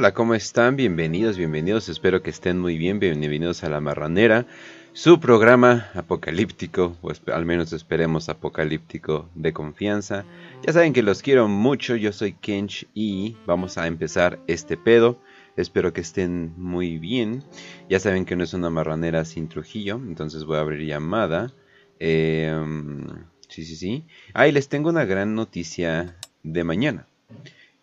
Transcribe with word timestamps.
Hola, 0.00 0.14
¿cómo 0.14 0.34
están? 0.34 0.76
Bienvenidos, 0.76 1.36
bienvenidos. 1.36 1.90
Espero 1.90 2.22
que 2.22 2.30
estén 2.30 2.58
muy 2.58 2.78
bien. 2.78 3.00
Bienvenidos 3.00 3.64
a 3.64 3.68
La 3.68 3.82
Marranera, 3.82 4.46
su 4.94 5.20
programa 5.20 5.90
apocalíptico, 5.92 6.96
o 7.02 7.12
al 7.30 7.44
menos 7.44 7.74
esperemos 7.74 8.30
apocalíptico 8.30 9.28
de 9.34 9.52
confianza. 9.52 10.24
Ya 10.66 10.72
saben 10.72 10.94
que 10.94 11.02
los 11.02 11.20
quiero 11.20 11.48
mucho. 11.48 11.96
Yo 11.96 12.14
soy 12.14 12.32
Kench 12.32 12.88
y 12.94 13.36
vamos 13.44 13.76
a 13.76 13.86
empezar 13.86 14.38
este 14.46 14.78
pedo. 14.78 15.20
Espero 15.58 15.92
que 15.92 16.00
estén 16.00 16.54
muy 16.56 16.96
bien. 16.96 17.44
Ya 17.90 18.00
saben 18.00 18.24
que 18.24 18.36
no 18.36 18.44
es 18.44 18.54
una 18.54 18.70
marranera 18.70 19.26
sin 19.26 19.50
Trujillo, 19.50 19.96
entonces 19.96 20.44
voy 20.44 20.56
a 20.56 20.60
abrir 20.60 20.88
llamada. 20.88 21.52
Em, 21.98 23.06
sí, 23.48 23.66
sí, 23.66 23.76
sí. 23.76 24.06
Ah, 24.32 24.48
y 24.48 24.52
les 24.52 24.70
tengo 24.70 24.88
una 24.88 25.04
gran 25.04 25.34
noticia 25.34 26.16
de 26.42 26.64
mañana. 26.64 27.06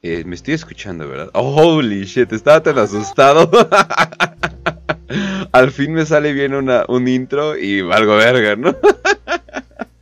Eh, 0.03 0.23
me 0.25 0.35
estoy 0.35 0.53
escuchando, 0.53 1.07
¿verdad? 1.07 1.31
holy 1.33 2.05
shit, 2.05 2.31
estaba 2.31 2.61
tan 2.61 2.77
asustado. 2.77 3.49
Al 5.51 5.71
fin 5.71 5.93
me 5.93 6.05
sale 6.05 6.33
bien 6.33 6.53
una, 6.53 6.85
un 6.87 7.07
intro 7.07 7.57
y 7.57 7.81
valgo 7.81 8.15
verga, 8.17 8.55
¿no? 8.55 8.75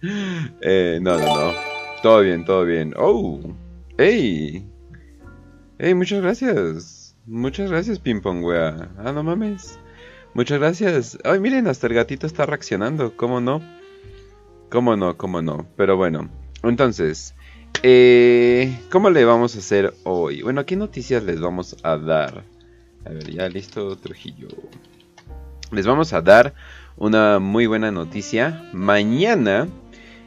eh, 0.61 0.99
no, 1.01 1.17
no, 1.17 1.25
no. 1.25 1.53
Todo 2.03 2.21
bien, 2.21 2.43
todo 2.43 2.65
bien. 2.65 2.93
Oh, 2.97 3.39
hey. 3.97 4.67
Hey, 5.79 5.93
muchas 5.93 6.21
gracias. 6.21 7.15
Muchas 7.25 7.71
gracias, 7.71 7.99
Ping 7.99 8.21
Pong, 8.21 8.43
wea. 8.43 8.89
Ah, 8.97 9.13
no 9.13 9.23
mames. 9.23 9.79
Muchas 10.33 10.59
gracias. 10.59 11.17
Ay, 11.23 11.39
miren, 11.39 11.67
hasta 11.67 11.87
el 11.87 11.93
gatito 11.93 12.27
está 12.27 12.45
reaccionando. 12.45 13.15
¿Cómo 13.15 13.39
no? 13.39 13.61
¿Cómo 14.69 14.97
no? 14.97 15.17
¿Cómo 15.17 15.41
no? 15.41 15.65
Pero 15.77 15.95
bueno, 15.95 16.29
entonces, 16.63 17.33
eh, 17.83 18.79
¿Cómo 18.91 19.09
le 19.09 19.25
vamos 19.25 19.55
a 19.55 19.59
hacer 19.59 19.93
hoy? 20.03 20.41
Bueno, 20.41 20.65
¿qué 20.65 20.75
noticias 20.75 21.23
les 21.23 21.39
vamos 21.39 21.75
a 21.83 21.97
dar? 21.97 22.43
A 23.05 23.09
ver, 23.09 23.31
ya 23.31 23.47
listo, 23.49 23.95
Trujillo. 23.97 24.47
Les 25.71 25.85
vamos 25.85 26.13
a 26.13 26.21
dar 26.21 26.53
una 26.97 27.39
muy 27.39 27.65
buena 27.65 27.91
noticia. 27.91 28.69
Mañana 28.73 29.67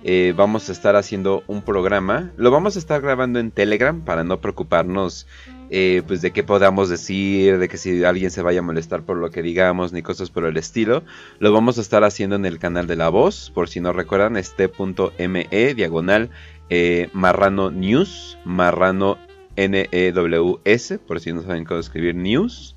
eh, 0.04 0.32
vamos 0.36 0.68
a 0.68 0.72
estar 0.72 0.96
haciendo 0.96 1.42
un 1.46 1.62
programa. 1.62 2.32
Lo 2.36 2.50
vamos 2.50 2.76
a 2.76 2.78
estar 2.78 3.00
grabando 3.00 3.40
en 3.40 3.50
Telegram 3.50 4.00
para 4.00 4.24
no 4.24 4.40
preocuparnos 4.40 5.26
eh, 5.70 6.02
pues 6.06 6.22
de 6.22 6.30
qué 6.30 6.42
podamos 6.42 6.88
decir, 6.88 7.58
de 7.58 7.68
que 7.68 7.76
si 7.76 8.04
alguien 8.04 8.30
se 8.30 8.40
vaya 8.42 8.60
a 8.60 8.62
molestar 8.62 9.02
por 9.02 9.16
lo 9.16 9.30
que 9.30 9.42
digamos, 9.42 9.92
ni 9.92 10.02
cosas 10.02 10.30
por 10.30 10.44
el 10.44 10.56
estilo. 10.56 11.02
Lo 11.40 11.52
vamos 11.52 11.78
a 11.78 11.80
estar 11.80 12.04
haciendo 12.04 12.36
en 12.36 12.46
el 12.46 12.58
canal 12.58 12.86
de 12.86 12.96
la 12.96 13.08
voz, 13.08 13.50
por 13.54 13.68
si 13.68 13.80
no 13.80 13.92
recuerdan, 13.92 14.36
este.me 14.36 15.74
diagonal 15.74 16.30
eh, 16.70 17.08
Marrano 17.12 17.70
News, 17.70 18.38
Marrano 18.44 19.18
N-E-W-S, 19.56 20.98
por 20.98 21.20
si 21.20 21.32
no 21.32 21.42
saben 21.42 21.64
cómo 21.64 21.80
escribir 21.80 22.14
News. 22.14 22.76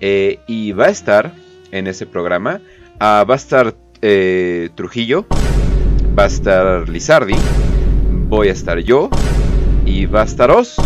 Eh, 0.00 0.40
y 0.46 0.72
va 0.72 0.86
a 0.86 0.90
estar 0.90 1.32
en 1.72 1.86
ese 1.86 2.06
programa, 2.06 2.60
ah, 2.98 3.24
va 3.28 3.34
a 3.34 3.36
estar 3.36 3.76
eh, 4.02 4.70
Trujillo, 4.74 5.26
va 6.18 6.24
a 6.24 6.26
estar 6.26 6.88
Lizardi, 6.88 7.34
voy 8.28 8.48
a 8.48 8.52
estar 8.52 8.78
yo 8.78 9.10
y 9.84 10.06
va 10.06 10.22
a 10.22 10.24
estar 10.24 10.50
Oz. 10.50 10.76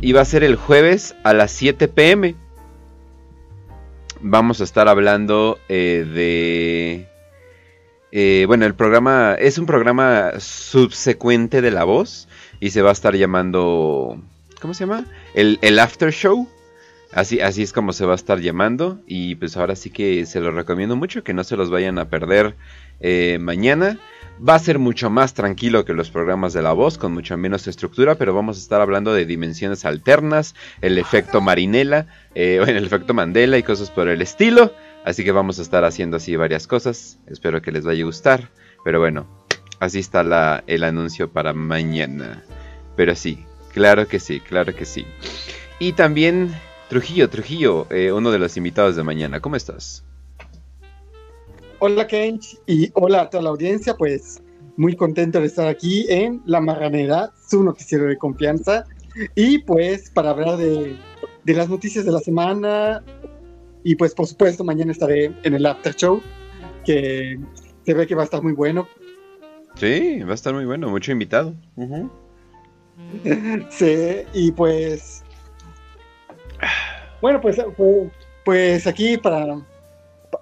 y 0.00 0.12
va 0.12 0.20
a 0.20 0.24
ser 0.24 0.44
el 0.44 0.56
jueves 0.56 1.14
a 1.22 1.32
las 1.32 1.52
7 1.52 1.88
pm. 1.88 2.34
Vamos 4.20 4.60
a 4.60 4.64
estar 4.64 4.88
hablando 4.88 5.58
de 5.68 7.11
eh, 8.14 8.44
bueno, 8.46 8.66
el 8.66 8.74
programa 8.74 9.34
es 9.38 9.56
un 9.56 9.64
programa 9.64 10.32
subsecuente 10.38 11.62
de 11.62 11.70
La 11.70 11.84
Voz 11.84 12.28
y 12.60 12.70
se 12.70 12.82
va 12.82 12.90
a 12.90 12.92
estar 12.92 13.16
llamando... 13.16 14.20
¿Cómo 14.60 14.74
se 14.74 14.84
llama? 14.84 15.06
El, 15.34 15.78
After 15.78 16.12
Show. 16.12 16.46
Así, 17.10 17.40
es 17.40 17.72
como 17.72 17.92
se 17.94 18.04
va 18.04 18.12
a 18.12 18.16
estar 18.16 18.38
llamando 18.38 19.00
y 19.06 19.34
pues 19.34 19.56
ahora 19.56 19.76
sí 19.76 19.90
que 19.90 20.24
se 20.26 20.40
lo 20.40 20.50
recomiendo 20.50 20.94
mucho, 20.94 21.24
que 21.24 21.34
no 21.34 21.42
se 21.42 21.56
los 21.56 21.70
vayan 21.70 21.98
a 21.98 22.08
perder 22.08 22.54
eh, 23.00 23.38
mañana. 23.40 23.98
Va 24.46 24.54
a 24.56 24.58
ser 24.58 24.78
mucho 24.78 25.08
más 25.08 25.34
tranquilo 25.34 25.84
que 25.84 25.92
los 25.94 26.10
programas 26.10 26.52
de 26.52 26.62
la 26.62 26.72
voz, 26.72 26.98
con 26.98 27.12
mucha 27.12 27.36
menos 27.36 27.66
estructura, 27.66 28.16
pero 28.16 28.34
vamos 28.34 28.56
a 28.56 28.60
estar 28.60 28.80
hablando 28.80 29.14
de 29.14 29.24
dimensiones 29.24 29.84
alternas, 29.84 30.54
el 30.80 30.98
efecto 30.98 31.40
Marinela, 31.40 32.06
eh, 32.34 32.58
bueno, 32.62 32.78
el 32.78 32.84
efecto 32.84 33.14
Mandela 33.14 33.56
y 33.56 33.62
cosas 33.62 33.90
por 33.90 34.08
el 34.08 34.20
estilo. 34.20 34.72
Así 35.04 35.24
que 35.24 35.32
vamos 35.32 35.58
a 35.58 35.62
estar 35.62 35.84
haciendo 35.84 36.16
así 36.16 36.36
varias 36.36 36.66
cosas. 36.66 37.18
Espero 37.26 37.60
que 37.60 37.72
les 37.72 37.84
vaya 37.84 38.02
a 38.02 38.06
gustar. 38.06 38.50
Pero 38.84 39.00
bueno, 39.00 39.26
así 39.80 39.98
está 39.98 40.62
el 40.66 40.84
anuncio 40.84 41.32
para 41.32 41.52
mañana. 41.52 42.44
Pero 42.96 43.16
sí, 43.16 43.44
claro 43.72 44.06
que 44.06 44.20
sí, 44.20 44.40
claro 44.40 44.74
que 44.74 44.84
sí. 44.84 45.04
Y 45.80 45.92
también 45.94 46.54
Trujillo, 46.88 47.28
Trujillo, 47.28 47.86
eh, 47.90 48.12
uno 48.12 48.30
de 48.30 48.38
los 48.38 48.56
invitados 48.56 48.94
de 48.94 49.02
mañana. 49.02 49.40
¿Cómo 49.40 49.56
estás? 49.56 50.04
Hola 51.80 52.06
Kench 52.06 52.58
y 52.66 52.90
hola 52.94 53.22
a 53.22 53.30
toda 53.30 53.42
la 53.42 53.50
audiencia. 53.50 53.96
Pues 53.96 54.40
muy 54.76 54.94
contento 54.94 55.40
de 55.40 55.46
estar 55.46 55.66
aquí 55.66 56.06
en 56.08 56.42
La 56.46 56.60
Marranera, 56.60 57.32
su 57.48 57.64
noticiero 57.64 58.04
de 58.04 58.16
confianza. 58.16 58.84
Y 59.34 59.58
pues 59.58 60.10
para 60.10 60.30
hablar 60.30 60.58
de 60.58 60.96
las 61.44 61.68
noticias 61.68 62.04
de 62.04 62.12
la 62.12 62.20
semana, 62.20 63.02
y 63.84 63.94
pues 63.94 64.14
por 64.14 64.26
supuesto 64.26 64.64
mañana 64.64 64.92
estaré 64.92 65.32
en 65.42 65.54
el 65.54 65.66
after 65.66 65.94
show, 65.94 66.22
que 66.84 67.38
se 67.84 67.94
ve 67.94 68.06
que 68.06 68.14
va 68.14 68.22
a 68.22 68.24
estar 68.24 68.42
muy 68.42 68.52
bueno. 68.52 68.88
Sí, 69.76 70.20
va 70.20 70.32
a 70.32 70.34
estar 70.34 70.54
muy 70.54 70.64
bueno, 70.64 70.88
mucho 70.90 71.12
invitado. 71.12 71.54
sí, 73.70 74.22
y 74.32 74.52
pues... 74.52 75.24
Bueno, 77.20 77.40
pues, 77.40 77.60
pues, 78.44 78.86
aquí 78.86 79.16
para, 79.16 79.60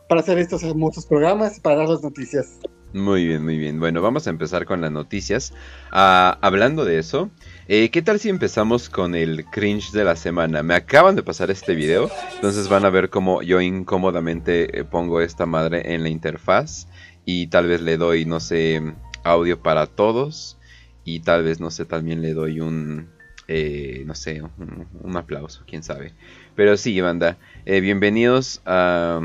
para 0.09 0.21
hacer 0.21 0.39
estos 0.39 0.63
hermosos 0.63 1.07
programas, 1.07 1.61
para 1.61 1.77
dar 1.77 1.89
las 1.89 2.03
noticias. 2.03 2.59
Muy 2.93 3.25
bien, 3.25 3.45
muy 3.45 3.57
bien. 3.57 3.79
Bueno, 3.79 4.03
vamos 4.03 4.27
a 4.27 4.31
empezar 4.31 4.67
con 4.67 4.81
las 4.81 4.91
noticias. 4.91 5.55
Ah, 5.93 6.39
hablando 6.41 6.85
de 6.85 6.99
eso, 6.99 7.31
eh, 7.69 7.89
¿qué 7.91 8.03
tal 8.03 8.19
si 8.19 8.29
empezamos 8.29 8.89
con 8.91 9.15
el 9.15 9.45
cringe 9.45 9.93
de 9.93 10.03
la 10.03 10.17
semana? 10.17 10.65
Me 10.65 10.75
acaban 10.75 11.15
de 11.15 11.23
pasar 11.23 11.53
este 11.53 11.77
video, 11.77 12.11
entonces 12.35 12.69
van 12.69 12.85
a 12.85 12.91
ver 12.91 13.09
cómo 13.09 13.43
yo 13.43 13.61
incómodamente 13.61 14.81
eh, 14.81 14.83
pongo 14.83 15.21
esta 15.21 15.47
madre 15.47 15.95
en 15.95 16.03
la 16.03 16.09
interfaz 16.09 16.89
y 17.25 17.47
tal 17.47 17.69
vez 17.69 17.81
le 17.81 17.97
doy, 17.97 18.25
no 18.25 18.41
sé, 18.41 18.83
audio 19.23 19.63
para 19.63 19.87
todos 19.87 20.59
y 21.05 21.21
tal 21.21 21.45
vez, 21.45 21.61
no 21.61 21.71
sé, 21.71 21.85
también 21.85 22.23
le 22.23 22.35
doy 22.35 22.59
un, 22.59 23.09
eh, 23.47 24.03
no 24.05 24.17
sé, 24.17 24.43
un, 24.43 25.17
aplauso, 25.17 25.63
quién 25.65 25.85
sabe. 25.85 26.13
Pero 26.57 26.77
sí, 26.77 27.01
banda, 27.01 27.39
bienvenidos 27.65 28.63
a... 28.67 29.21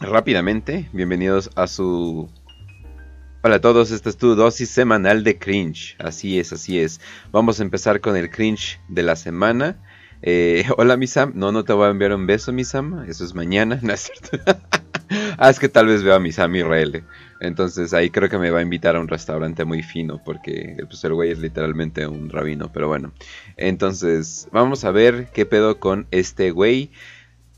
Rápidamente, 0.00 0.88
bienvenidos 0.92 1.50
a 1.54 1.68
su 1.68 2.28
Hola 3.46 3.56
a 3.56 3.60
todos, 3.60 3.90
esta 3.90 4.08
es 4.08 4.16
tu 4.16 4.34
dosis 4.36 4.70
semanal 4.70 5.22
de 5.22 5.38
cringe. 5.38 5.96
Así 5.98 6.38
es, 6.38 6.54
así 6.54 6.80
es. 6.80 6.98
Vamos 7.30 7.60
a 7.60 7.62
empezar 7.62 8.00
con 8.00 8.16
el 8.16 8.30
cringe 8.30 8.80
de 8.88 9.02
la 9.02 9.16
semana. 9.16 9.76
Eh, 10.22 10.64
hola, 10.78 10.96
mi 10.96 11.06
Sam. 11.06 11.32
No, 11.34 11.52
no 11.52 11.62
te 11.62 11.74
voy 11.74 11.86
a 11.86 11.90
enviar 11.90 12.14
un 12.14 12.26
beso, 12.26 12.54
mi 12.54 12.64
Sam. 12.64 13.04
Eso 13.06 13.22
es 13.22 13.34
mañana, 13.34 13.78
¿no 13.82 13.92
es 13.92 14.10
cierto? 14.10 14.62
ah, 15.36 15.50
es 15.50 15.58
que 15.58 15.68
tal 15.68 15.88
vez 15.88 16.02
vea 16.02 16.14
a 16.14 16.20
mi 16.20 16.32
Sam 16.32 16.56
Israel. 16.56 17.04
Entonces 17.38 17.92
ahí 17.92 18.08
creo 18.08 18.30
que 18.30 18.38
me 18.38 18.50
va 18.50 18.60
a 18.60 18.62
invitar 18.62 18.96
a 18.96 19.00
un 19.00 19.08
restaurante 19.08 19.66
muy 19.66 19.82
fino. 19.82 20.22
Porque 20.24 20.78
pues, 20.88 21.04
el 21.04 21.12
güey 21.12 21.30
es 21.30 21.38
literalmente 21.38 22.06
un 22.06 22.30
rabino. 22.30 22.72
Pero 22.72 22.88
bueno. 22.88 23.12
Entonces, 23.58 24.48
vamos 24.52 24.86
a 24.86 24.90
ver 24.90 25.28
qué 25.34 25.44
pedo 25.44 25.78
con 25.78 26.06
este 26.12 26.50
güey. 26.50 26.92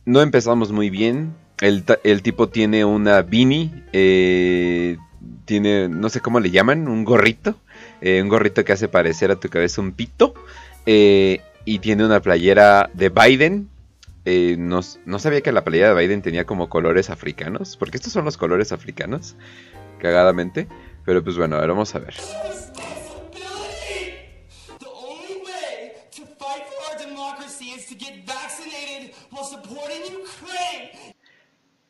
No 0.04 0.20
empezamos 0.20 0.72
muy 0.72 0.90
bien. 0.90 1.36
El, 1.60 1.84
el 2.02 2.22
tipo 2.22 2.48
tiene 2.48 2.84
una 2.84 3.22
beanie. 3.22 3.70
Eh, 3.92 4.96
tiene, 5.44 5.88
no 5.88 6.08
sé 6.08 6.20
cómo 6.20 6.40
le 6.40 6.50
llaman, 6.50 6.88
un 6.88 7.04
gorrito. 7.04 7.56
Eh, 8.00 8.20
un 8.22 8.28
gorrito 8.28 8.64
que 8.64 8.72
hace 8.72 8.88
parecer 8.88 9.30
a 9.30 9.36
tu 9.36 9.48
cabeza 9.48 9.80
un 9.80 9.92
pito. 9.92 10.34
Eh, 10.86 11.40
y 11.64 11.78
tiene 11.80 12.04
una 12.04 12.20
playera 12.20 12.90
de 12.94 13.08
Biden. 13.08 13.68
Eh, 14.24 14.56
no, 14.58 14.82
sabía 14.82 15.40
que 15.40 15.52
la 15.52 15.64
playera 15.64 15.94
de 15.94 16.00
Biden 16.00 16.22
tenía 16.22 16.44
como 16.44 16.68
colores 16.68 17.10
africanos. 17.10 17.76
Porque 17.76 17.96
estos 17.96 18.12
son 18.12 18.24
los 18.24 18.36
colores 18.36 18.72
africanos. 18.72 19.36
Cagadamente. 20.00 20.68
Pero 21.04 21.22
pues 21.22 21.36
bueno, 21.36 21.56
ahora 21.56 21.68
vamos 21.68 21.94
a 21.94 21.98
ver. 21.98 22.14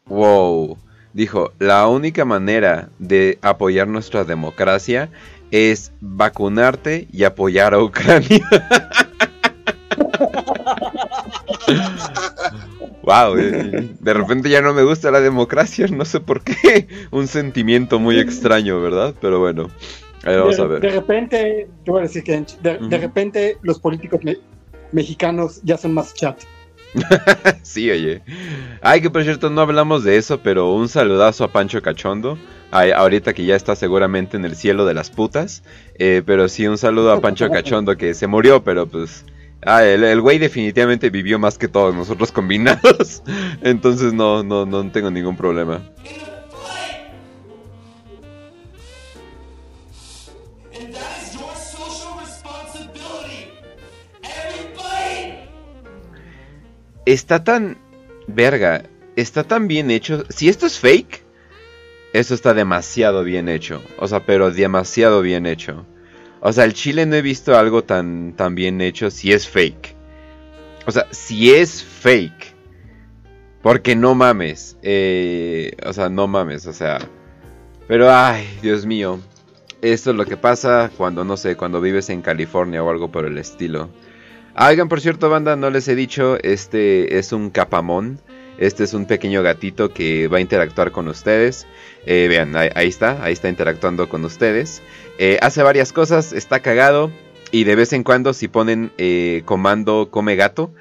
Wow 0.06 0.78
dijo, 1.16 1.52
la 1.58 1.88
única 1.88 2.24
manera 2.26 2.90
de 2.98 3.38
apoyar 3.40 3.88
nuestra 3.88 4.24
democracia 4.24 5.08
es 5.50 5.92
vacunarte 6.02 7.08
y 7.10 7.24
apoyar 7.24 7.72
a 7.72 7.82
Ucrania. 7.82 8.46
wow, 13.02 13.34
eh, 13.38 13.94
de 13.98 14.14
repente 14.14 14.50
ya 14.50 14.60
no 14.60 14.74
me 14.74 14.82
gusta 14.82 15.10
la 15.10 15.22
democracia, 15.22 15.86
no 15.86 16.04
sé 16.04 16.20
por 16.20 16.44
qué. 16.44 16.86
Un 17.10 17.28
sentimiento 17.28 17.98
muy 17.98 18.20
extraño, 18.20 18.82
¿verdad? 18.82 19.14
Pero 19.18 19.40
bueno, 19.40 19.70
ahí 20.22 20.36
vamos 20.36 20.60
a 20.60 20.66
ver. 20.66 20.82
De 20.82 20.90
repente, 20.90 21.66
te 21.82 21.90
voy 21.90 22.00
a 22.00 22.02
decir 22.02 22.24
que 22.24 22.44
de, 22.60 22.98
repente 22.98 23.56
los 23.62 23.80
políticos 23.80 24.20
mexicanos 24.92 25.62
ya 25.64 25.78
son 25.78 25.94
más 25.94 26.12
chat. 26.12 26.38
sí, 27.62 27.90
oye. 27.90 28.22
Ay, 28.80 29.00
que 29.00 29.10
por 29.10 29.22
cierto, 29.22 29.50
no 29.50 29.60
hablamos 29.60 30.04
de 30.04 30.16
eso, 30.16 30.40
pero 30.40 30.72
un 30.72 30.88
saludazo 30.88 31.44
a 31.44 31.48
Pancho 31.48 31.82
Cachondo. 31.82 32.38
ahorita 32.70 33.32
que 33.34 33.44
ya 33.44 33.56
está 33.56 33.76
seguramente 33.76 34.36
en 34.36 34.44
el 34.44 34.56
cielo 34.56 34.84
de 34.86 34.94
las 34.94 35.10
putas. 35.10 35.62
Eh, 35.98 36.22
pero 36.24 36.48
sí, 36.48 36.66
un 36.66 36.78
saludo 36.78 37.12
a 37.12 37.20
Pancho 37.20 37.50
Cachondo 37.50 37.96
que 37.96 38.14
se 38.14 38.26
murió, 38.26 38.62
pero 38.62 38.86
pues. 38.86 39.24
Ah, 39.62 39.84
el, 39.84 40.20
güey 40.20 40.38
definitivamente 40.38 41.10
vivió 41.10 41.38
más 41.38 41.58
que 41.58 41.66
todos 41.66 41.94
nosotros 41.94 42.30
combinados. 42.30 43.22
Entonces 43.62 44.12
no, 44.12 44.42
no, 44.42 44.64
no 44.64 44.90
tengo 44.90 45.10
ningún 45.10 45.36
problema. 45.36 45.82
Está 57.06 57.42
tan 57.44 57.78
verga, 58.26 58.82
está 59.16 59.44
tan 59.44 59.68
bien 59.68 59.90
hecho. 59.90 60.24
Si 60.28 60.48
esto 60.48 60.66
es 60.66 60.78
fake, 60.78 61.24
eso 62.12 62.34
está 62.34 62.52
demasiado 62.52 63.24
bien 63.24 63.48
hecho. 63.48 63.82
O 63.98 64.08
sea, 64.08 64.26
pero 64.26 64.50
demasiado 64.50 65.22
bien 65.22 65.46
hecho. 65.46 65.86
O 66.40 66.52
sea, 66.52 66.64
el 66.64 66.74
chile 66.74 67.06
no 67.06 67.16
he 67.16 67.22
visto 67.22 67.56
algo 67.56 67.84
tan, 67.84 68.34
tan 68.34 68.54
bien 68.54 68.80
hecho 68.80 69.10
si 69.10 69.32
es 69.32 69.48
fake. 69.48 69.96
O 70.86 70.90
sea, 70.90 71.06
si 71.10 71.52
es 71.54 71.82
fake. 71.82 72.54
Porque 73.62 73.96
no 73.96 74.14
mames. 74.14 74.76
Eh, 74.82 75.72
o 75.84 75.92
sea, 75.92 76.08
no 76.08 76.26
mames. 76.26 76.66
O 76.66 76.72
sea. 76.72 76.98
Pero, 77.88 78.12
ay, 78.12 78.46
Dios 78.62 78.86
mío. 78.86 79.20
Esto 79.82 80.10
es 80.10 80.16
lo 80.16 80.24
que 80.24 80.36
pasa 80.36 80.90
cuando, 80.96 81.24
no 81.24 81.36
sé, 81.36 81.56
cuando 81.56 81.80
vives 81.80 82.10
en 82.10 82.22
California 82.22 82.82
o 82.82 82.90
algo 82.90 83.10
por 83.10 83.24
el 83.26 83.38
estilo. 83.38 83.90
Hagan, 84.58 84.88
por 84.88 85.02
cierto, 85.02 85.28
banda, 85.28 85.54
no 85.54 85.68
les 85.68 85.86
he 85.86 85.94
dicho, 85.94 86.38
este 86.42 87.18
es 87.18 87.32
un 87.32 87.50
capamón. 87.50 88.18
Este 88.56 88.84
es 88.84 88.94
un 88.94 89.04
pequeño 89.04 89.42
gatito 89.42 89.92
que 89.92 90.28
va 90.28 90.38
a 90.38 90.40
interactuar 90.40 90.92
con 90.92 91.08
ustedes. 91.08 91.66
Eh, 92.06 92.26
vean, 92.26 92.56
ahí, 92.56 92.88
está, 92.88 93.22
ahí 93.22 93.34
está 93.34 93.50
interactuando 93.50 94.08
con 94.08 94.24
ustedes. 94.24 94.80
Eh, 95.18 95.36
hace 95.42 95.62
varias 95.62 95.92
cosas, 95.92 96.32
está 96.32 96.60
cagado. 96.60 97.10
Y 97.50 97.64
de 97.64 97.76
vez 97.76 97.92
en 97.92 98.02
cuando 98.02 98.32
si 98.32 98.48
ponen 98.48 98.92
eh, 98.96 99.42
comando 99.44 100.08
come 100.10 100.36
gato, 100.36 100.72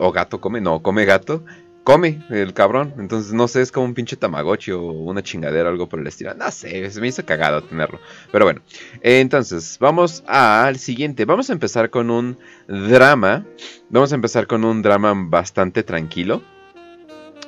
o 0.00 0.10
gato 0.10 0.40
come, 0.40 0.62
no, 0.62 0.80
come 0.80 1.04
gato, 1.04 1.44
come 1.88 2.22
el 2.28 2.52
cabrón. 2.52 2.92
Entonces, 2.98 3.32
no 3.32 3.48
sé, 3.48 3.62
es 3.62 3.72
como 3.72 3.86
un 3.86 3.94
pinche 3.94 4.14
tamagotchi 4.14 4.72
o 4.72 4.82
una 4.82 5.22
chingadera, 5.22 5.70
algo 5.70 5.88
por 5.88 5.98
el 5.98 6.06
estilo. 6.06 6.34
No 6.34 6.50
sé, 6.50 6.90
se 6.90 7.00
me 7.00 7.08
hizo 7.08 7.24
cagado 7.24 7.62
tenerlo. 7.62 7.98
Pero 8.30 8.44
bueno, 8.44 8.60
entonces, 9.00 9.78
vamos 9.80 10.22
al 10.26 10.78
siguiente. 10.78 11.24
Vamos 11.24 11.48
a 11.48 11.54
empezar 11.54 11.88
con 11.88 12.10
un 12.10 12.36
drama. 12.66 13.46
Vamos 13.88 14.12
a 14.12 14.16
empezar 14.16 14.46
con 14.46 14.66
un 14.66 14.82
drama 14.82 15.14
bastante 15.16 15.82
tranquilo. 15.82 16.42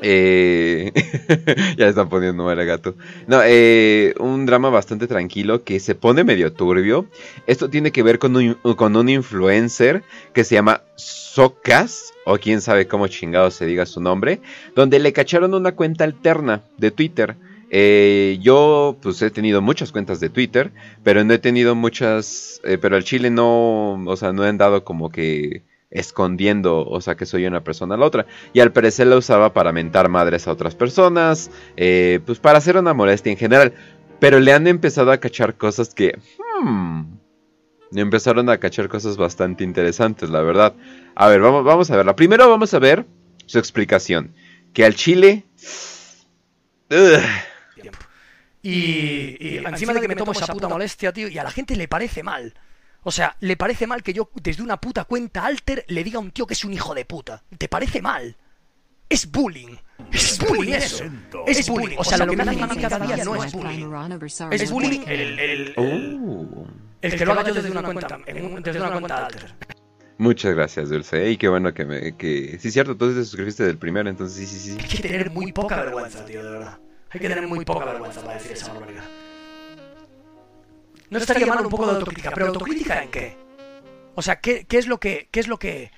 Eh, 0.00 0.90
ya 1.76 1.88
están 1.88 2.08
poniendo 2.08 2.44
mal 2.44 2.64
gato. 2.64 2.94
No, 3.26 3.42
eh, 3.44 4.14
un 4.18 4.46
drama 4.46 4.70
bastante 4.70 5.06
tranquilo 5.06 5.64
que 5.64 5.80
se 5.80 5.94
pone 5.94 6.24
medio 6.24 6.50
turbio. 6.54 7.04
Esto 7.46 7.68
tiene 7.68 7.92
que 7.92 8.02
ver 8.02 8.18
con 8.18 8.34
un, 8.36 8.54
con 8.54 8.96
un 8.96 9.10
influencer 9.10 10.02
que 10.32 10.44
se 10.44 10.54
llama 10.54 10.80
Socas, 10.96 12.14
o 12.30 12.38
quién 12.38 12.60
sabe 12.60 12.86
cómo 12.86 13.08
chingado 13.08 13.50
se 13.50 13.66
diga 13.66 13.86
su 13.86 14.00
nombre, 14.00 14.40
donde 14.76 14.98
le 14.98 15.12
cacharon 15.12 15.54
una 15.54 15.72
cuenta 15.72 16.04
alterna 16.04 16.62
de 16.78 16.90
Twitter. 16.90 17.36
Eh, 17.72 18.38
yo 18.40 18.96
pues 19.00 19.20
he 19.22 19.30
tenido 19.30 19.62
muchas 19.62 19.92
cuentas 19.92 20.20
de 20.20 20.28
Twitter, 20.28 20.72
pero 21.02 21.24
no 21.24 21.34
he 21.34 21.38
tenido 21.38 21.74
muchas, 21.74 22.60
pero 22.80 22.96
al 22.96 23.04
chile 23.04 23.30
no, 23.30 23.94
o 24.04 24.16
sea, 24.16 24.32
no 24.32 24.44
he 24.44 24.48
andado 24.48 24.84
como 24.84 25.10
que 25.10 25.62
escondiendo, 25.90 26.86
o 26.86 27.00
sea, 27.00 27.16
que 27.16 27.26
soy 27.26 27.46
una 27.46 27.64
persona 27.64 27.96
a 27.96 27.98
la 27.98 28.06
otra. 28.06 28.26
Y 28.52 28.60
al 28.60 28.72
parecer 28.72 29.08
la 29.08 29.16
usaba 29.16 29.52
para 29.52 29.72
mentar 29.72 30.08
madres 30.08 30.46
a 30.46 30.52
otras 30.52 30.74
personas, 30.74 31.50
eh, 31.76 32.20
pues 32.24 32.38
para 32.38 32.58
hacer 32.58 32.76
una 32.76 32.94
molestia 32.94 33.32
en 33.32 33.38
general. 33.38 33.72
Pero 34.20 34.38
le 34.38 34.52
han 34.52 34.66
empezado 34.66 35.10
a 35.10 35.18
cachar 35.18 35.56
cosas 35.56 35.94
que... 35.94 36.18
Hmm, 36.62 37.19
empezaron 37.92 38.48
a 38.48 38.58
cachar 38.58 38.88
cosas 38.88 39.16
bastante 39.16 39.64
interesantes, 39.64 40.30
la 40.30 40.42
verdad. 40.42 40.74
A 41.14 41.28
ver, 41.28 41.40
vamos, 41.40 41.64
vamos 41.64 41.90
a 41.90 41.96
verla. 41.96 42.14
Primero 42.14 42.48
vamos 42.48 42.72
a 42.74 42.78
ver 42.78 43.06
su 43.46 43.58
explicación. 43.58 44.34
Que 44.72 44.84
al 44.84 44.94
chile... 44.94 45.44
Y, 48.62 49.36
y, 49.40 49.56
encima 49.64 49.94
de 49.94 50.02
que 50.02 50.08
me 50.08 50.16
tomo 50.16 50.32
esa 50.32 50.46
puta 50.46 50.68
molestia, 50.68 51.12
tío, 51.12 51.28
y 51.28 51.38
a 51.38 51.44
la 51.44 51.50
gente 51.50 51.76
le 51.76 51.88
parece 51.88 52.22
mal. 52.22 52.52
O 53.02 53.10
sea, 53.10 53.34
le 53.40 53.56
parece 53.56 53.86
mal 53.86 54.02
que 54.02 54.12
yo 54.12 54.30
desde 54.34 54.62
una 54.62 54.78
puta 54.78 55.04
cuenta 55.04 55.46
alter 55.46 55.84
le 55.88 56.04
diga 56.04 56.18
a 56.18 56.20
un 56.20 56.30
tío 56.30 56.46
que 56.46 56.54
es 56.54 56.64
un 56.64 56.72
hijo 56.72 56.94
de 56.94 57.06
puta. 57.06 57.42
¿Te 57.56 57.68
parece 57.68 58.02
mal? 58.02 58.36
Es 59.08 59.30
bullying. 59.30 59.76
Es 60.12 60.38
bullying 60.38 60.74
eso. 60.74 61.04
Es 61.46 61.68
bullying. 61.68 61.96
O 61.98 62.04
sea, 62.04 62.18
lo 62.18 62.26
que 62.26 62.36
me 62.36 62.42
hace 62.42 62.62
a 62.62 62.66
mí 62.66 62.76
cada 62.76 62.98
día 62.98 63.24
no 63.24 63.42
es 63.42 63.52
bullying. 63.52 63.88
Es 64.50 64.70
bullying 64.70 65.00
el, 65.06 65.38
el, 65.38 65.74
oh. 65.76 66.66
El, 67.02 67.16
que 67.16 67.24
lo 67.24 67.32
haga 67.32 67.44
yo 67.44 67.54
desde 67.54 67.70
una 67.70 67.82
cuenta, 67.82 68.18
desde 68.26 68.80
una 68.80 68.90
cuenta 68.92 69.26
alter. 69.26 69.54
Muchas 70.18 70.54
gracias, 70.54 70.90
Dulce. 70.90 71.30
Y 71.30 71.38
qué 71.38 71.48
bueno 71.48 71.72
que 71.72 71.86
me... 71.86 72.14
Que... 72.14 72.58
Sí, 72.60 72.70
cierto, 72.70 72.94
tú 72.94 73.08
te 73.08 73.24
suscribiste 73.24 73.64
del 73.64 73.78
primero, 73.78 74.10
entonces 74.10 74.36
sí, 74.36 74.46
sí, 74.46 74.72
sí. 74.72 74.78
Hay 74.78 74.88
que 74.88 75.08
tener 75.08 75.30
muy 75.30 75.50
poca 75.50 75.82
vergüenza, 75.82 76.24
tío, 76.26 76.44
de 76.44 76.50
verdad. 76.50 76.78
Hay 77.10 77.20
que 77.20 77.28
tener 77.28 77.46
muy 77.46 77.64
poca 77.64 77.86
vergüenza 77.86 78.20
para 78.20 78.34
decir 78.34 78.52
esa 78.52 78.72
barbaridad. 78.72 79.04
No 81.08 81.18
estaría 81.18 81.46
mal 81.46 81.64
un 81.64 81.70
poco 81.70 81.86
de 81.86 81.92
autocrítica, 81.92 82.30
pero 82.32 82.48
autocrítica 82.48 83.02
en 83.02 83.10
qué? 83.10 83.36
O 84.14 84.22
sea, 84.22 84.40
¿qué, 84.40 84.66
es 84.70 84.86
lo 84.86 85.00
que, 85.00 85.28
qué 85.30 85.40
es 85.40 85.48
lo 85.48 85.58
que, 85.58 85.90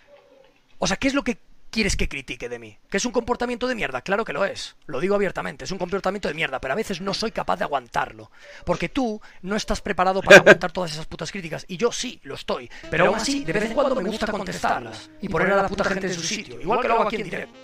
o 0.78 0.86
sea, 0.86 0.96
qué 0.96 1.08
es 1.08 1.14
lo 1.14 1.24
que 1.24 1.38
quieres 1.72 1.96
que 1.96 2.08
critique 2.08 2.48
de 2.48 2.60
mí? 2.60 2.78
¿Que 2.88 2.98
es 2.98 3.04
un 3.04 3.10
comportamiento 3.10 3.66
de 3.66 3.74
mierda? 3.74 4.02
Claro 4.02 4.24
que 4.24 4.32
lo 4.32 4.44
es. 4.44 4.76
Lo 4.86 5.00
digo 5.00 5.16
abiertamente, 5.16 5.64
es 5.64 5.72
un 5.72 5.78
comportamiento 5.78 6.28
de 6.28 6.34
mierda, 6.34 6.60
pero 6.60 6.74
a 6.74 6.76
veces 6.76 7.00
no 7.00 7.14
soy 7.14 7.32
capaz 7.32 7.56
de 7.56 7.64
aguantarlo. 7.64 8.30
Porque 8.64 8.88
tú 8.88 9.20
no 9.40 9.56
estás 9.56 9.80
preparado 9.80 10.22
para 10.22 10.36
aguantar 10.40 10.70
todas 10.70 10.92
esas 10.92 11.06
putas 11.06 11.32
críticas. 11.32 11.64
Y 11.66 11.78
yo 11.78 11.90
sí, 11.90 12.20
lo 12.22 12.36
estoy. 12.36 12.70
Pero 12.90 13.06
aún 13.06 13.16
así, 13.16 13.44
de 13.44 13.52
vez 13.52 13.64
en 13.64 13.74
cuando 13.74 13.96
me 13.96 14.08
gusta 14.08 14.26
contestarlas. 14.28 15.10
Y 15.20 15.28
poner 15.28 15.50
a 15.52 15.62
la 15.62 15.68
puta 15.68 15.84
gente 15.84 16.06
en 16.06 16.14
su 16.14 16.22
sitio. 16.22 16.60
Igual 16.60 16.80
que 16.80 16.88
lo 16.88 16.94
hago 16.94 17.04
aquí 17.04 17.16
en 17.16 17.24
directo. 17.24 17.58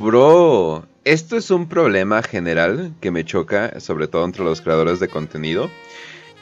Bro, 0.00 0.86
esto 1.04 1.36
es 1.36 1.50
un 1.52 1.68
problema 1.68 2.22
general 2.22 2.94
que 3.00 3.12
me 3.12 3.24
choca, 3.24 3.78
sobre 3.78 4.08
todo 4.08 4.24
entre 4.24 4.42
los 4.42 4.60
creadores 4.60 4.98
de 4.98 5.08
contenido. 5.08 5.70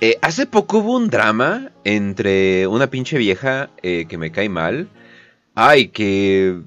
Eh, 0.01 0.17
hace 0.23 0.47
poco 0.47 0.79
hubo 0.79 0.97
un 0.97 1.11
drama 1.11 1.73
entre 1.85 2.67
una 2.69 2.89
pinche 2.89 3.19
vieja 3.19 3.71
eh, 3.83 4.07
que 4.09 4.17
me 4.17 4.31
cae 4.31 4.49
mal. 4.49 4.89
Ay, 5.55 5.89
que 5.89 6.61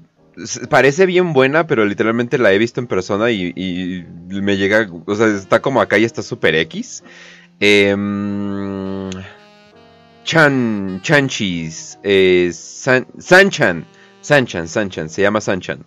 parece 0.68 1.06
bien 1.06 1.32
buena, 1.32 1.66
pero 1.66 1.84
literalmente 1.84 2.38
la 2.38 2.52
he 2.52 2.58
visto 2.58 2.80
en 2.80 2.86
persona 2.86 3.30
y, 3.30 4.06
me 4.28 4.56
llega, 4.56 4.88
o 5.06 5.14
sea, 5.14 5.26
está 5.26 5.60
como 5.60 5.80
acá 5.80 5.98
y 5.98 6.04
está 6.04 6.22
super 6.22 6.54
X. 6.54 7.04
Em, 7.60 9.10
Chan, 10.24 11.00
Chanchis, 11.02 11.98
eh, 12.02 12.50
San, 12.52 13.06
Sanchan, 13.18 13.86
Sanchan, 14.20 14.68
Sanchan, 14.68 15.08
se 15.08 15.22
llama 15.22 15.40
Sanchan. 15.40 15.84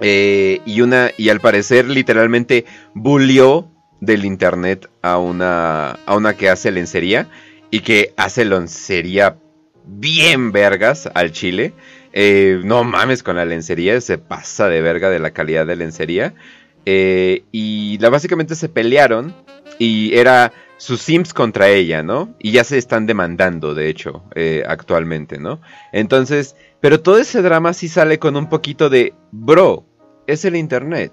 y 0.00 0.80
una, 0.80 1.10
y 1.16 1.30
al 1.30 1.40
parecer 1.40 1.88
literalmente 1.88 2.66
bullió 2.94 3.70
del 4.00 4.24
internet 4.24 4.90
a 5.02 5.18
una, 5.18 5.92
a 6.06 6.16
una 6.16 6.34
que 6.34 6.50
hace 6.50 6.70
lencería 6.70 7.28
y 7.70 7.80
que 7.80 8.12
hace 8.16 8.44
lencería 8.44 9.38
bien 9.86 10.52
vergas 10.52 11.08
al 11.14 11.32
chile. 11.32 11.72
Eh, 12.12 12.60
no 12.64 12.84
mames 12.84 13.22
con 13.22 13.36
la 13.36 13.44
lencería, 13.44 14.00
se 14.00 14.18
pasa 14.18 14.68
de 14.68 14.80
verga 14.80 15.10
de 15.10 15.18
la 15.18 15.32
calidad 15.32 15.66
de 15.66 15.76
lencería. 15.76 16.34
Eh, 16.84 17.44
y 17.50 17.98
la, 17.98 18.10
básicamente 18.10 18.54
se 18.54 18.68
pelearon 18.68 19.34
y 19.78 20.14
era 20.14 20.52
sus 20.76 21.00
Sims 21.00 21.34
contra 21.34 21.68
ella, 21.68 22.02
¿no? 22.02 22.34
Y 22.38 22.52
ya 22.52 22.64
se 22.64 22.78
están 22.78 23.06
demandando, 23.06 23.74
de 23.74 23.88
hecho, 23.88 24.22
eh, 24.34 24.62
actualmente, 24.66 25.38
¿no? 25.38 25.60
Entonces, 25.92 26.54
pero 26.80 27.00
todo 27.00 27.18
ese 27.18 27.42
drama 27.42 27.72
sí 27.72 27.88
sale 27.88 28.18
con 28.18 28.36
un 28.36 28.48
poquito 28.48 28.88
de, 28.88 29.14
bro, 29.32 29.84
es 30.26 30.44
el 30.44 30.56
Internet 30.56 31.12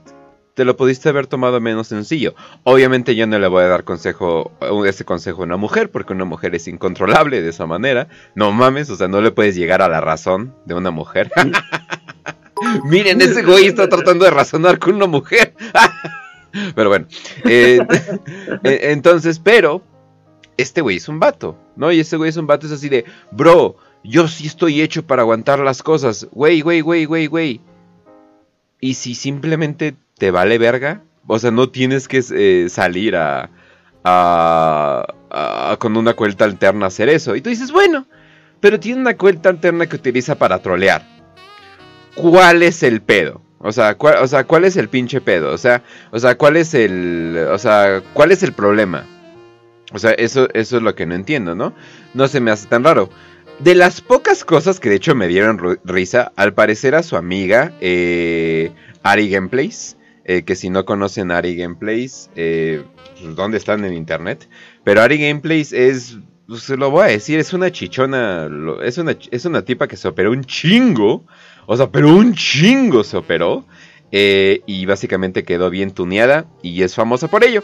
te 0.53 0.65
lo 0.65 0.77
pudiste 0.77 1.09
haber 1.09 1.27
tomado 1.27 1.59
menos 1.59 1.87
sencillo. 1.87 2.35
Obviamente 2.63 3.15
yo 3.15 3.25
no 3.25 3.39
le 3.39 3.47
voy 3.47 3.63
a 3.63 3.67
dar 3.67 3.83
consejo, 3.83 4.51
ese 4.85 5.05
consejo 5.05 5.41
a 5.41 5.45
una 5.45 5.57
mujer, 5.57 5.89
porque 5.89 6.13
una 6.13 6.25
mujer 6.25 6.53
es 6.55 6.67
incontrolable 6.67 7.41
de 7.41 7.49
esa 7.49 7.65
manera. 7.65 8.07
No 8.35 8.51
mames, 8.51 8.89
o 8.89 8.95
sea, 8.95 9.07
no 9.07 9.21
le 9.21 9.31
puedes 9.31 9.55
llegar 9.55 9.81
a 9.81 9.89
la 9.89 10.01
razón 10.01 10.53
de 10.65 10.75
una 10.75 10.91
mujer. 10.91 11.31
Miren, 12.85 13.21
ese 13.21 13.43
güey 13.43 13.65
está 13.65 13.89
tratando 13.89 14.25
de 14.25 14.31
razonar 14.31 14.79
con 14.79 14.95
una 14.95 15.07
mujer. 15.07 15.53
pero 16.75 16.89
bueno, 16.89 17.07
eh, 17.45 17.79
eh, 18.63 18.79
entonces, 18.91 19.39
pero 19.39 19.81
este 20.55 20.81
güey 20.81 20.97
es 20.97 21.09
un 21.09 21.19
vato, 21.19 21.57
¿no? 21.75 21.91
Y 21.91 21.99
ese 21.99 22.17
güey 22.17 22.29
es 22.29 22.37
un 22.37 22.45
vato, 22.45 22.67
es 22.67 22.73
así 22.73 22.89
de, 22.89 23.05
bro, 23.31 23.75
yo 24.03 24.27
sí 24.27 24.45
estoy 24.45 24.81
hecho 24.81 25.03
para 25.03 25.23
aguantar 25.23 25.59
las 25.59 25.81
cosas. 25.81 26.27
Güey, 26.31 26.61
güey, 26.61 26.81
güey, 26.81 27.05
güey, 27.05 27.25
güey. 27.25 27.61
Y 28.79 28.95
si 28.95 29.15
simplemente 29.15 29.95
te 30.17 30.31
vale 30.31 30.57
verga. 30.57 31.03
O 31.27 31.39
sea, 31.39 31.51
no 31.51 31.69
tienes 31.69 32.07
que 32.07 32.23
eh, 32.31 32.67
salir 32.69 33.15
a, 33.15 33.49
a, 34.03 35.77
con 35.79 35.95
una 35.97 36.13
cuenta 36.13 36.45
alterna 36.45 36.85
a 36.85 36.87
hacer 36.87 37.09
eso. 37.09 37.35
Y 37.35 37.41
tú 37.41 37.49
dices, 37.49 37.71
bueno, 37.71 38.05
pero 38.59 38.79
tiene 38.79 39.01
una 39.01 39.17
cuenta 39.17 39.49
alterna 39.49 39.87
que 39.87 39.95
utiliza 39.95 40.35
para 40.35 40.59
trolear. 40.59 41.07
¿Cuál 42.15 42.63
es 42.63 42.83
el 42.83 43.01
pedo? 43.01 43.41
O 43.59 43.71
sea, 43.71 43.95
¿cuál, 43.95 44.17
o 44.17 44.27
sea, 44.27 44.43
¿cuál 44.43 44.65
es 44.65 44.75
el 44.75 44.89
pinche 44.89 45.21
pedo? 45.21 45.53
O 45.53 45.57
sea, 45.57 45.83
o 46.11 46.19
sea, 46.19 46.37
¿cuál 46.37 46.57
es 46.57 46.73
el, 46.73 47.47
o 47.49 47.57
sea, 47.57 48.01
cuál 48.13 48.31
es 48.31 48.43
el 48.43 48.51
problema? 48.51 49.05
O 49.93 49.99
sea, 49.99 50.11
eso, 50.11 50.49
eso 50.53 50.77
es 50.77 50.83
lo 50.83 50.95
que 50.95 51.05
no 51.05 51.15
entiendo, 51.15 51.55
¿no? 51.55 51.73
No 52.13 52.27
se 52.27 52.41
me 52.41 52.51
hace 52.51 52.67
tan 52.67 52.83
raro. 52.83 53.09
De 53.59 53.75
las 53.75 54.01
pocas 54.01 54.43
cosas 54.43 54.79
que 54.79 54.89
de 54.89 54.95
hecho 54.95 55.15
me 55.15 55.27
dieron 55.27 55.79
risa, 55.85 56.33
al 56.35 56.53
parecer 56.53 56.95
a 56.95 57.03
su 57.03 57.15
amiga, 57.15 57.71
eh, 57.79 58.71
Ari 59.03 59.29
Gameplays, 59.29 59.95
eh, 60.25 60.43
que 60.43 60.55
si 60.55 60.69
no 60.69 60.85
conocen 60.85 61.31
Ari 61.31 61.55
Gameplays, 61.55 62.29
eh, 62.35 62.83
pues, 63.19 63.35
¿dónde 63.35 63.57
están 63.57 63.83
en 63.83 63.93
internet? 63.93 64.47
Pero 64.85 65.01
Ari 65.01 65.17
Gameplays 65.17 65.73
es, 65.73 66.17
pues 66.47 66.69
lo 66.69 66.91
voy 66.91 67.03
a 67.03 67.07
decir, 67.07 67.39
es 67.39 67.51
una 67.51 67.71
chichona, 67.71 68.49
es 68.83 68.97
una, 68.97 69.17
es 69.31 69.45
una 69.45 69.63
tipa 69.63 69.87
que 69.89 69.97
se 69.97 70.07
operó 70.07 70.31
un 70.31 70.45
chingo, 70.45 71.25
o 71.65 71.75
sea, 71.75 71.91
pero 71.91 72.15
un 72.15 72.33
chingo 72.35 73.03
se 73.03 73.17
operó, 73.17 73.65
eh, 74.13 74.61
y 74.65 74.85
básicamente 74.85 75.43
quedó 75.43 75.69
bien 75.69 75.91
tuneada 75.91 76.45
y 76.61 76.83
es 76.83 76.95
famosa 76.95 77.27
por 77.27 77.43
ello. 77.43 77.63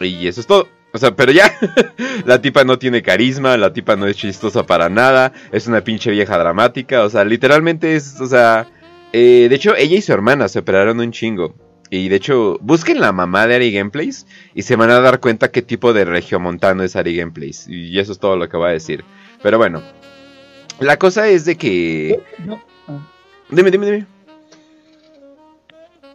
Y 0.00 0.28
eso 0.28 0.40
es 0.40 0.46
todo. 0.46 0.68
O 0.92 0.98
sea, 0.98 1.16
pero 1.16 1.32
ya, 1.32 1.52
la 2.26 2.40
tipa 2.40 2.62
no 2.62 2.78
tiene 2.78 3.02
carisma, 3.02 3.56
la 3.56 3.72
tipa 3.72 3.96
no 3.96 4.06
es 4.06 4.16
chistosa 4.16 4.64
para 4.66 4.88
nada, 4.88 5.32
es 5.50 5.66
una 5.66 5.82
pinche 5.82 6.10
vieja 6.10 6.38
dramática, 6.38 7.02
o 7.02 7.10
sea, 7.10 7.24
literalmente 7.24 7.96
es, 7.96 8.20
o 8.20 8.26
sea, 8.26 8.68
de 9.12 9.54
hecho, 9.54 9.74
ella 9.74 9.96
y 9.96 10.02
su 10.02 10.12
hermana 10.12 10.48
se 10.48 10.58
operaron 10.60 11.00
un 11.00 11.10
chingo. 11.10 11.54
Y 11.94 12.08
de 12.08 12.16
hecho, 12.16 12.58
busquen 12.62 13.00
la 13.00 13.12
mamá 13.12 13.46
de 13.46 13.56
Ari 13.56 13.70
Gameplays 13.70 14.26
y 14.54 14.62
se 14.62 14.76
van 14.76 14.88
a 14.88 15.00
dar 15.00 15.20
cuenta 15.20 15.50
qué 15.50 15.60
tipo 15.60 15.92
de 15.92 16.06
regiomontano 16.06 16.82
es 16.82 16.96
Ari 16.96 17.14
Gameplays. 17.14 17.68
Y 17.68 17.98
eso 17.98 18.12
es 18.12 18.18
todo 18.18 18.36
lo 18.36 18.48
que 18.48 18.56
voy 18.56 18.70
a 18.70 18.72
decir. 18.72 19.04
Pero 19.42 19.58
bueno, 19.58 19.82
la 20.80 20.98
cosa 20.98 21.28
es 21.28 21.44
de 21.44 21.56
que... 21.56 22.18
Ah. 22.88 23.06
Dime, 23.50 23.70
dime, 23.70 23.84
dime. 23.84 24.06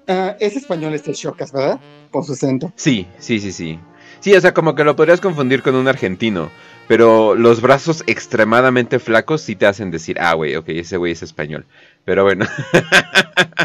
Ah, 0.08 0.36
es 0.40 0.56
español 0.56 0.96
este 0.96 1.14
Shokas, 1.14 1.52
¿verdad? 1.52 1.80
Por 2.10 2.26
su 2.26 2.34
acento. 2.34 2.74
Sí, 2.76 3.06
sí, 3.20 3.40
sí, 3.40 3.52
sí. 3.52 3.80
Sí, 4.20 4.34
o 4.34 4.42
sea, 4.42 4.56
como 4.56 4.74
que 4.74 4.84
lo 4.84 4.96
podrías 4.96 5.22
confundir 5.22 5.62
con 5.62 5.76
un 5.76 5.88
argentino. 5.88 6.50
Pero 6.88 7.36
los 7.36 7.62
brazos 7.62 8.04
extremadamente 8.08 8.98
flacos 8.98 9.42
sí 9.42 9.56
te 9.56 9.68
hacen 9.68 9.92
decir, 9.92 10.18
ah, 10.20 10.34
güey, 10.34 10.56
ok, 10.56 10.70
ese 10.70 10.98
güey 10.98 11.12
es 11.12 11.22
español. 11.22 11.68
Pero 12.04 12.24
bueno. 12.24 12.48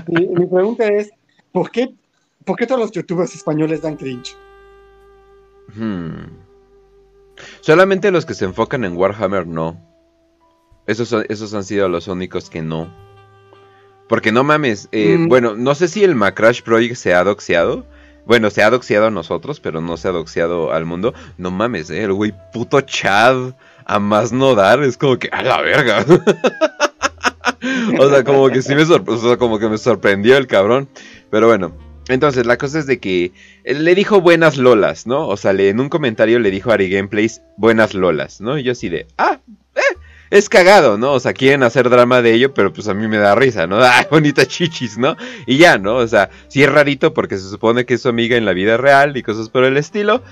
mi, 0.09 0.27
pregunta 0.27 0.87
es, 0.89 1.11
¿por 1.53 1.71
qué, 1.71 1.95
¿por 2.45 2.57
qué 2.57 2.67
todos 2.67 2.81
los 2.81 2.91
youtubers 2.93 3.35
españoles 3.35 3.83
dan 3.83 3.97
cringe? 3.97 4.37
Hmm. 5.75 6.27
Solamente 7.61 8.11
los 8.11 8.27
que 8.27 8.35
se 8.35 8.45
enfocan 8.45 8.85
en 8.85 8.97
Warhammer 8.97 9.47
no. 9.47 9.81
Esos, 10.87 11.13
esos 11.29 11.55
han 11.55 11.65
sido 11.65 11.89
los 11.89 12.09
únicos 12.09 12.51
que 12.51 12.63
no. 12.63 12.93
Porque 14.09 14.33
no 14.33 14.45
mames, 14.45 14.89
eh, 14.93 15.17
mm. 15.17 15.29
bueno, 15.29 15.55
no 15.55 15.75
sé 15.75 15.89
si 15.89 16.05
el 16.05 16.15
Macrash 16.15 16.63
Project 16.63 16.97
se 16.97 17.15
ha 17.15 17.25
doxeado, 17.25 17.87
bueno, 18.27 18.51
se 18.51 18.63
ha 18.63 18.71
doxeado 18.71 19.07
a 19.07 19.11
nosotros, 19.11 19.59
pero 19.61 19.81
no 19.81 19.97
se 19.97 20.09
ha 20.09 20.13
doxeado 20.13 20.73
al 20.73 20.85
mundo. 20.85 21.15
No 21.39 21.51
mames, 21.51 21.91
eh, 21.91 22.03
el 22.03 22.13
güey 22.13 22.35
puto 22.53 22.81
Chad 22.83 23.55
a 23.85 23.99
más 23.99 24.33
no 24.33 24.55
dar, 24.55 24.83
es 24.83 24.97
como 24.97 25.19
que 25.19 25.29
a 25.33 25.43
la 25.43 25.61
verga. 25.61 26.05
o 27.99 28.11
sea, 28.11 28.23
como 28.25 28.49
que 28.51 28.63
sí 28.63 28.75
me 28.75 28.85
sorprendió, 28.85 29.39
como 29.39 29.59
que 29.59 29.69
me 29.69 29.79
sorprendió 29.79 30.37
el 30.37 30.47
cabrón. 30.47 30.89
Pero 31.31 31.49
bueno, 31.49 31.73
entonces 32.09 32.47
la 32.47 32.59
cosa 32.59 32.79
es 32.79 32.87
de 32.87 32.99
que 32.99 33.33
le 33.65 33.95
dijo 33.95 34.21
buenas 34.21 34.57
lolas, 34.57 35.07
¿no? 35.07 35.29
O 35.29 35.37
sea, 35.37 35.53
en 35.53 35.81
un 35.81 35.89
comentario 35.89 36.39
le 36.39 36.51
dijo 36.51 36.71
a 36.71 36.75
Ari 36.75 36.91
Gameplays 36.91 37.43
buenas 37.57 37.95
lolas, 37.95 38.41
¿no? 38.41 38.59
Y 38.59 38.65
yo 38.65 38.73
así 38.73 38.89
de, 38.89 39.07
ah, 39.19 39.41
eh, 39.77 39.97
es 40.31 40.49
cagado, 40.49 40.99
¿no? 40.99 41.13
O 41.13 41.21
sea, 41.21 41.33
quieren 41.33 41.63
hacer 41.63 41.89
drama 41.91 42.23
de 42.23 42.33
ello, 42.33 42.55
pero 42.55 42.73
pues 42.73 42.89
a 42.89 42.95
mí 42.95 43.07
me 43.07 43.19
da 43.19 43.35
risa, 43.35 43.67
¿no? 43.67 43.77
¡Ah, 43.83 44.07
bonita 44.11 44.47
chichis, 44.47 44.99
¿no? 44.99 45.17
Y 45.47 45.59
ya, 45.59 45.79
¿no? 45.79 45.97
O 45.97 46.09
sea, 46.09 46.31
sí 46.49 46.63
es 46.63 46.73
rarito 46.73 47.15
porque 47.15 47.39
se 47.39 47.49
supone 47.49 47.87
que 47.87 47.95
es 47.95 48.03
su 48.03 48.09
amiga 48.09 48.37
en 48.37 48.45
la 48.45 48.53
vida 48.53 48.77
real 48.77 49.17
y 49.17 49.23
cosas 49.23 49.49
por 49.49 49.65
el 49.65 49.77
estilo, 49.77 50.23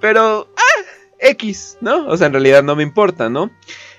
pero, 0.00 0.48
ah, 0.56 0.82
X, 1.20 1.78
¿no? 1.80 2.08
O 2.08 2.16
sea, 2.16 2.26
en 2.26 2.32
realidad 2.32 2.64
no 2.64 2.74
me 2.74 2.82
importa, 2.82 3.28
¿no? 3.30 3.50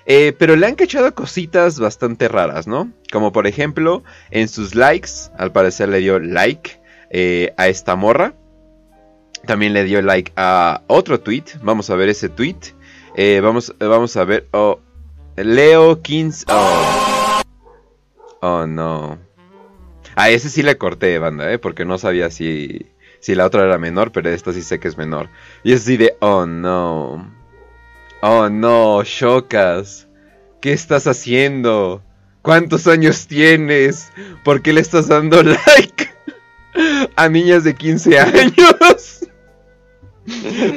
Eh, 0.06 0.34
pero 0.38 0.58
le 0.58 0.68
han 0.68 0.76
cachado 0.76 1.16
cositas 1.16 1.80
bastante 1.80 2.28
raras, 2.28 2.68
¿no? 2.68 2.92
Como 3.12 3.32
por 3.32 3.48
ejemplo, 3.48 4.04
en 4.32 4.50
sus 4.50 4.76
likes, 4.76 5.10
al 5.38 5.54
parecer 5.54 5.88
le 5.88 6.00
dio 6.00 6.20
like 6.20 6.83
eh, 7.14 7.54
a 7.58 7.68
esta 7.70 7.96
morra. 7.96 8.34
También 9.46 9.74
le 9.74 9.84
dio 9.84 10.02
like 10.02 10.34
a 10.36 10.82
otro 10.88 11.20
tweet. 11.20 11.44
Vamos 11.62 11.90
a 11.90 11.96
ver 11.96 12.10
ese 12.10 12.28
tweet. 12.28 12.58
Eh, 13.16 13.40
vamos, 13.42 13.74
vamos 13.80 14.18
a 14.18 14.26
ver. 14.26 14.48
Oh, 14.52 14.80
Leo 15.38 16.02
Kings. 16.02 16.46
Oh. 18.42 18.66
no. 18.68 19.20
A 20.16 20.30
ese 20.30 20.50
sí 20.50 20.64
le 20.64 20.78
corté, 20.78 21.18
banda, 21.20 21.52
¿eh? 21.52 21.60
Porque 21.60 21.86
no 21.86 21.98
sabía 21.98 22.30
si, 22.30 22.88
si 23.20 23.36
la 23.36 23.46
otra 23.46 23.64
era 23.64 23.78
menor, 23.78 24.12
pero 24.12 24.30
esta 24.30 24.52
sí 24.52 24.62
sé 24.62 24.80
que 24.80 24.88
es 24.88 24.98
menor. 24.98 25.30
Y 25.64 25.74
es 25.74 25.82
así 25.82 25.98
de, 25.98 26.16
oh 26.20 26.46
no. 26.46 27.32
Oh 28.22 28.50
no, 28.50 29.04
Shokas. 29.04 30.08
¿Qué 30.62 30.72
estás 30.74 31.08
haciendo? 31.08 32.02
¿Cuántos 32.42 32.88
años 32.88 33.28
tienes? 33.28 34.12
¿Por 34.44 34.62
qué 34.62 34.74
le 34.74 34.82
estás 34.82 35.08
dando 35.10 35.44
like 35.44 36.13
a 37.16 37.30
niñas 37.30 37.64
de 37.64 37.76
15 37.76 38.20
años? 38.20 39.20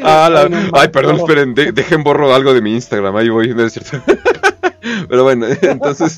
Ah, 0.03 0.49
ay, 0.73 0.89
perdón, 0.89 1.17
esperen, 1.17 1.55
dejen 1.55 2.03
borro 2.03 2.35
algo 2.35 2.53
de 2.53 2.61
mi 2.61 2.75
Instagram, 2.75 3.15
ahí 3.15 3.29
voy, 3.29 3.55
no 3.55 3.65
es 3.65 3.75
cierto. 3.75 4.03
Pero 5.09 5.25
bueno, 5.25 5.47
entonces. 5.63 6.17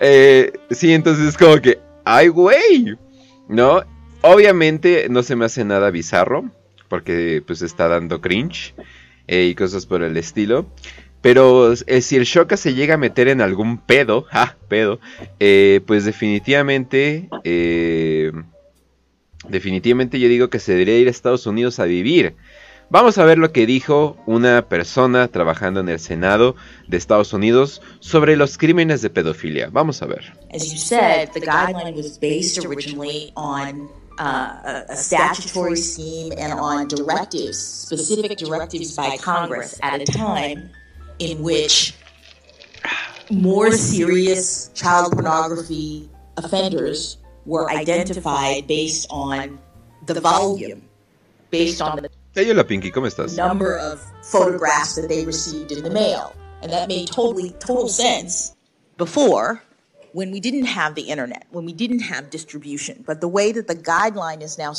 eh, 0.00 0.52
sí, 0.70 0.92
entonces 0.92 1.28
es 1.28 1.36
como 1.36 1.60
que. 1.60 1.78
¡Ay, 2.04 2.28
güey! 2.28 2.96
¿No? 3.48 3.82
Obviamente 4.22 5.06
no 5.08 5.22
se 5.22 5.36
me 5.36 5.44
hace 5.44 5.64
nada 5.64 5.90
bizarro. 5.90 6.50
Porque 6.88 7.42
pues 7.46 7.62
está 7.62 7.88
dando 7.88 8.20
cringe. 8.20 8.74
Eh, 9.26 9.46
y 9.50 9.54
cosas 9.54 9.86
por 9.86 10.02
el 10.02 10.16
estilo. 10.16 10.66
Pero 11.22 11.72
eh, 11.72 12.00
si 12.00 12.16
el 12.16 12.24
Shoka 12.24 12.56
se 12.56 12.74
llega 12.74 12.94
a 12.94 12.98
meter 12.98 13.28
en 13.28 13.40
algún 13.40 13.78
pedo, 13.78 14.22
ja, 14.30 14.56
pedo, 14.68 15.00
eh, 15.40 15.80
pues 15.86 16.04
definitivamente, 16.04 17.28
definitivamente 19.48 20.20
yo 20.20 20.28
digo 20.28 20.50
que 20.50 20.58
se 20.58 20.72
debería 20.72 20.98
ir 20.98 21.08
a 21.08 21.10
Estados 21.10 21.46
Unidos 21.46 21.78
a 21.78 21.84
vivir. 21.84 22.34
Vamos 22.88 23.18
a 23.18 23.24
ver 23.24 23.36
lo 23.36 23.50
que 23.50 23.66
dijo 23.66 24.16
una 24.26 24.68
persona 24.68 25.26
trabajando 25.26 25.80
en 25.80 25.88
el 25.88 25.98
Senado 25.98 26.54
de 26.86 26.96
Estados 26.96 27.32
Unidos 27.32 27.82
sobre 27.98 28.36
los 28.36 28.58
crímenes 28.58 29.02
de 29.02 29.10
pedofilia. 29.10 29.68
Vamos 29.72 30.02
a 30.02 30.06
ver. 30.06 30.32
As 30.54 30.70
you 30.70 30.78
said, 30.78 31.30
the 31.32 31.40
guideline 31.40 31.96
was 31.96 32.16
based 32.16 32.64
originally 32.64 33.32
on 33.34 33.88
uh, 34.20 34.84
a, 34.88 34.96
statutory 34.96 35.76
scheme 35.76 36.32
and 36.38 36.52
on 36.52 36.86
directives, 36.86 37.58
specific 37.58 38.38
directives 38.38 38.94
by 38.94 39.16
Congress 39.18 39.80
at 39.82 40.00
a 40.00 40.04
time 40.04 40.70
in 41.18 41.42
which 41.42 41.94
more 43.30 43.72
serious 43.72 44.68
child 44.74 45.12
pornography 45.12 46.08
offenders 46.36 47.18
were 47.44 47.70
identified 47.70 48.66
based 48.66 49.06
on 49.10 49.58
the 50.06 50.20
volume, 50.20 50.82
based 51.50 51.80
on 51.80 51.96
the 51.96 52.10
Hey, 52.34 52.44
hola 52.48 52.64
Pinky, 52.64 52.90
¿cómo 52.90 53.06
estás? 53.06 53.34
Number 53.34 53.78
of 53.78 54.04
photographs 54.22 54.94
that 54.96 55.08
they 55.08 55.24
received 55.24 55.72
in 55.72 55.82
the 55.82 55.88
mail. 55.88 56.36
And 56.60 56.70
that 56.70 56.86
made 56.86 57.06
totally 57.06 57.50
total 57.60 57.88
sense 57.88 58.54
before 58.98 59.62
when 60.12 60.30
we 60.30 60.40
didn't 60.40 60.66
have 60.66 60.94
the 60.94 61.02
internet, 61.02 61.46
when 61.50 61.64
we 61.64 61.72
didn't 61.72 62.00
have 62.00 62.28
distribution. 62.28 63.04
But 63.06 63.22
the 63.22 63.28
way 63.28 63.52
that 63.52 63.68
the 63.68 63.74
guideline 63.74 64.42
is 64.42 64.58
now 64.58 64.74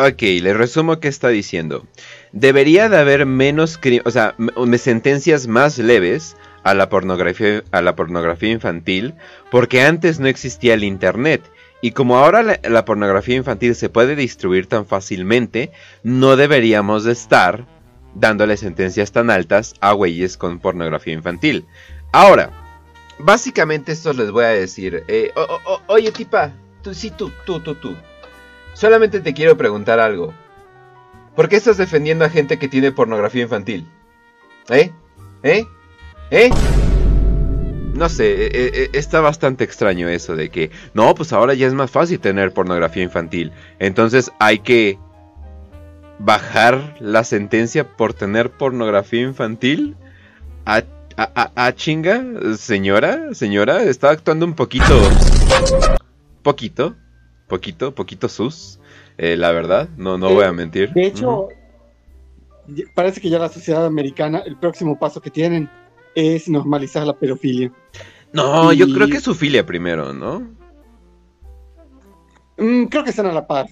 Ok, 0.00 0.22
le 0.22 0.54
resumo 0.54 1.00
qué 1.00 1.08
está 1.08 1.26
diciendo. 1.26 1.84
Debería 2.30 2.88
de 2.88 2.98
haber 2.98 3.26
menos, 3.26 3.80
o 4.04 4.10
sea, 4.12 4.36
sentencias 4.76 5.48
más 5.48 5.76
leves 5.76 6.36
a 6.62 6.74
la 6.74 6.88
pornografía, 6.88 7.64
a 7.72 7.82
la 7.82 7.96
pornografía 7.96 8.50
infantil, 8.50 9.14
porque 9.50 9.82
antes 9.82 10.20
no 10.20 10.28
existía 10.28 10.74
el 10.74 10.84
internet 10.84 11.42
y 11.80 11.90
como 11.90 12.16
ahora 12.16 12.60
la, 12.62 12.84
pornografía 12.84 13.34
infantil 13.34 13.74
se 13.74 13.88
puede 13.88 14.14
distribuir 14.14 14.68
tan 14.68 14.86
fácilmente, 14.86 15.72
no 16.04 16.36
deberíamos 16.36 17.02
de 17.02 17.12
estar 17.12 17.66
dándole 18.14 18.56
sentencias 18.56 19.10
tan 19.10 19.30
altas 19.30 19.74
a 19.80 19.94
güeyes 19.94 20.36
con 20.36 20.60
pornografía 20.60 21.14
infantil. 21.14 21.66
Ahora, 22.12 22.50
básicamente 23.18 23.90
esto 23.90 24.12
les 24.12 24.30
voy 24.30 24.44
a 24.44 24.50
decir. 24.50 25.02
Eh, 25.08 25.32
oye, 25.88 26.12
tipa, 26.12 26.52
tú, 26.82 26.94
sí, 26.94 27.10
tú, 27.10 27.32
tú, 27.44 27.58
tú, 27.58 27.74
tú. 27.74 27.96
Solamente 28.78 29.18
te 29.18 29.34
quiero 29.34 29.56
preguntar 29.56 29.98
algo. 29.98 30.32
¿Por 31.34 31.48
qué 31.48 31.56
estás 31.56 31.78
defendiendo 31.78 32.24
a 32.24 32.30
gente 32.30 32.60
que 32.60 32.68
tiene 32.68 32.92
pornografía 32.92 33.42
infantil? 33.42 33.88
¿Eh? 34.68 34.92
¿Eh? 35.42 35.66
¿Eh? 36.30 36.50
no 37.94 38.08
sé, 38.08 38.44
e, 38.44 38.46
e, 38.46 38.84
e, 38.84 38.90
está 38.92 39.20
bastante 39.20 39.64
extraño 39.64 40.08
eso 40.08 40.36
de 40.36 40.50
que, 40.50 40.70
no, 40.94 41.12
pues 41.16 41.32
ahora 41.32 41.54
ya 41.54 41.66
es 41.66 41.74
más 41.74 41.90
fácil 41.90 42.20
tener 42.20 42.52
pornografía 42.52 43.02
infantil. 43.02 43.50
Entonces 43.80 44.30
hay 44.38 44.60
que 44.60 44.96
bajar 46.20 46.94
la 47.00 47.24
sentencia 47.24 47.84
por 47.84 48.14
tener 48.14 48.48
pornografía 48.50 49.22
infantil. 49.22 49.96
¿A, 50.66 50.84
a, 51.16 51.74
chinga, 51.74 52.22
señora, 52.56 53.34
señora, 53.34 53.82
está 53.82 54.10
actuando 54.10 54.46
un 54.46 54.54
poquito, 54.54 55.10
poquito, 56.44 56.94
poquito, 57.48 57.94
poquito 57.94 58.28
sus, 58.28 58.78
eh, 59.16 59.36
la 59.36 59.50
verdad, 59.52 59.88
no, 59.96 60.18
no 60.18 60.30
voy 60.30 60.44
a 60.44 60.52
mentir. 60.52 60.92
De 60.92 61.06
hecho, 61.06 61.48
parece 62.94 63.20
que 63.20 63.30
ya 63.30 63.38
la 63.38 63.48
sociedad 63.48 63.84
americana, 63.86 64.40
el 64.46 64.56
próximo 64.56 64.98
paso 64.98 65.20
que 65.20 65.30
tienen 65.30 65.68
es 66.14 66.48
normalizar 66.48 67.06
la 67.06 67.14
pedofilia. 67.14 67.72
No, 68.32 68.72
yo 68.72 68.86
creo 68.92 69.08
que 69.08 69.16
es 69.16 69.22
su 69.22 69.34
filia 69.34 69.64
primero, 69.64 70.12
¿no? 70.12 70.40
Mm, 72.58 72.84
creo 72.84 73.04
que 73.04 73.10
están 73.10 73.26
a 73.26 73.32
la 73.32 73.46
par. 73.46 73.66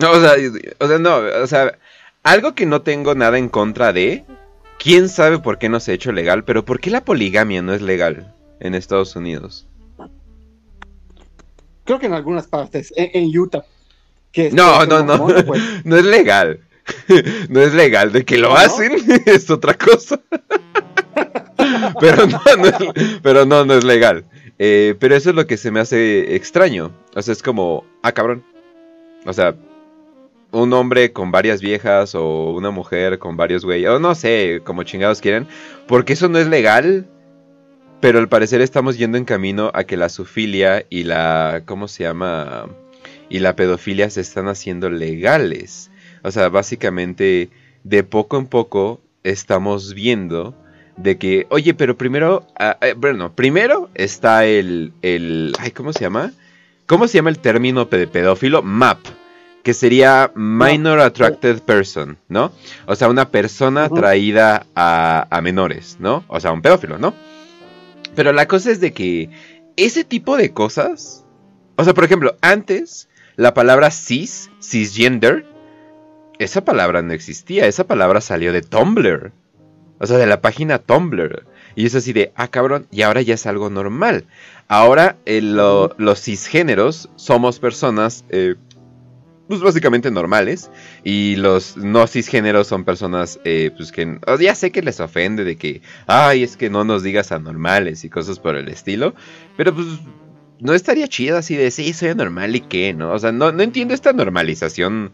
No, 0.00 0.10
o 0.12 0.20
sea, 0.20 0.32
o 0.80 0.88
sea, 0.88 0.98
no, 0.98 1.16
o 1.16 1.46
sea, 1.46 1.78
algo 2.22 2.54
que 2.54 2.66
no 2.66 2.82
tengo 2.82 3.14
nada 3.14 3.38
en 3.38 3.48
contra 3.48 3.92
de, 3.92 4.24
quién 4.78 5.08
sabe 5.08 5.38
por 5.38 5.58
qué 5.58 5.68
no 5.68 5.80
se 5.80 5.92
ha 5.92 5.94
hecho 5.94 6.12
legal, 6.12 6.44
pero 6.44 6.64
¿por 6.64 6.80
qué 6.80 6.90
la 6.90 7.04
poligamia 7.04 7.62
no 7.62 7.74
es 7.74 7.82
legal 7.82 8.34
en 8.60 8.74
Estados 8.74 9.14
Unidos? 9.16 9.67
Creo 11.88 11.98
que 11.98 12.04
en 12.04 12.12
algunas 12.12 12.46
partes, 12.46 12.92
en, 12.96 13.34
Utah. 13.34 13.64
Que 14.30 14.50
no, 14.50 14.84
no, 14.84 15.02
no, 15.02 15.26
pues. 15.46 15.62
no 15.84 15.96
es 15.96 16.04
legal. 16.04 16.60
no 17.48 17.62
es 17.62 17.72
legal, 17.72 18.12
de 18.12 18.26
que 18.26 18.36
lo 18.36 18.54
hacen 18.54 18.92
es 19.24 19.48
otra 19.48 19.72
cosa. 19.72 20.20
pero, 21.98 22.26
no, 22.26 22.40
es, 22.46 22.74
pero 23.22 23.46
no, 23.46 23.64
no 23.64 23.72
es 23.72 23.84
legal. 23.84 24.26
Eh, 24.58 24.96
pero 25.00 25.16
eso 25.16 25.30
es 25.30 25.36
lo 25.36 25.46
que 25.46 25.56
se 25.56 25.70
me 25.70 25.80
hace 25.80 26.36
extraño. 26.36 26.92
O 27.14 27.22
sea, 27.22 27.32
es 27.32 27.42
como, 27.42 27.86
ah, 28.02 28.12
cabrón. 28.12 28.44
O 29.24 29.32
sea, 29.32 29.54
un 30.52 30.70
hombre 30.74 31.14
con 31.14 31.30
varias 31.30 31.62
viejas 31.62 32.14
o 32.14 32.50
una 32.50 32.70
mujer 32.70 33.18
con 33.18 33.38
varios 33.38 33.64
güeyes, 33.64 33.88
o 33.88 33.98
no 33.98 34.14
sé, 34.14 34.60
como 34.62 34.82
chingados 34.82 35.22
quieren, 35.22 35.46
porque 35.86 36.12
eso 36.12 36.28
no 36.28 36.38
es 36.38 36.48
legal. 36.48 37.06
Pero 38.00 38.20
al 38.20 38.28
parecer 38.28 38.60
estamos 38.60 38.96
yendo 38.96 39.18
en 39.18 39.24
camino 39.24 39.72
a 39.74 39.84
que 39.84 39.96
la 39.96 40.08
sufilia 40.08 40.84
y 40.88 41.02
la, 41.02 41.62
¿cómo 41.64 41.88
se 41.88 42.04
llama? 42.04 42.68
Y 43.28 43.40
la 43.40 43.56
pedofilia 43.56 44.08
se 44.08 44.20
están 44.20 44.46
haciendo 44.46 44.88
legales. 44.88 45.90
O 46.22 46.30
sea, 46.30 46.48
básicamente, 46.48 47.50
de 47.82 48.04
poco 48.04 48.38
en 48.38 48.46
poco 48.46 49.00
estamos 49.24 49.94
viendo 49.94 50.54
de 50.96 51.18
que, 51.18 51.46
oye, 51.50 51.74
pero 51.74 51.96
primero, 51.96 52.46
ah, 52.58 52.76
eh, 52.80 52.94
bueno, 52.96 53.32
primero 53.32 53.90
está 53.94 54.46
el, 54.46 54.92
el, 55.02 55.52
ay, 55.58 55.72
¿cómo 55.72 55.92
se 55.92 56.00
llama? 56.00 56.32
¿Cómo 56.86 57.08
se 57.08 57.18
llama 57.18 57.30
el 57.30 57.38
término 57.40 57.84
de 57.84 58.06
pedófilo? 58.06 58.62
MAP, 58.62 58.98
que 59.62 59.74
sería 59.74 60.30
Minor 60.34 61.00
Attracted 61.00 61.60
Person, 61.62 62.16
¿no? 62.28 62.52
O 62.86 62.94
sea, 62.94 63.08
una 63.08 63.28
persona 63.28 63.84
atraída 63.84 64.66
a, 64.74 65.26
a 65.30 65.40
menores, 65.40 65.96
¿no? 66.00 66.24
O 66.28 66.40
sea, 66.40 66.52
un 66.52 66.62
pedófilo, 66.62 66.96
¿no? 66.98 67.12
Pero 68.18 68.32
la 68.32 68.48
cosa 68.48 68.72
es 68.72 68.80
de 68.80 68.92
que 68.92 69.30
ese 69.76 70.02
tipo 70.02 70.36
de 70.36 70.52
cosas, 70.52 71.24
o 71.76 71.84
sea, 71.84 71.94
por 71.94 72.02
ejemplo, 72.02 72.36
antes 72.40 73.08
la 73.36 73.54
palabra 73.54 73.92
cis, 73.92 74.50
cisgender, 74.60 75.46
esa 76.40 76.64
palabra 76.64 77.00
no 77.00 77.12
existía, 77.12 77.68
esa 77.68 77.86
palabra 77.86 78.20
salió 78.20 78.52
de 78.52 78.62
Tumblr. 78.62 79.30
O 80.00 80.06
sea, 80.08 80.18
de 80.18 80.26
la 80.26 80.40
página 80.40 80.80
Tumblr. 80.80 81.46
Y 81.76 81.86
es 81.86 81.94
así 81.94 82.12
de, 82.12 82.32
ah, 82.34 82.48
cabrón, 82.48 82.88
y 82.90 83.02
ahora 83.02 83.22
ya 83.22 83.34
es 83.34 83.46
algo 83.46 83.70
normal. 83.70 84.24
Ahora 84.66 85.14
eh, 85.24 85.40
los 85.40 86.20
cisgéneros 86.20 87.10
somos 87.14 87.60
personas, 87.60 88.24
eh, 88.30 88.56
pues 89.48 89.60
básicamente 89.60 90.10
normales. 90.10 90.70
Y 91.02 91.36
los 91.36 91.76
no 91.76 92.06
cisgéneros 92.06 92.66
son 92.68 92.84
personas, 92.84 93.40
eh, 93.44 93.70
pues 93.76 93.90
que 93.90 94.18
ya 94.38 94.54
sé 94.54 94.70
que 94.70 94.82
les 94.82 95.00
ofende 95.00 95.44
de 95.44 95.56
que, 95.56 95.82
ay, 96.06 96.42
es 96.42 96.56
que 96.56 96.70
no 96.70 96.84
nos 96.84 97.02
digas 97.02 97.32
anormales 97.32 98.04
y 98.04 98.10
cosas 98.10 98.38
por 98.38 98.54
el 98.56 98.68
estilo. 98.68 99.14
Pero 99.56 99.74
pues 99.74 99.86
no 100.60 100.74
estaría 100.74 101.08
chido 101.08 101.38
así 101.38 101.56
de, 101.56 101.70
sí, 101.70 101.92
soy 101.92 102.10
anormal 102.10 102.54
y 102.54 102.60
qué, 102.60 102.94
¿no? 102.94 103.12
O 103.12 103.18
sea, 103.18 103.32
no, 103.32 103.50
no 103.52 103.62
entiendo 103.62 103.94
esta 103.94 104.12
normalización 104.12 105.12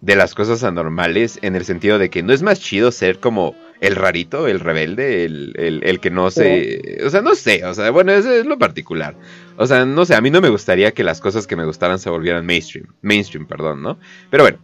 de 0.00 0.16
las 0.16 0.34
cosas 0.34 0.62
anormales 0.64 1.38
en 1.42 1.56
el 1.56 1.64
sentido 1.64 1.98
de 1.98 2.10
que 2.10 2.22
no 2.22 2.32
es 2.32 2.42
más 2.42 2.60
chido 2.60 2.92
ser 2.92 3.18
como 3.18 3.54
el 3.80 3.96
rarito, 3.96 4.48
el 4.48 4.60
rebelde, 4.60 5.24
el, 5.24 5.98
que 6.00 6.10
no 6.10 6.30
se... 6.30 7.00
O 7.04 7.10
sea, 7.10 7.22
no 7.22 7.34
sé, 7.34 7.64
o 7.64 7.74
sea, 7.74 7.90
bueno, 7.90 8.12
eso 8.12 8.30
es 8.32 8.46
lo 8.46 8.58
particular. 8.58 9.16
O 9.56 9.66
sea, 9.66 9.84
no 9.84 10.04
sé, 10.04 10.14
a 10.14 10.20
mí 10.20 10.30
no 10.30 10.40
me 10.40 10.48
gustaría 10.48 10.92
que 10.92 11.04
las 11.04 11.20
cosas 11.20 11.46
que 11.46 11.56
me 11.56 11.64
gustaran 11.64 11.98
se 11.98 12.10
volvieran 12.10 12.46
mainstream. 12.46 12.86
Mainstream, 13.02 13.46
perdón, 13.46 13.82
¿no? 13.82 13.98
Pero 14.30 14.44
bueno. 14.44 14.58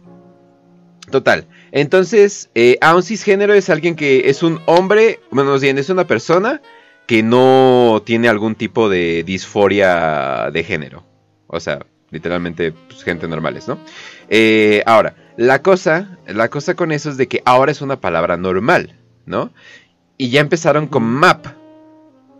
Total. 1.11 1.45
Entonces, 1.71 2.49
eh, 2.55 2.77
a 2.81 2.95
un 2.95 3.03
cisgénero 3.03 3.53
es 3.53 3.69
alguien 3.69 3.95
que 3.95 4.29
es 4.29 4.41
un 4.41 4.61
hombre, 4.65 5.19
bueno, 5.31 5.59
bien, 5.59 5.77
es 5.77 5.89
una 5.89 6.07
persona 6.07 6.61
que 7.05 7.23
no 7.23 8.01
tiene 8.05 8.29
algún 8.29 8.55
tipo 8.55 8.89
de 8.89 9.23
disforia 9.23 10.49
de 10.51 10.63
género. 10.63 11.03
O 11.47 11.59
sea, 11.59 11.85
literalmente, 12.09 12.71
pues, 12.71 13.03
gente 13.03 13.27
normales, 13.27 13.67
¿no? 13.67 13.77
Eh, 14.29 14.81
ahora, 14.85 15.15
la 15.35 15.61
cosa, 15.61 16.17
la 16.27 16.49
cosa 16.49 16.75
con 16.75 16.91
eso 16.91 17.09
es 17.09 17.17
de 17.17 17.27
que 17.27 17.41
ahora 17.45 17.71
es 17.71 17.81
una 17.81 17.99
palabra 17.99 18.37
normal. 18.37 18.95
¿No? 19.25 19.51
Y 20.17 20.29
ya 20.29 20.41
empezaron 20.41 20.87
con 20.87 21.03
map. 21.03 21.45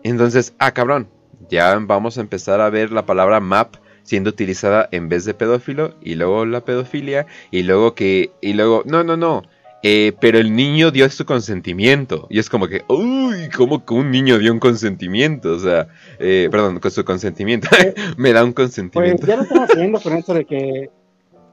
Entonces, 0.04 0.54
ah, 0.60 0.72
cabrón, 0.72 1.08
ya 1.50 1.78
vamos 1.80 2.18
a 2.18 2.22
empezar 2.22 2.62
a 2.62 2.70
ver 2.70 2.92
la 2.92 3.06
palabra 3.06 3.40
map 3.40 3.76
siendo 4.04 4.30
utilizada 4.30 4.90
en 4.92 5.10
vez 5.10 5.26
de 5.26 5.34
pedófilo 5.34 5.96
y 6.02 6.16
luego 6.16 6.46
la 6.46 6.66
pedofilia 6.66 7.26
y 7.52 7.64
luego 7.64 7.96
que 7.96 8.32
y 8.42 8.54
luego 8.54 8.84
no 8.86 9.04
no 9.04 9.18
no 9.18 9.44
eh, 9.82 10.14
pero 10.20 10.38
el 10.40 10.56
niño 10.56 10.92
dio 10.92 11.10
su 11.10 11.26
consentimiento 11.26 12.28
y 12.30 12.40
es 12.40 12.50
como 12.50 12.68
que 12.68 12.84
uy 12.88 13.50
cómo 13.56 13.86
que 13.86 13.94
un 13.94 14.12
niño 14.12 14.38
dio 14.40 14.52
un 14.52 14.60
consentimiento 14.60 15.54
o 15.54 15.60
sea 15.60 15.88
eh, 16.20 16.48
perdón 16.52 16.80
con 16.80 16.92
su 16.92 17.04
consentimiento 17.06 17.70
me 18.18 18.34
da 18.34 18.44
un 18.44 18.54
consentimiento 18.54 19.26
pues 19.26 19.30
ya 19.30 19.38
lo 19.38 19.44
estamos 19.44 19.70
haciendo 19.70 20.00
con 20.02 20.14
esto 20.14 20.34
de 20.34 20.46
que 20.46 20.90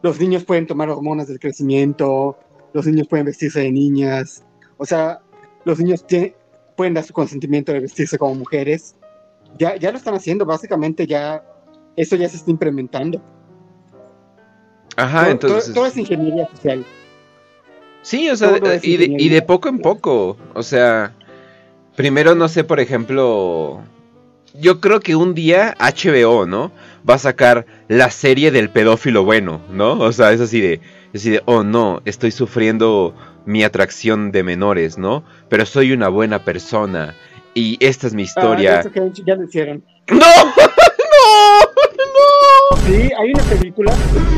los 0.03 0.19
niños 0.19 0.45
pueden 0.45 0.67
tomar 0.67 0.91
hormonas 0.91 1.29
del 1.29 1.39
crecimiento 1.39 2.37
los 2.73 2.87
niños 2.87 3.07
pueden 3.09 3.27
vestirse 3.27 3.61
de 3.61 3.71
niñas 3.71 4.45
o 4.81 4.87
sea, 4.87 5.21
los 5.67 5.79
niños 5.79 6.07
pueden 6.75 6.95
dar 6.95 7.05
su 7.05 7.13
consentimiento 7.13 7.71
de 7.71 7.81
vestirse 7.81 8.17
como 8.17 8.35
mujeres. 8.35 8.97
Ya, 9.59 9.77
ya 9.77 9.91
lo 9.93 9.99
están 9.99 10.15
haciendo, 10.15 10.47
básicamente 10.47 11.07
ya 11.07 11.45
eso 11.97 12.17
ya 12.17 12.27
se 12.31 12.37
está 12.37 12.51
implementando. 12.51 13.21
Ajá, 14.97 15.31
entonces. 15.31 15.75
Todo, 15.75 15.85
es 15.85 15.99
ingeniería 15.99 16.49
social. 16.49 16.87
Sí, 18.01 18.31
o 18.31 18.37
sea, 18.37 18.59
y 18.83 18.97
de, 18.97 19.17
y 19.19 19.29
de 19.29 19.43
poco 19.43 19.69
en 19.69 19.81
poco. 19.81 20.39
O 20.55 20.63
sea, 20.63 21.13
primero 21.95 22.35
no 22.35 22.49
sé, 22.49 22.65
por 22.65 22.81
ejemplo, 22.81 23.83
yo 24.59 24.81
creo 24.81 25.01
que 25.01 25.15
un 25.15 25.35
día 25.35 25.77
HBO, 25.79 26.47
¿no? 26.47 26.73
Va 27.09 27.17
a 27.17 27.19
sacar 27.19 27.67
la 27.89 28.11
serie 28.11 28.51
del 28.51 28.71
pedófilo 28.71 29.25
bueno, 29.25 29.61
¿no? 29.71 30.01
O 30.01 30.13
sea, 30.13 30.33
es 30.33 30.41
así 30.41 30.63
de, 30.63 30.81
es 31.13 31.21
así 31.21 31.31
de, 31.33 31.43
oh 31.45 31.65
no, 31.65 32.01
estoy 32.07 32.31
sufriendo 32.31 33.15
mi 33.47 33.65
atracción 33.65 34.33
de 34.33 34.43
menores, 34.43 34.99
¿no? 34.99 35.25
Pero 35.49 35.67
soy 35.67 35.93
una 35.93 36.09
buena 36.09 36.45
persona 36.45 37.15
y 37.55 37.77
esta 37.85 38.07
es 38.07 38.15
mi 38.15 38.23
historia. 38.23 38.83
Ah, 38.85 38.91
que 38.91 39.13
ya 39.27 39.35
lo 39.35 39.45
hicieron. 39.45 39.85
¡No! 40.11 40.17
¡No! 40.19 41.61
¡No! 41.97 42.77
Sí, 42.87 43.11
hay 43.19 43.33
una 43.33 43.43
película. 43.45 43.93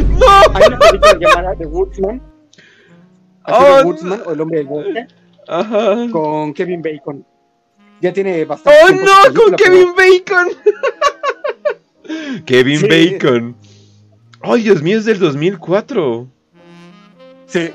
¡No! 0.09 0.27
Hay 0.55 0.67
una 0.67 0.79
película 0.79 1.19
llamada 1.19 1.55
The 1.57 1.67
Woodsman. 1.67 2.23
Oh, 3.47 3.79
The 3.79 3.85
Woodsman 3.85 4.23
o 4.27 4.33
El 4.33 4.41
Hombre 4.41 4.59
del 4.59 4.67
Bosque. 4.67 5.07
Ajá. 5.49 6.09
Con 6.11 6.55
Kevin 6.55 6.83
Bacon. 6.83 7.27
Ya 8.01 8.13
tiene 8.13 8.45
bastante. 8.45 8.81
¡Oh 8.83 8.91
no! 8.91 9.41
¡Con 9.41 9.57
Kevin 9.57 9.95
Bacon! 9.95 10.49
Kevin 12.47 12.83
Bacon. 12.89 13.57
¡Ay, 14.41 14.63
Dios 14.63 14.83
mío! 14.83 14.99
Es 14.99 15.05
del 15.05 15.19
2004. 15.19 16.29
Sí. 17.47 17.71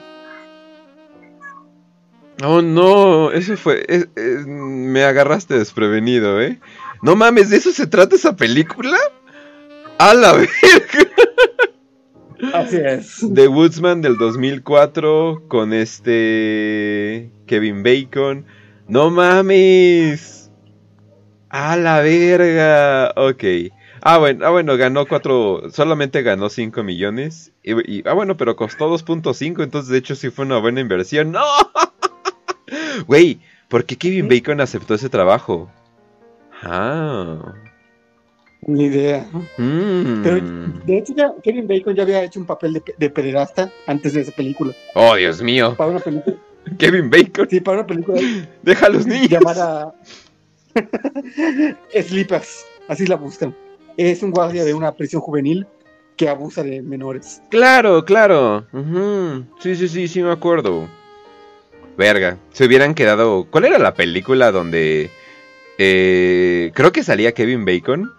Oh 2.44 2.62
no, 2.62 3.32
eso 3.32 3.58
fue. 3.58 3.86
me 4.16 5.04
agarraste 5.04 5.58
desprevenido, 5.58 6.40
¿eh? 6.42 6.60
No 7.02 7.16
mames, 7.16 7.50
¿de 7.50 7.58
eso 7.58 7.72
se 7.72 7.88
trata 7.88 8.16
esa 8.16 8.36
película? 8.36 8.98
¡A 9.98 10.14
la 10.14 10.34
verga! 10.34 11.12
Así 12.54 12.78
es. 12.78 13.26
The 13.34 13.48
Woodsman 13.48 14.02
del 14.02 14.18
2004 14.18 15.46
con 15.48 15.74
este. 15.74 17.32
Kevin 17.48 17.82
Bacon. 17.82 18.46
¡No 18.88 19.10
mames! 19.10 20.52
¡A 21.50 21.76
la 21.76 22.02
verga! 22.02 23.14
Ok. 23.16 23.44
Ah 24.02 24.20
bueno, 24.20 24.46
ah, 24.46 24.52
bueno, 24.52 24.78
ganó 24.78 25.06
cuatro, 25.06 25.64
solamente 25.72 26.22
ganó 26.22 26.50
5 26.50 26.84
millones. 26.84 27.52
Y, 27.64 28.08
ah, 28.08 28.14
bueno, 28.14 28.38
pero 28.38 28.56
costó 28.56 28.90
2.5, 28.90 29.64
entonces 29.64 29.90
de 29.90 29.98
hecho 29.98 30.16
sí 30.16 30.30
fue 30.30 30.46
una 30.46 30.60
buena 30.60 30.80
inversión. 30.80 31.32
¡No! 31.34 31.42
Güey, 33.08 33.40
¿por 33.68 33.86
qué 33.86 33.96
Kevin 33.96 34.28
Bacon 34.28 34.62
aceptó 34.62 34.94
ese 34.96 35.10
trabajo? 35.10 35.70
Ah. 36.64 37.54
Ni 38.62 38.86
idea. 38.86 39.26
Mm. 39.58 40.24
Pero 40.24 40.42
de 40.86 40.98
hecho 40.98 41.14
ya, 41.16 41.32
Kevin 41.44 41.68
Bacon 41.68 41.96
ya 41.96 42.04
había 42.04 42.24
hecho 42.24 42.40
un 42.40 42.46
papel 42.46 42.74
de, 42.74 42.84
de 42.98 43.10
pederasta 43.10 43.72
antes 43.86 44.14
de 44.14 44.22
esa 44.22 44.32
película. 44.32 44.74
Oh, 44.96 45.16
Dios 45.16 45.42
mío. 45.42 45.76
Para 45.78 45.92
una 45.92 46.00
película, 46.00 46.36
Kevin 46.78 47.10
Bacon. 47.10 47.48
Sí, 47.50 47.60
para 47.62 47.80
una 47.80 47.88
película 47.88 48.20
Deja 48.64 48.88
a 48.88 48.90
los 48.90 49.06
niños. 49.06 49.30
llamada 49.30 49.94
Sleepers, 51.94 52.66
así 52.88 53.06
la 53.06 53.16
buscan. 53.16 53.56
Es 53.96 54.22
un 54.24 54.32
guardia 54.32 54.64
de 54.64 54.74
una 54.74 54.92
prisión 54.92 55.22
juvenil 55.22 55.66
que 56.16 56.30
abusa 56.30 56.64
de 56.64 56.82
menores. 56.82 57.42
Claro, 57.50 58.04
claro. 58.06 58.66
Ujú. 58.74 59.46
Sí, 59.60 59.76
sí, 59.76 59.88
sí, 59.88 60.08
sí 60.08 60.22
me 60.24 60.32
acuerdo. 60.32 60.88
Verga. 61.98 62.38
Se 62.54 62.66
hubieran 62.66 62.94
quedado. 62.94 63.48
¿Cuál 63.50 63.66
era 63.66 63.80
la 63.80 63.94
película 63.94 64.52
donde 64.52 65.10
eh, 65.78 66.72
creo 66.74 66.92
que 66.92 67.04
salía 67.04 67.34
Kevin 67.34 67.66
Bacon 67.66 68.12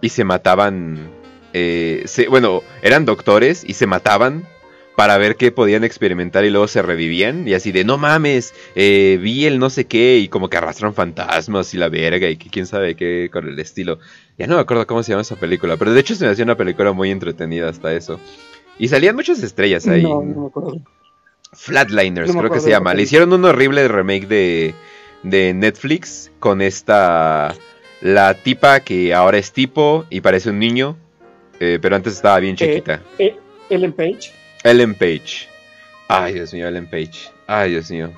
y 0.00 0.10
se 0.10 0.24
mataban? 0.24 1.10
eh, 1.52 2.02
se- 2.06 2.28
bueno, 2.28 2.62
eran 2.82 3.04
doctores 3.06 3.64
y 3.66 3.72
se 3.74 3.86
mataban 3.86 4.44
para 4.94 5.16
ver 5.18 5.36
qué 5.36 5.52
podían 5.52 5.84
experimentar 5.84 6.44
y 6.44 6.50
luego 6.50 6.68
se 6.68 6.82
revivían 6.82 7.46
y 7.48 7.54
así 7.54 7.70
de 7.72 7.84
no 7.84 7.96
mames, 7.98 8.54
eh, 8.74 9.18
vi 9.22 9.44
el 9.46 9.58
no 9.58 9.68
sé 9.70 9.86
qué 9.86 10.18
y 10.18 10.28
como 10.28 10.48
que 10.50 10.56
arrastran 10.58 10.94
fantasmas 10.94 11.72
y 11.74 11.78
la 11.78 11.88
verga 11.88 12.28
y 12.28 12.36
que 12.36 12.48
quién 12.50 12.66
sabe 12.66 12.94
qué 12.94 13.28
con 13.32 13.46
el 13.48 13.58
estilo. 13.58 13.98
Ya 14.38 14.46
no 14.46 14.56
me 14.56 14.60
acuerdo 14.62 14.86
cómo 14.86 15.02
se 15.02 15.12
llama 15.12 15.22
esa 15.22 15.36
película, 15.36 15.76
pero 15.76 15.92
de 15.92 16.00
hecho 16.00 16.14
se 16.14 16.24
me 16.26 16.30
hacía 16.30 16.44
una 16.44 16.56
película 16.56 16.92
muy 16.92 17.10
entretenida 17.10 17.68
hasta 17.68 17.92
eso. 17.94 18.20
Y 18.78 18.88
salían 18.88 19.16
muchas 19.16 19.42
estrellas 19.42 19.86
ahí. 19.88 20.02
No, 20.02 20.22
no 20.22 20.40
me 20.42 20.46
acuerdo. 20.48 20.76
Flatliners, 21.56 22.32
No 22.34 22.40
creo 22.40 22.52
que 22.52 22.60
se 22.60 22.70
llama. 22.70 22.94
Le 22.94 23.02
hicieron 23.02 23.32
un 23.32 23.44
horrible 23.44 23.88
remake 23.88 24.26
de, 24.28 24.74
de 25.22 25.54
Netflix 25.54 26.30
con 26.38 26.60
esta. 26.62 27.54
La 28.02 28.34
tipa 28.34 28.80
que 28.80 29.14
ahora 29.14 29.38
es 29.38 29.52
tipo 29.52 30.04
y 30.10 30.20
parece 30.20 30.50
un 30.50 30.58
niño, 30.58 30.96
eh, 31.58 31.78
pero 31.80 31.96
antes 31.96 32.12
estaba 32.14 32.38
bien 32.40 32.54
chiquita. 32.54 33.00
Eh, 33.18 33.36
Ellen 33.70 33.92
Page. 33.92 34.32
Ellen 34.62 34.94
Page. 34.94 35.48
Ay, 36.08 36.34
Dios 36.34 36.52
mío, 36.52 36.68
Ellen 36.68 36.86
Page. 36.86 37.30
Ay, 37.46 37.70
Dios 37.70 37.90
mío. 37.90 38.12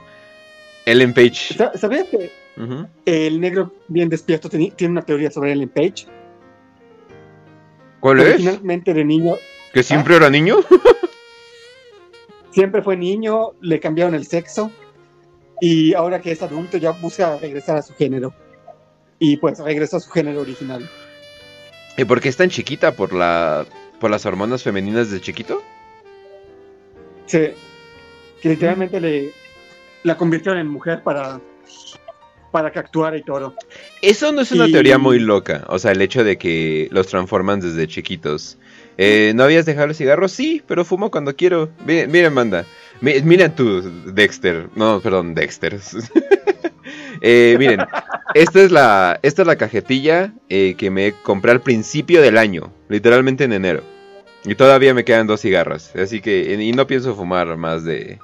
Ellen 0.84 1.14
Page. 1.14 1.54
Sa- 1.56 1.72
¿Sabías 1.78 2.06
que 2.08 2.30
el 3.06 3.40
negro 3.40 3.72
bien 3.86 4.08
despierto 4.08 4.48
tiene 4.50 4.72
una 4.80 5.02
teoría 5.02 5.30
sobre 5.30 5.52
Ellen 5.52 5.68
Page? 5.68 6.06
¿Cuál 8.00 8.20
es? 8.20 8.26
Originalmente 8.34 8.94
de 8.94 9.04
niño, 9.04 9.34
¿Que 9.72 9.82
siempre 9.82 10.16
era 10.16 10.28
niño? 10.30 10.56
siempre 12.58 12.82
fue 12.82 12.96
niño, 12.96 13.52
le 13.60 13.78
cambiaron 13.78 14.16
el 14.16 14.26
sexo 14.26 14.72
y 15.60 15.94
ahora 15.94 16.20
que 16.20 16.32
es 16.32 16.42
adulto 16.42 16.76
ya 16.76 16.90
busca 16.90 17.36
regresar 17.38 17.76
a 17.76 17.82
su 17.82 17.94
género. 17.94 18.34
Y 19.20 19.36
pues 19.36 19.60
regresó 19.60 19.98
a 19.98 20.00
su 20.00 20.10
género 20.10 20.40
original. 20.40 20.88
¿Y 21.96 22.04
por 22.04 22.20
qué 22.20 22.28
es 22.30 22.36
tan 22.36 22.50
chiquita? 22.50 22.96
¿Por, 22.96 23.12
la, 23.12 23.64
¿Por 24.00 24.10
las 24.10 24.26
hormonas 24.26 24.64
femeninas 24.64 25.08
de 25.12 25.20
chiquito? 25.20 25.62
Sí, 27.26 27.50
que 28.42 28.48
literalmente 28.48 29.00
le, 29.00 29.30
la 30.02 30.16
convirtieron 30.16 30.58
en 30.58 30.66
mujer 30.66 31.04
para, 31.04 31.40
para 32.50 32.72
que 32.72 32.80
actuara 32.80 33.16
y 33.18 33.22
todo. 33.22 33.54
Eso 34.02 34.32
no 34.32 34.40
es 34.40 34.50
una 34.50 34.66
Y- 34.66 34.72
teoría 34.72 34.98
muy 34.98 35.20
loca. 35.20 35.64
O 35.68 35.78
sea, 35.78 35.92
el 35.92 36.02
hecho 36.02 36.24
de 36.24 36.38
que 36.38 36.88
los 36.90 37.06
transforman 37.06 37.60
desde 37.60 37.86
chiquitos. 37.86 38.58
Eh, 38.98 39.32
¿No 39.34 39.44
habías 39.44 39.64
dejado 39.64 39.86
el 39.86 39.94
cigarro? 39.94 40.28
Sí, 40.28 40.62
pero 40.66 40.84
fumo 40.84 41.10
cuando 41.10 41.34
quiero. 41.36 41.70
Mi- 41.86 42.06
Miren, 42.06 42.34
manda. 42.34 42.64
Mi- 43.00 43.22
Miren 43.22 43.54
tú, 43.54 43.80
Dexter. 44.12 44.68
No, 44.74 45.00
perdón, 45.00 45.34
Dexter. 45.34 45.78
Eh, 47.20 47.56
miren, 47.58 47.80
esta 48.34 48.60
es 48.62 48.70
la, 48.70 49.18
esta 49.22 49.42
es 49.42 49.48
la 49.48 49.56
cajetilla 49.56 50.32
eh, 50.48 50.74
que 50.78 50.88
me 50.90 51.12
compré 51.24 51.50
al 51.50 51.60
principio 51.60 52.22
del 52.22 52.38
año. 52.38 52.72
Literalmente 52.88 53.44
en 53.44 53.52
enero. 53.52 53.82
Y 54.44 54.54
todavía 54.54 54.94
me 54.94 55.04
quedan 55.04 55.26
dos 55.26 55.40
cigarros. 55.40 55.94
Así 55.96 56.20
que, 56.20 56.54
y 56.62 56.72
no 56.72 56.86
pienso 56.86 57.14
fumar 57.16 57.56
más 57.56 57.84
de... 57.84 58.18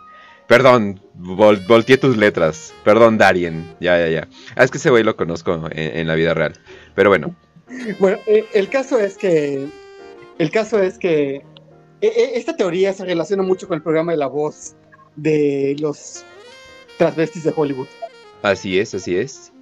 Perdón, 0.47 1.01
vol- 1.19 1.67
volteé 1.67 1.99
tus 1.99 2.17
letras. 2.17 2.73
Perdón, 2.85 3.19
Darien. 3.19 3.65
Ya, 3.81 3.99
ya, 3.99 4.09
ya. 4.09 4.29
Ah, 4.55 4.63
es 4.65 4.71
que 4.71 4.79
ese 4.79 4.91
güey 4.91 5.03
lo 5.03 5.17
conozco 5.17 5.69
en, 5.73 5.99
en 5.99 6.07
la 6.07 6.15
vida 6.15 6.33
real. 6.33 6.55
Pero 6.95 7.11
bueno. 7.11 7.35
Bueno, 7.99 8.19
eh, 8.27 8.45
el 8.55 8.69
caso 8.69 9.01
es 9.01 9.17
que. 9.19 9.67
El 10.39 10.51
caso 10.51 10.83
es 10.83 10.99
que. 10.99 11.37
eh, 11.37 11.43
eh, 12.03 12.31
esta 12.35 12.57
teoría 12.57 12.93
se 12.93 13.05
relaciona 13.05 13.43
mucho 13.43 13.69
con 13.69 13.77
el 13.77 13.83
programa 13.83 14.13
de 14.13 14.19
la 14.19 14.27
voz 14.27 14.75
de 15.17 15.77
los 15.79 16.25
transvestis 16.99 17.45
de 17.45 17.53
Hollywood. 17.55 17.87
Así 18.43 18.79
es, 18.79 18.95
así 18.95 19.17
es. 19.17 19.53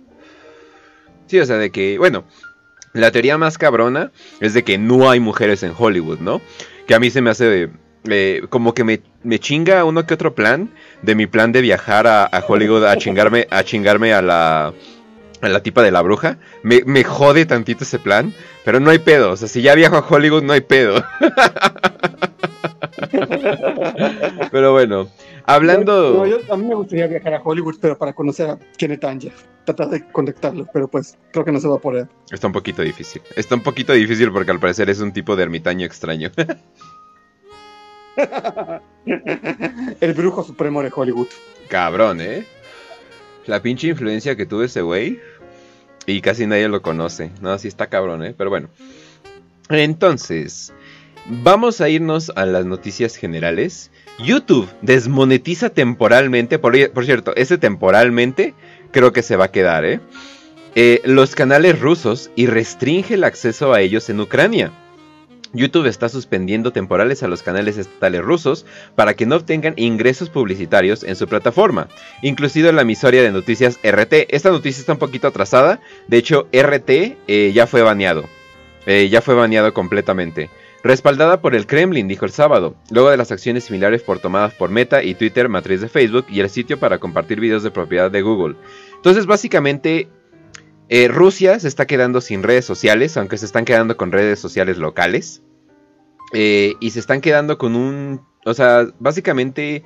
Sí, 1.26 1.38
o 1.38 1.46
sea, 1.46 1.56
de 1.56 1.70
que, 1.70 1.98
bueno, 1.98 2.24
la 2.92 3.10
teoría 3.10 3.38
más 3.38 3.58
cabrona 3.58 4.12
es 4.40 4.54
de 4.54 4.64
que 4.64 4.76
no 4.78 5.10
hay 5.10 5.20
mujeres 5.20 5.62
en 5.62 5.72
Hollywood, 5.76 6.18
¿no? 6.18 6.40
Que 6.86 6.94
a 6.94 7.00
mí 7.00 7.10
se 7.10 7.22
me 7.22 7.30
hace 7.30 7.70
eh, 8.08 8.42
como 8.50 8.74
que 8.74 8.84
me, 8.84 9.00
me 9.22 9.38
chinga 9.38 9.84
uno 9.84 10.04
que 10.04 10.14
otro 10.14 10.34
plan 10.34 10.70
de 11.02 11.14
mi 11.14 11.26
plan 11.26 11.52
de 11.52 11.60
viajar 11.60 12.06
a, 12.06 12.24
a 12.24 12.44
Hollywood 12.46 12.84
a 12.84 12.96
chingarme, 12.96 13.46
a 13.50 13.62
chingarme 13.62 14.12
a 14.12 14.20
la, 14.20 14.74
a 15.42 15.48
la 15.48 15.62
tipa 15.62 15.82
de 15.82 15.90
la 15.90 16.00
bruja. 16.02 16.38
Me, 16.62 16.82
me 16.86 17.04
jode 17.04 17.44
tantito 17.44 17.84
ese 17.84 17.98
plan, 17.98 18.32
pero 18.64 18.80
no 18.80 18.90
hay 18.90 18.98
pedo. 18.98 19.32
O 19.32 19.36
sea, 19.36 19.48
si 19.48 19.60
ya 19.60 19.74
viajo 19.74 19.96
a 19.96 20.06
Hollywood, 20.08 20.42
no 20.44 20.54
hay 20.54 20.62
pedo. 20.62 21.04
pero 24.50 24.72
bueno, 24.72 25.08
hablando... 25.44 26.14
No, 26.14 26.26
yo- 26.26 26.40
a 26.50 26.56
mí 26.56 26.64
me 26.66 26.74
gustaría 26.74 27.06
viajar 27.06 27.34
a 27.34 27.40
Hollywood, 27.42 27.76
pero 27.80 27.96
para 27.98 28.12
conocer 28.12 28.50
a 28.50 28.58
Kenneth 28.76 29.04
Anger. 29.04 29.32
Tratar 29.64 29.90
de 29.90 30.04
contactarlo, 30.10 30.66
pero 30.72 30.88
pues 30.88 31.16
creo 31.32 31.44
que 31.44 31.52
no 31.52 31.60
se 31.60 31.68
va 31.68 31.76
a 31.76 31.80
poder. 31.80 32.08
Está 32.32 32.48
un 32.48 32.52
poquito 32.52 32.82
difícil. 32.82 33.22
Está 33.36 33.54
un 33.54 33.62
poquito 33.62 33.92
difícil 33.92 34.32
porque 34.32 34.50
al 34.50 34.58
parecer 34.58 34.90
es 34.90 35.00
un 35.00 35.12
tipo 35.12 35.36
de 35.36 35.44
ermitaño 35.44 35.86
extraño. 35.86 36.30
el 40.00 40.12
brujo 40.14 40.42
supremo 40.44 40.82
de 40.82 40.90
Hollywood. 40.94 41.28
Cabrón, 41.68 42.20
¿eh? 42.20 42.44
La 43.46 43.60
pinche 43.62 43.88
influencia 43.88 44.36
que 44.36 44.46
tuvo 44.46 44.62
ese 44.64 44.82
güey. 44.82 45.20
Y 46.06 46.20
casi 46.20 46.46
nadie 46.46 46.68
lo 46.68 46.82
conoce. 46.82 47.30
No, 47.40 47.56
sí 47.58 47.68
está 47.68 47.86
cabrón, 47.86 48.24
¿eh? 48.24 48.34
Pero 48.36 48.50
bueno. 48.50 48.68
Entonces, 49.68 50.72
vamos 51.26 51.80
a 51.80 51.88
irnos 51.88 52.32
a 52.34 52.46
las 52.46 52.64
noticias 52.66 53.16
generales. 53.16 53.90
YouTube 54.18 54.68
desmonetiza 54.82 55.70
temporalmente. 55.70 56.58
Por, 56.58 56.90
por 56.92 57.04
cierto, 57.04 57.34
ese 57.36 57.58
temporalmente 57.58 58.54
creo 58.90 59.12
que 59.12 59.22
se 59.22 59.36
va 59.36 59.46
a 59.46 59.52
quedar, 59.52 59.84
¿eh? 59.84 60.00
Eh, 60.74 61.02
los 61.04 61.34
canales 61.34 61.78
rusos 61.80 62.30
y 62.34 62.46
restringe 62.46 63.14
el 63.14 63.24
acceso 63.24 63.72
a 63.72 63.80
ellos 63.82 64.08
en 64.08 64.20
Ucrania. 64.20 64.72
YouTube 65.52 65.86
está 65.86 66.08
suspendiendo 66.08 66.72
temporales 66.72 67.22
a 67.22 67.28
los 67.28 67.42
canales 67.42 67.78
estatales 67.78 68.22
rusos 68.22 68.66
para 68.94 69.14
que 69.14 69.26
no 69.26 69.36
obtengan 69.36 69.74
ingresos 69.76 70.30
publicitarios 70.30 71.04
en 71.04 71.16
su 71.16 71.26
plataforma, 71.26 71.88
incluido 72.22 72.72
la 72.72 72.82
emisoria 72.82 73.22
de 73.22 73.30
noticias 73.30 73.78
RT. 73.82 74.26
Esta 74.28 74.50
noticia 74.50 74.80
está 74.80 74.92
un 74.92 74.98
poquito 74.98 75.28
atrasada, 75.28 75.80
de 76.08 76.16
hecho 76.16 76.48
RT 76.52 76.90
eh, 77.26 77.52
ya 77.54 77.66
fue 77.66 77.82
baneado, 77.82 78.24
eh, 78.86 79.08
ya 79.10 79.20
fue 79.20 79.34
baneado 79.34 79.72
completamente. 79.74 80.50
Respaldada 80.84 81.40
por 81.40 81.54
el 81.54 81.66
Kremlin, 81.66 82.08
dijo 82.08 82.24
el 82.24 82.32
sábado, 82.32 82.74
luego 82.90 83.10
de 83.10 83.16
las 83.16 83.30
acciones 83.30 83.64
similares 83.64 84.02
por 84.02 84.18
tomadas 84.18 84.52
por 84.54 84.70
Meta 84.70 85.04
y 85.04 85.14
Twitter, 85.14 85.48
matriz 85.48 85.80
de 85.80 85.88
Facebook 85.88 86.26
y 86.28 86.40
el 86.40 86.50
sitio 86.50 86.80
para 86.80 86.98
compartir 86.98 87.38
videos 87.38 87.62
de 87.62 87.70
propiedad 87.70 88.10
de 88.10 88.22
Google. 88.22 88.56
Entonces 88.96 89.26
básicamente 89.26 90.08
eh, 90.94 91.08
Rusia 91.08 91.58
se 91.58 91.68
está 91.68 91.86
quedando 91.86 92.20
sin 92.20 92.42
redes 92.42 92.66
sociales, 92.66 93.16
aunque 93.16 93.38
se 93.38 93.46
están 93.46 93.64
quedando 93.64 93.96
con 93.96 94.12
redes 94.12 94.38
sociales 94.38 94.76
locales. 94.76 95.40
Eh, 96.34 96.74
y 96.80 96.90
se 96.90 97.00
están 97.00 97.22
quedando 97.22 97.56
con 97.56 97.76
un... 97.76 98.20
O 98.44 98.52
sea, 98.52 98.86
básicamente... 98.98 99.84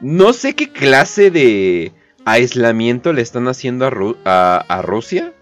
No 0.00 0.34
sé 0.34 0.54
qué 0.54 0.70
clase 0.70 1.30
de 1.30 1.92
aislamiento 2.26 3.14
le 3.14 3.22
están 3.22 3.48
haciendo 3.48 3.86
a, 4.26 4.62
a 4.68 4.82
Rusia. 4.82 5.32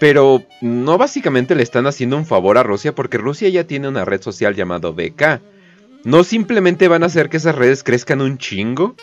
Pero 0.00 0.42
no 0.60 0.98
básicamente 0.98 1.54
le 1.54 1.62
están 1.62 1.86
haciendo 1.86 2.16
un 2.16 2.26
favor 2.26 2.58
a 2.58 2.64
Rusia 2.64 2.96
porque 2.96 3.16
Rusia 3.16 3.48
ya 3.48 3.62
tiene 3.62 3.86
una 3.86 4.04
red 4.04 4.22
social 4.22 4.56
llamada 4.56 4.90
BK. 4.90 5.40
No 6.04 6.22
simplemente 6.22 6.86
van 6.88 7.02
a 7.02 7.06
hacer 7.06 7.30
que 7.30 7.38
esas 7.38 7.54
redes 7.54 7.82
crezcan 7.82 8.20
un 8.20 8.38
chingo 8.38 8.94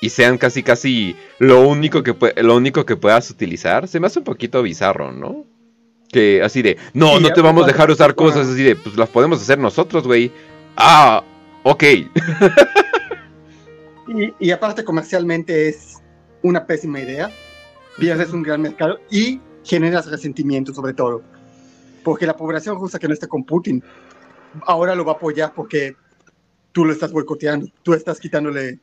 y 0.00 0.10
sean 0.10 0.36
casi 0.36 0.62
casi 0.62 1.16
lo 1.38 1.66
único 1.66 2.02
que 2.02 2.14
lo 2.42 2.56
único 2.56 2.84
que 2.84 2.96
puedas 2.96 3.30
utilizar. 3.30 3.88
Se 3.88 3.98
me 3.98 4.06
hace 4.06 4.18
un 4.18 4.24
poquito 4.24 4.62
bizarro, 4.62 5.10
¿no? 5.10 5.46
Que 6.12 6.42
así 6.42 6.60
de, 6.60 6.76
no, 6.92 7.16
Sí, 7.16 7.22
no 7.22 7.32
te 7.32 7.40
vamos 7.40 7.64
a 7.64 7.66
dejar 7.66 7.90
usar 7.90 8.14
cosas 8.14 8.48
así 8.48 8.62
de, 8.62 8.76
pues 8.76 8.96
las 8.96 9.08
podemos 9.08 9.40
hacer 9.40 9.58
nosotros, 9.58 10.06
güey. 10.06 10.30
Ah, 10.76 11.24
ok. 11.62 11.84
Y, 14.12 14.34
y 14.40 14.50
aparte 14.50 14.82
comercialmente 14.82 15.68
es 15.68 15.98
una 16.42 16.66
pésima 16.66 16.98
idea. 16.98 17.30
Pierdes 17.96 18.32
un 18.32 18.42
gran 18.42 18.60
mercado 18.60 18.98
y 19.08 19.40
generas 19.62 20.10
resentimiento 20.10 20.74
sobre 20.74 20.94
todo. 20.94 21.22
Porque 22.02 22.26
la 22.26 22.36
población 22.36 22.74
rusa 22.74 22.98
que 22.98 23.06
no 23.06 23.14
está 23.14 23.28
con 23.28 23.44
Putin 23.44 23.80
ahora 24.66 24.94
lo 24.94 25.04
va 25.04 25.12
a 25.12 25.14
apoyar 25.16 25.52
porque 25.54 25.96
tú 26.72 26.84
lo 26.84 26.92
estás 26.92 27.12
boicoteando, 27.12 27.68
tú 27.82 27.94
estás 27.94 28.20
quitándole 28.20 28.78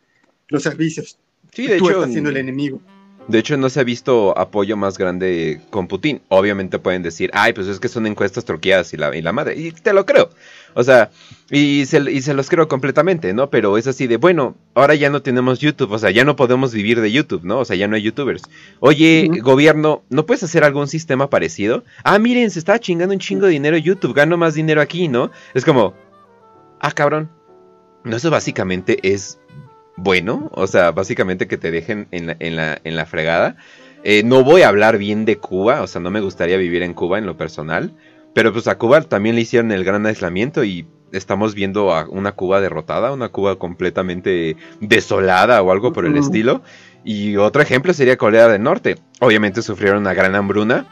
los 0.50 0.64
servicios, 0.64 1.20
Sí, 1.54 1.68
de 1.68 1.78
tú 1.78 1.90
hecho, 1.90 2.00
estás 2.00 2.12
siendo 2.12 2.30
el 2.30 2.38
enemigo. 2.38 2.82
De 3.28 3.40
hecho, 3.40 3.58
no 3.58 3.70
se 3.70 3.82
ha 3.82 3.84
visto 3.84 4.38
apoyo 4.38 4.78
más 4.78 4.98
grande 4.98 5.60
con 5.70 5.88
Putin. 5.88 6.22
Obviamente 6.30 6.80
pueden 6.80 7.04
decir, 7.04 7.30
ay, 7.34 7.52
pues 7.52 7.68
es 7.68 7.80
que 7.80 7.90
son 7.90 8.08
encuestas 8.08 8.46
truqueadas 8.46 8.94
y 8.94 8.98
la, 8.98 9.14
y 9.16 9.22
la 9.22 9.34
madre. 9.34 9.56
Y 9.58 9.72
te 9.72 9.92
lo 9.92 10.06
creo. 10.06 10.30
O 10.76 10.84
sea, 10.84 11.12
y 11.52 11.86
se, 11.88 12.00
y 12.10 12.22
se 12.22 12.34
los 12.34 12.50
creo 12.50 12.70
completamente, 12.70 13.34
¿no? 13.34 13.50
Pero 13.50 13.78
es 13.78 13.86
así 13.86 14.08
de, 14.08 14.16
bueno, 14.16 14.56
ahora 14.76 14.96
ya 14.96 15.10
no 15.10 15.22
tenemos 15.22 15.60
YouTube, 15.60 15.92
o 15.92 16.00
sea, 16.00 16.12
ya 16.12 16.24
no 16.24 16.38
podemos 16.38 16.74
vivir 16.74 17.02
de 17.02 17.12
YouTube, 17.12 17.44
¿no? 17.44 17.60
O 17.60 17.66
sea, 17.66 17.76
ya 17.76 17.88
no 17.90 17.98
hay 17.98 18.04
YouTubers. 18.04 18.44
Oye, 18.80 19.30
gobierno, 19.42 20.04
¿no 20.10 20.26
puedes 20.26 20.44
hacer 20.44 20.64
algún 20.64 20.88
sistema 20.88 21.30
parecido? 21.30 21.84
Ah, 22.04 22.20
miren, 22.20 22.50
se 22.50 22.60
está 22.60 22.80
chingando 22.80 23.14
un 23.14 23.20
chingo 23.20 23.48
de 23.48 23.54
dinero 23.54 23.76
YouTube, 23.76 24.14
gano 24.14 24.38
más 24.38 24.54
dinero 24.54 24.80
aquí, 24.80 25.10
¿no? 25.10 25.32
Es 25.54 25.66
como, 25.66 25.96
ah, 26.80 26.92
cabrón. 26.92 27.30
No, 28.08 28.18
eso 28.18 28.30
básicamente 28.30 29.00
es 29.14 29.40
bueno, 29.98 30.50
o 30.54 30.68
sea, 30.68 30.92
básicamente 30.92 31.48
que 31.48 31.58
te 31.58 31.72
dejen 31.72 32.08
en 32.12 32.28
la, 32.28 32.38
en 32.40 32.56
la, 32.56 32.80
en 32.84 32.96
la 32.96 33.06
fregada. 33.06 33.58
Eh, 34.04 34.24
no 34.24 34.44
voy 34.44 34.62
a 34.62 34.70
hablar 34.70 34.98
bien 34.98 35.26
de 35.26 35.38
Cuba, 35.38 35.82
o 35.82 35.88
sea, 35.88 36.00
no 36.00 36.12
me 36.12 36.22
gustaría 36.22 36.58
vivir 36.58 36.84
en 36.84 36.94
Cuba 36.94 37.18
en 37.18 37.26
lo 37.26 37.36
personal, 37.36 37.94
pero 38.34 38.54
pues 38.54 38.68
a 38.68 38.78
Cuba 38.78 39.02
también 39.02 39.36
le 39.36 39.42
hicieron 39.42 39.72
el 39.72 39.84
gran 39.84 40.06
aislamiento 40.06 40.64
y 40.64 40.88
estamos 41.12 41.56
viendo 41.56 41.94
a 41.94 42.08
una 42.08 42.34
Cuba 42.34 42.62
derrotada, 42.62 43.12
una 43.12 43.30
Cuba 43.30 43.58
completamente 43.58 44.56
desolada 44.80 45.62
o 45.62 45.72
algo 45.72 45.94
por 45.94 46.06
el 46.06 46.18
estilo. 46.18 46.62
Y 47.04 47.38
otro 47.38 47.62
ejemplo 47.62 47.94
sería 47.94 48.18
Corea 48.18 48.48
del 48.48 48.62
Norte. 48.62 48.98
Obviamente 49.20 49.62
sufrieron 49.62 50.00
una 50.00 50.14
gran 50.14 50.36
hambruna, 50.36 50.86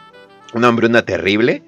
una 0.53 0.69
hambruna 0.69 1.03
terrible, 1.03 1.63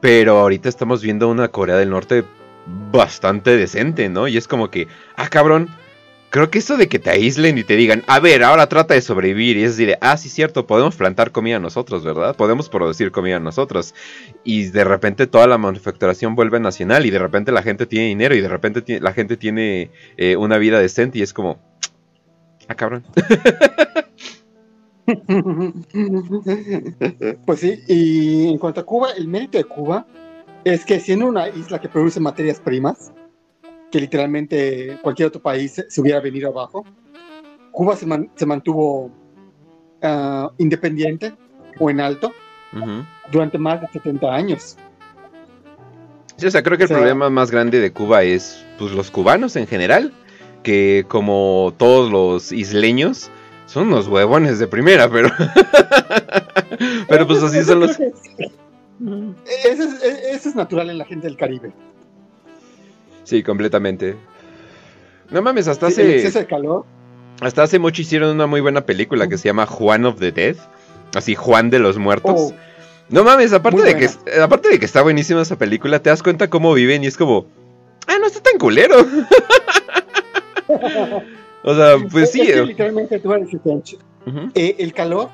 pero 0.00 0.38
ahorita 0.40 0.68
estamos 0.68 1.02
viendo 1.02 1.28
una 1.28 1.48
Corea 1.48 1.76
del 1.76 1.90
Norte 1.90 2.24
bastante 2.66 3.56
decente, 3.56 4.08
¿no? 4.08 4.28
Y 4.28 4.36
es 4.36 4.48
como 4.48 4.70
que, 4.70 4.88
ah, 5.16 5.28
cabrón, 5.28 5.70
Creo 6.34 6.50
que 6.50 6.58
eso 6.58 6.76
de 6.76 6.88
que 6.88 6.98
te 6.98 7.10
aíslen 7.10 7.58
y 7.58 7.62
te 7.62 7.76
digan, 7.76 8.02
a 8.08 8.18
ver, 8.18 8.42
ahora 8.42 8.68
trata 8.68 8.94
de 8.94 9.02
sobrevivir. 9.02 9.56
Y 9.56 9.62
es 9.62 9.76
decir, 9.76 9.96
ah, 10.00 10.16
sí, 10.16 10.28
cierto, 10.28 10.66
podemos 10.66 10.96
plantar 10.96 11.30
comida 11.30 11.60
nosotros, 11.60 12.02
¿verdad? 12.02 12.34
Podemos 12.34 12.68
producir 12.68 13.12
comida 13.12 13.38
nosotros. 13.38 13.94
Y 14.42 14.64
de 14.64 14.82
repente 14.82 15.28
toda 15.28 15.46
la 15.46 15.58
manufacturación 15.58 16.34
vuelve 16.34 16.58
nacional 16.58 17.06
y 17.06 17.10
de 17.10 17.20
repente 17.20 17.52
la 17.52 17.62
gente 17.62 17.86
tiene 17.86 18.06
dinero 18.06 18.34
y 18.34 18.40
de 18.40 18.48
repente 18.48 18.98
la 18.98 19.12
gente 19.12 19.36
tiene 19.36 19.92
eh, 20.16 20.34
una 20.34 20.58
vida 20.58 20.80
decente 20.80 21.20
y 21.20 21.22
es 21.22 21.32
como, 21.32 21.60
ah, 22.66 22.74
cabrón. 22.74 23.04
pues 27.46 27.60
sí, 27.60 27.78
y 27.86 28.48
en 28.48 28.58
cuanto 28.58 28.80
a 28.80 28.84
Cuba, 28.84 29.10
el 29.16 29.28
mérito 29.28 29.56
de 29.56 29.62
Cuba 29.62 30.04
es 30.64 30.84
que 30.84 30.98
siendo 30.98 31.26
una 31.26 31.48
isla 31.48 31.80
que 31.80 31.88
produce 31.88 32.20
materias 32.20 32.58
primas, 32.58 33.12
que 33.90 34.00
literalmente 34.00 34.98
cualquier 35.02 35.28
otro 35.28 35.40
país 35.40 35.84
se 35.88 36.00
hubiera 36.00 36.20
venido 36.20 36.48
abajo. 36.48 36.84
Cuba 37.70 37.96
se, 37.96 38.06
se 38.34 38.46
mantuvo 38.46 39.10
uh, 40.02 40.48
independiente 40.58 41.34
o 41.78 41.90
en 41.90 42.00
alto 42.00 42.32
uh 42.72 42.76
-huh. 42.76 43.06
durante 43.30 43.58
más 43.58 43.80
de 43.80 43.88
70 43.88 44.34
años. 44.34 44.76
Sí, 46.36 46.46
o 46.46 46.50
sea, 46.50 46.62
creo 46.62 46.76
que 46.76 46.84
o 46.84 46.88
sea, 46.88 46.96
el 46.96 47.02
problema 47.02 47.30
más 47.30 47.50
grande 47.50 47.78
de 47.78 47.92
Cuba 47.92 48.22
es 48.22 48.64
pues, 48.78 48.92
los 48.92 49.10
cubanos 49.10 49.54
en 49.56 49.66
general, 49.66 50.12
que 50.62 51.04
como 51.08 51.72
todos 51.76 52.10
los 52.10 52.50
isleños, 52.50 53.30
son 53.66 53.88
unos 53.88 54.08
huevones 54.08 54.58
de 54.58 54.66
primera, 54.66 55.08
pero... 55.08 55.30
pero 57.08 57.26
pues 57.26 57.42
así 57.42 57.62
son 57.62 57.80
los... 57.80 57.98
Eso 59.64 59.82
es, 59.84 60.02
eso 60.02 60.48
es 60.48 60.54
natural 60.56 60.90
en 60.90 60.98
la 60.98 61.04
gente 61.04 61.26
del 61.26 61.36
Caribe. 61.36 61.72
Sí, 63.24 63.42
completamente. 63.42 64.16
No 65.30 65.42
mames, 65.42 65.68
hasta 65.68 65.88
Sí, 65.88 65.92
hace. 65.94 66.02
el 66.02 66.10
exceso 66.14 66.38
de 66.38 66.46
calor. 66.46 66.84
Hasta 67.40 67.62
hace 67.64 67.78
mucho 67.78 68.02
hicieron 68.02 68.30
una 68.34 68.46
muy 68.46 68.60
buena 68.60 68.82
película 68.86 69.28
que 69.28 69.36
se 69.38 69.48
llama 69.48 69.66
Juan 69.66 70.04
of 70.04 70.18
the 70.20 70.30
Dead. 70.32 70.56
Así, 71.14 71.34
Juan 71.34 71.70
de 71.70 71.78
los 71.78 71.98
Muertos. 71.98 72.34
Oh, 72.36 72.52
No 73.08 73.24
mames, 73.24 73.52
aparte 73.52 73.82
de, 73.82 73.96
que, 73.96 74.08
aparte 74.40 74.68
de 74.68 74.78
que 74.78 74.84
está 74.84 75.02
buenísima 75.02 75.42
esa 75.42 75.56
película, 75.56 76.00
te 76.00 76.10
das 76.10 76.22
cuenta 76.22 76.48
cómo 76.48 76.72
viven 76.74 77.04
y 77.04 77.06
es 77.06 77.16
como. 77.16 77.46
Ah, 78.06 78.16
no 78.20 78.26
está 78.26 78.40
tan 78.40 78.58
culero. 78.58 78.96
o 81.64 81.74
sea, 81.74 81.96
pues 82.10 82.30
sí. 82.32 82.40
Es 82.42 82.46
que 82.52 82.58
eh, 82.58 82.66
literalmente 82.66 83.18
tú 83.18 83.30
ujú. 83.30 84.50
eh, 84.54 84.76
el 84.78 84.92
calor, 84.92 85.30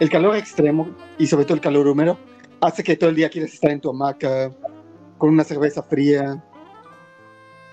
el 0.00 0.10
calor 0.10 0.36
extremo 0.36 0.90
y 1.18 1.26
sobre 1.26 1.44
todo 1.44 1.54
el 1.54 1.60
calor 1.60 1.86
húmedo 1.86 2.18
hace 2.60 2.82
que 2.82 2.96
todo 2.96 3.10
el 3.10 3.16
día 3.16 3.28
quieras 3.28 3.52
estar 3.52 3.70
en 3.70 3.80
tu 3.80 3.90
hamaca 3.90 4.50
con 5.18 5.30
una 5.30 5.44
cerveza 5.44 5.82
fría 5.82 6.42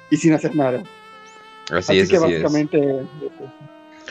y 0.10 0.18
sin 0.18 0.34
hacer 0.34 0.56
nada. 0.56 0.84
Así, 1.72 1.92
Así, 1.94 2.00
es, 2.00 2.10
que 2.10 2.18
así 2.18 2.34
es. 2.34 2.44
básicamente. 2.44 3.06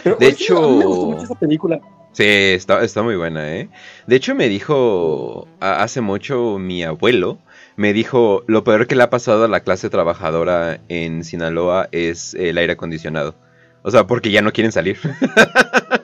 Pero, 0.03 0.17
De 0.17 0.33
sí, 0.33 0.53
mí 0.53 0.59
me 0.61 0.75
hecho- 0.81 0.87
gustó 0.87 1.07
mucho 1.07 1.25
esa 1.25 1.35
película. 1.37 1.81
Sí, 2.13 2.25
está, 2.25 2.83
está 2.85 3.03
muy 3.03 3.17
buena, 3.17 3.57
¿eh? 3.57 3.69
De 4.07 4.15
hecho, 4.17 4.35
me 4.37 4.49
dijo 4.49 5.49
hace 5.59 6.01
mucho 6.01 6.59
mi 6.59 6.85
abuelo, 6.85 7.39
me 7.77 7.93
dijo, 7.93 8.45
lo 8.47 8.63
peor 8.63 8.87
que 8.87 8.95
le 8.95 9.03
ha 9.03 9.11
pasado 9.11 9.45
a 9.45 9.49
la 9.49 9.61
clase 9.61 9.91
trabajadora 9.91 10.79
en 10.89 11.25
Sinaloa 11.25 11.89
es 11.91 12.35
el 12.35 12.57
aire 12.59 12.75
acondicionado. 12.75 13.35
O 13.83 13.91
sea, 13.91 14.07
porque 14.07 14.31
ya 14.31 14.43
no 14.43 14.53
quieren 14.53 14.71
salir. 14.71 14.97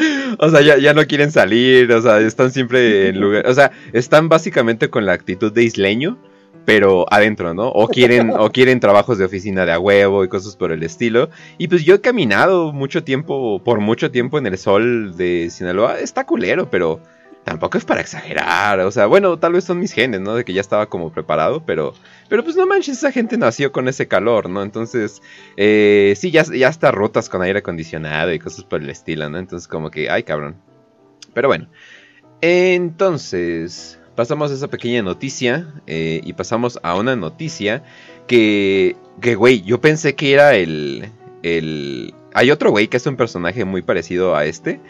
O 0.38 0.48
sea, 0.48 0.60
ya, 0.60 0.78
ya 0.78 0.94
no 0.94 1.06
quieren 1.06 1.30
salir, 1.30 1.92
o 1.92 2.02
sea, 2.02 2.20
están 2.20 2.50
siempre 2.50 3.08
en 3.08 3.20
lugar, 3.20 3.46
o 3.46 3.54
sea, 3.54 3.72
están 3.92 4.28
básicamente 4.28 4.88
con 4.88 5.06
la 5.06 5.12
actitud 5.12 5.52
de 5.52 5.64
isleño, 5.64 6.18
pero 6.64 7.06
adentro, 7.12 7.54
¿no? 7.54 7.68
O 7.68 7.88
quieren, 7.88 8.30
o 8.30 8.50
quieren 8.52 8.80
trabajos 8.80 9.18
de 9.18 9.24
oficina 9.24 9.66
de 9.66 9.72
a 9.72 9.78
huevo 9.78 10.24
y 10.24 10.28
cosas 10.28 10.56
por 10.56 10.72
el 10.72 10.82
estilo. 10.82 11.30
Y 11.58 11.68
pues 11.68 11.84
yo 11.84 11.96
he 11.96 12.00
caminado 12.00 12.72
mucho 12.72 13.02
tiempo, 13.02 13.62
por 13.64 13.80
mucho 13.80 14.10
tiempo 14.10 14.38
en 14.38 14.46
el 14.46 14.58
sol 14.58 15.16
de 15.16 15.48
Sinaloa. 15.50 15.98
Está 15.98 16.26
culero, 16.26 16.70
pero 16.70 17.00
tampoco 17.44 17.78
es 17.78 17.84
para 17.84 18.00
exagerar. 18.00 18.80
O 18.80 18.90
sea, 18.90 19.06
bueno, 19.06 19.38
tal 19.38 19.52
vez 19.52 19.64
son 19.64 19.78
mis 19.78 19.92
genes, 19.92 20.20
¿no? 20.20 20.34
De 20.34 20.44
que 20.44 20.52
ya 20.52 20.60
estaba 20.60 20.86
como 20.86 21.12
preparado, 21.12 21.64
pero, 21.64 21.94
pero 22.28 22.44
pues 22.44 22.56
no 22.56 22.66
manches, 22.66 22.98
esa 22.98 23.12
gente 23.12 23.36
nació 23.38 23.72
con 23.72 23.88
ese 23.88 24.08
calor, 24.08 24.48
¿no? 24.48 24.62
Entonces, 24.62 25.22
eh, 25.56 26.14
sí, 26.16 26.30
ya, 26.30 26.44
ya 26.44 26.68
está 26.68 26.90
rotas 26.90 27.28
con 27.28 27.42
aire 27.42 27.60
acondicionado 27.60 28.32
y 28.32 28.38
cosas 28.38 28.64
por 28.64 28.82
el 28.82 28.90
estilo, 28.90 29.28
¿no? 29.28 29.38
Entonces, 29.38 29.68
como 29.68 29.90
que, 29.90 30.10
ay, 30.10 30.22
cabrón. 30.22 30.56
Pero 31.34 31.48
bueno, 31.48 31.68
entonces, 32.40 33.98
pasamos 34.14 34.50
a 34.50 34.54
esa 34.54 34.68
pequeña 34.68 35.02
noticia 35.02 35.74
eh, 35.86 36.20
y 36.24 36.32
pasamos 36.32 36.78
a 36.82 36.94
una 36.96 37.16
noticia 37.16 37.82
que, 38.26 38.96
que, 39.20 39.34
güey, 39.34 39.62
yo 39.62 39.80
pensé 39.80 40.14
que 40.14 40.32
era 40.32 40.54
el, 40.54 41.10
el... 41.42 42.14
Hay 42.32 42.50
otro 42.50 42.70
güey 42.70 42.88
que 42.88 42.96
es 42.96 43.06
un 43.06 43.16
personaje 43.16 43.64
muy 43.64 43.82
parecido 43.82 44.36
a 44.36 44.44
este, 44.44 44.80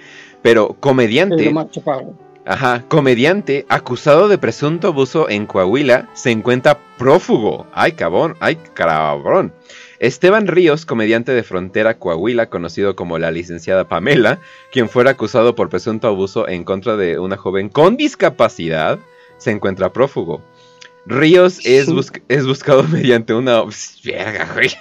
pero 0.43 0.77
comediante... 0.79 1.43
El 1.43 1.49
Omar 1.49 1.71
Chaparro. 1.71 2.30
Ajá, 2.51 2.83
comediante 2.89 3.65
acusado 3.69 4.27
de 4.27 4.37
presunto 4.37 4.89
abuso 4.89 5.29
en 5.31 5.47
Coahuila 5.47 6.09
se 6.15 6.33
encuentra 6.33 6.81
prófugo. 6.99 7.69
Ay, 7.73 7.93
cabrón, 7.93 8.35
ay, 8.41 8.57
cabrón. 8.75 9.53
Esteban 10.01 10.49
Ríos, 10.49 10.85
comediante 10.85 11.31
de 11.31 11.45
Frontera 11.45 11.99
Coahuila, 11.99 12.47
conocido 12.47 12.97
como 12.97 13.19
la 13.19 13.31
licenciada 13.31 13.87
Pamela, 13.87 14.41
quien 14.73 14.89
fuera 14.89 15.13
acusado 15.13 15.55
por 15.55 15.69
presunto 15.69 16.09
abuso 16.09 16.49
en 16.49 16.65
contra 16.65 16.97
de 16.97 17.21
una 17.21 17.37
joven 17.37 17.69
con 17.69 17.97
discapacidad, 17.97 18.99
se 19.39 19.53
encuentra 19.53 19.93
prófugo. 19.93 20.43
Ríos 21.07 21.65
es, 21.65 21.89
busc- 21.89 22.23
es 22.29 22.45
buscado 22.49 22.83
mediante 22.89 23.33
una... 23.33 23.63
Verga, 24.05 24.49
güey. 24.55 24.71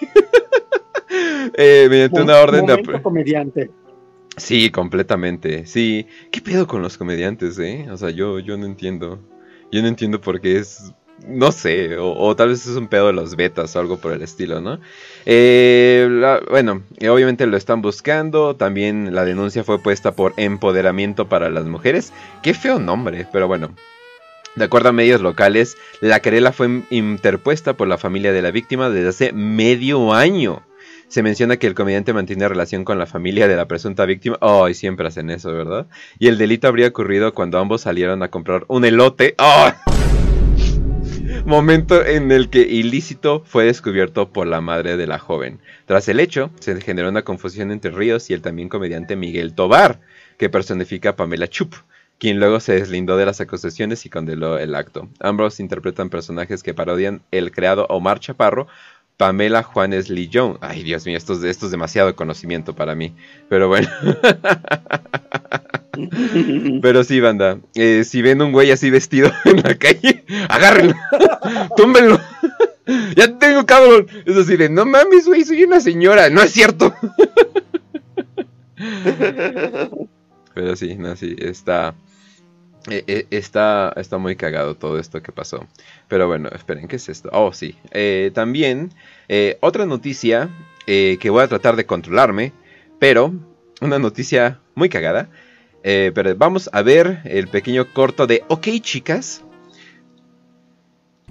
Eh, 1.55 1.87
mediante 1.89 2.21
una 2.21 2.37
orden 2.39 2.65
de... 2.67 3.01
Comediante. 3.01 3.71
Sí, 4.39 4.71
completamente. 4.71 5.65
Sí. 5.65 6.07
¿Qué 6.31 6.41
pedo 6.41 6.67
con 6.67 6.81
los 6.81 6.97
comediantes, 6.97 7.59
eh? 7.59 7.87
O 7.91 7.97
sea, 7.97 8.09
yo, 8.09 8.39
yo 8.39 8.57
no 8.57 8.65
entiendo. 8.65 9.19
Yo 9.71 9.81
no 9.81 9.87
entiendo 9.87 10.19
por 10.21 10.41
qué 10.41 10.57
es. 10.57 10.93
No 11.27 11.51
sé, 11.51 11.97
o, 11.97 12.33
tal 12.37 12.47
vez 12.47 12.65
es 12.65 12.77
un 12.77 12.87
pedo 12.87 13.07
de 13.07 13.13
los 13.13 13.35
betas 13.35 13.75
o 13.75 13.79
algo 13.81 13.97
por 13.97 14.13
el 14.13 14.21
estilo, 14.21 14.61
¿no? 14.61 14.79
Eh, 15.25 16.07
bueno, 16.49 16.83
eh, 16.97 17.09
obviamente 17.09 17.45
lo 17.45 17.57
están 17.57 17.81
buscando. 17.81 18.55
También 18.55 19.13
la 19.13 19.25
denuncia 19.25 19.65
fue 19.65 19.79
puesta 19.79 20.13
por 20.13 20.33
Empoderamiento 20.37 21.27
para 21.27 21.49
las 21.49 21.65
Mujeres. 21.65 22.13
Qué 22.41 22.53
feo 22.53 22.79
nombre, 22.79 23.27
pero 23.33 23.47
bueno. 23.47 23.75
De 24.55 24.65
acuerdo 24.65 24.89
a 24.89 24.93
medios 24.93 25.21
locales, 25.21 25.77
la 26.01 26.21
querela 26.21 26.51
fue 26.53 26.83
interpuesta 26.89 27.73
por 27.73 27.87
la 27.87 27.97
familia 27.97 28.31
de 28.31 28.41
la 28.41 28.51
víctima 28.51 28.89
desde 28.89 29.09
hace 29.09 29.33
medio 29.33 30.13
año. 30.13 30.63
Se 31.09 31.23
menciona 31.23 31.57
que 31.57 31.65
el 31.65 31.73
comediante 31.73 32.13
mantiene 32.13 32.47
relación 32.47 32.85
con 32.85 32.99
la 32.99 33.07
familia 33.07 33.47
de 33.47 33.55
la 33.55 33.67
presunta 33.67 34.05
víctima. 34.05 34.37
Ay, 34.41 34.75
siempre 34.75 35.07
hacen 35.07 35.31
eso, 35.31 35.51
¿verdad? 35.51 35.87
Y 36.19 36.27
el 36.27 36.37
delito 36.37 36.67
habría 36.67 36.87
ocurrido 36.87 37.33
cuando 37.33 37.57
ambos 37.57 37.81
salieron 37.81 38.21
a 38.21 38.29
comprar 38.29 38.65
un 38.67 38.85
elote. 38.85 39.33
¡Ah! 39.39 39.75
Momento 41.47 42.05
en 42.05 42.31
el 42.31 42.49
que 42.49 42.61
ilícito 42.61 43.41
fue 43.43 43.65
descubierto 43.65 44.31
por 44.31 44.45
la 44.45 44.61
madre 44.61 44.97
de 44.97 45.07
la 45.07 45.17
joven. 45.17 45.59
Tras 45.87 46.07
el 46.09 46.19
hecho, 46.19 46.51
se 46.59 46.79
generó 46.79 47.09
una 47.09 47.23
confusión 47.23 47.71
entre 47.71 47.89
Ríos 47.89 48.29
y 48.29 48.35
el 48.35 48.43
también 48.43 48.69
comediante 48.69 49.15
Miguel 49.15 49.55
Tobar, 49.55 50.01
que 50.37 50.49
personifica 50.49 51.09
a 51.09 51.15
Pamela 51.15 51.47
Chup, 51.47 51.73
quien 52.19 52.39
luego 52.39 52.59
se 52.59 52.73
deslindó 52.73 53.17
de 53.17 53.25
las 53.25 53.41
acusaciones 53.41 54.05
y 54.05 54.09
condenó 54.09 54.59
el 54.59 54.75
acto. 54.75 55.09
Ambos 55.21 55.59
interpretan 55.59 56.11
personajes 56.11 56.61
que 56.61 56.75
parodian 56.75 57.21
el 57.31 57.51
creado 57.51 57.87
Omar 57.89 58.19
Chaparro, 58.19 58.67
Pamela 59.19 59.63
Juanes 59.63 60.09
Lee 60.09 60.29
Jones. 60.33 60.59
Ay, 60.61 60.81
Dios 60.81 61.05
mío, 61.05 61.17
esto, 61.17 61.33
esto 61.45 61.65
es 61.65 61.71
demasiado 61.71 62.15
conocimiento 62.15 62.73
para 62.73 62.95
mí. 62.95 63.13
Pero 63.49 63.67
bueno. 63.67 63.89
Pero 66.81 67.03
sí, 67.03 67.19
banda. 67.19 67.59
Eh, 67.75 68.05
si 68.05 68.21
ven 68.21 68.41
un 68.41 68.53
güey 68.53 68.71
así 68.71 68.89
vestido 68.89 69.29
en 69.43 69.57
la 69.57 69.75
calle, 69.75 70.23
agárrenlo. 70.47 70.95
Túmbenlo. 71.75 72.17
ya 73.17 73.37
tengo 73.37 73.65
cabrón. 73.65 74.07
Es 74.25 74.37
así 74.37 74.55
de, 74.55 74.69
no 74.69 74.85
mames, 74.85 75.25
güey, 75.25 75.43
soy 75.43 75.65
una 75.65 75.81
señora. 75.81 76.29
No 76.29 76.41
es 76.41 76.51
cierto. 76.51 76.95
Pero 80.53 80.75
sí, 80.77 80.95
no, 80.95 81.17
sí, 81.17 81.35
está... 81.39 81.93
Eh, 82.87 83.03
eh, 83.07 83.27
está, 83.31 83.93
está 83.97 84.17
muy 84.17 84.35
cagado 84.35 84.75
todo 84.75 84.99
esto 84.99 85.21
que 85.21 85.31
pasó. 85.31 85.67
Pero 86.07 86.27
bueno, 86.27 86.49
esperen, 86.49 86.87
¿qué 86.87 86.95
es 86.95 87.09
esto? 87.09 87.29
Oh, 87.31 87.51
sí. 87.53 87.75
Eh, 87.91 88.31
también, 88.33 88.93
otra 89.59 89.85
noticia 89.85 90.49
que 90.85 91.29
voy 91.29 91.43
a 91.43 91.47
tratar 91.47 91.75
de 91.75 91.85
controlarme, 91.85 92.51
pero 92.97 93.31
una 93.79 93.99
noticia 93.99 94.59
muy 94.73 94.89
cagada. 94.89 95.29
pero 95.83 96.35
vamos 96.35 96.67
a 96.73 96.81
ver 96.81 97.21
el 97.25 97.47
pequeño 97.47 97.93
corto 97.93 98.25
de 98.25 98.43
Ok, 98.47 98.67
chicas. 98.81 99.43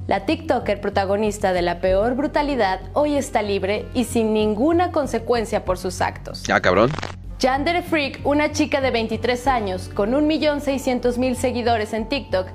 La 0.06 0.24
TikToker 0.26 0.80
protagonista 0.80 1.52
de 1.52 1.62
la 1.62 1.80
peor 1.80 2.14
brutalidad 2.14 2.80
hoy 2.94 3.16
está 3.16 3.42
libre 3.42 3.84
y 3.94 4.04
sin 4.04 4.32
ninguna 4.32 4.92
consecuencia 4.92 5.64
por 5.64 5.76
sus 5.76 6.00
actos. 6.00 6.44
Ah, 6.48 6.60
cabrón. 6.60 6.90
Yandere 7.38 7.82
Freak, 7.82 8.20
una 8.24 8.50
chica 8.50 8.80
de 8.80 8.90
23 8.90 9.46
años 9.46 9.88
con 9.94 10.10
1.600.000 10.10 11.34
seguidores 11.34 11.92
en 11.92 12.08
TikTok. 12.08 12.48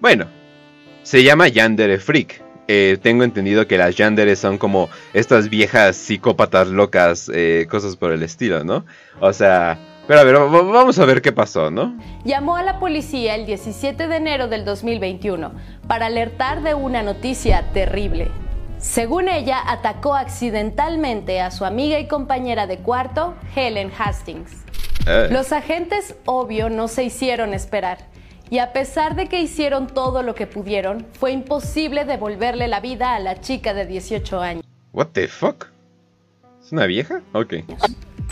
Bueno, 0.00 0.26
se 1.04 1.22
llama 1.22 1.46
Yandere 1.46 1.98
Freak. 1.98 2.42
Eh, 2.66 2.98
tengo 3.00 3.22
entendido 3.22 3.68
que 3.68 3.78
las 3.78 3.94
Yanderes 3.94 4.40
son 4.40 4.58
como 4.58 4.88
estas 5.14 5.48
viejas 5.48 5.94
psicópatas 5.94 6.66
locas, 6.66 7.30
eh, 7.32 7.68
cosas 7.70 7.94
por 7.94 8.10
el 8.10 8.24
estilo, 8.24 8.64
¿no? 8.64 8.84
O 9.20 9.32
sea, 9.32 9.78
pero 10.08 10.18
a 10.18 10.24
ver, 10.24 10.34
vamos 10.34 10.98
a 10.98 11.04
ver 11.04 11.22
qué 11.22 11.30
pasó, 11.30 11.70
¿no? 11.70 11.96
Llamó 12.24 12.56
a 12.56 12.64
la 12.64 12.80
policía 12.80 13.36
el 13.36 13.46
17 13.46 14.08
de 14.08 14.16
enero 14.16 14.48
del 14.48 14.64
2021 14.64 15.52
para 15.86 16.06
alertar 16.06 16.64
de 16.64 16.74
una 16.74 17.04
noticia 17.04 17.70
terrible. 17.72 18.32
Según 18.78 19.28
ella, 19.28 19.60
atacó 19.66 20.14
accidentalmente 20.14 21.40
a 21.40 21.50
su 21.50 21.64
amiga 21.64 21.98
y 21.98 22.08
compañera 22.08 22.66
de 22.66 22.78
cuarto, 22.78 23.34
Helen 23.54 23.90
Hastings. 23.96 24.52
Eh. 25.06 25.28
Los 25.30 25.52
agentes, 25.52 26.14
obvio, 26.26 26.68
no 26.68 26.88
se 26.88 27.04
hicieron 27.04 27.54
esperar. 27.54 27.98
Y 28.50 28.58
a 28.58 28.72
pesar 28.72 29.16
de 29.16 29.28
que 29.28 29.40
hicieron 29.40 29.86
todo 29.86 30.22
lo 30.22 30.34
que 30.34 30.46
pudieron, 30.46 31.06
fue 31.18 31.32
imposible 31.32 32.04
devolverle 32.04 32.68
la 32.68 32.80
vida 32.80 33.14
a 33.14 33.18
la 33.18 33.40
chica 33.40 33.74
de 33.74 33.86
18 33.86 34.40
años. 34.40 34.64
What 34.92 35.08
the 35.12 35.26
fuck? 35.26 35.66
¿Es 36.62 36.70
una 36.70 36.86
vieja? 36.86 37.22
Ok. 37.32 37.54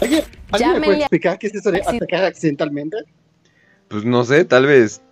¿Alguien, 0.00 0.24
me 0.80 0.86
puede 0.86 0.98
explicar 0.98 1.38
qué 1.38 1.46
es 1.48 1.54
eso 1.54 1.70
de 1.70 1.80
atacar 1.80 2.24
accidentalmente? 2.24 2.98
Pues 3.88 4.04
no 4.04 4.24
sé, 4.24 4.44
tal 4.44 4.66
vez 4.66 5.02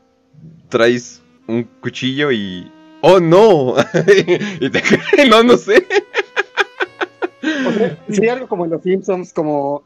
traes 0.68 1.22
un 1.46 1.64
cuchillo 1.64 2.30
y 2.30 2.70
¡Oh, 3.02 3.20
no! 3.20 3.74
y 4.60 4.70
te... 4.70 4.82
no, 5.28 5.42
no 5.42 5.56
sé. 5.56 5.86
O 7.42 8.30
algo 8.30 8.46
como 8.46 8.64
en 8.64 8.70
los 8.70 8.82
Simpsons, 8.82 9.32
como 9.32 9.82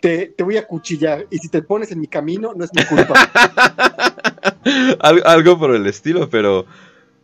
te, 0.00 0.28
te, 0.28 0.42
voy 0.42 0.56
a 0.56 0.66
cuchillar 0.66 1.26
y 1.30 1.38
si 1.38 1.48
te 1.48 1.62
pones 1.62 1.92
en 1.92 2.00
mi 2.00 2.06
camino 2.06 2.54
no 2.56 2.64
es 2.64 2.70
mi 2.74 2.84
culpa. 2.84 3.14
algo 5.24 5.58
por 5.58 5.74
el 5.74 5.86
estilo, 5.86 6.30
pero 6.30 6.64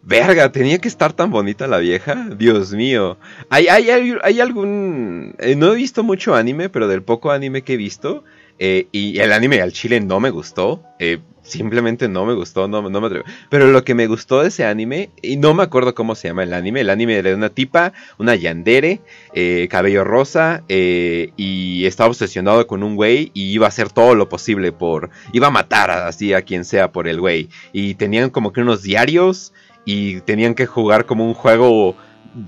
verga, 0.02 0.52
tenía 0.52 0.78
que 0.78 0.88
estar 0.88 1.12
tan 1.12 1.30
bonita 1.30 1.66
la 1.66 1.78
vieja. 1.78 2.28
Dios 2.36 2.72
mío. 2.72 3.16
¿Hay, 3.48 3.68
hay, 3.68 3.88
hay, 4.22 4.40
algún... 4.40 5.34
Eh, 5.38 5.56
no 5.56 5.72
he 5.72 5.76
visto 5.76 6.02
mucho 6.02 6.34
anime, 6.34 6.68
pero 6.68 6.88
del 6.88 7.02
poco 7.02 7.30
anime 7.30 7.62
que 7.62 7.74
he 7.74 7.78
visto, 7.78 8.24
eh, 8.60 8.86
y 8.92 9.18
el 9.18 9.32
anime 9.32 9.60
al 9.60 9.72
chile 9.72 10.00
no 10.00 10.20
me 10.20 10.30
gustó. 10.30 10.82
Eh, 10.98 11.18
simplemente 11.42 12.08
no 12.08 12.24
me 12.24 12.34
gustó, 12.34 12.68
no, 12.68 12.88
no 12.88 13.00
me. 13.00 13.22
Pero 13.48 13.66
lo 13.68 13.84
que 13.84 13.94
me 13.94 14.06
gustó 14.06 14.42
de 14.42 14.48
ese 14.48 14.64
anime, 14.64 15.10
y 15.22 15.36
no 15.36 15.54
me 15.54 15.62
acuerdo 15.62 15.94
cómo 15.94 16.14
se 16.14 16.28
llama 16.28 16.44
el 16.44 16.52
anime, 16.52 16.80
el 16.80 16.90
anime 16.90 17.16
era 17.16 17.30
de 17.30 17.34
una 17.34 17.50
tipa, 17.50 17.92
una 18.18 18.34
yandere, 18.34 19.00
eh, 19.34 19.68
cabello 19.70 20.04
rosa, 20.04 20.62
eh, 20.68 21.32
y 21.36 21.84
estaba 21.86 22.10
obsesionado 22.10 22.66
con 22.66 22.82
un 22.82 22.96
güey 22.96 23.30
y 23.34 23.52
iba 23.52 23.66
a 23.66 23.68
hacer 23.68 23.90
todo 23.90 24.14
lo 24.14 24.28
posible 24.28 24.72
por, 24.72 25.10
iba 25.32 25.48
a 25.48 25.50
matar 25.50 25.90
así 25.90 26.32
a 26.32 26.42
quien 26.42 26.64
sea 26.64 26.92
por 26.92 27.08
el 27.08 27.20
güey. 27.20 27.48
Y 27.72 27.94
tenían 27.94 28.30
como 28.30 28.52
que 28.52 28.60
unos 28.60 28.82
diarios 28.82 29.52
y 29.84 30.20
tenían 30.20 30.54
que 30.54 30.66
jugar 30.66 31.06
como 31.06 31.26
un 31.26 31.34
juego 31.34 31.96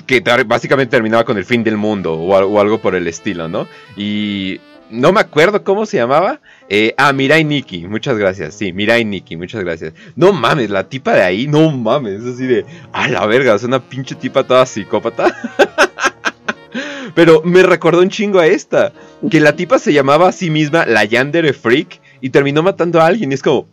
que 0.07 0.21
básicamente 0.47 0.93
terminaba 0.93 1.25
con 1.25 1.39
el 1.39 1.45
fin 1.45 1.65
del 1.65 1.77
mundo 1.77 2.15
o 2.15 2.61
algo 2.61 2.79
por 2.79 2.95
el 2.95 3.09
estilo, 3.09 3.49
¿no? 3.49 3.67
Y 3.97 4.61
no 4.93 5.13
me 5.13 5.21
acuerdo 5.21 5.65
cómo 5.65 5.87
se 5.87 5.97
llamaba. 5.97 6.41
Eh, 6.69 6.95
ah, 6.97 7.13
Mirai 7.13 7.45
Nikki, 7.45 7.87
muchas 7.89 8.17
gracias. 8.19 8.55
Sí, 8.55 8.73
Mirai 8.73 9.05
Nikki, 9.05 9.37
muchas 9.37 9.65
gracias. 9.65 9.95
No 10.15 10.33
mames, 10.33 10.71
la 10.71 10.89
tipa 10.89 11.15
de 11.15 11.23
ahí, 11.23 11.47
no 11.49 11.71
mames. 11.71 12.23
Es 12.23 12.35
así 12.35 12.47
de, 12.47 12.67
a 12.93 13.09
la 13.09 13.27
verga, 13.27 13.55
es 13.55 13.65
una 13.65 13.81
pinche 13.81 14.15
tipa 14.15 14.45
toda 14.45 14.67
psicópata. 14.67 15.35
Pero 17.15 17.43
me 17.45 17.63
recordó 17.63 18.01
un 18.01 18.11
chingo 18.11 18.39
a 18.39 18.47
esta. 18.47 18.93
Que 19.31 19.41
la 19.41 19.57
tipa 19.57 19.79
se 19.79 19.93
llamaba 19.93 20.29
a 20.29 20.33
sí 20.33 20.51
misma 20.51 20.87
la 20.87 21.05
Yandere 21.05 21.53
Freak 21.53 22.01
y 22.21 22.31
terminó 22.31 22.63
matando 22.63 23.01
a 23.01 23.07
alguien. 23.07 23.31
Y 23.31 23.35
es 23.35 23.43
como, 23.43 23.67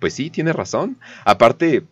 pues 0.00 0.14
sí, 0.14 0.30
tiene 0.30 0.52
razón. 0.52 0.98
Aparte, 1.24 1.84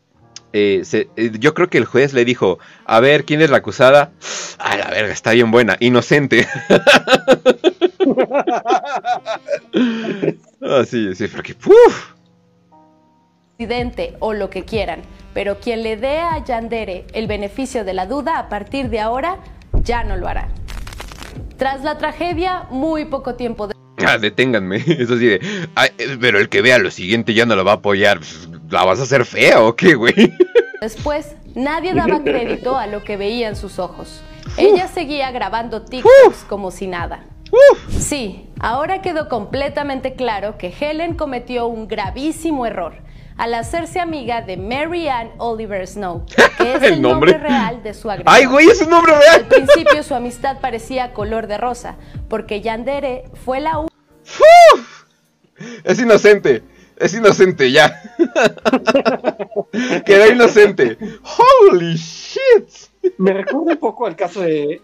eh, 0.56 1.06
eh, 1.16 1.32
yo 1.38 1.52
creo 1.52 1.68
que 1.68 1.76
el 1.76 1.84
juez 1.84 2.14
le 2.14 2.24
dijo, 2.24 2.58
a 2.86 2.98
ver, 3.00 3.26
¿quién 3.26 3.42
es 3.42 3.50
la 3.50 3.58
acusada? 3.58 4.12
A 4.58 4.76
la 4.76 4.88
verga, 4.88 5.12
está 5.12 5.32
bien 5.32 5.50
buena, 5.50 5.76
inocente. 5.80 6.48
ah, 10.62 10.84
sí, 10.86 11.12
porque 11.34 11.54
¡puf! 11.54 12.14
o 14.20 14.32
lo 14.34 14.50
que 14.50 14.64
quieran, 14.64 15.02
pero 15.34 15.60
quien 15.60 15.82
le 15.82 15.96
dé 15.96 16.18
a 16.18 16.42
Yandere 16.44 17.06
el 17.12 17.26
beneficio 17.26 17.84
de 17.84 17.94
la 17.94 18.06
duda 18.06 18.38
a 18.38 18.48
partir 18.48 18.88
de 18.90 19.00
ahora 19.00 19.38
ya 19.82 20.04
no 20.04 20.16
lo 20.16 20.28
hará. 20.28 20.48
Tras 21.56 21.82
la 21.82 21.98
tragedia, 21.98 22.66
muy 22.70 23.06
poco 23.06 23.34
tiempo 23.34 23.66
de... 23.66 23.74
Ah, 24.06 24.18
deténganme. 24.18 24.76
Eso 24.86 25.18
sí 25.18 25.26
de. 25.26 25.40
pero 26.20 26.38
el 26.38 26.48
que 26.48 26.62
vea 26.62 26.78
lo 26.78 26.90
siguiente 26.90 27.34
ya 27.34 27.46
no 27.46 27.56
lo 27.56 27.64
va 27.64 27.72
a 27.72 27.76
apoyar. 27.76 28.20
¿La 28.70 28.84
vas 28.84 29.00
a 29.00 29.04
hacer 29.04 29.24
fea 29.24 29.62
o 29.62 29.76
qué, 29.76 29.94
güey? 29.94 30.14
Después, 30.86 31.34
nadie 31.56 31.94
daba 31.94 32.22
crédito 32.22 32.76
a 32.76 32.86
lo 32.86 33.02
que 33.02 33.16
veían 33.16 33.56
sus 33.56 33.80
ojos. 33.80 34.22
Ella 34.56 34.86
seguía 34.86 35.32
grabando 35.32 35.82
TikToks 35.82 36.44
como 36.48 36.70
si 36.70 36.86
nada. 36.86 37.24
Sí, 37.88 38.48
ahora 38.60 39.02
quedó 39.02 39.28
completamente 39.28 40.14
claro 40.14 40.58
que 40.58 40.72
Helen 40.72 41.14
cometió 41.14 41.66
un 41.66 41.88
gravísimo 41.88 42.66
error 42.66 42.94
al 43.36 43.54
hacerse 43.54 43.98
amiga 43.98 44.42
de 44.42 44.56
Mary 44.56 45.08
Ann 45.08 45.32
Oliver 45.38 45.84
Snow, 45.88 46.24
que 46.56 46.74
es 46.76 46.82
el, 46.84 47.02
nombre? 47.02 47.36
real 47.36 47.82
de 47.82 47.92
su 47.92 48.08
agresor. 48.08 48.32
¡Ay, 48.32 48.44
güey, 48.44 48.68
es 48.68 48.80
un 48.80 48.90
nombre 48.90 49.12
real! 49.12 49.40
Al 49.40 49.46
principio 49.46 50.04
su 50.04 50.14
amistad 50.14 50.60
parecía 50.60 51.12
color 51.12 51.48
de 51.48 51.58
rosa, 51.58 51.96
porque 52.28 52.60
Yandere 52.60 53.24
fue 53.44 53.58
la. 53.58 53.84
Es 55.82 55.98
inocente, 55.98 56.62
es 56.96 57.14
inocente 57.14 57.70
ya. 57.70 58.02
Quedó 60.06 60.32
inocente. 60.32 60.98
¡Holy 61.70 61.96
shit! 61.96 62.68
Me 63.18 63.32
recuerda 63.32 63.72
un 63.72 63.78
poco 63.78 64.06
al 64.06 64.16
caso 64.16 64.42
de 64.42 64.80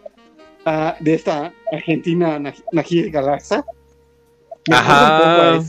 Ah, 0.64 0.96
de 1.00 1.14
esta 1.14 1.52
argentina 1.72 2.40
Najir 2.72 3.10
Galarza. 3.10 3.64
Ajá. 4.70 5.60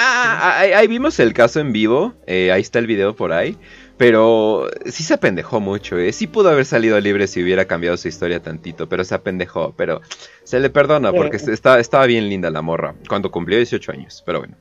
Ah, 0.00 0.60
ahí, 0.60 0.86
vimos 0.86 1.18
el 1.20 1.32
caso 1.32 1.60
en 1.60 1.72
vivo. 1.72 2.14
Eh, 2.26 2.50
ahí 2.52 2.60
está 2.60 2.78
el 2.78 2.86
video 2.86 3.14
por 3.14 3.32
ahí. 3.32 3.56
Pero 3.96 4.68
sí 4.86 5.02
se 5.02 5.14
apendejó 5.14 5.58
mucho, 5.60 5.98
¿eh? 5.98 6.12
Sí 6.12 6.28
pudo 6.28 6.50
haber 6.50 6.64
salido 6.64 7.00
libre 7.00 7.26
si 7.26 7.42
hubiera 7.42 7.64
cambiado 7.64 7.96
su 7.96 8.06
historia 8.06 8.40
tantito, 8.40 8.88
pero 8.88 9.02
se 9.02 9.14
apendejó. 9.14 9.74
Pero 9.76 10.00
se 10.44 10.60
le 10.60 10.70
perdona 10.70 11.12
porque 11.12 11.36
estaba, 11.36 11.80
estaba 11.80 12.06
bien 12.06 12.28
linda 12.28 12.50
la 12.50 12.62
morra 12.62 12.94
cuando 13.08 13.30
cumplió 13.30 13.58
18 13.58 13.92
años. 13.92 14.22
Pero 14.24 14.40
bueno 14.40 14.56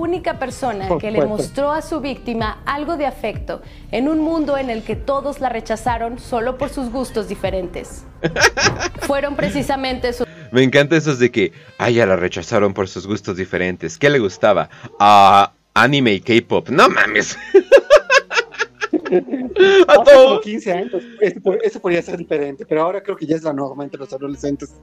única 0.00 0.38
persona 0.38 0.88
que 0.98 1.10
le 1.10 1.24
mostró 1.26 1.72
a 1.72 1.82
su 1.82 2.00
víctima 2.00 2.62
algo 2.64 2.96
de 2.96 3.06
afecto 3.06 3.62
en 3.90 4.08
un 4.08 4.20
mundo 4.20 4.56
en 4.56 4.70
el 4.70 4.82
que 4.82 4.96
todos 4.96 5.40
la 5.40 5.48
rechazaron 5.48 6.18
solo 6.18 6.58
por 6.58 6.70
sus 6.70 6.90
gustos 6.90 7.28
diferentes. 7.28 8.04
Fueron 9.02 9.36
precisamente 9.36 10.12
sus... 10.12 10.26
Me 10.50 10.62
encanta 10.62 10.96
eso 10.96 11.14
de 11.14 11.30
que, 11.30 11.52
ay, 11.78 11.94
ya 11.94 12.06
la 12.06 12.16
rechazaron 12.16 12.74
por 12.74 12.88
sus 12.88 13.06
gustos 13.06 13.36
diferentes. 13.36 13.98
¿Qué 13.98 14.10
le 14.10 14.18
gustaba? 14.18 14.68
Ah, 14.98 15.52
anime 15.74 16.14
y 16.14 16.20
K-pop. 16.20 16.70
No 16.70 16.88
mames. 16.88 17.38
a 19.88 20.04
todos. 20.04 20.40
15 20.40 20.72
años, 20.72 21.02
eso 21.20 21.80
podría 21.80 22.02
ser 22.02 22.16
diferente, 22.16 22.64
pero 22.66 22.82
ahora 22.82 23.02
creo 23.02 23.16
que 23.16 23.26
ya 23.26 23.36
es 23.36 23.42
la 23.42 23.52
norma 23.52 23.84
entre 23.84 23.98
los 23.98 24.12
adolescentes. 24.12 24.74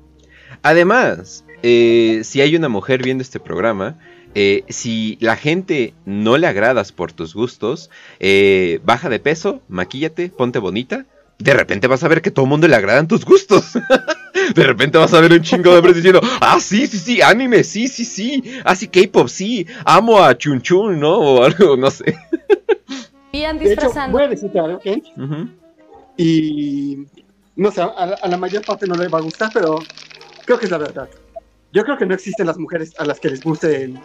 Además, 0.61 1.43
eh, 1.63 2.21
si 2.23 2.41
hay 2.41 2.55
una 2.55 2.69
mujer 2.69 3.03
viendo 3.03 3.21
este 3.21 3.39
programa, 3.39 3.99
eh, 4.39 4.63
si 4.69 5.17
la 5.19 5.35
gente 5.35 5.95
no 6.05 6.37
le 6.37 6.45
agradas 6.45 6.91
por 6.91 7.11
tus 7.11 7.33
gustos, 7.33 7.89
eh, 8.19 8.79
baja 8.85 9.09
de 9.09 9.17
peso, 9.17 9.63
maquíllate, 9.67 10.29
ponte 10.29 10.59
bonita, 10.59 11.07
de 11.39 11.53
repente 11.55 11.87
vas 11.87 12.03
a 12.03 12.07
ver 12.07 12.21
que 12.21 12.29
todo 12.29 12.45
el 12.45 12.49
mundo 12.49 12.67
le 12.67 12.75
agradan 12.75 13.07
tus 13.07 13.25
gustos. 13.25 13.73
de 14.55 14.63
repente 14.63 14.99
vas 14.99 15.11
a 15.15 15.21
ver 15.21 15.33
un 15.33 15.41
chingo 15.41 15.71
de 15.71 15.77
hombres 15.77 15.95
diciendo, 15.95 16.21
ah, 16.39 16.59
sí, 16.59 16.85
sí, 16.85 16.99
sí, 16.99 17.19
anime, 17.19 17.63
sí, 17.63 17.87
sí, 17.87 18.05
sí, 18.05 18.43
ah, 18.63 18.75
sí, 18.75 18.87
K-pop, 18.89 19.27
sí, 19.27 19.65
amo 19.83 20.23
a 20.23 20.37
Chun 20.37 20.61
Chun, 20.61 20.99
¿no? 20.99 21.17
O 21.17 21.43
algo, 21.43 21.75
no 21.75 21.89
sé. 21.89 22.15
Iban 23.31 23.57
De 23.57 23.73
hecho, 23.73 23.81
disfrazando. 23.81 24.19
voy 24.19 24.27
a 24.27 24.29
decirte 24.29 24.59
algo, 24.59 24.79
y 26.15 27.07
no 27.55 27.71
sé, 27.71 27.81
a 27.81 28.05
la, 28.05 28.19
a 28.21 28.27
la 28.27 28.37
mayor 28.37 28.63
parte 28.63 28.85
no 28.85 28.93
le 28.93 29.07
va 29.07 29.17
a 29.17 29.21
gustar, 29.21 29.49
pero 29.51 29.79
creo 30.45 30.59
que 30.59 30.65
es 30.65 30.71
la 30.71 30.77
verdad. 30.77 31.09
Yo 31.73 31.83
creo 31.83 31.97
que 31.97 32.05
no 32.05 32.13
existen 32.13 32.47
las 32.47 32.57
mujeres 32.57 32.93
a 32.97 33.05
las 33.05 33.19
que 33.19 33.29
les 33.29 33.43
guste 33.43 33.83
el, 33.83 33.99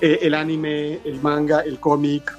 eh, 0.00 0.20
el 0.22 0.34
anime, 0.34 1.00
el 1.04 1.20
manga, 1.20 1.60
el 1.60 1.78
cómic, 1.80 2.32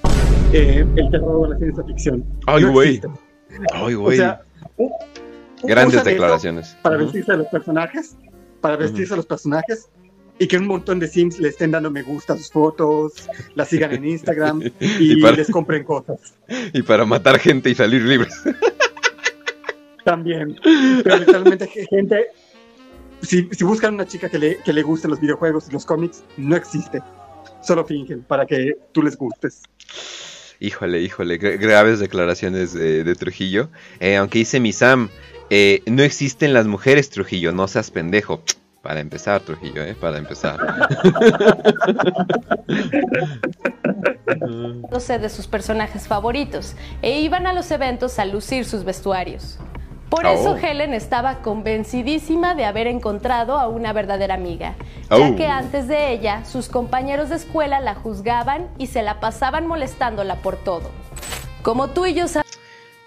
eh, 0.53 0.85
el 0.95 1.11
terror, 1.11 1.49
la 1.49 1.57
ciencia 1.57 1.83
ficción. 1.83 2.25
Ay, 2.47 2.63
No 2.63 2.71
güey. 2.71 2.87
existen. 2.95 3.11
Ay, 3.73 3.93
O 3.95 3.99
güey. 4.01 4.17
sea, 4.17 4.41
u- 4.77 4.85
u- 4.85 5.67
Grandes 5.67 6.03
declaraciones. 6.03 6.75
Para 6.81 6.95
Ujú. 6.95 7.05
vestirse 7.05 7.31
a 7.31 7.37
los 7.37 7.47
personajes, 7.47 8.15
para 8.61 8.75
vestirse 8.77 9.13
a 9.13 9.17
los 9.17 9.25
personajes, 9.25 9.89
y 10.39 10.47
que 10.47 10.57
un 10.57 10.67
montón 10.67 10.99
de 10.99 11.07
sims 11.07 11.39
le 11.39 11.49
estén 11.49 11.71
dando 11.71 11.89
me 11.89 12.03
gusta 12.03 12.33
a 12.33 12.37
sus 12.37 12.51
fotos, 12.51 13.27
la 13.55 13.65
sigan 13.65 13.91
en 13.93 14.05
Instagram 14.05 14.61
y, 14.79 15.13
Y 15.13 15.21
para- 15.21 15.35
les 15.35 15.49
compren 15.49 15.83
cosas. 15.83 16.19
Y 16.73 16.81
para 16.83 17.05
matar 17.05 17.37
gente 17.39 17.69
y 17.69 17.75
salir 17.75 18.03
libres. 18.03 18.33
También. 20.03 20.55
Pero 21.03 21.17
literalmente 21.17 21.67
ge- 21.67 21.85
gente, 21.89 22.27
si, 23.21 23.49
si 23.51 23.63
buscan 23.63 23.95
una 23.95 24.05
chica 24.05 24.29
que 24.29 24.39
le, 24.39 24.57
que 24.57 24.73
le 24.73 24.83
gusten 24.83 25.11
los 25.11 25.19
videojuegos 25.19 25.67
y 25.69 25.71
los 25.71 25.85
cómics, 25.85 26.23
no 26.37 26.55
existe. 26.55 27.01
Solo 27.61 27.85
fingen 27.85 28.23
para 28.23 28.45
que 28.45 28.77
tú 28.91 29.01
les 29.01 29.17
gustes. 29.17 29.63
Híjole, 30.59 31.01
híjole, 31.01 31.39
gra- 31.39 31.59
graves 31.59 31.99
declaraciones 31.99 32.73
de, 32.73 33.03
de 33.03 33.15
Trujillo. 33.15 33.69
Eh, 33.99 34.17
aunque 34.17 34.39
dice 34.39 34.59
mi 34.59 34.73
Sam, 34.73 35.09
eh, 35.49 35.81
no 35.85 36.03
existen 36.03 36.53
las 36.53 36.67
mujeres, 36.67 37.09
Trujillo, 37.09 37.51
no 37.51 37.67
seas 37.67 37.91
pendejo. 37.91 38.41
Para 38.81 39.01
empezar, 39.01 39.41
Trujillo, 39.41 39.83
¿eh? 39.83 39.95
Para 39.99 40.17
empezar. 40.17 40.57
de 45.19 45.29
sus 45.29 45.47
personajes 45.47 46.07
favoritos 46.07 46.75
e 47.01 47.21
iban 47.21 47.47
a 47.47 47.53
los 47.53 47.71
eventos 47.71 48.19
a 48.19 48.25
lucir 48.25 48.65
sus 48.65 48.83
vestuarios. 48.83 49.57
Por 50.09 50.25
eso 50.25 50.51
Oh. 50.51 50.57
Helen 50.57 50.93
estaba 50.93 51.41
convencidísima 51.41 52.55
de 52.55 52.63
haber 52.65 52.87
encontrado 52.87 53.57
a 53.59 53.67
una 53.67 53.91
verdadera 53.93 54.35
amiga, 54.35 54.75
ya 55.09 55.17
Oh. 55.17 55.35
que 55.35 55.47
antes 55.47 55.87
de 55.87 56.11
ella 56.11 56.45
sus 56.45 56.69
compañeros 56.69 57.29
de 57.29 57.35
escuela 57.35 57.79
la 57.81 57.93
juzgaban 57.95 58.69
y 58.77 58.87
se 58.87 59.01
la 59.03 59.19
pasaban 59.19 59.67
molestándola 59.67 60.35
por 60.37 60.55
todo. 60.55 60.89
Como 61.61 61.89
tú 61.89 62.05
y 62.05 62.13
yo 62.13 62.27
sabemos, 62.27 62.57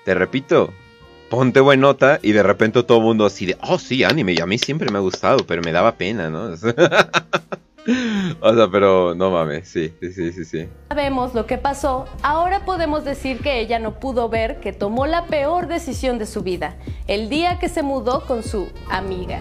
Te 0.05 0.14
repito, 0.14 0.72
ponte 1.30 1.61
buenota 1.61 2.18
y 2.22 2.32
de 2.32 2.42
repente 2.42 2.82
todo 2.82 2.98
el 2.98 3.05
mundo 3.05 3.24
así 3.24 3.46
de, 3.46 3.57
oh 3.62 3.78
sí, 3.78 4.05
anime, 4.05 4.32
y 4.32 4.40
a 4.40 4.46
mí 4.46 4.59
siempre 4.59 4.90
me 4.90 4.98
ha 4.98 5.01
gustado, 5.03 5.46
pero 5.46 5.62
me 5.62 5.72
daba 5.72 5.92
pena, 5.92 6.28
¿no? 6.28 6.51
o 8.41 8.55
sea, 8.55 8.68
pero 8.70 9.14
no 9.14 9.31
mames, 9.31 9.68
sí, 9.68 9.93
sí, 10.01 10.12
sí, 10.12 10.45
sí, 10.45 10.68
sabemos 10.89 11.35
lo 11.35 11.47
que 11.47 11.59
pasó, 11.59 12.07
ahora 12.22 12.64
podemos 12.64 13.05
decir 13.05 13.41
que 13.41 13.61
ella 13.61 13.78
no 13.78 13.99
pudo 13.99 14.28
ver 14.28 14.61
que 14.61 14.72
tomó 14.72 15.07
la 15.07 15.26
peor 15.26 15.66
decisión 15.66 16.18
de 16.18 16.26
su 16.26 16.43
vida, 16.43 16.76
el 17.07 17.28
día 17.28 17.59
que 17.59 17.68
se 17.68 17.83
mudó 17.83 18.26
con 18.26 18.43
su 18.43 18.68
amiga. 18.91 19.41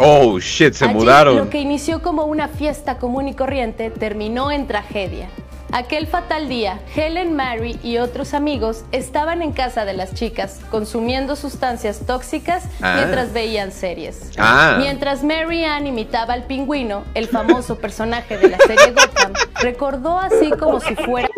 Oh, 0.00 0.38
shit, 0.38 0.74
se 0.74 0.84
Allí, 0.84 0.94
mudaron. 0.94 1.36
Lo 1.36 1.50
que 1.50 1.60
inició 1.60 2.02
como 2.02 2.24
una 2.24 2.46
fiesta 2.46 2.98
común 2.98 3.26
y 3.26 3.34
corriente 3.34 3.90
terminó 3.90 4.52
en 4.52 4.68
tragedia. 4.68 5.28
Aquel 5.70 6.06
fatal 6.06 6.48
día, 6.48 6.80
Helen, 6.96 7.36
Mary 7.36 7.78
y 7.82 7.98
otros 7.98 8.32
amigos 8.32 8.84
estaban 8.90 9.42
en 9.42 9.52
casa 9.52 9.84
de 9.84 9.92
las 9.92 10.14
chicas 10.14 10.60
consumiendo 10.70 11.36
sustancias 11.36 12.00
tóxicas 12.06 12.64
Ah. 12.80 12.94
mientras 12.96 13.34
veían 13.34 13.70
series. 13.70 14.30
Ah. 14.38 14.76
Mientras 14.78 15.22
Mary 15.22 15.64
Ann 15.64 15.86
imitaba 15.86 16.32
al 16.32 16.44
pingüino, 16.44 17.04
el 17.14 17.28
famoso 17.28 17.76
personaje 17.78 18.38
de 18.38 18.48
la 18.48 18.56
serie 18.58 18.92
Gotham, 18.92 19.34
recordó 19.60 20.18
así 20.18 20.50
como 20.52 20.80
si 20.80 20.94
fuera 20.96 21.28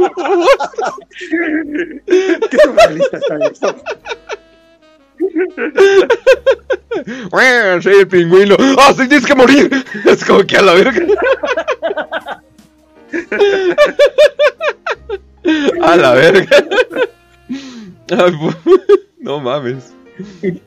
Qué 2.06 2.58
surrealista 2.62 3.16
está 3.16 3.36
esto. 3.50 3.74
Soy 7.82 7.94
el 8.00 8.08
pingüino. 8.08 8.56
¡Ah, 8.78 8.92
sí, 8.96 9.08
tienes 9.08 9.26
que 9.26 9.34
morir! 9.34 9.84
Es 10.06 10.24
como 10.24 10.44
que 10.44 10.56
a 10.56 10.62
la 10.62 10.74
verga. 10.74 11.04
A 15.82 15.96
la 15.96 16.12
verga. 16.14 16.56
No 19.18 19.40
mames. 19.40 19.92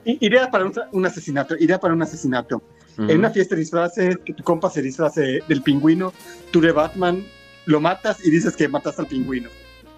Idea 0.05 0.49
para 0.49 0.65
un, 0.65 0.73
un 0.91 1.05
asesinato, 1.05 1.55
idea 1.59 1.79
para 1.79 1.93
un 1.93 2.01
asesinato. 2.01 2.61
En 2.97 3.17
una 3.19 3.31
fiesta 3.31 3.55
de 3.55 3.61
disfraces, 3.61 4.17
que 4.23 4.33
tu 4.33 4.43
compa 4.43 4.69
se 4.69 4.81
disfrace 4.81 5.39
del 5.47 5.61
pingüino, 5.63 6.13
tú 6.51 6.61
de 6.61 6.71
Batman, 6.71 7.25
lo 7.65 7.79
matas 7.79 8.23
y 8.23 8.29
dices 8.29 8.55
que 8.55 8.67
mataste 8.67 9.01
al 9.01 9.07
pingüino. 9.07 9.49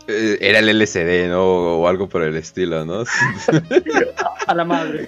Eh, 0.07 0.37
Era 0.39 0.59
el 0.59 0.69
LCD, 0.69 1.29
¿no? 1.29 1.43
O 1.79 1.87
algo 1.87 2.07
por 2.07 2.21
el 2.23 2.35
estilo, 2.37 2.85
¿no? 2.85 3.03
A 4.47 4.53
la 4.55 4.63
madre. 4.63 5.07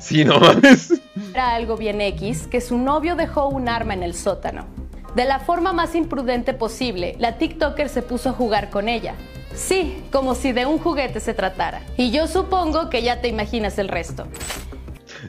Sí, 0.00 0.24
no 0.24 0.38
mames. 0.38 1.00
algo 1.34 1.76
bien 1.76 2.00
X 2.00 2.46
que 2.50 2.60
su 2.60 2.78
novio 2.78 3.16
dejó 3.16 3.48
un 3.48 3.68
arma 3.68 3.94
en 3.94 4.02
el 4.04 4.14
sótano. 4.14 4.66
De 5.14 5.24
la 5.24 5.38
forma 5.40 5.72
más 5.72 5.94
imprudente 5.94 6.54
posible, 6.54 7.16
la 7.18 7.38
TikToker 7.38 7.88
se 7.88 8.02
puso 8.02 8.30
a 8.30 8.32
jugar 8.32 8.70
con 8.70 8.88
ella. 8.88 9.14
Sí, 9.54 10.02
como 10.12 10.34
si 10.34 10.52
de 10.52 10.66
un 10.66 10.78
juguete 10.78 11.18
se 11.20 11.34
tratara. 11.34 11.80
Y 11.96 12.10
yo 12.10 12.26
supongo 12.28 12.90
que 12.90 13.02
ya 13.02 13.20
te 13.20 13.28
imaginas 13.28 13.78
el 13.78 13.88
resto. 13.88 14.26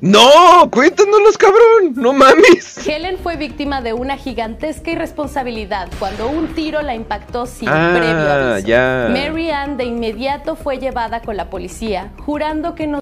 ¡No! 0.01 0.69
¡Cuéntanos, 0.71 1.37
cabrón! 1.37 1.93
¡No 1.95 2.13
mames! 2.13 2.85
Helen 2.87 3.17
fue 3.17 3.37
víctima 3.37 3.81
de 3.81 3.93
una 3.93 4.17
gigantesca 4.17 4.91
irresponsabilidad 4.91 5.89
cuando 5.97 6.29
un 6.29 6.53
tiro 6.53 6.81
la 6.83 6.93
impactó 6.93 7.47
sin 7.47 7.69
Ah, 7.69 7.93
previo 7.95 8.31
aviso. 8.31 8.67
ya. 8.67 9.07
Mary 9.09 9.49
Ann 9.49 9.77
de 9.77 9.85
inmediato 9.85 10.55
fue 10.55 10.77
llevada 10.77 11.21
con 11.21 11.35
la 11.37 11.49
policía, 11.49 12.11
jurando 12.23 12.75
que 12.75 12.85
no 12.87 12.99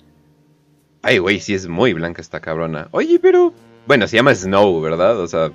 Ay, 1.03 1.17
güey, 1.19 1.39
sí 1.39 1.53
es 1.53 1.67
muy 1.67 1.93
blanca 1.93 2.21
esta 2.21 2.39
cabrona. 2.39 2.87
Oye, 2.91 3.19
pero. 3.19 3.53
Bueno, 3.87 4.05
se 4.07 4.17
llama 4.17 4.35
Snow, 4.35 4.81
¿verdad? 4.81 5.17
O 5.19 5.27
sea, 5.27 5.45
o 5.47 5.53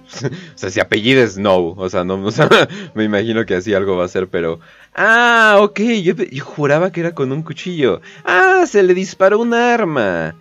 sea, 0.58 0.70
si 0.70 0.80
apellida 0.80 1.26
Snow. 1.26 1.74
O 1.76 1.88
sea, 1.88 2.02
no, 2.02 2.14
o 2.24 2.30
sea, 2.30 2.48
me 2.94 3.04
imagino 3.04 3.44
que 3.44 3.54
así 3.54 3.74
algo 3.74 3.96
va 3.96 4.06
a 4.06 4.08
ser, 4.08 4.28
pero. 4.28 4.58
Ah, 4.94 5.58
ok, 5.60 5.80
yo, 6.02 6.14
yo 6.14 6.44
juraba 6.44 6.90
que 6.90 7.00
era 7.00 7.14
con 7.14 7.30
un 7.30 7.42
cuchillo. 7.42 8.00
Ah, 8.24 8.64
se 8.66 8.82
le 8.82 8.94
disparó 8.94 9.38
un 9.38 9.54
arma. 9.54 10.34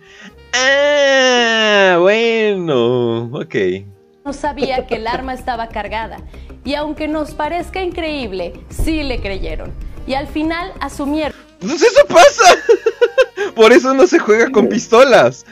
Ah, 0.54 1.96
bueno, 2.00 3.24
ok. 3.32 3.54
no 4.24 4.32
sabía 4.32 4.86
que 4.86 4.96
el 4.96 5.06
arma 5.06 5.34
estaba 5.34 5.68
cargada. 5.68 6.18
Y 6.64 6.74
aunque 6.74 7.08
nos 7.08 7.32
parezca 7.32 7.82
increíble, 7.82 8.52
sí 8.68 9.02
le 9.02 9.20
creyeron. 9.20 9.72
Y 10.06 10.14
al 10.14 10.26
final 10.26 10.72
asumieron 10.80 11.36
Pues 11.60 11.82
eso 11.82 12.06
pasa. 12.06 12.56
Por 13.54 13.72
eso 13.72 13.94
no 13.94 14.06
se 14.06 14.18
juega 14.18 14.50
con 14.50 14.68
pistolas. 14.68 15.44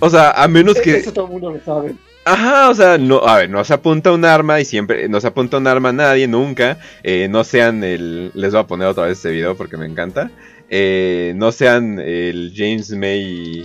O 0.00 0.10
sea, 0.10 0.30
a 0.30 0.48
menos 0.48 0.80
que. 0.80 0.96
Eso 0.96 1.12
todo 1.12 1.26
el 1.26 1.32
mundo 1.32 1.52
lo 1.52 1.60
sabe. 1.60 1.94
Ajá, 2.24 2.68
o 2.68 2.74
sea, 2.74 2.98
no, 2.98 3.18
a 3.26 3.38
ver, 3.38 3.50
no 3.50 3.64
se 3.64 3.72
apunta 3.72 4.12
un 4.12 4.24
arma 4.24 4.60
y 4.60 4.64
siempre, 4.64 5.08
no 5.08 5.20
se 5.20 5.26
apunta 5.26 5.56
un 5.56 5.66
arma 5.66 5.88
a 5.88 5.92
nadie, 5.92 6.28
nunca. 6.28 6.78
Eh, 7.02 7.28
no 7.30 7.44
sean 7.44 7.82
el, 7.82 8.30
les 8.34 8.52
voy 8.52 8.60
a 8.60 8.66
poner 8.66 8.88
otra 8.88 9.04
vez 9.04 9.18
este 9.18 9.30
video 9.30 9.56
porque 9.56 9.76
me 9.76 9.86
encanta. 9.86 10.30
Eh, 10.68 11.32
no 11.36 11.50
sean 11.50 11.98
el 11.98 12.52
James 12.54 12.90
May 12.90 13.62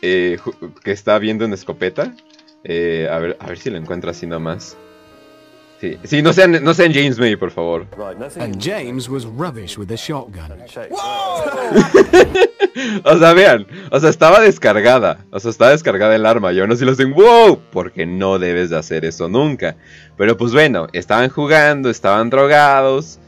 eh, 0.00 0.38
que 0.82 0.90
está 0.90 1.18
viendo 1.18 1.44
en 1.44 1.52
escopeta. 1.52 2.14
Eh, 2.64 3.08
a 3.10 3.18
ver, 3.18 3.36
a 3.40 3.46
ver 3.46 3.58
si 3.58 3.70
lo 3.70 3.76
encuentro 3.76 4.10
así 4.10 4.26
nomás. 4.26 4.76
Sí, 5.82 5.98
sí, 6.04 6.22
no 6.22 6.32
sean, 6.32 6.62
no 6.62 6.74
sean 6.74 6.94
James 6.94 7.18
May, 7.18 7.34
por 7.34 7.50
favor. 7.50 7.88
And 8.38 8.62
James 8.62 9.08
was 9.08 9.26
rubbish 9.26 9.76
with 9.76 9.90
a 9.90 9.96
shotgun. 9.96 10.52
O 13.04 13.18
sea, 13.18 13.34
vean, 13.34 13.66
o 13.90 13.98
sea, 13.98 14.08
estaba 14.08 14.40
descargada. 14.40 15.26
O 15.30 15.40
sea, 15.40 15.50
estaba 15.50 15.72
descargada 15.72 16.14
el 16.14 16.24
arma. 16.24 16.52
Y 16.52 16.60
aún 16.60 16.70
así 16.70 16.84
lo 16.84 16.92
hacen, 16.92 17.12
wow, 17.12 17.60
porque 17.72 18.06
no 18.06 18.38
debes 18.38 18.70
de 18.70 18.78
hacer 18.78 19.04
eso 19.04 19.28
nunca. 19.28 19.76
Pero 20.16 20.36
pues 20.36 20.52
bueno, 20.52 20.86
estaban 20.92 21.30
jugando, 21.30 21.90
estaban 21.90 22.30
drogados. 22.30 23.18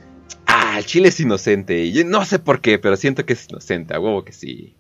Ah, 0.47 0.77
el 0.79 0.87
chile 0.87 1.09
es 1.09 1.19
inocente. 1.19 1.83
Y 1.83 1.93
yo 1.93 2.05
no 2.05 2.25
sé 2.25 2.39
por 2.39 2.61
qué, 2.61 2.79
pero 2.79 2.97
siento 2.97 3.27
que 3.27 3.33
es 3.33 3.49
inocente, 3.51 3.95
a 3.95 4.01
huevo 4.01 4.25
que 4.25 4.33
sí. 4.33 4.77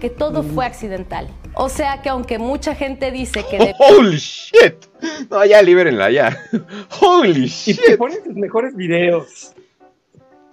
Que 0.00 0.10
todo 0.10 0.42
fue 0.42 0.66
accidental. 0.66 1.28
O 1.54 1.68
sea 1.68 2.02
que 2.02 2.08
aunque 2.08 2.38
mucha 2.40 2.74
gente 2.74 3.12
dice 3.12 3.44
que 3.48 3.56
de- 3.66 3.74
Holy 3.78 4.16
shit. 4.16 4.74
No, 5.30 5.44
ya 5.44 5.62
libérenla, 5.62 6.10
ya. 6.10 6.36
Holy 7.00 7.44
Y 7.44 7.46
shit. 7.46 7.80
te 7.86 7.96
ponen 7.96 8.18
tus 8.24 8.34
mejores 8.34 8.74
videos. 8.74 9.52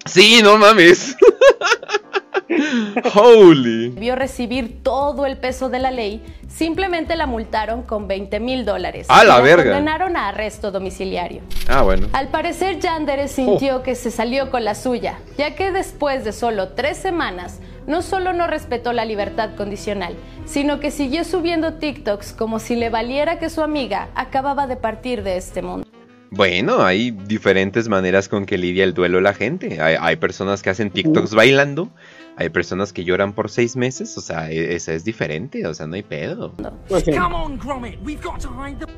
Sí, 0.05 0.39
no 0.43 0.57
mames. 0.57 1.15
Holy. 3.15 3.89
debió 3.89 4.15
recibir 4.15 4.81
todo 4.83 5.25
el 5.25 5.37
peso 5.37 5.67
de 5.69 5.79
la 5.79 5.91
ley, 5.91 6.23
simplemente 6.47 7.15
la 7.17 7.25
multaron 7.25 7.81
con 7.83 8.07
20 8.07 8.39
mil 8.39 8.63
dólares. 8.65 9.07
¡A 9.09 9.23
la 9.25 9.39
y 9.39 9.43
verga! 9.43 9.63
condenaron 9.73 10.15
a 10.15 10.29
arresto 10.29 10.71
domiciliario. 10.71 11.41
Ah, 11.67 11.81
bueno. 11.81 12.07
Al 12.13 12.29
parecer, 12.29 12.79
Yandere 12.79 13.27
sintió 13.27 13.83
que 13.83 13.95
se 13.95 14.11
salió 14.11 14.49
con 14.49 14.63
la 14.63 14.75
suya, 14.75 15.19
ya 15.37 15.55
que 15.55 15.71
después 15.71 16.23
de 16.23 16.31
solo 16.31 16.69
tres 16.69 16.97
semanas 16.97 17.59
no 17.87 18.01
solo 18.01 18.33
no 18.33 18.45
respetó 18.45 18.93
la 18.93 19.05
libertad 19.05 19.55
condicional, 19.55 20.15
sino 20.45 20.79
que 20.79 20.91
siguió 20.91 21.23
subiendo 21.23 21.73
TikToks 21.75 22.33
como 22.33 22.59
si 22.59 22.75
le 22.75 22.89
valiera 22.89 23.39
que 23.39 23.49
su 23.49 23.61
amiga 23.61 24.09
acababa 24.13 24.67
de 24.67 24.75
partir 24.75 25.23
de 25.23 25.37
este 25.37 25.61
mundo. 25.61 25.87
Bueno, 26.29 26.83
hay 26.83 27.11
diferentes 27.11 27.87
maneras 27.87 28.27
con 28.27 28.45
que 28.45 28.57
lidia 28.57 28.83
el 28.83 28.93
duelo 28.93 29.21
la 29.21 29.33
gente. 29.33 29.81
Hay, 29.81 29.95
hay 29.99 30.17
personas 30.17 30.61
que 30.61 30.69
hacen 30.69 30.91
TikToks 30.91 31.33
bailando, 31.33 31.89
hay 32.35 32.49
personas 32.49 32.91
que 32.91 33.05
lloran 33.05 33.31
por 33.31 33.49
seis 33.49 33.77
meses, 33.77 34.17
o 34.17 34.21
sea, 34.21 34.51
e- 34.51 34.75
esa 34.75 34.93
es 34.93 35.05
diferente, 35.05 35.65
o 35.65 35.73
sea, 35.73 35.87
no 35.87 35.95
hay 35.95 36.03
pedo. 36.03 36.53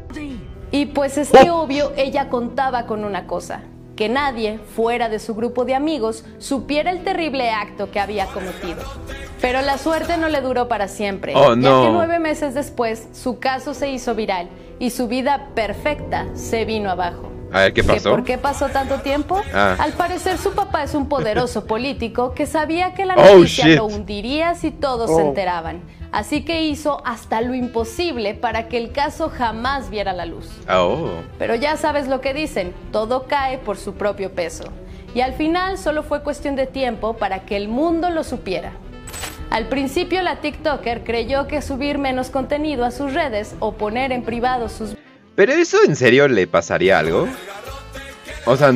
Body. 0.09 0.39
Y 0.71 0.87
pues 0.87 1.19
es 1.19 1.29
que 1.29 1.51
obvio 1.51 1.93
ella 1.97 2.29
contaba 2.29 2.87
con 2.87 3.05
una 3.05 3.27
cosa, 3.27 3.61
que 3.99 4.07
nadie 4.07 4.59
fuera 4.77 5.09
de 5.09 5.19
su 5.19 5.35
grupo 5.35 5.65
de 5.65 5.75
amigos 5.75 6.23
supiera 6.37 6.89
el 6.89 7.03
terrible 7.03 7.49
acto 7.51 7.91
que 7.91 7.99
había 7.99 8.27
cometido. 8.27 8.81
Pero 9.41 9.61
la 9.61 9.77
suerte 9.77 10.15
no 10.15 10.29
le 10.29 10.39
duró 10.39 10.69
para 10.69 10.87
siempre, 10.87 11.33
Oh, 11.35 11.49
ya 11.49 11.55
no. 11.57 11.83
que 11.83 11.89
nueve 11.91 12.17
meses 12.17 12.53
después 12.53 13.09
su 13.11 13.39
caso 13.39 13.73
se 13.73 13.89
hizo 13.91 14.15
viral 14.15 14.47
y 14.79 14.91
su 14.91 15.09
vida 15.09 15.49
perfecta 15.53 16.27
se 16.33 16.63
vino 16.63 16.89
abajo. 16.89 17.29
A 17.51 17.59
ver, 17.59 17.73
¿qué 17.73 17.83
pasó? 17.83 18.11
¿Por 18.11 18.23
qué 18.23 18.37
pasó 18.37 18.69
tanto 18.69 18.99
tiempo? 19.01 19.41
Ah. 19.53 19.75
Al 19.77 19.91
parecer 19.91 20.37
su 20.37 20.53
papá 20.53 20.83
es 20.83 20.93
un 20.95 21.09
poderoso 21.09 21.65
político 21.67 22.33
que 22.33 22.45
sabía 22.45 22.93
que 22.93 23.03
la 23.05 23.15
Oh, 23.15 23.35
noticia 23.39 23.67
lo 23.75 23.85
hundiría 23.87 24.55
si 24.55 24.71
todos 24.71 25.09
se 25.09 25.21
Oh. 25.21 25.27
enteraban. 25.27 25.81
Así 26.11 26.43
que 26.43 26.63
hizo 26.63 27.01
hasta 27.05 27.41
lo 27.41 27.53
imposible 27.53 28.33
para 28.33 28.67
que 28.67 28.77
el 28.77 28.91
caso 28.91 29.29
jamás 29.29 29.89
viera 29.89 30.13
la 30.13 30.25
luz. 30.25 30.47
Oh, 30.69 31.21
Pero 31.37 31.55
ya 31.55 31.77
sabes 31.77 32.07
lo 32.07 32.19
que 32.19 32.33
dicen, 32.33 32.73
todo 32.91 33.27
cae 33.27 33.59
por 33.59 33.77
su 33.77 33.93
propio 33.93 34.31
peso. 34.31 34.65
Y 35.13 35.21
al 35.21 35.33
final 35.33 35.77
solo 35.77 36.03
fue 36.03 36.23
cuestión 36.23 36.55
de 36.55 36.67
tiempo 36.67 37.17
para 37.17 37.45
que 37.45 37.57
el 37.57 37.67
mundo 37.67 38.09
lo 38.09 38.23
supiera. 38.23 38.71
Al 39.49 39.67
principio 39.67 40.21
la 40.21 40.41
TikToker 40.41 41.03
creyó 41.03 41.47
que 41.47 41.61
subir 41.61 41.97
menos 41.97 42.29
contenido 42.29 42.85
a 42.85 42.91
sus 42.91 43.13
redes 43.13 43.55
o 43.59 43.73
poner 43.73 44.11
en 44.11 44.23
privado 44.23 44.69
sus 44.69 44.95
¿pero 45.39 45.53
eso 45.53 45.77
en 45.85 45.95
serio 45.95 46.27
le 46.27 46.47
pasaría 46.47 46.99
algo? 46.99 47.25
O 48.45 48.57
sea, 48.57 48.73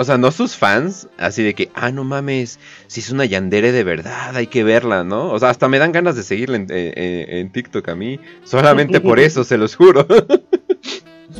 o 0.00 0.04
sea, 0.04 0.16
no 0.16 0.30
sus 0.30 0.56
fans, 0.56 1.08
así 1.18 1.42
de 1.42 1.54
que, 1.54 1.70
ah, 1.74 1.90
no 1.90 2.04
mames, 2.04 2.58
si 2.86 3.00
es 3.00 3.10
una 3.10 3.26
yandere 3.26 3.70
de 3.70 3.84
verdad, 3.84 4.34
hay 4.34 4.46
que 4.46 4.64
verla, 4.64 5.04
¿no? 5.04 5.30
O 5.30 5.38
sea, 5.38 5.50
hasta 5.50 5.68
me 5.68 5.78
dan 5.78 5.92
ganas 5.92 6.16
de 6.16 6.22
seguirla 6.22 6.56
en, 6.56 6.62
eh, 6.70 6.92
eh, 6.96 7.26
en 7.40 7.52
TikTok 7.52 7.86
a 7.90 7.94
mí, 7.94 8.18
solamente 8.44 9.00
por 9.00 9.18
eso, 9.20 9.44
se 9.44 9.58
los 9.58 9.76
juro. 9.76 10.06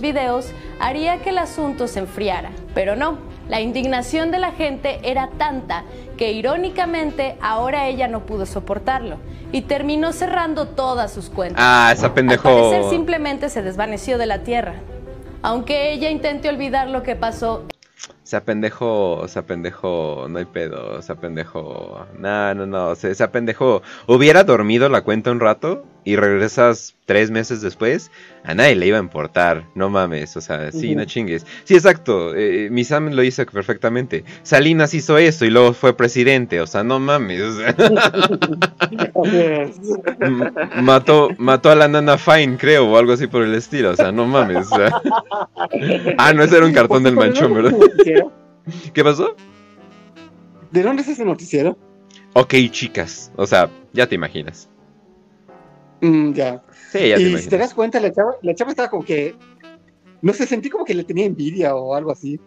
videos 0.00 0.46
haría 0.78 1.18
que 1.22 1.30
el 1.30 1.38
asunto 1.38 1.86
se 1.88 2.00
enfriara. 2.00 2.50
Pero 2.74 2.96
no, 2.96 3.18
la 3.48 3.60
indignación 3.60 4.30
de 4.30 4.38
la 4.38 4.52
gente 4.52 5.00
era 5.02 5.30
tanta 5.38 5.84
que 6.16 6.32
irónicamente 6.32 7.36
ahora 7.40 7.88
ella 7.88 8.08
no 8.08 8.26
pudo 8.26 8.46
soportarlo 8.46 9.16
y 9.52 9.62
terminó 9.62 10.12
cerrando 10.12 10.68
todas 10.68 11.12
sus 11.12 11.30
cuentas. 11.30 11.62
ah, 11.64 11.90
esa 11.92 12.06
Al 12.06 12.12
parecer 12.12 12.40
pendejo. 12.40 12.90
simplemente 12.90 13.48
se 13.48 13.62
desvaneció 13.62 14.18
de 14.18 14.26
la 14.26 14.42
tierra. 14.42 14.74
Aunque 15.42 15.92
ella 15.92 16.10
intente 16.10 16.48
olvidar 16.50 16.88
lo 16.88 17.02
que 17.02 17.16
pasó, 17.16 17.64
Esa 18.30 18.44
pendejo, 18.44 19.24
esa 19.24 19.42
pendejo, 19.42 20.26
no 20.30 20.38
hay 20.38 20.44
pedo, 20.44 21.00
esa 21.00 21.16
pendejo. 21.16 22.06
No, 22.16 22.54
no, 22.54 22.64
no, 22.64 22.94
se- 22.94 23.10
esa 23.10 23.32
pendejo. 23.32 23.82
Hubiera 24.06 24.44
dormido 24.44 24.88
la 24.88 25.00
cuenta 25.00 25.32
un 25.32 25.40
rato 25.40 25.84
y 26.04 26.14
regresas 26.14 26.94
tres 27.06 27.30
meses 27.32 27.60
después, 27.60 28.10
a 28.44 28.54
nadie 28.54 28.76
le 28.76 28.86
iba 28.86 28.98
a 28.98 29.00
importar, 29.00 29.64
no 29.74 29.90
mames, 29.90 30.34
o 30.36 30.40
sea, 30.40 30.70
sí, 30.72 30.94
no 30.94 31.04
chingues. 31.04 31.44
Sí, 31.64 31.74
exacto, 31.74 32.34
eh, 32.36 32.68
mi 32.70 32.84
Sam 32.84 33.10
lo 33.10 33.22
hizo 33.24 33.44
perfectamente. 33.46 34.24
Salinas 34.44 34.94
hizo 34.94 35.18
eso 35.18 35.44
y 35.44 35.50
luego 35.50 35.72
fue 35.74 35.94
presidente, 35.96 36.60
o 36.60 36.66
sea, 36.68 36.84
no 36.84 37.00
mames. 37.00 37.42
o 37.42 37.52
sea, 37.58 37.74
mató, 40.80 41.28
mató 41.36 41.70
a 41.70 41.74
la 41.74 41.88
nana 41.88 42.16
Fine, 42.16 42.56
creo, 42.56 42.88
o 42.90 42.96
algo 42.96 43.12
así 43.12 43.26
por 43.26 43.42
el 43.42 43.54
estilo, 43.54 43.90
o 43.90 43.96
sea, 43.96 44.12
no 44.12 44.26
mames. 44.26 44.70
o 44.70 44.76
sea. 44.76 45.02
Ah, 46.16 46.32
no, 46.32 46.42
ese 46.42 46.56
era 46.56 46.66
un 46.66 46.72
cartón 46.72 47.02
del 47.02 47.14
¿De 47.14 47.20
manchón, 47.20 47.54
¿verdad? 47.54 47.72
¿Qué 48.92 49.04
pasó? 49.04 49.36
¿De 50.70 50.82
dónde 50.82 51.02
es 51.02 51.08
ese 51.08 51.24
noticiero? 51.24 51.76
Ok, 52.34 52.54
chicas. 52.70 53.32
O 53.36 53.46
sea, 53.46 53.70
ya 53.92 54.06
te 54.06 54.14
imaginas. 54.14 54.68
Mm, 56.00 56.32
ya. 56.32 56.62
Sí, 56.90 57.08
ya 57.08 57.16
te 57.16 57.22
y 57.22 57.38
si 57.38 57.48
te 57.48 57.58
das 57.58 57.74
cuenta, 57.74 58.00
la 58.00 58.12
chava, 58.12 58.36
la 58.42 58.54
chava 58.54 58.70
estaba 58.70 58.88
como 58.88 59.04
que. 59.04 59.34
No 60.22 60.32
sé, 60.32 60.46
sentí 60.46 60.68
como 60.68 60.84
que 60.84 60.94
le 60.94 61.04
tenía 61.04 61.24
envidia 61.24 61.74
o 61.74 61.94
algo 61.94 62.12
así. 62.12 62.38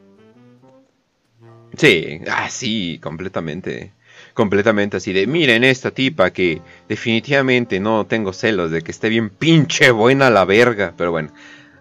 Sí, 1.76 2.22
ah, 2.30 2.50
sí, 2.50 3.00
completamente. 3.02 3.94
Completamente 4.34 4.98
así 4.98 5.12
de, 5.12 5.28
miren 5.28 5.64
esta 5.64 5.92
tipa 5.92 6.32
que 6.32 6.62
definitivamente 6.88 7.80
no 7.80 8.06
tengo 8.06 8.32
celos 8.32 8.72
de 8.72 8.82
que 8.82 8.92
esté 8.92 9.10
bien 9.10 9.30
pinche 9.30 9.92
buena 9.92 10.30
la 10.30 10.46
verga. 10.46 10.94
Pero 10.96 11.12
bueno, 11.12 11.32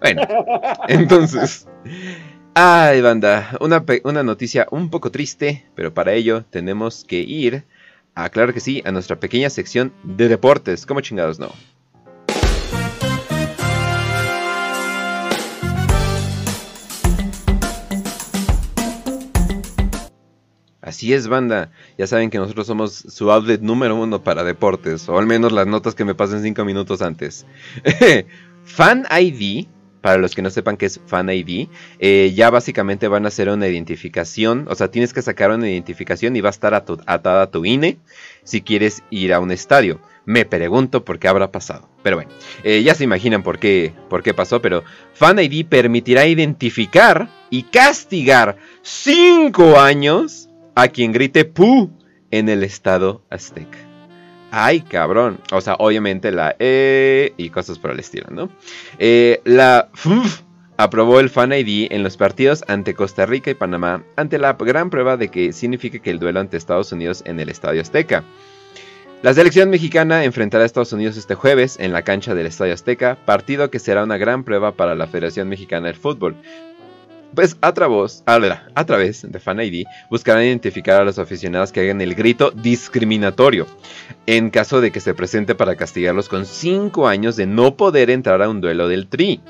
bueno. 0.01 0.23
Entonces, 0.89 1.69
ay, 2.55 3.01
banda, 3.01 3.57
una, 3.61 3.85
una 4.05 4.23
noticia 4.23 4.67
un 4.71 4.91
poco 4.91 5.11
triste, 5.11 5.65
pero 5.75 5.95
para 5.95 6.13
ello 6.13 6.45
tenemos 6.51 7.05
que 7.05 7.21
ir, 7.21 7.65
a, 8.15 8.29
claro 8.29 8.53
que 8.53 8.61
sí, 8.61 8.83
a 8.85 8.93
nuestra 8.93 9.19
pequeña 9.19 9.51
sección 9.51 9.93
de 10.03 10.29
deportes. 10.29 10.87
¿Cómo 10.87 11.01
chingados 11.01 11.39
no? 11.39 11.53
Así 20.83 21.15
es, 21.15 21.27
banda. 21.29 21.71
Ya 21.97 22.07
saben 22.07 22.29
que 22.29 22.39
nosotros 22.39 22.67
somos 22.67 22.93
su 22.93 23.31
outlet 23.31 23.63
número 23.63 23.97
uno 23.97 24.23
para 24.23 24.45
deportes, 24.45 25.09
o 25.09 25.19
al 25.19 25.27
menos 25.27 25.53
las 25.53 25.67
notas 25.67 25.95
que 25.95 26.05
me 26.05 26.15
pasen 26.15 26.43
cinco 26.43 26.65
minutos 26.65 27.01
antes. 27.01 27.47
Fan 28.65 29.07
ID, 29.11 29.69
para 30.03 30.19
los 30.19 30.35
que 30.35 30.43
no 30.43 30.51
sepan 30.51 30.77
qué 30.77 30.87
es 30.87 31.01
Fan 31.07 31.31
ID, 31.31 31.69
eh, 31.99 32.33
ya 32.35 32.51
básicamente 32.51 33.09
van 33.09 33.25
a 33.25 33.29
hacer 33.29 33.49
una 33.49 33.69
identificación, 33.69 34.67
o 34.69 34.75
sea, 34.75 34.91
tienes 34.91 35.15
que 35.15 35.23
sacar 35.23 35.51
una 35.51 35.71
identificación 35.71 36.37
y 36.37 36.43
va 36.43 36.51
a 36.51 36.51
estar 36.51 36.75
atada 36.75 37.51
tu 37.51 37.65
INE 37.65 37.99
si 38.43 38.61
quieres 38.61 39.03
ir 39.11 39.33
a 39.33 39.41
un 39.41 39.51
estadio. 39.51 40.01
Me 40.25 40.45
pregunto 40.45 41.05
por 41.05 41.19
qué 41.19 41.29
habrá 41.29 41.51
pasado. 41.51 41.89
Pero 42.03 42.17
bueno, 42.17 42.31
eh, 42.63 42.83
ya 42.83 42.95
se 42.95 43.05
imaginan 43.05 43.43
por 43.43 43.59
qué, 43.59 43.93
por 44.09 44.23
qué 44.23 44.35
pasó, 44.35 44.61
pero 44.61 44.85
Fan 45.15 45.39
ID 45.39 45.67
permitirá 45.67 46.27
identificar 46.27 47.29
y 47.51 47.65
castigar 47.65 48.57
5 48.83 49.81
años 49.81 50.49
a 50.75 50.89
quien 50.89 51.13
grite 51.13 51.45
pu 51.45 51.91
en 52.31 52.49
el 52.49 52.63
estado 52.65 53.25
azteca. 53.31 53.92
Ay, 54.55 54.83
cabrón. 54.83 55.41
O 55.51 55.63
sea, 55.63 55.77
obviamente 55.79 56.31
la 56.31 56.55
E 56.59 57.33
y 57.39 57.49
cosas 57.49 57.79
por 57.79 57.91
el 57.91 57.99
estilo, 58.01 58.27
¿no? 58.31 58.51
Eh, 58.99 59.41
la 59.45 59.89
FUF 59.95 60.43
aprobó 60.77 61.21
el 61.21 61.31
Fan 61.31 61.55
ID 61.55 61.91
en 61.91 62.03
los 62.03 62.19
partidos 62.19 62.63
ante 62.69 62.93
Costa 62.93 63.25
Rica 63.25 63.51
y 63.51 63.55
Panamá 63.55 64.05
ante 64.15 64.37
la 64.37 64.53
gran 64.53 64.91
prueba 64.91 65.17
de 65.17 65.29
que 65.29 65.55
significa 65.55 66.01
que 66.01 66.11
el 66.11 66.19
duelo 66.19 66.39
ante 66.39 66.59
Estados 66.59 66.93
Unidos 66.93 67.23
en 67.25 67.41
el 67.41 67.49
Estadio 67.49 67.81
Azteca. 67.81 68.25
La 69.23 69.33
selección 69.33 69.71
mexicana 69.71 70.25
enfrentará 70.25 70.65
a 70.65 70.67
Estados 70.67 70.93
Unidos 70.93 71.17
este 71.17 71.35
jueves 71.35 71.79
en 71.81 71.95
la 71.95 72.03
cancha 72.03 72.35
del 72.35 72.47
Estadio 72.47 72.75
Azteca, 72.75 73.17
partido 73.25 73.71
que 73.71 73.79
será 73.79 74.03
una 74.03 74.19
gran 74.19 74.45
prueba 74.45 74.73
para 74.73 74.95
la 74.95 75.07
Federación 75.07 75.49
Mexicana 75.49 75.87
del 75.87 75.97
Fútbol. 75.97 76.37
Pues 77.35 77.57
a 77.63 77.73
través, 77.73 78.23
a, 78.27 78.85
través 78.85 79.31
de 79.31 79.39
Fan 79.41 79.61
ID 79.61 79.87
buscarán 80.11 80.45
identificar 80.45 81.01
a 81.01 81.05
los 81.05 81.19
aficionados 81.19 81.73
que 81.73 81.81
hagan 81.81 82.03
el 82.03 82.15
grito 82.15 82.51
discriminatorio 82.51 83.67
en 84.27 84.51
caso 84.51 84.83
de 84.83 84.91
que 84.93 85.01
se 85.01 85.15
presente 85.15 85.55
para 85.55 85.77
castigarlos 85.77 86.29
con 86.29 86.45
5 86.45 87.09
años 87.09 87.37
de 87.37 87.47
no 87.47 87.77
poder 87.77 88.11
entrar 88.11 88.43
a 88.43 88.51
un 88.51 88.61
duelo 88.61 88.87
del 88.87 89.07
Tri. 89.07 89.41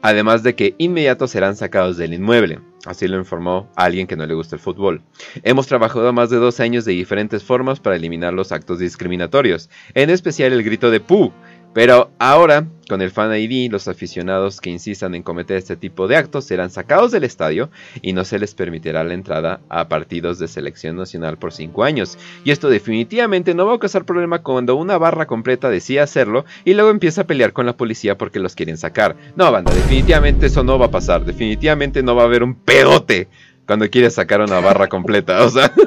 Además 0.00 0.44
de 0.44 0.54
que 0.54 0.76
inmediato 0.78 1.26
serán 1.26 1.56
sacados 1.56 1.96
del 1.96 2.14
inmueble. 2.14 2.60
Así 2.86 3.08
lo 3.08 3.18
informó 3.18 3.68
alguien 3.74 4.06
que 4.06 4.16
no 4.16 4.24
le 4.24 4.34
gusta 4.34 4.54
el 4.54 4.60
fútbol. 4.60 5.02
Hemos 5.42 5.66
trabajado 5.66 6.12
más 6.12 6.30
de 6.30 6.36
dos 6.36 6.60
años 6.60 6.84
de 6.84 6.92
diferentes 6.92 7.42
formas 7.42 7.80
para 7.80 7.96
eliminar 7.96 8.32
los 8.32 8.52
actos 8.52 8.78
discriminatorios, 8.78 9.68
en 9.94 10.10
especial 10.10 10.52
el 10.52 10.62
grito 10.62 10.92
de 10.92 11.00
pu. 11.00 11.32
Pero 11.74 12.10
ahora, 12.18 12.66
con 12.88 13.02
el 13.02 13.10
Fan 13.10 13.36
ID, 13.36 13.70
los 13.70 13.88
aficionados 13.88 14.58
que 14.60 14.70
insistan 14.70 15.14
en 15.14 15.22
cometer 15.22 15.58
este 15.58 15.76
tipo 15.76 16.08
de 16.08 16.16
actos 16.16 16.46
serán 16.46 16.70
sacados 16.70 17.12
del 17.12 17.24
estadio 17.24 17.68
y 18.00 18.14
no 18.14 18.24
se 18.24 18.38
les 18.38 18.54
permitirá 18.54 19.04
la 19.04 19.12
entrada 19.14 19.60
a 19.68 19.88
partidos 19.88 20.38
de 20.38 20.48
selección 20.48 20.96
nacional 20.96 21.36
por 21.38 21.52
5 21.52 21.84
años. 21.84 22.18
Y 22.44 22.50
esto 22.50 22.70
definitivamente 22.70 23.54
no 23.54 23.66
va 23.66 23.74
a 23.74 23.78
causar 23.78 24.04
problema 24.04 24.42
cuando 24.42 24.76
una 24.76 24.98
barra 24.98 25.26
completa 25.26 25.68
decide 25.68 26.00
hacerlo 26.00 26.44
y 26.64 26.74
luego 26.74 26.90
empieza 26.90 27.22
a 27.22 27.26
pelear 27.26 27.52
con 27.52 27.66
la 27.66 27.76
policía 27.76 28.16
porque 28.16 28.40
los 28.40 28.54
quieren 28.54 28.78
sacar. 28.78 29.16
No, 29.36 29.52
banda, 29.52 29.74
definitivamente 29.74 30.46
eso 30.46 30.64
no 30.64 30.78
va 30.78 30.86
a 30.86 30.90
pasar. 30.90 31.24
Definitivamente 31.24 32.02
no 32.02 32.16
va 32.16 32.22
a 32.22 32.26
haber 32.26 32.42
un 32.42 32.54
pedote 32.54 33.28
cuando 33.66 33.90
quieres 33.90 34.14
sacar 34.14 34.40
una 34.40 34.60
barra 34.60 34.88
completa. 34.88 35.44
O 35.44 35.50
sea. 35.50 35.70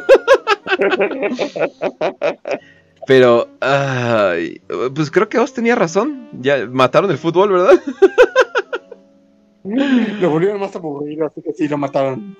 Pero, 3.07 3.49
ay, 3.61 4.61
pues 4.95 5.09
creo 5.11 5.27
que 5.27 5.39
Oz 5.39 5.53
tenía 5.53 5.75
razón. 5.75 6.29
Ya 6.39 6.65
mataron 6.67 7.09
el 7.11 7.17
fútbol, 7.17 7.51
¿verdad? 7.51 7.81
Lo 9.63 10.29
volvieron 10.29 10.59
más 10.59 10.75
aburrido, 10.75 11.27
así 11.27 11.41
que 11.41 11.53
sí, 11.53 11.67
lo 11.67 11.77
mataron. 11.77 12.35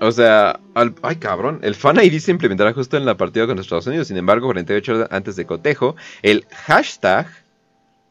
O 0.00 0.10
sea, 0.12 0.60
al- 0.74 0.94
ay 1.02 1.16
cabrón, 1.16 1.60
el 1.62 1.74
Fan 1.74 1.98
ID 2.02 2.18
se 2.18 2.30
implementará 2.30 2.72
justo 2.74 2.96
en 2.96 3.04
la 3.06 3.16
partida 3.16 3.46
contra 3.46 3.62
Estados 3.62 3.86
Unidos. 3.86 4.08
Sin 4.08 4.16
embargo, 4.16 4.46
48 4.48 4.92
horas 4.94 5.08
antes 5.10 5.36
de 5.36 5.46
cotejo, 5.46 5.96
el 6.22 6.44
hashtag 6.66 7.26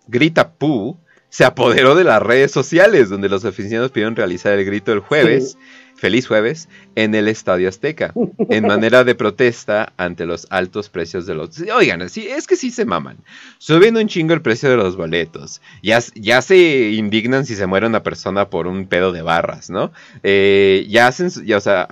Grita 0.07 0.51
Pu 0.53 0.97
se 1.29 1.45
apoderó 1.45 1.95
de 1.95 2.03
las 2.03 2.21
redes 2.21 2.51
sociales, 2.51 3.09
donde 3.09 3.29
los 3.29 3.45
aficionados 3.45 3.91
pidieron 3.91 4.15
realizar 4.15 4.53
el 4.57 4.65
grito 4.65 4.91
el 4.91 4.99
jueves, 4.99 5.57
feliz 6.01 6.27
jueves, 6.27 6.67
en 6.95 7.13
el 7.13 7.27
Estadio 7.27 7.69
Azteca, 7.69 8.11
en 8.49 8.65
manera 8.65 9.03
de 9.03 9.13
protesta 9.13 9.93
ante 9.97 10.25
los 10.25 10.47
altos 10.49 10.89
precios 10.89 11.27
de 11.27 11.35
los... 11.35 11.61
Oigan, 11.73 12.09
sí, 12.09 12.27
es 12.27 12.47
que 12.47 12.55
sí 12.55 12.71
se 12.71 12.85
maman. 12.85 13.17
Suben 13.59 13.95
un 13.95 14.07
chingo 14.07 14.33
el 14.33 14.41
precio 14.41 14.67
de 14.71 14.77
los 14.77 14.97
boletos. 14.97 15.61
Ya, 15.83 15.99
ya 16.15 16.41
se 16.41 16.89
indignan 16.89 17.45
si 17.45 17.55
se 17.55 17.67
muere 17.67 17.85
una 17.85 18.01
persona 18.01 18.49
por 18.49 18.65
un 18.65 18.87
pedo 18.87 19.11
de 19.11 19.21
barras, 19.21 19.69
¿no? 19.69 19.91
Eh, 20.23 20.87
ya 20.89 21.05
hacen, 21.05 21.29
ya, 21.45 21.57
o 21.57 21.61
sea, 21.61 21.87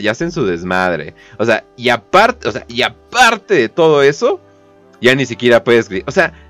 ya 0.00 0.10
hacen 0.10 0.32
su 0.32 0.44
desmadre. 0.44 1.14
O 1.38 1.44
sea, 1.44 1.64
y 1.76 1.88
aparte, 1.90 2.48
o 2.48 2.52
sea, 2.52 2.66
y 2.66 2.82
aparte 2.82 3.54
de 3.54 3.68
todo 3.68 4.02
eso, 4.02 4.40
ya 5.00 5.14
ni 5.14 5.24
siquiera 5.24 5.62
puedes. 5.62 5.88
O 6.06 6.10
sea, 6.10 6.41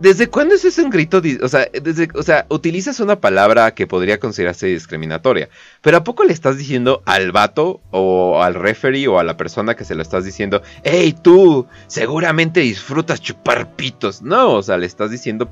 ¿desde 0.00 0.28
cuándo 0.28 0.54
es 0.54 0.64
ese 0.64 0.82
un 0.82 0.90
grito? 0.90 1.22
O 1.42 1.48
sea, 1.48 1.68
desde, 1.82 2.08
o 2.14 2.22
sea, 2.22 2.46
utilizas 2.48 2.98
una 3.00 3.20
palabra 3.20 3.72
que 3.74 3.86
podría 3.86 4.18
considerarse 4.18 4.66
discriminatoria. 4.66 5.48
Pero 5.82 5.98
¿a 5.98 6.04
poco 6.04 6.24
le 6.24 6.32
estás 6.32 6.58
diciendo 6.58 7.02
al 7.06 7.30
vato 7.32 7.80
o 7.90 8.42
al 8.42 8.54
referee 8.54 9.06
o 9.08 9.18
a 9.18 9.24
la 9.24 9.36
persona 9.36 9.76
que 9.76 9.84
se 9.84 9.94
lo 9.94 10.02
estás 10.02 10.24
diciendo, 10.24 10.62
hey 10.82 11.14
tú, 11.22 11.66
seguramente 11.86 12.60
disfrutas 12.60 13.20
chupar 13.20 13.76
pitos? 13.76 14.22
No, 14.22 14.54
o 14.54 14.62
sea, 14.62 14.78
le 14.78 14.86
estás 14.86 15.10
diciendo, 15.10 15.50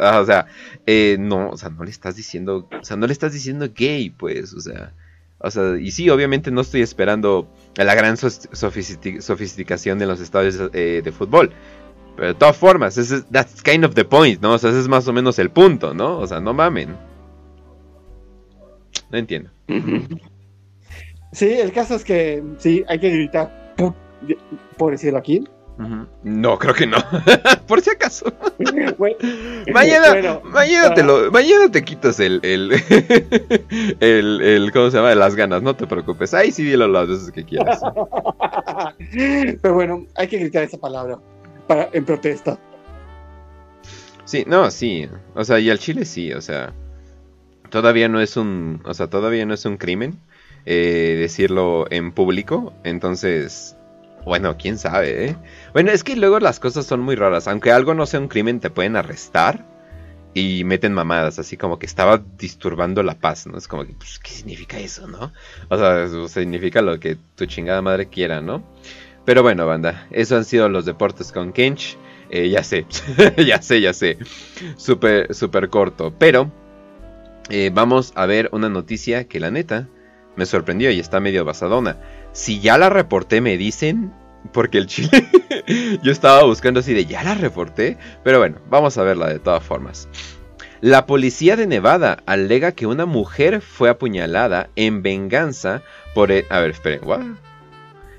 ah, 0.00 0.20
o 0.20 0.26
sea, 0.26 0.46
eh, 0.86 1.16
no, 1.18 1.50
o 1.50 1.56
sea, 1.56 1.68
no 1.68 1.84
le 1.84 1.90
estás 1.90 2.16
diciendo, 2.16 2.68
o 2.80 2.84
sea, 2.84 2.96
no 2.96 3.06
le 3.06 3.12
estás 3.12 3.32
diciendo 3.32 3.68
gay, 3.74 4.10
pues, 4.10 4.54
o 4.54 4.60
sea, 4.60 4.92
o 5.40 5.50
sea, 5.50 5.78
y 5.78 5.92
sí, 5.92 6.10
obviamente 6.10 6.50
no 6.50 6.62
estoy 6.62 6.82
esperando 6.82 7.48
la 7.76 7.94
gran 7.94 8.16
sofisticación 8.16 9.98
de 9.98 10.06
los 10.06 10.20
estadios 10.20 10.70
eh, 10.72 11.00
de 11.04 11.12
fútbol. 11.12 11.52
Pero 12.18 12.28
de 12.32 12.34
todas 12.34 12.56
formas, 12.56 12.98
ese 12.98 13.14
es, 13.16 13.26
that's 13.30 13.62
kind 13.62 13.84
of 13.84 13.94
the 13.94 14.04
point, 14.04 14.42
¿no? 14.42 14.54
O 14.54 14.58
sea, 14.58 14.70
ese 14.70 14.80
es 14.80 14.88
más 14.88 15.06
o 15.06 15.12
menos 15.12 15.38
el 15.38 15.50
punto, 15.50 15.94
¿no? 15.94 16.18
O 16.18 16.26
sea, 16.26 16.40
no 16.40 16.52
mamen. 16.52 16.96
No 19.10 19.18
entiendo. 19.18 19.50
Sí, 21.30 21.46
el 21.48 21.70
caso 21.72 21.94
es 21.94 22.02
que 22.02 22.42
sí, 22.58 22.84
hay 22.88 22.98
que 22.98 23.10
gritar, 23.10 23.74
pu- 23.76 23.94
por 24.76 24.90
decirlo 24.92 25.18
aquí. 25.18 25.46
No, 26.24 26.58
creo 26.58 26.74
que 26.74 26.88
no. 26.88 26.96
Por 27.68 27.80
si 27.80 27.90
acaso. 27.90 28.26
Bueno, 28.98 29.16
Mañana, 29.72 30.08
bueno, 30.10 30.42
mañana 30.46 30.92
te 30.92 31.02
ah, 31.02 31.04
lo, 31.04 31.30
mañana 31.30 31.70
te 31.70 31.84
quitas 31.84 32.18
el, 32.18 32.40
el, 32.42 32.72
el, 34.00 34.40
el, 34.40 34.72
¿cómo 34.72 34.90
se 34.90 34.96
llama? 34.96 35.14
Las 35.14 35.36
ganas, 35.36 35.62
no 35.62 35.76
te 35.76 35.86
preocupes. 35.86 36.34
Ahí 36.34 36.50
sí 36.50 36.64
dilo 36.64 36.88
las 36.88 37.06
veces 37.06 37.30
que 37.30 37.44
quieras. 37.44 37.80
Pero 39.62 39.74
bueno, 39.74 40.04
hay 40.16 40.26
que 40.26 40.38
gritar 40.38 40.64
esa 40.64 40.78
palabra 40.78 41.18
para, 41.68 41.88
en 41.92 42.04
protesta. 42.04 42.58
Sí, 44.24 44.44
no, 44.46 44.70
sí. 44.70 45.08
O 45.34 45.44
sea, 45.44 45.60
y 45.60 45.70
al 45.70 45.78
Chile 45.78 46.04
sí, 46.04 46.32
o 46.32 46.40
sea. 46.40 46.72
Todavía 47.70 48.08
no 48.08 48.20
es 48.20 48.36
un. 48.36 48.82
O 48.84 48.94
sea, 48.94 49.08
todavía 49.08 49.46
no 49.46 49.54
es 49.54 49.64
un 49.64 49.76
crimen. 49.76 50.18
eh, 50.66 51.16
decirlo 51.20 51.86
en 51.90 52.12
público. 52.12 52.72
Entonces. 52.84 53.76
Bueno, 54.24 54.56
quién 54.58 54.76
sabe, 54.78 55.26
¿eh? 55.26 55.36
Bueno, 55.72 55.90
es 55.92 56.04
que 56.04 56.16
luego 56.16 56.40
las 56.40 56.60
cosas 56.60 56.84
son 56.86 57.00
muy 57.00 57.14
raras. 57.16 57.48
Aunque 57.48 57.70
algo 57.72 57.94
no 57.94 58.04
sea 58.06 58.20
un 58.20 58.28
crimen, 58.28 58.60
te 58.60 58.70
pueden 58.70 58.96
arrestar. 58.96 59.64
Y 60.34 60.62
meten 60.64 60.92
mamadas, 60.92 61.38
así 61.38 61.56
como 61.56 61.78
que 61.78 61.86
estaba 61.86 62.22
disturbando 62.38 63.02
la 63.02 63.14
paz, 63.18 63.46
¿no? 63.46 63.56
Es 63.56 63.66
como 63.66 63.86
que, 63.86 63.94
pues, 63.94 64.18
¿qué 64.20 64.30
significa 64.30 64.78
eso, 64.78 65.08
no? 65.08 65.32
O 65.68 65.78
sea, 65.78 66.06
significa 66.28 66.82
lo 66.82 67.00
que 67.00 67.16
tu 67.34 67.46
chingada 67.46 67.80
madre 67.82 68.08
quiera, 68.08 68.40
¿no? 68.42 68.62
Pero 69.28 69.42
bueno, 69.42 69.66
banda, 69.66 70.06
eso 70.10 70.36
han 70.38 70.46
sido 70.46 70.70
los 70.70 70.86
deportes 70.86 71.32
con 71.32 71.52
Kench. 71.52 71.98
Eh, 72.30 72.48
ya 72.48 72.64
sé, 72.64 72.86
ya 73.46 73.60
sé, 73.60 73.82
ya 73.82 73.92
sé. 73.92 74.16
Súper, 74.78 75.34
súper 75.34 75.68
corto. 75.68 76.14
Pero 76.18 76.50
eh, 77.50 77.70
vamos 77.70 78.12
a 78.14 78.24
ver 78.24 78.48
una 78.52 78.70
noticia 78.70 79.28
que 79.28 79.38
la 79.38 79.50
neta 79.50 79.86
me 80.36 80.46
sorprendió 80.46 80.90
y 80.90 80.98
está 80.98 81.20
medio 81.20 81.44
basadona. 81.44 81.98
Si 82.32 82.60
ya 82.60 82.78
la 82.78 82.88
reporté, 82.88 83.42
me 83.42 83.58
dicen. 83.58 84.14
Porque 84.50 84.78
el 84.78 84.86
chile. 84.86 85.28
yo 86.02 86.10
estaba 86.10 86.44
buscando 86.44 86.80
así 86.80 86.94
de 86.94 87.04
ya 87.04 87.22
la 87.22 87.34
reporté. 87.34 87.98
Pero 88.24 88.38
bueno, 88.38 88.56
vamos 88.70 88.96
a 88.96 89.02
verla 89.02 89.28
de 89.28 89.40
todas 89.40 89.62
formas. 89.62 90.08
La 90.80 91.04
policía 91.04 91.54
de 91.54 91.66
Nevada 91.66 92.22
alega 92.24 92.72
que 92.72 92.86
una 92.86 93.04
mujer 93.04 93.60
fue 93.60 93.90
apuñalada 93.90 94.70
en 94.74 95.02
venganza 95.02 95.82
por 96.14 96.32
el... 96.32 96.46
A 96.48 96.60
ver, 96.60 96.70
esperen, 96.70 97.00
¿what? 97.04 97.20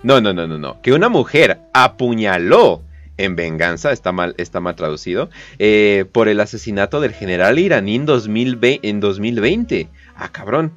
No, 0.04 0.22
no, 0.22 0.34
no, 0.34 0.48
no, 0.48 0.58
no. 0.58 0.82
Que 0.82 0.94
una 0.94 1.10
mujer 1.10 1.60
apuñaló 1.74 2.82
en 3.18 3.36
venganza, 3.36 3.92
está 3.92 4.12
mal, 4.14 4.34
está 4.38 4.62
mal 4.62 4.76
traducido, 4.76 5.30
eh, 5.60 6.06
por 6.12 6.30
el 6.30 6.40
asesinato 6.40 7.02
del 7.02 7.14
general 7.14 7.60
iraní 7.60 7.96
en 7.96 8.06
2020, 8.06 8.88
en 8.88 9.00
2020. 9.02 9.90
Ah, 10.16 10.32
cabrón. 10.32 10.72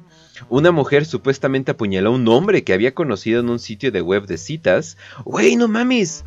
Una 0.49 0.71
mujer 0.71 1.05
supuestamente 1.05 1.71
apuñaló 1.71 2.09
a 2.09 2.13
un 2.13 2.27
hombre 2.27 2.65
que 2.65 2.73
había 2.73 2.93
conocido 2.93 3.39
en 3.39 3.49
un 3.49 3.59
sitio 3.59 3.91
de 3.91 4.01
web 4.01 4.25
de 4.25 4.37
citas. 4.37 4.97
Güey, 5.23 5.55
no 5.55 5.69
mames. 5.69 6.25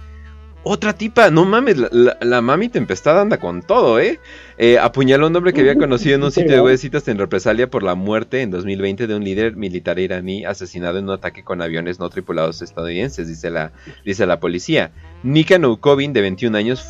Otra 0.63 0.95
tipa, 0.95 1.31
no 1.31 1.45
mames, 1.45 1.77
la, 1.79 2.41
mami 2.41 2.69
tempestad 2.69 3.21
anda 3.21 3.39
con 3.39 3.63
todo, 3.63 4.01
¿eh? 4.01 4.19
Eh, 4.59 4.79
Apuñaló 4.79 5.27
a 5.27 5.29
un 5.29 5.37
hombre 5.37 5.53
que 5.53 5.61
había 5.61 5.77
conocido 5.77 6.17
en 6.17 6.25
un 6.25 6.33
sitio 6.33 6.57
de 6.57 6.61
web 6.61 6.73
de 6.73 6.79
citas 6.79 7.07
en 7.07 7.19
represalia 7.19 7.71
por 7.71 7.85
la 7.85 7.95
muerte 7.95 8.43
en 8.43 8.51
2020 8.51 9.07
de 9.07 9.15
un 9.15 9.23
líder 9.23 9.55
militar 9.55 10.01
iraní 10.01 10.45
asesinado 10.45 10.99
en 10.99 11.05
un 11.05 11.13
ataque 11.13 11.45
con 11.45 11.63
aviones 11.63 12.01
no 12.01 12.11
tripulados 12.11 12.63
estadounidenses, 12.63 13.29
dice 13.29 13.51
la, 13.51 13.71
dice 14.05 14.27
la 14.27 14.41
policía. 14.41 14.91
Nika 15.23 15.57
Noukovin, 15.59 16.13
de 16.13 16.23
21 16.23 16.59
años, 16.59 16.85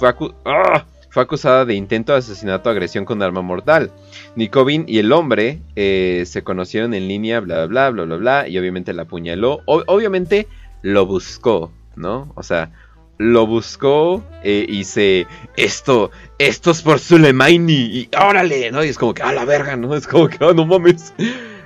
¡Ah! 0.47 0.87
fue 1.17 1.23
acusada 1.23 1.65
de 1.65 1.73
intento 1.73 2.13
de 2.13 2.19
asesinato 2.19 2.69
o 2.69 2.73
agresión 2.73 3.07
con 3.07 3.23
arma 3.23 3.41
mortal. 3.41 3.91
Nikovin 4.35 4.85
y 4.87 4.99
el 4.99 5.13
hombre 5.13 5.61
eh, 5.75 6.25
se 6.27 6.43
conocieron 6.43 6.93
en 6.93 7.09
línea, 7.09 7.41
bla, 7.41 7.65
bla, 7.65 7.89
bla, 7.89 8.05
bla, 8.05 8.17
bla, 8.17 8.49
y 8.49 8.59
obviamente 8.59 8.93
la 8.93 9.05
apuñaló. 9.05 9.61
Obviamente 9.65 10.47
lo 10.83 11.07
buscó, 11.07 11.73
¿no? 11.95 12.33
O 12.35 12.43
sea, 12.43 12.71
lo 13.19 13.47
buscó 13.47 14.23
eh, 14.43 14.67
y 14.69 14.85
se... 14.85 15.27
Esto, 15.57 16.11
esto 16.39 16.71
es 16.71 16.83
por 16.83 16.99
Soleimani, 16.99 17.73
y 17.75 18.09
órale, 18.19 18.71
¿no? 18.71 18.85
Y 18.85 18.89
es 18.89 18.99
como 18.99 19.15
que, 19.15 19.23
a 19.23 19.33
la 19.33 19.45
verga, 19.45 19.77
¿no? 19.77 19.95
Es 19.95 20.07
como 20.07 20.29
que, 20.29 20.37
ah, 20.41 20.53
no 20.55 20.67
mames. 20.67 21.15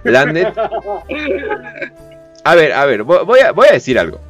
La 0.05 0.27
net... 0.27 0.55
A 2.45 2.55
ver, 2.55 2.73
a 2.73 2.85
ver, 2.87 3.05
vo- 3.05 3.25
voy 3.27 3.41
a, 3.41 3.53
voy 3.53 3.67
a 3.69 3.73
decir 3.73 3.99
algo. 3.99 4.21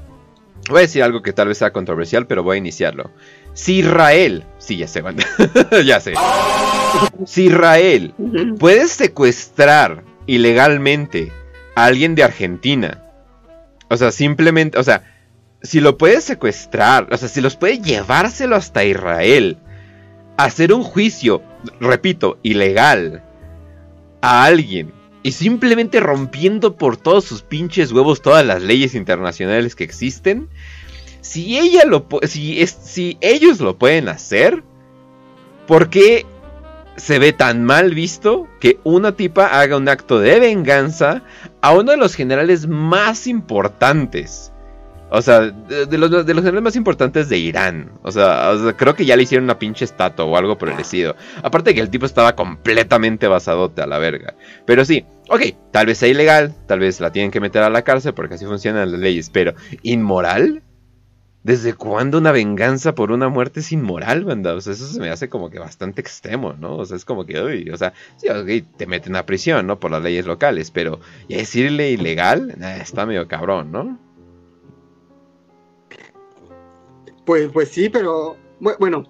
Voy 0.69 0.79
a 0.79 0.83
decir 0.83 1.03
algo 1.03 1.23
que 1.23 1.33
tal 1.33 1.49
vez 1.49 1.59
sea 1.59 1.73
controversial, 1.73 2.27
pero 2.27 2.43
voy 2.43 2.57
a 2.57 2.59
iniciarlo. 2.59 3.11
Si 3.55 3.79
Israel, 3.79 4.45
sí, 4.59 4.77
ya 4.77 4.89
sé, 4.89 5.03
ya 5.85 6.01
sé. 6.01 6.15
Si 7.27 7.47
Israel 7.47 8.15
puede 8.59 8.87
secuestrar 8.89 10.03
ilegalmente 10.27 11.33
a 11.75 11.85
alguien 11.87 12.15
de 12.15 12.25
Argentina, 12.25 13.03
o 13.89 13.97
sea, 13.97 14.11
simplemente, 14.13 14.79
o 14.79 14.83
sea, 14.85 15.03
si 15.63 15.81
lo 15.81 15.99
puede 15.99 16.21
secuestrar, 16.21 17.09
o 17.13 17.17
sea, 17.17 17.29
si 17.29 17.41
los 17.41 17.57
puede 17.57 17.79
llevárselo 17.81 18.57
hasta 18.57 18.85
Israel, 18.85 19.59
hacer 20.37 20.73
un 20.73 20.83
juicio, 20.83 21.43
repito, 21.81 22.39
ilegal 22.43 23.23
a 24.23 24.45
alguien 24.45 24.93
y 25.23 25.33
simplemente 25.33 26.01
rompiendo 26.01 26.77
por 26.77 26.97
todos 26.97 27.25
sus 27.25 27.43
pinches 27.43 27.93
huevos 27.93 28.23
todas 28.23 28.45
las 28.45 28.63
leyes 28.63 28.95
internacionales 28.95 29.75
que 29.77 29.85
existen, 29.85 30.49
si 31.21 31.59
ella 31.59 31.85
lo 31.85 32.07
si 32.23 32.63
es 32.63 32.71
si 32.71 33.19
ellos 33.21 33.61
lo 33.61 33.77
pueden 33.77 34.09
hacer, 34.09 34.63
¿por 35.67 35.91
qué 35.91 36.25
se 36.97 37.19
ve 37.19 37.33
tan 37.35 37.65
mal 37.65 37.95
visto 37.95 38.49
que 38.61 38.79
una 38.83 39.13
tipa 39.13 39.47
haga 39.47 39.77
un 39.77 39.89
acto 39.89 40.21
de 40.21 40.41
venganza 40.41 41.23
a 41.61 41.73
uno 41.75 41.93
de 41.93 41.99
los 41.99 42.15
generales 42.15 42.67
más 42.67 43.27
importantes? 43.27 44.53
O 45.11 45.23
sea, 45.23 45.41
de, 45.41 45.99
los, 45.99 46.25
de 46.25 46.35
los 46.35 46.63
más 46.63 46.77
importantes 46.77 47.29
de 47.29 47.39
Irán. 47.39 47.91
O 48.03 48.13
sea, 48.13 48.51
o 48.51 48.63
sea, 48.63 48.77
creo 48.77 48.95
que 48.95 49.05
ya 49.05 49.17
le 49.17 49.25
hicieron 49.25 49.45
una 49.45 49.59
pinche 49.59 49.85
estatua 49.85 50.25
o 50.25 50.37
algo 50.37 50.57
por 50.57 50.69
el 50.69 50.79
estilo. 50.79 51.17
Aparte 51.43 51.71
de 51.71 51.75
que 51.75 51.81
el 51.81 51.91
tipo 51.91 52.07
estaba 52.07 52.37
completamente 52.37 53.27
basadote 53.27 53.83
a 53.83 53.87
la 53.87 53.99
verga. 53.99 54.35
Pero 54.67 54.85
sí, 54.85 55.05
ok, 55.29 55.43
tal 55.73 55.87
vez 55.87 55.99
sea 55.99 56.09
ilegal, 56.09 56.55
tal 56.67 56.79
vez 56.79 57.01
la 57.01 57.11
tienen 57.11 57.33
que 57.33 57.41
meter 57.41 57.63
a 57.63 57.71
la 57.71 57.83
cárcel 57.83 58.15
porque 58.15 58.35
así 58.35 58.47
funcionan 58.47 58.93
las 58.93 59.01
leyes. 59.01 59.31
Pero, 59.31 59.55
¿inmoral? 59.83 60.63
¿Desde 61.43 61.73
cuándo 61.73 62.19
una 62.19 62.33
venganza 62.33 62.95
por 62.95 63.11
una 63.11 63.31
muerte 63.31 63.61
es 63.61 63.73
inmoral, 63.73 64.25
banda? 64.25 64.55
O 64.55 64.61
sea, 64.61 64.75
eso 64.75 64.87
se 64.87 65.01
me 65.01 65.09
hace 65.09 65.29
como 65.29 65.49
que 65.49 65.59
bastante 65.59 66.03
extremo, 66.03 66.53
¿no? 66.53 66.77
O 66.77 66.85
sea, 66.85 66.97
es 66.97 67.07
como 67.07 67.25
que, 67.25 67.41
uy, 67.41 67.71
o 67.71 67.77
sea, 67.79 67.95
sí, 68.19 68.29
ok, 68.29 68.77
te 68.77 68.87
meten 68.87 69.17
a 69.17 69.25
prisión, 69.25 69.67
¿no? 69.67 69.81
Por 69.81 69.91
las 69.91 70.03
leyes 70.03 70.27
locales, 70.27 70.71
pero 70.71 71.01
ya 71.29 71.39
decirle 71.39 71.91
ilegal, 71.91 72.55
está 72.81 73.07
medio 73.07 73.27
cabrón, 73.27 73.73
¿no? 73.73 73.99
Pues, 77.31 77.49
pues 77.53 77.69
sí, 77.69 77.89
pero 77.89 78.37
bu- 78.61 78.77
bueno, 78.81 79.05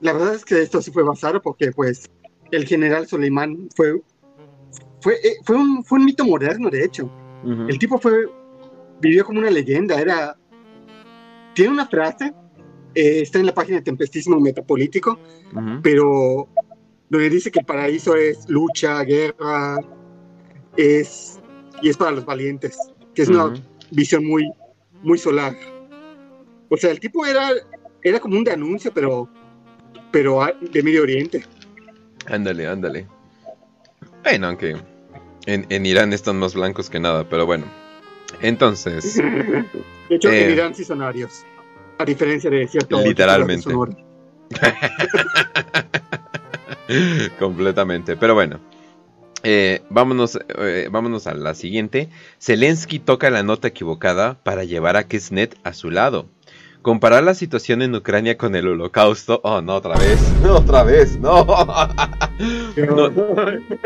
la 0.00 0.14
verdad 0.14 0.34
es 0.34 0.46
que 0.46 0.62
esto 0.62 0.80
sí 0.80 0.90
fue 0.90 1.02
basado 1.02 1.42
porque 1.42 1.72
pues 1.72 2.08
el 2.50 2.64
general 2.64 3.06
Soleimán 3.06 3.68
fue 3.76 4.00
fue, 5.02 5.16
eh, 5.16 5.36
fue, 5.44 5.56
un, 5.56 5.84
fue 5.84 5.98
un 5.98 6.06
mito 6.06 6.24
moderno, 6.24 6.70
de 6.70 6.82
hecho. 6.82 7.10
El 7.68 7.78
tipo 7.78 7.98
fue, 7.98 8.30
vivió 9.02 9.26
como 9.26 9.40
una 9.40 9.50
leyenda, 9.50 10.00
era, 10.00 10.38
tiene 11.54 11.70
una 11.72 11.86
frase, 11.86 12.32
eh, 12.94 13.20
está 13.20 13.40
en 13.40 13.46
la 13.46 13.52
página 13.52 13.76
de 13.76 13.82
Tempestísimo 13.84 14.40
Metapolítico, 14.40 15.18
Ujú. 15.54 15.82
pero 15.82 16.48
donde 17.10 17.28
dice 17.28 17.50
que 17.50 17.58
el 17.58 17.66
paraíso 17.66 18.16
es 18.16 18.48
lucha, 18.48 19.02
guerra, 19.02 19.76
es, 20.78 21.38
y 21.82 21.90
es 21.90 21.96
para 21.98 22.12
los 22.12 22.24
valientes, 22.24 22.78
que 23.14 23.20
es 23.20 23.28
una 23.28 23.52
visión 23.90 24.24
muy, 24.24 24.50
muy 25.02 25.18
solar. 25.18 25.54
O 26.68 26.76
sea, 26.76 26.90
el 26.90 27.00
tipo 27.00 27.24
era, 27.26 27.50
era 28.02 28.20
como 28.20 28.36
un 28.36 28.44
de 28.44 28.52
anuncio, 28.52 28.92
pero, 28.92 29.28
pero 30.10 30.40
de 30.60 30.82
Medio 30.82 31.02
Oriente. 31.02 31.44
Ándale, 32.26 32.66
ándale. 32.66 33.06
Bueno, 34.22 34.48
aunque 34.48 34.76
en, 35.46 35.66
en 35.68 35.86
Irán 35.86 36.12
están 36.12 36.38
más 36.38 36.54
blancos 36.54 36.90
que 36.90 37.00
nada, 37.00 37.28
pero 37.28 37.46
bueno. 37.46 37.64
Entonces, 38.40 39.16
De 40.08 40.16
hecho, 40.16 40.28
Eh. 40.30 40.44
en 40.44 40.50
Irán 40.52 40.74
sí 40.74 40.84
son 40.84 41.02
arios, 41.02 41.44
a 41.98 42.04
diferencia 42.04 42.50
de 42.50 42.66
cierto 42.66 43.00
Literalmente. 43.02 43.70
Completamente. 47.38 48.16
Pero 48.16 48.34
bueno. 48.34 48.60
Eh, 49.42 49.82
vámonos, 49.90 50.38
eh, 50.58 50.88
vámonos 50.90 51.26
a 51.28 51.34
la 51.34 51.54
siguiente. 51.54 52.08
Zelensky 52.40 52.98
toca 52.98 53.30
la 53.30 53.44
nota 53.44 53.68
equivocada 53.68 54.42
para 54.42 54.64
llevar 54.64 54.96
a 54.96 55.06
Kisnet 55.06 55.56
a 55.62 55.72
su 55.72 55.90
lado. 55.90 56.26
Comparar 56.86 57.24
la 57.24 57.34
situación 57.34 57.82
en 57.82 57.96
Ucrania 57.96 58.38
con 58.38 58.54
el 58.54 58.68
holocausto. 58.68 59.40
Oh, 59.42 59.60
no, 59.60 59.74
otra 59.74 59.96
vez. 59.96 60.20
otra 60.48 60.84
vez, 60.84 61.18
no. 61.18 61.44
No, 62.76 63.08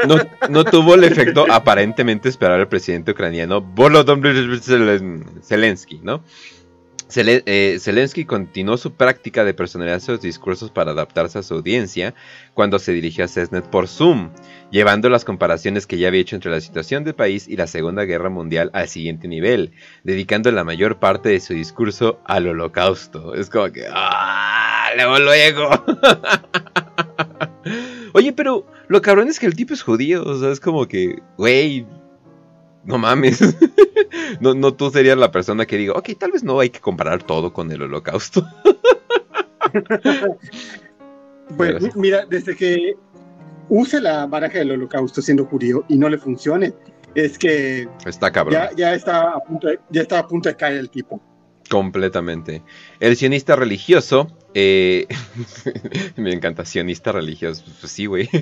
no, 0.07 0.17
no 0.51 0.65
tuvo 0.65 0.97
el 0.97 1.05
efecto 1.05 1.47
aparentemente 1.51 2.29
esperado 2.29 2.61
el 2.61 2.69
presidente 2.69 3.13
ucraniano 3.13 3.63
Volodymyr 3.63 4.61
Zelen- 4.61 5.25
Zelensky, 5.43 5.99
¿no? 6.03 6.23
Eh, 7.17 7.79
Zelensky 7.81 8.25
continuó 8.25 8.77
su 8.77 8.95
práctica 8.95 9.45
de 9.45 9.55
personalizar 9.55 10.01
sus 10.01 10.21
discursos 10.21 10.71
para 10.71 10.93
adaptarse 10.93 11.39
a 11.39 11.43
su 11.43 11.55
audiencia 11.55 12.15
cuando 12.55 12.79
se 12.79 12.93
dirigió 12.93 13.25
a 13.25 13.29
Cessnet 13.29 13.69
por 13.69 13.89
Zoom, 13.89 14.31
llevando 14.71 15.09
las 15.09 15.25
comparaciones 15.25 15.87
que 15.87 15.99
ya 15.99 16.09
había 16.09 16.21
hecho 16.21 16.37
entre 16.37 16.51
la 16.51 16.61
situación 16.61 17.05
del 17.05 17.15
país 17.15 17.49
y 17.49 17.57
la 17.57 17.67
Segunda 17.67 18.05
Guerra 18.05 18.31
Mundial 18.31 18.71
al 18.73 18.89
siguiente 18.89 19.29
nivel, 19.29 19.73
dedicando 20.05 20.51
la 20.53 20.65
mayor 20.65 20.99
parte 20.99 21.31
de 21.31 21.41
su 21.41 21.55
discurso 21.55 22.21
al 22.25 22.47
holocausto. 22.47 23.35
Es 23.35 23.51
como 23.51 23.71
que... 23.73 23.87
¡Ah! 23.91 24.91
Luego, 24.97 25.19
luego. 25.19 25.71
Oye, 28.13 28.33
pero 28.33 28.67
lo 28.89 29.03
cabrón 29.03 29.29
es 29.29 29.39
que 29.39 29.47
el 29.47 29.55
tipo 29.55 29.75
es 29.75 29.83
judío, 29.83 30.25
o 30.25 30.39
sea, 30.39 30.51
es 30.51 30.61
como 30.61 30.89
que, 30.89 31.21
güey, 31.37 31.87
no 32.85 32.99
mames. 32.99 33.41
no, 34.41 34.55
no 34.55 34.75
tú 34.75 34.91
serías 34.91 35.19
la 35.19 35.31
persona 35.31 35.67
que 35.67 35.77
diga, 35.77 35.95
ok, 35.95 36.11
tal 36.19 36.33
vez 36.33 36.43
no 36.43 36.61
hay 36.61 36.71
que 36.71 36.81
comparar 36.81 37.23
todo 37.23 37.53
con 37.53 37.71
el 37.73 37.83
holocausto. 37.83 38.47
Pues 41.57 41.97
mira, 41.97 42.25
desde 42.27 42.55
que 42.55 42.95
use 43.69 44.01
la 44.01 44.27
baraja 44.27 44.59
del 44.59 44.71
holocausto 44.73 45.21
siendo 45.21 45.45
judío 45.47 45.85
y 45.89 45.97
no 45.97 46.09
le 46.09 46.19
funcione, 46.19 46.73
es 47.15 47.39
que 47.39 47.89
Está 48.07 48.31
cabrón. 48.31 48.55
ya, 48.55 48.71
ya, 48.77 48.95
está 48.95 49.33
a 49.33 49.41
punto 49.41 49.67
de, 49.67 49.81
ya 49.91 50.03
está 50.03 50.21
a 50.21 50.29
punto 50.29 50.49
de 50.49 50.57
caer 50.57 50.77
el 50.77 50.91
tipo. 50.91 51.21
Completamente. 51.69 52.63
El 53.01 53.17
sionista 53.17 53.57
religioso. 53.57 54.29
Eh, 54.55 55.07
me 56.17 56.33
encanta, 56.33 56.65
sionista 56.65 57.13
religioso. 57.13 57.65
Pues 57.81 57.93
sí, 57.93 58.07
güey. 58.07 58.29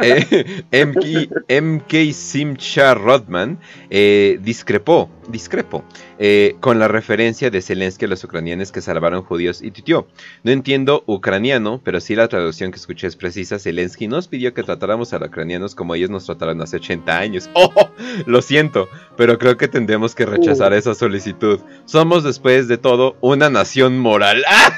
Eh, 0.00 0.62
MK, 0.86 1.50
MK 1.62 2.12
Simcha 2.12 2.94
Rodman 2.94 3.58
eh, 3.90 4.38
discrepó, 4.42 5.10
discrepó 5.28 5.84
eh, 6.18 6.56
con 6.60 6.78
la 6.78 6.88
referencia 6.88 7.50
de 7.50 7.62
Zelensky 7.62 8.04
a 8.04 8.08
los 8.08 8.22
ucranianos 8.24 8.72
que 8.72 8.80
salvaron 8.80 9.22
judíos 9.22 9.62
y 9.62 9.70
titió. 9.70 10.06
No 10.42 10.52
entiendo 10.52 11.04
ucraniano, 11.06 11.80
pero 11.82 12.00
sí 12.00 12.14
la 12.14 12.28
traducción 12.28 12.70
que 12.70 12.76
escuché 12.76 13.06
es 13.06 13.16
precisa. 13.16 13.58
Zelensky 13.58 14.08
nos 14.08 14.28
pidió 14.28 14.54
que 14.54 14.62
tratáramos 14.62 15.12
a 15.12 15.18
los 15.18 15.28
ucranianos 15.28 15.74
como 15.74 15.94
ellos 15.94 16.10
nos 16.10 16.26
trataron 16.26 16.60
hace 16.62 16.76
80 16.76 17.18
años. 17.18 17.50
¡Oh! 17.54 17.90
Lo 18.26 18.42
siento, 18.42 18.88
pero 19.16 19.38
creo 19.38 19.56
que 19.56 19.68
tendremos 19.68 20.14
que 20.14 20.26
rechazar 20.26 20.72
esa 20.72 20.94
solicitud. 20.94 21.60
Somos 21.84 22.24
después 22.24 22.68
de 22.68 22.78
todo 22.78 23.16
una 23.20 23.50
nación 23.50 23.98
moral. 23.98 24.42
¡Ah! 24.48 24.72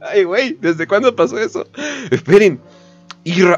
Ay, 0.00 0.24
güey, 0.24 0.56
¿desde 0.60 0.86
cuándo 0.86 1.14
pasó 1.16 1.38
eso? 1.38 1.66
Esperen. 2.10 2.60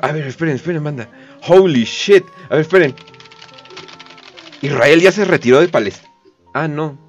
A 0.03 0.13
ver, 0.13 0.27
esperen, 0.27 0.55
esperen, 0.57 0.85
banda. 0.85 1.09
Holy 1.47 1.85
shit. 1.85 2.25
A 2.49 2.55
ver, 2.55 2.61
esperen. 2.61 2.95
Israel 4.63 5.01
ya 5.01 5.13
se 5.13 5.25
retiró 5.25 5.61
de 5.61 5.69
Palestina. 5.69 6.09
Ah, 6.55 6.69
no. 6.69 7.06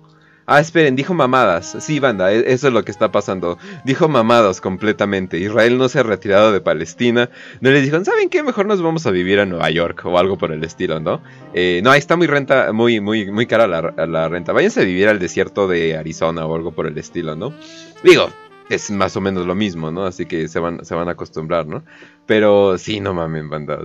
Ah, 0.50 0.62
esperen, 0.62 0.96
dijo 0.96 1.14
mamadas. 1.14 1.76
Sí, 1.82 2.00
banda, 2.00 2.32
e- 2.32 2.54
eso 2.54 2.70
es 2.70 2.74
lo 2.74 2.86
que 2.86 2.92
está 2.92 3.12
pasando. 3.12 3.58
Dijo 3.84 4.08
mamadas 4.08 4.62
completamente. 4.62 5.38
Israel 5.40 5.78
no 5.78 5.90
se 5.90 6.00
ha 6.00 6.04
retirado 6.04 6.54
de 6.54 6.62
Palestina. 6.62 7.30
No 7.60 7.70
les 7.70 7.82
dijeron, 7.84 8.06
¿saben 8.06 8.30
qué? 8.30 8.44
Mejor 8.44 8.66
nos 8.66 8.82
vamos 8.82 9.06
a 9.06 9.12
vivir 9.12 9.42
a 9.42 9.46
Nueva 9.46 9.70
York 9.70 10.06
o 10.06 10.18
algo 10.18 10.38
por 10.38 10.54
el 10.54 10.64
estilo, 10.64 11.02
¿no? 11.02 11.22
Eh, 11.54 11.82
no, 11.84 11.92
ahí 11.92 12.00
está 12.00 12.16
muy 12.16 12.28
renta, 12.28 12.72
muy, 12.72 13.02
muy, 13.02 13.30
muy 13.30 13.46
cara 13.46 13.68
la, 13.68 13.94
la 14.08 14.30
renta. 14.30 14.54
Váyanse 14.54 14.82
a 14.82 14.86
vivir 14.86 15.10
al 15.10 15.20
desierto 15.20 15.68
de 15.68 15.98
Arizona 15.98 16.46
o 16.46 16.56
algo 16.56 16.72
por 16.72 16.88
el 16.88 16.98
estilo, 16.98 17.36
¿no? 17.36 17.54
Digo, 18.02 18.30
es 18.70 18.92
más 18.92 19.16
o 19.16 19.22
menos 19.22 19.46
lo 19.46 19.56
mismo, 19.56 19.92
¿no? 19.92 20.06
Así 20.06 20.26
que 20.26 20.48
se 20.48 20.60
van, 20.60 20.84
se 20.84 20.94
van 20.96 21.08
a 21.08 21.12
acostumbrar, 21.12 21.66
¿no? 21.68 21.84
Pero 22.26 22.78
sí, 22.78 23.00
no 23.00 23.14
mames, 23.14 23.48
banda. 23.50 23.80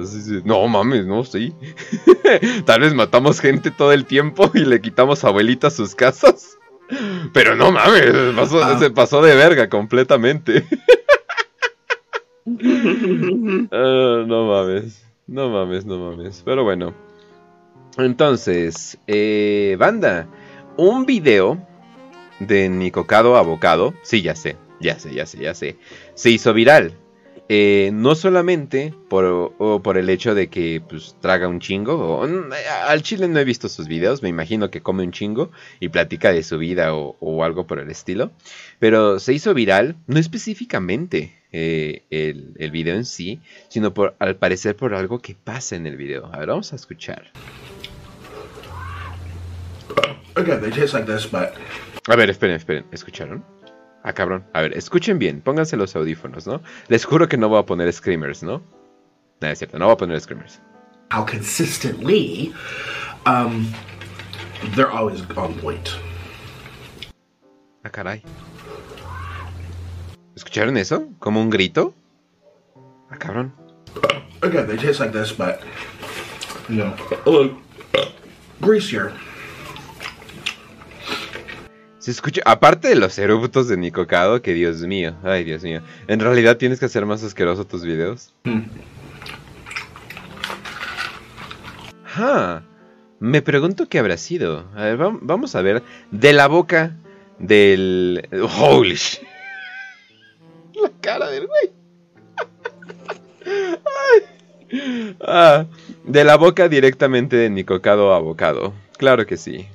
No 0.45 0.67
mames, 0.69 1.07
no, 1.07 1.25
sí. 1.25 1.55
Tal 2.67 2.81
vez 2.81 2.95
matamos 2.95 3.41
gente 3.41 3.71
todo 3.71 3.93
el 3.93 4.05
tiempo 4.07 4.51
y 4.55 4.61
le 4.65 4.81
quitamos 4.81 5.25
abuelitas 5.25 5.75
sus 5.75 5.95
casas. 5.95 6.59
Pero 7.33 7.55
no 7.57 7.71
mames, 7.73 8.13
pasó- 8.37 8.63
Ah. 8.63 8.79
se 8.79 8.91
pasó 8.91 9.23
de 9.23 9.35
verga 9.35 9.69
completamente. 9.69 10.65
Ah, 13.71 14.25
no 14.27 14.47
mames, 14.47 15.05
no 15.27 15.49
mames, 15.51 15.85
no 15.87 15.99
mames. 15.99 16.43
Pero 16.45 16.65
bueno. 16.65 16.93
Entonces, 17.99 18.99
eh, 19.07 19.77
banda, 19.79 20.27
un 20.77 21.05
video 21.07 21.59
de 22.41 22.69
Nicocado 22.69 23.37
Abocado, 23.37 23.95
sí, 24.03 24.23
ya 24.23 24.35
sé, 24.35 24.57
ya 24.83 24.99
sé, 24.99 25.15
ya 25.15 25.25
sé, 25.27 25.39
ya 25.39 25.55
sé, 25.55 25.77
se 26.15 26.31
hizo 26.31 26.53
viral. 26.53 26.93
Eh, 27.49 27.91
no 27.93 28.15
solamente 28.15 28.95
por, 29.11 29.25
o 29.59 29.83
por 29.83 29.99
el 29.99 30.09
hecho 30.09 30.35
de 30.35 30.49
que 30.49 30.81
pues, 30.89 31.17
traga 31.21 31.49
un 31.49 31.61
chingo, 31.61 31.95
o- 32.21 32.27
mm, 32.27 32.51
al 32.87 33.03
chile 33.03 33.29
no 33.29 33.39
he 33.41 33.45
visto 33.45 33.69
sus 33.69 33.89
videos, 33.89 34.23
me 34.23 34.29
imagino 34.31 34.71
que 34.71 34.81
come 34.81 35.03
un 35.03 35.13
chingo 35.13 35.51
y 35.81 35.89
platica 35.91 36.33
de 36.33 36.43
su 36.45 36.57
vida 36.57 36.95
o, 36.95 37.17
o 37.21 37.45
algo 37.45 37.67
por 37.67 37.79
el 37.79 37.91
estilo, 37.91 38.31
pero 38.79 39.19
se 39.19 39.35
hizo 39.35 39.53
viral, 39.55 39.97
no 40.07 40.19
específicamente 40.19 41.35
eh, 41.53 42.05
el, 42.11 42.55
el 42.59 42.71
video 42.71 42.95
en 42.95 43.05
sí, 43.05 43.41
sino 43.69 43.93
por, 43.93 44.15
al 44.19 44.37
parecer 44.37 44.75
por 44.77 44.95
algo 44.95 45.19
que 45.21 45.35
pasa 45.35 45.77
en 45.77 45.87
el 45.87 45.97
video. 45.97 46.31
A 46.33 46.39
ver, 46.39 46.49
vamos 46.49 46.73
a 46.73 46.77
escuchar. 46.77 47.33
Okay, 50.37 50.57
they 50.61 50.71
taste 50.71 50.95
like 50.95 51.05
this, 51.13 51.31
but 51.31 51.51
A 52.09 52.17
ver, 52.17 52.31
esperen, 52.31 52.57
esperen, 52.57 52.87
¿escucharon? 52.93 53.45
Ah, 54.05 54.13
cabrón. 54.13 54.45
A 54.53 54.63
ver, 54.63 54.77
escuchen 54.77 55.19
bien, 55.19 55.41
pónganse 55.41 55.77
los 55.77 55.95
audífonos, 55.95 56.47
¿no? 56.47 56.61
Les 56.89 57.05
juro 57.05 57.29
que 57.29 57.37
no 57.37 57.49
voy 57.49 57.61
a 57.61 57.67
poner 57.67 57.93
screamers, 57.93 58.43
¿no? 58.43 58.63
No, 59.41 59.49
es 59.49 59.59
cierto, 59.59 59.79
no 59.79 59.87
voy 59.87 59.95
a 59.95 59.97
poner 59.97 60.21
screamers. 60.21 60.61
how 61.13 61.23
consistently, 61.23 62.55
um, 63.27 63.71
they're 64.75 64.91
always 64.91 65.21
on 65.37 65.53
point. 65.61 65.95
Ah, 67.85 67.91
caray. 67.91 68.23
¿Escucharon 70.35 70.79
eso? 70.79 71.11
¿Como 71.19 71.43
un 71.43 71.51
grito? 71.51 71.93
Ah, 73.11 73.17
cabrón. 73.19 73.53
Again, 74.43 74.67
they 74.67 74.79
taste 74.79 75.01
like 75.01 75.13
this, 75.13 75.33
but 75.33 75.61
you 76.71 76.77
know, 76.77 76.97
a 77.27 77.31
little 77.31 77.59
greasier. 78.63 79.13
Se 82.03 82.11
escucha, 82.11 82.43
aparte 82.45 82.89
de 82.89 82.97
los 82.97 83.17
eruptos 83.17 83.69
de 83.69 83.77
Nicocado, 83.77 84.43
que 84.43 84.53
Dios 84.55 84.81
mío, 84.81 85.15
ay 85.23 85.45
Dios 85.45 85.63
mío. 85.63 85.83
En 86.09 86.19
realidad 86.19 86.57
tienes 86.57 86.81
que 86.81 86.87
hacer 86.87 87.07
más 87.07 87.23
asqueroso 87.23 87.65
tus 87.65 87.85
videos. 87.85 88.35
Ah, 92.17 92.63
me 93.21 93.41
pregunto 93.41 93.89
qué 93.89 94.01
habrá 94.01 94.17
sido. 94.17 94.65
A 94.75 94.83
ver, 94.83 94.99
vam- 94.99 95.21
vamos 95.23 95.55
a 95.55 95.63
ver. 95.63 95.83
De 96.11 96.33
la 96.33 96.49
boca 96.49 96.97
del. 97.39 98.29
Holy 98.59 98.97
shit. 98.97 99.23
La 100.75 100.91
cara 101.01 101.31
del 101.31 101.47
güey. 101.47 101.71
Ay. 104.75 105.17
Ah, 105.21 105.67
de 106.05 106.25
la 106.25 106.37
boca 106.37 106.69
directamente 106.69 107.37
de 107.37 107.49
Nicocado 107.49 108.13
a 108.13 108.19
bocado. 108.19 108.75
Claro 108.99 109.25
que 109.25 109.37
sí. 109.37 109.69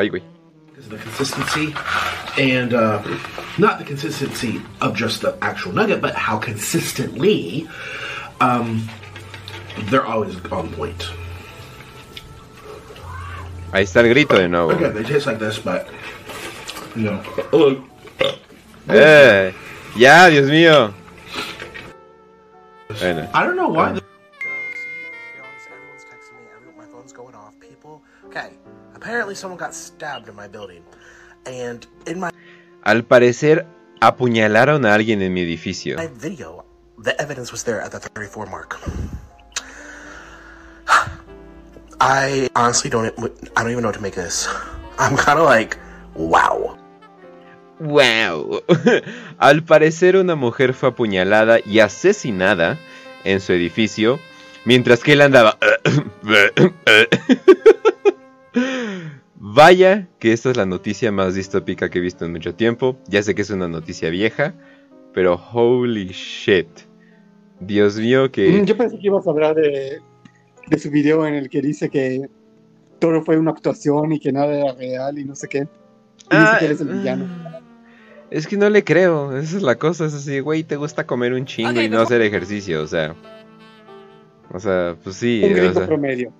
Ay, 0.00 0.08
güey. 0.08 0.22
Because 0.68 0.86
of 0.86 0.92
the 0.92 0.98
consistency, 0.98 1.74
And 2.38 2.72
uh, 2.72 3.02
not 3.58 3.78
the 3.78 3.84
consistency 3.84 4.62
of 4.80 4.94
just 4.96 5.20
the 5.20 5.36
actual 5.42 5.72
nugget, 5.72 6.00
but 6.00 6.14
how 6.14 6.38
consistently 6.38 7.68
um, 8.40 8.88
they're 9.90 10.06
always 10.06 10.36
on 10.50 10.70
point. 10.72 11.04
Ahí 13.72 13.82
está 13.84 14.00
el 14.00 14.08
grito 14.08 14.36
de 14.38 14.48
nuevo. 14.48 14.70
Again, 14.70 14.94
they 14.94 15.02
taste 15.04 15.26
like 15.26 15.38
this, 15.38 15.58
but 15.58 15.86
you 16.96 17.02
know, 17.10 17.22
look. 17.52 17.84
Eh, 18.88 19.52
ya, 19.96 20.28
Dios 20.30 20.48
mío. 20.48 20.94
Bueno. 22.98 23.28
I 23.34 23.44
don't 23.44 23.56
know 23.56 23.68
why. 23.68 23.92
the- 23.92 24.09
Apparently, 29.00 29.34
someone 29.34 29.56
got 29.56 29.74
stabbed 29.74 30.28
in 30.28 30.36
my 30.36 30.46
building, 30.46 30.82
and 31.46 31.86
in 32.06 32.20
my 32.20 32.30
Al 32.84 33.02
parecer 33.02 33.64
apuñalaron 34.02 34.84
a 34.84 34.92
alguien 34.92 35.22
en 35.22 35.32
mi 35.32 35.40
edificio. 35.40 35.96
my 35.96 36.06
video, 36.06 36.66
the 36.98 37.18
evidence 37.18 37.50
was 37.50 37.64
there 37.64 37.80
at 37.80 37.92
the 37.92 37.98
34 37.98 38.44
mark. 38.44 38.78
I 41.98 42.50
honestly 42.54 42.90
don't. 42.90 43.06
I 43.56 43.62
don't 43.62 43.72
even 43.72 43.80
know 43.80 43.88
what 43.88 43.96
to 43.96 44.02
make 44.02 44.18
of 44.18 44.24
this. 44.24 44.46
I'm 44.98 45.16
kind 45.16 45.38
of 45.38 45.46
like, 45.46 45.78
wow. 46.14 46.76
¡Wow! 47.78 48.60
Al 49.38 49.62
parecer 49.62 50.16
una 50.16 50.34
mujer 50.34 50.74
fue 50.74 50.90
apuñalada 50.90 51.58
y 51.64 51.80
asesinada 51.80 52.76
en 53.24 53.40
su 53.40 53.54
edificio, 53.54 54.20
mientras 54.66 55.02
que 55.02 55.14
él 55.14 55.22
andaba... 55.22 55.56
Vaya 59.42 60.08
que 60.18 60.32
esta 60.32 60.50
es 60.50 60.56
la 60.56 60.66
noticia 60.66 61.10
más 61.12 61.34
distópica 61.34 61.88
que 61.88 61.98
he 61.98 62.02
visto 62.02 62.24
en 62.24 62.32
mucho 62.32 62.54
tiempo. 62.54 62.96
Ya 63.08 63.22
sé 63.22 63.34
que 63.34 63.42
es 63.42 63.50
una 63.50 63.68
noticia 63.68 64.10
vieja, 64.10 64.54
pero 65.14 65.34
holy 65.52 66.08
shit. 66.08 66.68
Dios 67.60 67.96
mío 67.98 68.30
que... 68.30 68.48
Mm, 68.50 68.64
Yo 68.64 68.76
pensé 68.76 68.98
que 68.98 69.06
ibas 69.06 69.26
a 69.26 69.30
hablar 69.30 69.54
de, 69.54 70.00
de 70.68 70.78
su 70.78 70.90
video 70.90 71.26
en 71.26 71.34
el 71.34 71.48
que 71.48 71.60
dice 71.62 71.88
que 71.90 72.22
todo 72.98 73.22
fue 73.22 73.38
una 73.38 73.50
actuación 73.52 74.12
y 74.12 74.20
que 74.20 74.32
nada 74.32 74.52
era 74.52 74.72
real 74.74 75.18
y 75.18 75.24
no 75.24 75.34
sé 75.34 75.48
qué. 75.48 75.58
Y 75.60 75.66
Ah, 76.30 76.40
dice 76.52 76.58
que 76.58 76.64
él 76.66 76.72
es 76.72 76.80
el 76.80 76.88
villano. 76.88 77.26
Es 78.30 78.46
que 78.46 78.56
no 78.56 78.68
le 78.70 78.84
creo, 78.84 79.36
esa 79.36 79.56
es 79.56 79.62
la 79.62 79.74
cosa, 79.76 80.04
es 80.06 80.14
así, 80.14 80.38
güey, 80.40 80.62
te 80.62 80.76
gusta 80.76 81.04
comer 81.06 81.32
un 81.32 81.46
chingo 81.46 81.72
y 81.72 81.88
no 81.88 81.96
mejor- 81.98 82.06
hacer 82.06 82.22
ejercicio, 82.22 82.82
o 82.82 82.86
sea... 82.86 83.14
O 84.52 84.58
sea, 84.60 84.96
pues 85.02 85.16
sí. 85.16 85.42
Un 85.44 85.58
o 85.68 85.72
sea- 85.72 85.86
promedio. 85.86 86.32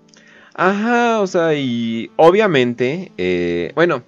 Ajá, 0.63 1.21
o 1.21 1.27
sea, 1.27 1.55
y 1.55 2.11
obviamente, 2.17 3.13
eh, 3.17 3.73
bueno, 3.75 4.03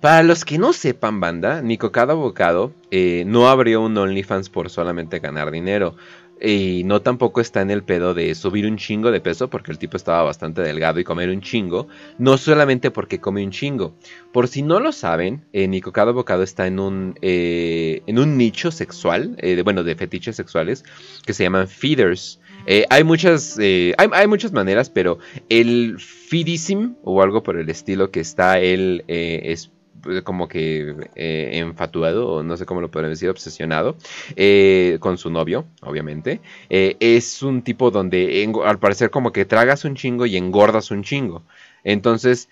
para 0.00 0.22
los 0.22 0.46
que 0.46 0.56
no 0.58 0.72
sepan, 0.72 1.20
banda, 1.20 1.60
Nico 1.60 1.92
Cada 1.92 2.14
Bocado 2.14 2.72
eh, 2.90 3.24
no 3.26 3.50
abrió 3.50 3.82
un 3.82 3.98
OnlyFans 3.98 4.48
por 4.48 4.70
solamente 4.70 5.18
ganar 5.18 5.50
dinero. 5.50 5.96
Y 6.42 6.84
no 6.84 7.02
tampoco 7.02 7.42
está 7.42 7.60
en 7.60 7.70
el 7.70 7.82
pedo 7.82 8.14
de 8.14 8.34
subir 8.34 8.64
un 8.66 8.78
chingo 8.78 9.10
de 9.10 9.20
peso, 9.20 9.50
porque 9.50 9.72
el 9.72 9.78
tipo 9.78 9.98
estaba 9.98 10.22
bastante 10.22 10.62
delgado 10.62 10.98
y 10.98 11.04
comer 11.04 11.28
un 11.28 11.42
chingo. 11.42 11.86
No 12.16 12.38
solamente 12.38 12.90
porque 12.90 13.20
come 13.20 13.44
un 13.44 13.50
chingo. 13.50 13.94
Por 14.32 14.48
si 14.48 14.62
no 14.62 14.80
lo 14.80 14.92
saben, 14.92 15.44
eh, 15.52 15.68
Nico 15.68 15.92
Cada 15.92 16.12
Bocado 16.12 16.42
está 16.42 16.66
en 16.66 16.80
un, 16.80 17.14
eh, 17.20 18.02
en 18.06 18.18
un 18.18 18.38
nicho 18.38 18.70
sexual, 18.70 19.34
eh, 19.38 19.54
de- 19.54 19.62
bueno, 19.62 19.84
de 19.84 19.94
fetiches 19.96 20.34
sexuales, 20.36 20.82
que 21.26 21.34
se 21.34 21.42
llaman 21.44 21.68
feeders. 21.68 22.40
Eh, 22.66 22.86
hay 22.90 23.04
muchas, 23.04 23.58
eh, 23.60 23.94
hay, 23.98 24.08
hay 24.12 24.26
muchas 24.26 24.52
maneras, 24.52 24.90
pero 24.90 25.18
el 25.48 25.98
feedism 25.98 26.94
o 27.02 27.22
algo 27.22 27.42
por 27.42 27.56
el 27.56 27.68
estilo 27.68 28.10
que 28.10 28.20
está 28.20 28.60
él 28.60 29.04
eh, 29.08 29.40
es 29.44 29.70
eh, 30.08 30.22
como 30.22 30.46
que 30.46 30.94
eh, 31.16 31.50
enfatuado 31.54 32.28
o 32.28 32.42
no 32.42 32.56
sé 32.56 32.66
cómo 32.66 32.80
lo 32.80 32.90
podrían 32.90 33.12
decir, 33.12 33.28
obsesionado 33.28 33.96
con 35.00 35.18
su 35.18 35.30
novio, 35.30 35.66
obviamente. 35.82 36.40
Es 36.68 37.42
un 37.42 37.62
tipo 37.62 37.90
donde 37.90 38.48
al 38.64 38.78
parecer 38.78 39.10
como 39.10 39.32
que 39.32 39.44
tragas 39.44 39.84
un 39.84 39.96
chingo 39.96 40.24
y 40.26 40.36
engordas 40.36 40.90
un 40.90 41.02
chingo. 41.02 41.42
Entonces, 41.82 42.48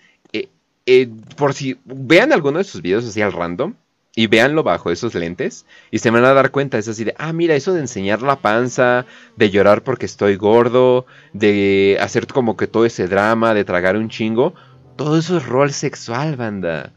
por 1.37 1.53
si 1.53 1.77
vean 1.85 2.33
alguno 2.33 2.57
de 2.57 2.63
sus 2.63 2.81
videos 2.81 3.05
así 3.05 3.21
al 3.21 3.31
random 3.31 3.75
y 4.15 4.27
véanlo 4.27 4.63
bajo 4.63 4.91
esos 4.91 5.13
lentes 5.15 5.65
y 5.91 5.99
se 5.99 6.09
van 6.09 6.25
a 6.25 6.33
dar 6.33 6.51
cuenta, 6.51 6.77
es 6.77 6.87
así 6.87 7.03
de, 7.03 7.15
ah, 7.17 7.31
mira, 7.31 7.55
eso 7.55 7.73
de 7.73 7.81
enseñar 7.81 8.21
la 8.21 8.37
panza, 8.37 9.05
de 9.35 9.49
llorar 9.49 9.83
porque 9.83 10.05
estoy 10.05 10.35
gordo, 10.35 11.05
de 11.33 11.97
hacer 12.01 12.27
como 12.27 12.57
que 12.57 12.67
todo 12.67 12.85
ese 12.85 13.07
drama, 13.07 13.53
de 13.53 13.63
tragar 13.63 13.95
un 13.95 14.09
chingo, 14.09 14.55
todo 14.99 15.17
eso 15.17 15.37
es 15.37 15.45
rol 15.45 15.71
sexual, 15.71 16.35
banda. 16.35 16.91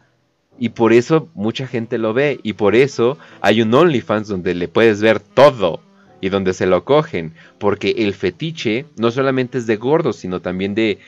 Y 0.59 0.71
por 0.71 0.93
eso 0.93 1.29
mucha 1.35 1.67
gente 1.67 1.99
lo 1.99 2.15
ve. 2.15 2.41
Y 2.43 2.55
por 2.55 2.75
eso 2.75 3.19
hay 3.41 3.63
un 3.63 3.73
OnlyFans 3.73 4.29
donde 4.29 4.55
le 4.55 4.69
puedes 4.69 5.01
ver 5.01 5.21
todo. 5.21 5.81
Y 6.21 6.29
donde 6.29 6.53
se 6.53 6.67
lo 6.67 6.85
cogen. 6.85 7.35
Porque 7.59 7.95
el 7.99 8.15
fetiche 8.15 8.87
no 8.97 9.11
solamente 9.11 9.59
es 9.59 9.67
de 9.67 9.77
gordos, 9.77 10.17
sino 10.17 10.41
también 10.41 10.75
de, 10.75 10.99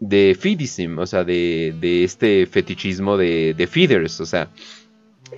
de 0.00 0.36
feedism. 0.38 0.98
O 0.98 1.06
sea, 1.06 1.24
de, 1.24 1.74
de 1.80 2.04
este 2.04 2.46
fetichismo 2.46 3.16
de, 3.16 3.54
de 3.54 3.66
feeders. 3.66 4.20
O 4.20 4.26
sea, 4.26 4.50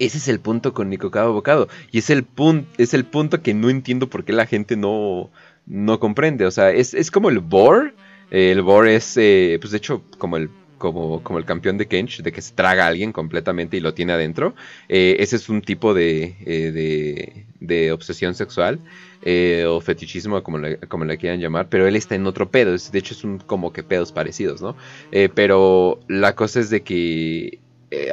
ese 0.01 0.18
es 0.18 0.28
el 0.28 0.40
punto 0.40 0.72
con 0.74 0.88
Nico 0.90 1.11
Cabo 1.11 1.32
Bocado. 1.32 1.68
Y 1.92 1.99
es 1.99 2.11
el, 2.11 2.24
pun- 2.26 2.66
es 2.78 2.95
el 2.95 3.05
punto 3.05 3.42
que 3.42 3.55
no 3.55 3.70
entiendo 3.70 4.09
por 4.09 4.24
qué 4.24 4.32
la 4.32 4.47
gente 4.47 4.76
no, 4.76 5.30
no 5.66 6.01
comprende. 6.01 6.47
O 6.47 6.51
sea, 6.51 6.70
es, 6.70 6.95
es 6.95 7.11
como 7.11 7.28
el 7.30 7.40
bore. 7.40 7.92
Eh, 8.30 8.51
el 8.53 8.62
bore 8.62 8.97
es, 8.97 9.16
eh, 9.16 9.59
pues 9.61 9.70
de 9.72 9.78
hecho, 9.78 10.03
como 10.18 10.36
el, 10.36 10.51
como, 10.78 11.22
como 11.22 11.38
el 11.38 11.45
campeón 11.45 11.78
de 11.78 11.86
Kench, 11.86 12.22
de 12.22 12.32
que 12.32 12.42
se 12.42 12.55
traga 12.55 12.84
a 12.84 12.88
alguien 12.88 13.12
completamente 13.12 13.76
y 13.76 13.80
lo 13.80 13.95
tiene 13.95 14.12
adentro. 14.12 14.55
Eh, 14.88 15.16
ese 15.20 15.36
es 15.36 15.49
un 15.49 15.62
tipo 15.62 15.95
de, 15.95 17.45
de, 17.61 17.92
obsesión 17.92 18.34
sexual 18.34 18.80
o 19.66 19.80
fetichismo, 19.80 20.42
como 20.42 20.59
le, 20.59 20.78
como 20.78 21.05
le 21.05 21.16
quieran 21.16 21.40
llamar. 21.40 21.68
Pero 21.68 21.86
él 21.86 21.97
está 21.97 22.14
en 22.14 22.26
otro 22.26 22.51
pedo. 22.51 22.74
es- 22.74 22.90
de 22.92 22.99
hecho, 22.99 23.14
es 23.14 23.24
un 23.24 23.38
como 23.38 23.72
que 23.72 23.82
pedos 23.82 24.12
parecidos, 24.12 24.61
¿no? 24.61 24.76
Pero 25.34 26.01
la 26.09 26.34
cosa 26.34 26.61
es 26.61 26.70
de 26.70 26.82
que 26.82 27.61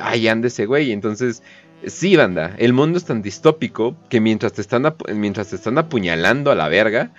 ahí 0.01 0.27
anda 0.27 0.47
ese 0.47 0.65
güey. 0.65 0.91
Entonces, 0.91 1.43
sí, 1.85 2.15
banda, 2.15 2.55
el 2.57 2.73
mundo 2.73 2.97
es 2.97 3.05
tan 3.05 3.21
distópico 3.21 3.95
que 4.09 4.19
mientras 4.19 4.53
te 4.53 4.61
están, 4.61 4.95
mientras 5.13 5.49
te 5.49 5.55
están 5.55 5.77
apuñalando 5.77 6.51
a 6.51 6.55
la 6.55 6.67
verga, 6.67 7.11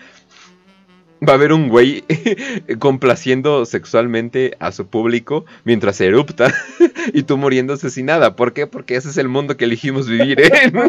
va 1.27 1.33
a 1.33 1.37
haber 1.37 1.53
un 1.53 1.69
güey 1.69 2.05
complaciendo 2.79 3.65
sexualmente 3.65 4.57
a 4.59 4.73
su 4.73 4.89
público 4.89 5.45
mientras 5.65 6.01
erupta 6.01 6.53
y 7.13 7.23
tú 7.23 7.37
muriendo 7.37 7.75
asesinada. 7.75 8.35
¿Por 8.37 8.53
qué? 8.53 8.67
Porque 8.67 8.97
ese 8.97 9.11
es 9.11 9.17
el 9.19 9.29
mundo 9.29 9.57
que 9.57 9.65
elegimos 9.67 10.09
vivir 10.09 10.41
en. 10.41 10.73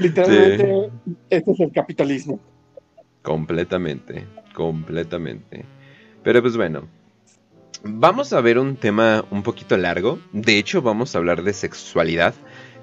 Literalmente, 0.00 0.90
este 1.30 1.50
es 1.52 1.60
el 1.60 1.72
capitalismo. 1.72 2.40
Completamente, 3.22 4.26
completamente. 4.52 5.64
Pero 6.22 6.42
pues 6.42 6.56
bueno, 6.56 6.88
vamos 7.84 8.32
a 8.32 8.40
ver 8.40 8.58
un 8.58 8.76
tema 8.76 9.24
un 9.30 9.42
poquito 9.42 9.76
largo. 9.76 10.18
De 10.32 10.58
hecho, 10.58 10.82
vamos 10.82 11.14
a 11.14 11.18
hablar 11.18 11.42
de 11.42 11.52
sexualidad 11.52 12.34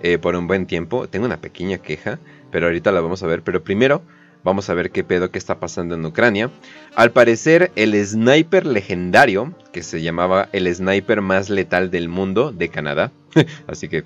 eh, 0.01 0.17
por 0.17 0.35
un 0.35 0.47
buen 0.47 0.65
tiempo. 0.65 1.07
Tengo 1.07 1.25
una 1.25 1.41
pequeña 1.41 1.79
queja, 1.79 2.19
pero 2.51 2.67
ahorita 2.67 2.91
la 2.91 3.01
vamos 3.01 3.23
a 3.23 3.27
ver. 3.27 3.41
Pero 3.43 3.63
primero, 3.63 4.03
vamos 4.43 4.69
a 4.69 4.73
ver 4.73 4.91
qué 4.91 5.03
pedo 5.03 5.31
que 5.31 5.37
está 5.37 5.59
pasando 5.59 5.95
en 5.95 6.05
Ucrania. 6.05 6.49
Al 6.95 7.11
parecer, 7.11 7.71
el 7.75 7.93
sniper 8.05 8.65
legendario, 8.65 9.53
que 9.71 9.83
se 9.83 10.01
llamaba 10.01 10.49
el 10.53 10.73
sniper 10.73 11.21
más 11.21 11.49
letal 11.49 11.91
del 11.91 12.09
mundo 12.09 12.51
de 12.51 12.69
Canadá, 12.69 13.11
así 13.67 13.89
que 13.89 14.05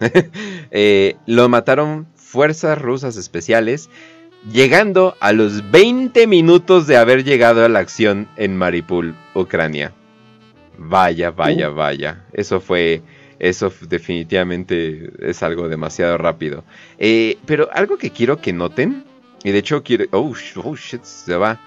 eh, 0.70 1.16
lo 1.26 1.48
mataron 1.48 2.06
fuerzas 2.16 2.80
rusas 2.80 3.16
especiales, 3.16 3.88
llegando 4.50 5.16
a 5.20 5.32
los 5.32 5.70
20 5.70 6.26
minutos 6.26 6.86
de 6.86 6.96
haber 6.96 7.24
llegado 7.24 7.64
a 7.64 7.68
la 7.68 7.78
acción 7.78 8.28
en 8.36 8.56
Mariupol, 8.56 9.14
Ucrania. 9.34 9.92
Vaya, 10.78 11.30
vaya, 11.30 11.68
vaya. 11.68 12.24
Eso 12.32 12.60
fue. 12.60 13.02
Eso 13.38 13.72
definitivamente 13.88 15.12
es 15.20 15.42
algo 15.42 15.68
demasiado 15.68 16.16
rápido. 16.16 16.64
Eh, 16.98 17.38
pero 17.44 17.68
algo 17.72 17.96
que 17.98 18.10
quiero 18.10 18.40
que 18.40 18.52
noten. 18.52 19.04
Y 19.44 19.50
de 19.50 19.58
hecho 19.58 19.82
quiero. 19.82 20.04
Oh, 20.12 20.32
oh, 20.64 20.76
shit, 20.76 21.02
se 21.02 21.36
va. 21.36 21.60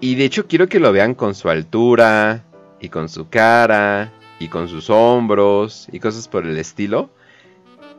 Y 0.00 0.14
de 0.14 0.24
hecho 0.24 0.46
quiero 0.46 0.68
que 0.68 0.80
lo 0.80 0.92
vean 0.92 1.14
con 1.14 1.34
su 1.34 1.48
altura. 1.48 2.44
Y 2.80 2.88
con 2.88 3.08
su 3.08 3.28
cara. 3.28 4.12
Y 4.38 4.48
con 4.48 4.68
sus 4.68 4.90
hombros. 4.90 5.86
Y 5.92 6.00
cosas 6.00 6.28
por 6.28 6.46
el 6.46 6.56
estilo. 6.58 7.10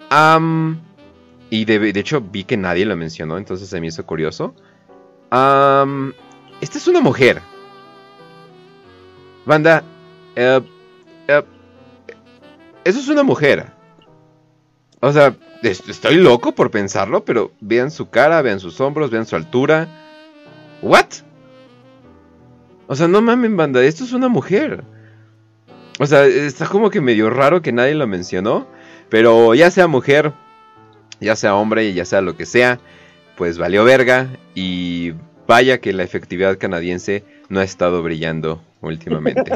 Am, 0.09 0.81
y 1.51 1.65
de, 1.65 1.77
de 1.93 1.99
hecho 1.99 2.19
vi 2.21 2.43
que 2.45 2.57
nadie 2.57 2.85
lo 2.85 2.95
mencionó, 2.95 3.37
entonces 3.37 3.69
se 3.69 3.79
me 3.79 3.87
hizo 3.87 4.03
curioso. 4.05 4.55
Esta 5.29 6.77
es 6.77 6.87
una 6.87 7.01
mujer. 7.01 7.39
Banda, 9.45 9.83
eh, 10.35 10.61
eso 12.83 12.99
es 12.99 13.07
una 13.07 13.23
mujer. 13.23 13.67
O 14.99 15.11
sea, 15.11 15.35
es- 15.63 15.87
estoy 15.87 16.15
loco 16.15 16.53
por 16.53 16.71
pensarlo, 16.71 17.23
pero 17.25 17.51
vean 17.59 17.91
su 17.91 18.09
cara, 18.09 18.41
vean 18.41 18.59
sus 18.59 18.79
hombros, 18.81 19.09
vean 19.11 19.25
su 19.25 19.35
altura. 19.35 19.87
¿What? 20.81 21.05
O 22.87 22.95
sea, 22.95 23.07
no 23.07 23.21
mamen, 23.21 23.55
banda, 23.57 23.83
esto 23.83 24.03
es 24.03 24.13
una 24.13 24.27
mujer. 24.29 24.83
O 25.99 26.05
sea, 26.05 26.25
está 26.25 26.65
como 26.67 26.89
que 26.89 27.01
medio 27.01 27.29
raro 27.29 27.61
que 27.61 27.71
nadie 27.71 27.93
lo 27.95 28.07
mencionó. 28.07 28.67
Pero 29.09 29.53
ya 29.53 29.69
sea 29.71 29.87
mujer, 29.87 30.33
ya 31.21 31.35
sea 31.37 31.55
hombre, 31.55 31.93
ya 31.93 32.03
sea 32.03 32.19
lo 32.21 32.35
que 32.35 32.45
sea, 32.45 32.79
pues 33.37 33.57
valió 33.57 33.83
verga. 33.85 34.27
Y 34.55 35.13
vaya 35.47 35.79
que 35.79 35.93
la 35.93 36.03
efectividad 36.03 36.57
canadiense 36.57 37.23
no 37.49 37.59
ha 37.61 37.63
estado 37.63 38.03
brillando 38.03 38.61
últimamente. 38.81 39.51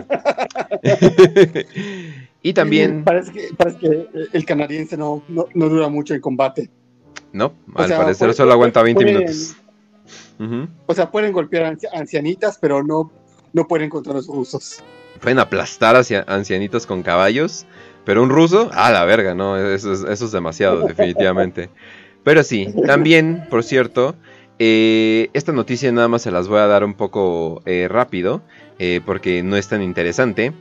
y 2.42 2.54
también... 2.54 3.04
Parece 3.04 3.32
que, 3.32 3.50
parece 3.58 3.78
que 3.80 4.08
el 4.34 4.46
canadiense 4.46 4.98
no, 4.98 5.24
no, 5.28 5.48
no 5.54 5.70
dura 5.70 5.90
mucho 5.90 6.14
en 6.14 6.22
combate. 6.22 6.70
No, 7.32 7.54
O 7.74 7.82
al 7.82 7.88
sea, 7.88 7.98
parecer 7.98 8.28
puede- 8.28 8.38
solo 8.38 8.54
aguanta 8.54 8.82
20 8.82 9.04
pueden- 9.04 9.18
minutos. 9.20 9.56
O 10.86 10.94
sea, 10.94 11.10
pueden 11.12 11.32
golpear 11.32 11.76
anci- 11.76 11.90
ancianitas, 11.94 12.58
pero 12.60 12.84
no, 12.84 13.12
no 13.56 13.68
pueden 13.68 13.90
contra 13.90 14.14
los 14.14 14.28
rusos. 14.28 14.84
Pueden 15.22 15.40
aplastar 15.40 15.96
hacia 15.96 16.26
ancianitos 16.28 16.86
con 16.86 17.02
caballos. 17.02 17.66
Pero 18.04 18.22
un 18.22 18.30
ruso, 18.30 18.70
a 18.74 18.92
la 18.92 19.04
verga, 19.06 19.34
no, 19.34 19.58
eso 19.58 19.94
es, 19.94 20.32
demasiado, 20.32 20.86
definitivamente. 20.86 21.70
Pero 22.24 22.44
sí, 22.44 22.68
también, 22.86 23.48
por 23.50 23.64
cierto, 23.64 24.16
eh, 24.60 25.30
esta 25.34 25.54
noticia 25.54 25.92
nada 25.92 26.08
más 26.08 26.22
se 26.22 26.32
las 26.32 26.48
voy 26.48 26.60
a 26.60 26.68
dar 26.68 26.84
un 26.84 26.94
poco 26.94 27.64
eh, 27.66 27.88
rápido, 27.90 28.44
eh, 28.78 29.02
porque 29.04 29.42
no 29.42 29.58
es 29.58 29.68
tan 29.70 29.82
interesante. 29.82 30.54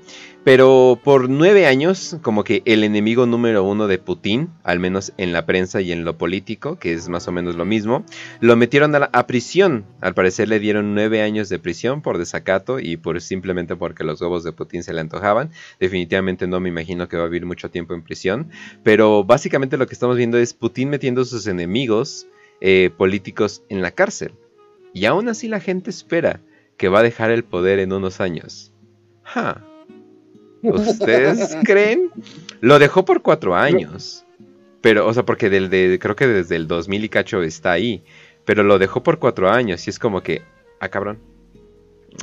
Pero 0.45 1.01
por 1.03 1.31
nueve 1.31 1.67
años, 1.67 2.19
como 2.21 2.45
que 2.45 2.63
el 2.67 2.85
enemigo 2.85 3.25
número 3.25 3.65
uno 3.65 3.87
de 3.87 3.97
Putin, 3.97 4.51
al 4.63 4.79
menos 4.79 5.15
en 5.17 5.33
la 5.33 5.47
prensa 5.47 5.81
y 5.81 5.91
en 5.91 6.05
lo 6.05 6.19
político, 6.19 6.79
que 6.79 6.93
es 6.93 7.09
más 7.09 7.27
o 7.29 7.33
menos 7.33 7.57
lo 7.57 7.65
mismo, 7.65 8.05
lo 8.41 8.55
metieron 8.55 8.95
a, 8.95 9.27
prisión. 9.27 9.87
Al 10.03 10.13
parecer 10.13 10.51
le 10.51 10.59
dieron 10.59 10.95
nueve 10.95 11.23
años 11.23 11.49
de 11.49 11.59
prisión 11.59 12.03
por 12.03 12.19
desacato 12.19 12.79
y 12.79 12.99
por 12.99 13.23
simplemente 13.23 13.75
porque 13.75 14.05
los 14.05 14.21
huevos 14.21 14.45
de 14.45 14.53
Putin 14.53 14.83
se 14.83 14.93
le 14.93 15.01
antojaban. 15.01 15.51
Definitivamente 15.81 16.47
no 16.47 16.61
me 16.61 16.69
imagino 16.69 17.09
que 17.09 17.17
va 17.17 17.23
a 17.25 17.29
vivir 17.29 17.47
mucho 17.47 17.71
tiempo 17.71 17.95
en 17.95 18.03
prisión. 18.03 18.51
Pero 18.83 19.25
básicamente 19.25 19.79
lo 19.79 19.87
que 19.87 19.95
estamos 19.95 20.19
viendo 20.19 20.37
es 20.37 20.53
Putin 20.53 20.91
metiendo 20.91 21.23
a 21.23 21.25
sus 21.25 21.47
enemigos 21.47 22.27
eh, 22.61 22.91
políticos 22.95 23.63
en 23.71 23.81
la 23.81 23.93
cárcel. 23.93 24.35
Y 24.93 25.07
aún 25.07 25.27
así 25.31 25.49
la 25.49 25.61
gente 25.61 25.89
espera 25.89 26.43
que 26.77 26.91
va 26.91 26.99
a 26.99 27.03
dejar 27.03 27.31
el 27.31 27.45
poder 27.45 27.79
en 27.79 27.95
unos 27.95 28.21
años. 28.21 28.75
Ja. 29.23 29.65
¿Ustedes 30.65 31.57
creen? 31.65 32.11
Lo 32.61 32.79
dejó 32.79 33.05
por 33.05 33.23
cuatro 33.23 33.55
años. 33.55 34.25
Pero, 34.81 35.07
o 35.07 35.15
sea, 35.15 35.25
porque 35.25 35.49
del 35.51 35.71
de, 35.71 35.99
creo 36.01 36.17
que 36.17 36.27
desde 36.27 36.57
el 36.57 36.69
2000 36.69 37.05
y 37.05 37.09
cacho 37.09 37.43
está 37.43 37.73
ahí. 37.73 38.05
Pero 38.45 38.63
lo 38.63 38.79
dejó 38.79 39.03
por 39.03 39.19
cuatro 39.19 39.51
años 39.51 39.87
y 39.87 39.91
es 39.91 39.99
como 39.99 40.23
que, 40.23 40.43
ah, 40.81 40.89
cabrón. 40.89 41.19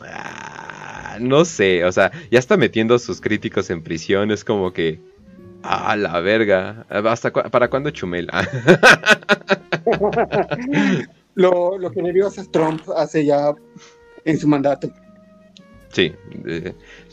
Ah, 0.04 1.18
no 1.20 1.44
sé, 1.46 1.84
o 1.84 1.92
sea, 1.92 2.12
ya 2.30 2.40
está 2.40 2.58
metiendo 2.58 2.98
sus 3.00 3.20
críticos 3.20 3.70
en 3.72 3.82
prisión. 3.82 4.32
Es 4.32 4.44
como 4.44 4.72
que, 4.74 5.00
ah, 5.64 5.96
la 5.96 6.20
verga. 6.20 6.86
¿Hasta 6.90 7.32
¿Para 7.32 7.70
cuándo 7.70 7.90
Chumel? 7.90 8.30
Lo, 11.34 11.78
lo 11.78 11.92
que 11.92 12.02
hacer 12.26 12.48
Trump 12.48 12.82
hace 12.96 13.26
ya 13.26 13.54
en 14.26 14.38
su 14.38 14.48
mandato. 14.48 14.92
Sí, 15.92 16.14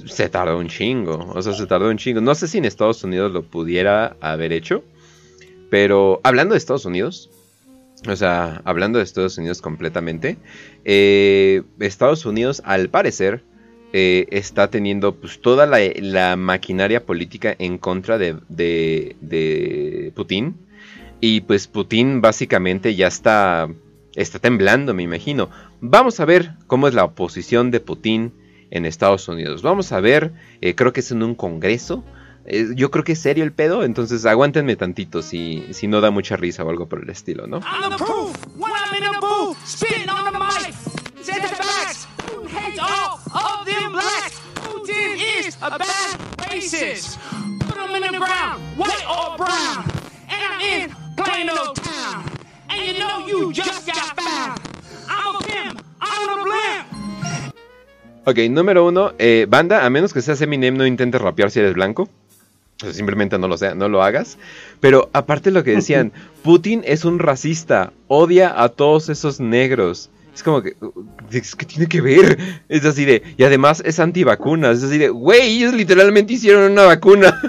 se 0.06 0.28
tardó 0.28 0.58
un 0.58 0.68
chingo, 0.68 1.32
o 1.34 1.42
sea, 1.42 1.52
se 1.52 1.66
tardó 1.66 1.88
un 1.90 1.98
chingo. 1.98 2.20
No 2.20 2.34
sé 2.34 2.46
si 2.46 2.58
en 2.58 2.64
Estados 2.64 3.02
Unidos 3.02 3.32
lo 3.32 3.42
pudiera 3.42 4.16
haber 4.20 4.52
hecho, 4.52 4.84
pero 5.68 6.20
hablando 6.22 6.54
de 6.54 6.58
Estados 6.58 6.84
Unidos, 6.84 7.28
o 8.06 8.14
sea, 8.14 8.62
hablando 8.64 8.98
de 8.98 9.04
Estados 9.04 9.36
Unidos 9.36 9.60
completamente, 9.60 10.36
eh, 10.84 11.62
Estados 11.80 12.24
Unidos 12.24 12.62
al 12.64 12.88
parecer 12.88 13.42
eh, 13.92 14.26
está 14.30 14.70
teniendo 14.70 15.14
pues 15.16 15.40
toda 15.40 15.66
la, 15.66 15.78
la 15.96 16.36
maquinaria 16.36 17.04
política 17.04 17.56
en 17.58 17.78
contra 17.78 18.16
de, 18.18 18.36
de, 18.48 19.16
de 19.20 20.12
Putin. 20.14 20.56
Y 21.20 21.40
pues 21.40 21.66
Putin 21.66 22.20
básicamente 22.20 22.94
ya 22.94 23.08
está, 23.08 23.68
está 24.14 24.38
temblando, 24.38 24.94
me 24.94 25.02
imagino. 25.02 25.50
Vamos 25.80 26.20
a 26.20 26.24
ver 26.24 26.52
cómo 26.68 26.86
es 26.86 26.94
la 26.94 27.04
oposición 27.04 27.72
de 27.72 27.80
Putin 27.80 28.32
en 28.70 28.86
Estados 28.86 29.28
Unidos. 29.28 29.62
Vamos 29.62 29.92
a 29.92 30.00
ver, 30.00 30.32
eh, 30.60 30.74
creo 30.74 30.92
que 30.92 31.00
es 31.00 31.10
en 31.10 31.22
un 31.22 31.34
congreso. 31.34 32.04
Eh, 32.46 32.68
yo 32.74 32.90
creo 32.90 33.04
que 33.04 33.12
es 33.12 33.18
serio 33.18 33.44
el 33.44 33.52
pedo, 33.52 33.84
entonces 33.84 34.24
aguántenme 34.24 34.76
tantito 34.76 35.22
si, 35.22 35.66
si 35.72 35.86
no 35.86 36.00
da 36.00 36.10
mucha 36.10 36.36
risa 36.36 36.64
o 36.64 36.70
algo 36.70 36.88
por 36.88 37.02
el 37.02 37.10
estilo, 37.10 37.46
¿no? 37.46 37.60
And 52.70 52.86
you 52.86 52.98
know 52.98 53.26
you 53.26 53.52
just 53.52 53.86
got 53.86 54.16
found. 54.16 54.60
I'm 55.08 55.36
a 55.36 55.40
pimp, 55.40 55.82
I'm 56.00 56.28
a 56.28 56.42
blimp. 56.44 57.17
Ok, 58.28 58.40
número 58.50 58.86
uno, 58.86 59.14
eh, 59.18 59.46
banda, 59.48 59.86
a 59.86 59.88
menos 59.88 60.12
que 60.12 60.20
seas 60.20 60.42
Eminem, 60.42 60.76
no 60.76 60.84
intentes 60.84 61.18
rapear 61.18 61.50
si 61.50 61.60
eres 61.60 61.72
blanco. 61.72 62.02
O 62.02 62.84
sea, 62.84 62.92
simplemente 62.92 63.38
no 63.38 63.48
lo, 63.48 63.56
sea, 63.56 63.74
no 63.74 63.88
lo 63.88 64.02
hagas. 64.02 64.36
Pero 64.80 65.08
aparte 65.14 65.50
lo 65.50 65.64
que 65.64 65.70
decían, 65.70 66.12
Putin 66.42 66.82
es 66.84 67.06
un 67.06 67.20
racista, 67.20 67.94
odia 68.06 68.62
a 68.62 68.68
todos 68.68 69.08
esos 69.08 69.40
negros. 69.40 70.10
Es 70.34 70.42
como 70.42 70.60
que, 70.60 70.76
es 71.30 71.56
que 71.56 71.64
tiene 71.64 71.86
que 71.86 72.02
ver. 72.02 72.36
Es 72.68 72.84
así 72.84 73.06
de, 73.06 73.22
y 73.38 73.44
además 73.44 73.82
es 73.82 73.98
antivacunas. 73.98 74.76
Es 74.76 74.84
así 74.84 74.98
de, 74.98 75.08
güey, 75.08 75.56
ellos 75.56 75.72
literalmente 75.72 76.34
hicieron 76.34 76.70
una 76.70 76.82
vacuna. 76.82 77.40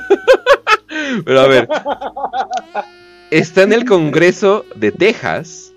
Pero 1.26 1.42
a 1.42 1.48
ver, 1.48 1.68
está 3.32 3.64
en 3.64 3.74
el 3.74 3.84
Congreso 3.84 4.66
de 4.78 4.94
Texas 4.94 5.74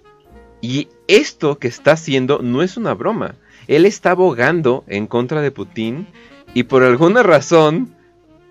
y 0.61 0.87
esto 1.09 1.59
que 1.59 1.67
está 1.67 1.93
haciendo 1.93 2.39
no 2.41 2.63
es 2.63 2.77
una 2.77 2.95
broma. 2.95 3.35
Él 3.69 3.87
está 3.87 4.13
abogando 4.13 4.85
en 4.89 5.07
contra 5.07 5.41
de 5.41 5.51
Putin 5.51 6.07
y 6.55 6.65
por 6.65 6.83
alguna 6.83 7.23
razón 7.23 7.95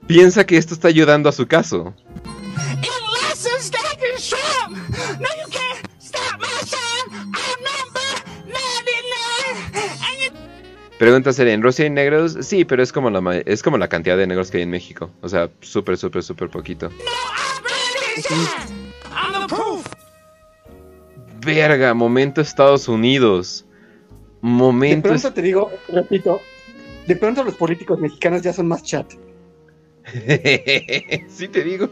piensa 0.07 0.45
que 0.45 0.57
esto 0.57 0.73
está 0.73 0.87
ayudando 0.87 1.29
a 1.29 1.31
su 1.31 1.47
caso. 1.47 1.93
Unless 2.15 3.45
it's 3.45 3.65
stacking 3.65 4.17
shrimp. 4.17 4.77
No, 5.19 5.27
you 5.27 5.49
can't 5.51 5.87
stop 5.99 6.39
my 6.39 6.47
shine. 6.65 7.11
I'm 7.13 7.59
number 7.63 8.09
99. 8.45 9.71
And 9.75 10.33
you 10.33 10.97
Pregunta 10.97 11.31
¿en 11.47 11.61
Rusia 11.61 11.83
hay 11.85 11.89
negros? 11.91 12.37
Sí, 12.41 12.63
pero 12.65 12.81
es 12.83 12.91
como 12.91 13.09
la, 13.09 13.21
ma- 13.21 13.37
es 13.37 13.61
como 13.63 13.77
la 13.77 13.87
cantidad 13.87 14.17
de 14.17 14.27
negros 14.27 14.49
que 14.51 14.57
hay 14.57 14.63
en 14.63 14.69
México. 14.69 15.09
O 15.21 15.29
sea, 15.29 15.49
súper, 15.61 15.97
súper, 15.97 16.23
súper 16.23 16.49
poquito. 16.49 16.89
Verga, 21.43 21.93
momento 21.93 22.41
Estados 22.41 22.87
Unidos. 22.87 23.65
De 24.41 25.01
pronto 25.01 25.33
te 25.33 25.41
digo, 25.41 25.71
repito, 25.89 26.41
de 27.07 27.15
pronto 27.15 27.43
los 27.43 27.55
políticos 27.55 27.99
mexicanos 27.99 28.41
ya 28.41 28.53
son 28.53 28.67
más 28.67 28.83
chat. 28.83 29.11
sí 31.29 31.47
te 31.47 31.63
digo. 31.63 31.89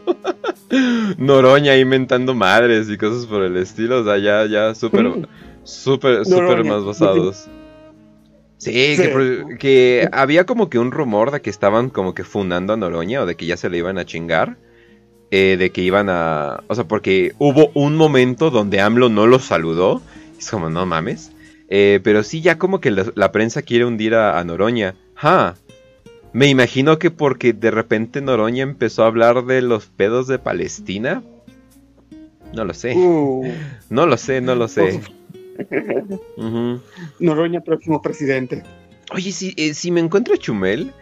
Noroña 1.18 1.76
inventando 1.76 2.34
madres 2.34 2.88
y 2.90 2.96
cosas 2.98 3.26
por 3.26 3.42
el 3.42 3.56
estilo. 3.56 4.00
O 4.00 4.04
sea, 4.04 4.18
ya, 4.18 4.46
ya 4.46 4.74
súper, 4.74 5.28
súper, 5.64 6.24
súper 6.24 6.42
Noroña. 6.42 6.72
más 6.74 6.84
basados. 6.84 7.48
Sí, 8.58 8.94
Sí. 8.96 9.02
Que, 9.02 9.08
por- 9.08 9.58
que 9.58 10.08
había 10.12 10.44
como 10.44 10.68
que 10.68 10.78
un 10.78 10.90
rumor 10.90 11.30
de 11.30 11.40
que 11.40 11.50
estaban 11.50 11.88
como 11.88 12.14
que 12.14 12.24
fundando 12.24 12.72
a 12.72 12.76
Noroña 12.76 13.22
o 13.22 13.26
de 13.26 13.36
que 13.36 13.46
ya 13.46 13.56
se 13.56 13.70
le 13.70 13.78
iban 13.78 13.98
a 13.98 14.04
chingar. 14.04 14.56
eh, 15.32 15.56
de 15.56 15.70
que 15.70 15.80
iban 15.82 16.08
a... 16.10 16.64
O 16.66 16.74
sea, 16.74 16.88
porque 16.88 17.34
hubo 17.38 17.70
un 17.74 17.96
momento 17.96 18.50
donde 18.50 18.80
AMLO 18.80 19.08
no 19.08 19.28
los 19.28 19.44
saludó. 19.44 20.02
Es 20.36 20.50
como, 20.50 20.70
no 20.70 20.84
mames. 20.86 21.30
Eh, 21.70 22.00
pero 22.02 22.22
sí, 22.24 22.40
ya 22.40 22.58
como 22.58 22.80
que 22.80 22.90
la, 22.90 23.06
la 23.14 23.32
prensa 23.32 23.62
quiere 23.62 23.84
hundir 23.84 24.14
a, 24.14 24.38
a 24.38 24.44
Noroña. 24.44 24.94
Ja. 25.14 25.54
Me 26.32 26.46
imagino 26.48 26.98
que 26.98 27.10
porque 27.10 27.52
de 27.52 27.70
repente 27.70 28.20
Noroña 28.20 28.62
empezó 28.62 29.04
a 29.04 29.06
hablar 29.06 29.44
de 29.46 29.62
los 29.62 29.86
pedos 29.86 30.26
de 30.28 30.38
Palestina. 30.38 31.22
No 32.52 32.64
lo 32.64 32.74
sé. 32.74 32.94
Uh, 32.96 33.44
No 33.88 34.06
lo 34.06 34.16
sé, 34.16 34.40
no 34.40 34.54
lo 34.56 34.66
sé. 34.68 35.00
Noroña, 37.18 37.60
próximo 37.60 38.00
presidente. 38.02 38.62
Oye, 39.12 39.32
si, 39.32 39.54
eh, 39.56 39.74
si 39.74 39.90
me 39.90 40.00
encuentro 40.00 40.34
a 40.34 40.36
Chumel, 40.38 40.92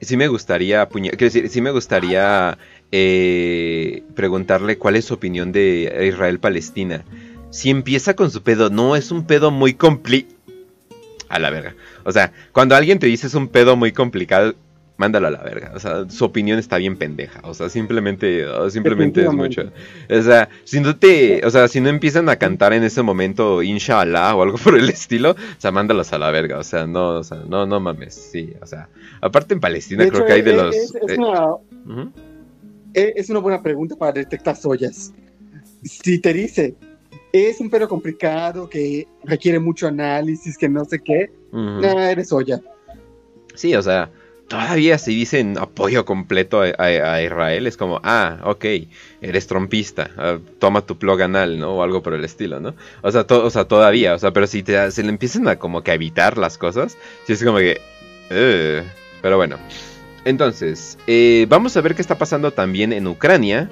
sí 0.00 0.16
me 0.16 0.28
gustaría 0.28 0.88
puña- 0.88 1.10
quiero 1.10 1.26
decir, 1.32 1.48
sí 1.48 1.60
me 1.60 1.70
gustaría 1.70 2.56
eh, 2.92 4.02
preguntarle 4.14 4.78
cuál 4.78 4.96
es 4.96 5.04
su 5.04 5.14
opinión 5.14 5.52
de 5.52 6.06
Israel-Palestina. 6.08 7.04
Si 7.50 7.70
empieza 7.70 8.14
con 8.14 8.30
su 8.30 8.42
pedo, 8.42 8.70
no, 8.70 8.96
es 8.96 9.10
un 9.10 9.24
pedo 9.24 9.50
muy 9.50 9.74
compli... 9.74 10.26
A 11.30 11.38
la 11.38 11.50
verga. 11.50 11.74
O 12.04 12.12
sea, 12.12 12.32
cuando 12.52 12.74
alguien 12.74 12.98
te 12.98 13.06
dice 13.06 13.26
es 13.26 13.34
un 13.34 13.48
pedo 13.48 13.76
muy 13.76 13.92
complicado, 13.92 14.54
mándalo 14.98 15.28
a 15.28 15.30
la 15.30 15.42
verga. 15.42 15.72
O 15.74 15.78
sea, 15.78 16.08
su 16.10 16.24
opinión 16.24 16.58
está 16.58 16.76
bien 16.76 16.96
pendeja. 16.96 17.40
O 17.44 17.54
sea, 17.54 17.68
simplemente, 17.68 18.44
simplemente 18.70 19.22
es 19.22 19.32
mucho. 19.32 19.70
O 20.10 20.22
sea, 20.22 20.48
si 20.64 20.80
no 20.80 20.96
te, 20.96 21.44
o 21.46 21.50
sea, 21.50 21.68
si 21.68 21.80
no 21.80 21.88
empiezan 21.88 22.28
a 22.28 22.36
cantar 22.36 22.72
en 22.72 22.82
ese 22.82 23.02
momento 23.02 23.62
Inshallah 23.62 24.34
o 24.34 24.42
algo 24.42 24.58
por 24.64 24.76
el 24.76 24.88
estilo, 24.90 25.32
o 25.32 25.60
sea, 25.60 25.70
mándalos 25.70 26.12
a 26.12 26.18
la 26.18 26.30
verga. 26.30 26.58
O 26.58 26.64
sea, 26.64 26.86
no, 26.86 27.18
o 27.18 27.24
sea, 27.24 27.42
no, 27.46 27.64
no 27.64 27.80
mames. 27.80 28.14
Sí, 28.14 28.52
o 28.60 28.66
sea, 28.66 28.88
aparte 29.20 29.54
en 29.54 29.60
Palestina 29.60 30.06
creo 30.08 30.26
que 30.26 30.32
hay 30.32 30.42
de 30.42 30.52
los. 30.52 30.74
Es, 30.74 30.94
es, 30.94 31.18
una, 31.18 31.56
es 32.94 33.30
una 33.30 33.38
buena 33.38 33.62
pregunta 33.62 33.96
para 33.96 34.12
detectar 34.12 34.56
soyas. 34.56 35.12
Si 35.84 36.18
te 36.18 36.32
dice, 36.32 36.74
es 37.32 37.60
un 37.60 37.70
perro 37.70 37.88
complicado 37.88 38.68
que 38.68 39.06
requiere 39.24 39.58
mucho 39.58 39.86
análisis, 39.86 40.56
que 40.56 40.68
no 40.68 40.84
sé 40.84 41.00
qué, 41.00 41.30
uh 41.52 41.80
eres 41.82 42.28
soya. 42.28 42.60
Sí, 43.54 43.74
o 43.74 43.82
sea, 43.82 44.10
todavía 44.48 44.98
si 44.98 45.14
dicen 45.14 45.58
apoyo 45.58 46.04
completo 46.04 46.60
a, 46.60 47.22
Israel, 47.22 47.66
es 47.66 47.76
como, 47.76 48.00
ah, 48.02 48.38
ok, 48.44 48.64
eres 49.20 49.46
trompista, 49.46 50.10
ah, 50.16 50.38
toma 50.58 50.82
tu 50.82 50.98
plug 50.98 51.22
anal, 51.22 51.58
¿no? 51.58 51.76
O 51.76 51.82
algo 51.82 52.02
por 52.02 52.14
el 52.14 52.24
estilo, 52.24 52.60
¿no? 52.60 52.74
O 53.02 53.10
sea, 53.12 53.26
o 53.28 53.50
sea 53.50 53.66
todavía, 53.66 54.14
o 54.14 54.18
sea, 54.18 54.32
pero 54.32 54.46
si 54.46 54.62
te, 54.62 54.90
se 54.90 55.02
le 55.02 55.10
empiezan 55.10 55.48
a 55.48 55.56
como 55.56 55.82
que 55.82 55.92
evitar 55.92 56.38
las 56.38 56.58
cosas, 56.58 56.96
si 57.26 57.34
es 57.34 57.44
como 57.44 57.58
que... 57.58 57.80
pero 59.20 59.36
bueno. 59.36 59.56
Entonces, 60.24 60.98
eh, 61.06 61.46
vamos 61.48 61.76
a 61.76 61.80
ver 61.80 61.94
qué 61.94 62.02
está 62.02 62.18
pasando 62.18 62.52
también 62.52 62.92
en 62.92 63.06
Ucrania. 63.06 63.70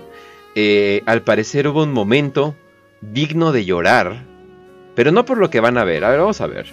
Eh, 0.55 1.03
al 1.05 1.23
parecer 1.23 1.69
hubo 1.69 1.83
un 1.83 1.93
momento 1.93 2.55
digno 3.01 3.53
de 3.53 3.65
llorar, 3.65 4.25
pero 4.95 5.13
no 5.13 5.25
por 5.25 5.39
lo 5.39 5.51
que 5.51 5.61
van 5.61 5.79
a 5.79 5.85
ver. 5.85 6.05
A 6.05 6.11
ver, 6.11 6.21
vamos 6.21 6.41
a 6.41 6.47
ver. 6.47 6.67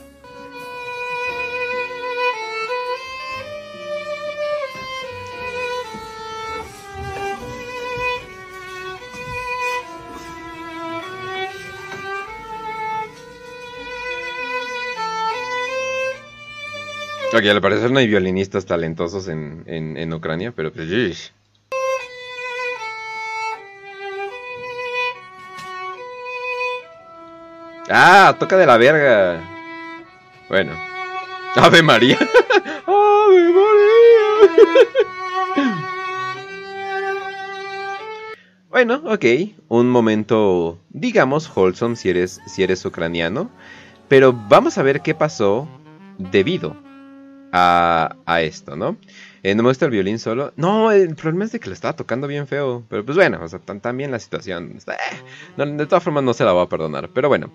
Ok, 17.34 17.46
al 17.46 17.62
parecer 17.62 17.90
no 17.90 17.98
hay 17.98 18.08
violinistas 18.08 18.68
talentosos 18.68 19.28
en, 19.28 19.64
en, 19.66 20.14
Ucrania, 20.14 20.54
pero 20.56 20.72
pues... 20.72 21.34
Ah, 27.90 28.36
toca 28.40 28.58
de 28.58 28.66
la 28.66 28.78
verga. 28.78 29.42
Bueno. 30.50 30.74
Ave 31.56 31.82
María. 31.84 32.18
Ave 32.88 33.52
María. 33.52 33.84
bueno, 38.70 39.02
ok. 39.06 39.26
Un 39.68 39.90
momento, 39.90 40.80
digamos, 40.90 41.52
wholesome 41.56 41.96
si 41.96 42.10
eres, 42.10 42.40
si 42.46 42.64
eres 42.64 42.86
ucraniano. 42.86 43.50
Pero 44.08 44.34
vamos 44.34 44.78
a 44.78 44.84
ver 44.84 45.02
qué 45.02 45.14
pasó 45.14 45.68
debido 46.18 46.76
a, 47.52 48.42
esto, 48.42 48.76
¿no? 48.76 48.98
Eh, 49.44 49.56
no 49.56 49.64
me 49.64 49.70
gusta 49.70 49.86
el 49.86 49.92
violín 49.92 50.20
solo. 50.20 50.54
No, 50.56 50.92
el 50.92 51.16
problema 51.16 51.44
es 51.44 51.52
de 51.52 51.60
que 51.60 51.68
le 51.68 51.76
estaba 51.76 51.96
tocando 51.96 52.28
bien 52.28 52.48
feo. 52.48 52.84
Pero 52.90 53.04
pues 53.04 53.18
bueno, 53.18 53.40
o 53.44 53.48
sea, 53.48 53.60
también 53.60 54.10
la 54.10 54.20
situación. 54.20 54.78
Eh, 54.88 55.66
de 55.66 55.86
todas 55.86 56.04
formas 56.04 56.24
no 56.24 56.34
se 56.34 56.46
la 56.46 56.54
voy 56.54 56.64
a 56.64 56.70
perdonar. 56.70 57.10
Pero 57.14 57.28
bueno. 57.28 57.52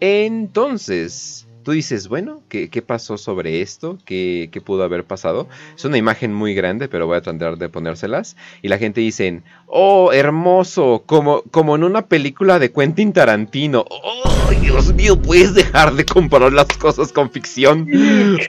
Entonces, 0.00 1.48
tú 1.62 1.72
dices, 1.72 2.08
bueno, 2.08 2.42
¿qué, 2.48 2.82
pasó 2.86 3.16
sobre 3.16 3.62
esto? 3.62 3.98
¿Qué, 4.04 4.62
pudo 4.64 4.84
haber 4.84 5.04
pasado? 5.04 5.48
Es 5.74 5.84
una 5.86 5.96
imagen 5.96 6.34
muy 6.34 6.54
grande, 6.54 6.88
pero 6.88 7.06
voy 7.06 7.16
a 7.16 7.22
tratar 7.22 7.56
de 7.56 7.68
ponérselas. 7.70 8.36
Y 8.60 8.68
la 8.68 8.76
gente 8.76 9.00
dice, 9.00 9.42
oh, 9.66 10.12
hermoso, 10.12 11.04
como, 11.06 11.42
como 11.50 11.74
en 11.74 11.84
una 11.84 12.06
película 12.06 12.58
de 12.58 12.70
Quentin 12.70 13.14
Tarantino. 13.14 13.86
Oh, 13.88 14.50
Dios 14.60 14.92
mío, 14.92 15.20
puedes 15.20 15.54
dejar 15.54 15.94
de 15.94 16.04
comparar 16.04 16.52
las 16.52 16.68
cosas 16.76 17.12
con 17.12 17.30
ficción. 17.30 17.88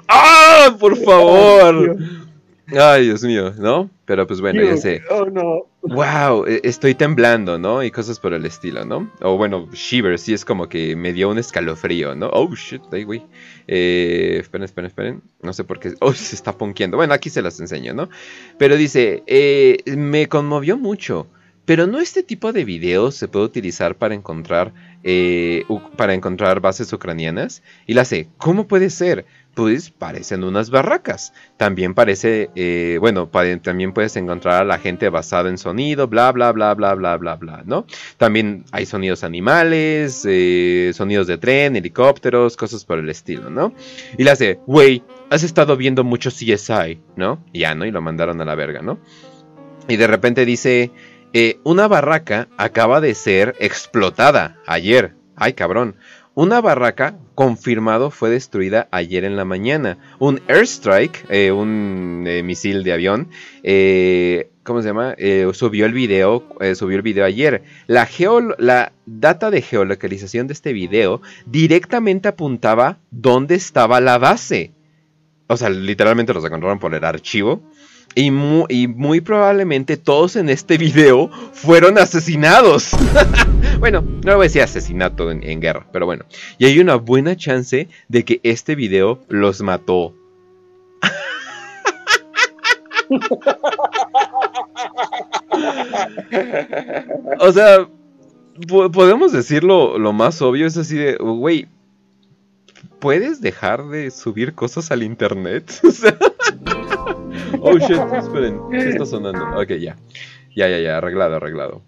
¡Ah, 0.09 0.75
por 0.77 0.97
favor! 0.97 1.97
Ay, 2.79 3.05
Dios 3.05 3.23
mío, 3.23 3.53
¿no? 3.57 3.89
Pero 4.05 4.25
pues 4.27 4.39
bueno, 4.39 4.63
ya 4.63 4.77
sé. 4.77 5.01
Oh, 5.09 5.25
no. 5.25 5.65
Wow, 5.81 6.45
e, 6.45 6.61
estoy 6.63 6.95
temblando, 6.95 7.57
¿no? 7.57 7.83
Y 7.83 7.91
cosas 7.91 8.19
por 8.19 8.33
el 8.33 8.45
estilo, 8.45 8.85
¿no? 8.85 9.11
O 9.21 9.37
bueno, 9.37 9.67
Shiver, 9.73 10.17
sí 10.19 10.33
es 10.33 10.45
como 10.45 10.69
que 10.69 10.95
me 10.95 11.11
dio 11.11 11.29
un 11.29 11.37
escalofrío, 11.37 12.15
¿no? 12.15 12.29
Oh, 12.31 12.53
shit, 12.55 12.81
ahí, 12.91 13.03
güey. 13.03 13.23
Eh, 13.67 14.37
esperen, 14.39 14.65
esperen, 14.65 14.87
esperen. 14.87 15.21
No 15.41 15.53
sé 15.53 15.63
por 15.63 15.79
qué. 15.79 15.93
Oh, 15.99 16.13
se 16.13 16.35
está 16.35 16.57
ponqueando. 16.57 16.97
Bueno, 16.97 17.13
aquí 17.13 17.29
se 17.29 17.41
las 17.41 17.59
enseño, 17.59 17.93
¿no? 17.93 18.09
Pero 18.57 18.77
dice, 18.77 19.23
eh, 19.27 19.77
me 19.95 20.27
conmovió 20.27 20.77
mucho. 20.77 21.27
Pero 21.65 21.87
no 21.87 21.99
este 21.99 22.23
tipo 22.23 22.53
de 22.53 22.65
videos 22.65 23.15
se 23.15 23.27
puede 23.27 23.45
utilizar 23.45 23.95
para 23.95 24.15
encontrar, 24.15 24.73
eh, 25.03 25.63
para 25.95 26.13
encontrar 26.13 26.59
bases 26.59 26.91
ucranianas. 26.91 27.61
Y 27.85 27.93
la 27.93 28.03
sé, 28.03 28.29
¿cómo 28.37 28.67
puede 28.67 28.89
ser? 28.89 29.25
Pues 29.53 29.89
parecen 29.89 30.43
unas 30.43 30.69
barracas. 30.69 31.33
También 31.57 31.93
parece, 31.93 32.49
eh, 32.55 32.97
bueno, 32.99 33.29
también 33.61 33.93
puedes 33.93 34.15
encontrar 34.15 34.61
a 34.61 34.65
la 34.65 34.79
gente 34.79 35.09
basada 35.09 35.49
en 35.49 35.57
sonido, 35.57 36.07
bla, 36.07 36.31
bla, 36.31 36.51
bla, 36.51 36.73
bla, 36.73 36.95
bla, 36.95 37.17
bla, 37.17 37.35
bla, 37.35 37.63
¿no? 37.65 37.85
También 38.17 38.65
hay 38.71 38.85
sonidos 38.85 39.23
animales, 39.23 40.25
eh, 40.27 40.91
sonidos 40.93 41.27
de 41.27 41.37
tren, 41.37 41.75
helicópteros, 41.75 42.55
cosas 42.55 42.85
por 42.85 42.99
el 42.99 43.09
estilo, 43.09 43.49
¿no? 43.49 43.73
Y 44.17 44.23
le 44.23 44.31
hace, 44.31 44.59
güey, 44.65 45.03
has 45.29 45.43
estado 45.43 45.77
viendo 45.77 46.03
mucho 46.03 46.29
CSI, 46.29 46.99
¿no? 47.15 47.43
Ya, 47.53 47.75
¿no? 47.75 47.85
Y 47.85 47.91
lo 47.91 48.01
mandaron 48.01 48.41
a 48.41 48.45
la 48.45 48.55
verga, 48.55 48.81
¿no? 48.81 48.99
Y 49.87 49.97
de 49.97 50.07
repente 50.07 50.45
dice, 50.45 50.91
eh, 51.33 51.59
una 51.63 51.87
barraca 51.87 52.47
acaba 52.57 53.01
de 53.01 53.15
ser 53.15 53.55
explotada 53.59 54.57
ayer. 54.65 55.15
Ay, 55.35 55.53
cabrón. 55.53 55.95
Una 56.41 56.59
barraca 56.59 57.19
confirmado 57.35 58.09
fue 58.09 58.31
destruida 58.31 58.87
ayer 58.89 59.25
en 59.25 59.35
la 59.35 59.45
mañana. 59.45 59.99
Un 60.17 60.41
airstrike, 60.47 61.23
eh, 61.29 61.51
un 61.51 62.23
eh, 62.25 62.41
misil 62.41 62.83
de 62.83 62.93
avión, 62.93 63.29
eh, 63.61 64.49
¿cómo 64.63 64.81
se 64.81 64.87
llama? 64.87 65.13
subió 65.53 65.85
el 65.85 65.93
video, 65.93 66.43
subió 66.73 66.97
el 66.97 67.03
video 67.03 67.25
ayer. 67.25 67.61
La, 67.85 68.09
la 68.57 68.91
data 69.05 69.51
de 69.51 69.61
geolocalización 69.61 70.47
de 70.47 70.53
este 70.53 70.73
video 70.73 71.21
directamente 71.45 72.29
apuntaba 72.29 72.97
dónde 73.11 73.53
estaba 73.53 74.01
la 74.01 74.17
base. 74.17 74.71
O 75.45 75.57
sea, 75.57 75.69
literalmente 75.69 76.33
los 76.33 76.43
encontraron 76.43 76.79
por 76.79 76.95
el 76.95 77.03
archivo. 77.03 77.61
Y 78.13 78.29
muy, 78.31 79.21
probablemente 79.21 79.95
todos 79.97 80.35
en 80.35 80.49
este 80.49 80.77
video 80.77 81.29
fueron 81.53 81.97
asesinados. 81.97 82.91
bueno, 83.79 84.01
no 84.01 84.35
voy 84.35 84.41
a 84.41 84.43
decir 84.43 84.61
asesinato 84.61 85.31
en, 85.31 85.61
guerra, 85.61 85.87
pero 85.93 86.05
bueno. 86.05 86.25
Y 86.57 86.65
hay 86.65 86.79
una 86.79 86.95
buena 86.95 87.37
chance 87.37 87.87
de 88.09 88.25
que 88.25 88.41
este 88.43 88.75
video 88.75 89.21
los 89.29 89.61
mató. 89.61 90.13
o 97.39 97.51
sea, 97.51 97.87
podemos 98.67 99.31
decirlo 99.31 99.97
lo 99.97 100.13
más 100.13 100.39
obvio, 100.41 100.67
es 100.67 100.77
así 100.77 100.97
de, 100.97 101.15
güey, 101.15 101.67
¿puedes 102.99 103.41
dejar 103.41 103.87
de 103.87 104.11
subir 104.11 104.53
cosas 104.53 104.91
al 104.91 105.01
internet? 105.03 105.79
O 105.83 105.91
sea... 105.91 106.17
Oh 107.61 107.77
shit, 107.77 107.97
esperen, 108.13 108.59
¿qué 108.69 108.89
está 108.89 109.05
sonando? 109.05 109.43
Ok, 109.59 109.69
ya. 109.79 109.95
Ya, 110.55 110.67
ya, 110.67 110.79
ya, 110.79 110.97
arreglado, 110.97 111.35
arreglado. 111.35 111.81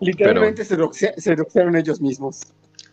Literalmente 0.00 0.64
se, 0.64 0.76
doxearon 0.76 1.76
ellos 1.76 2.00
mismos. 2.00 2.40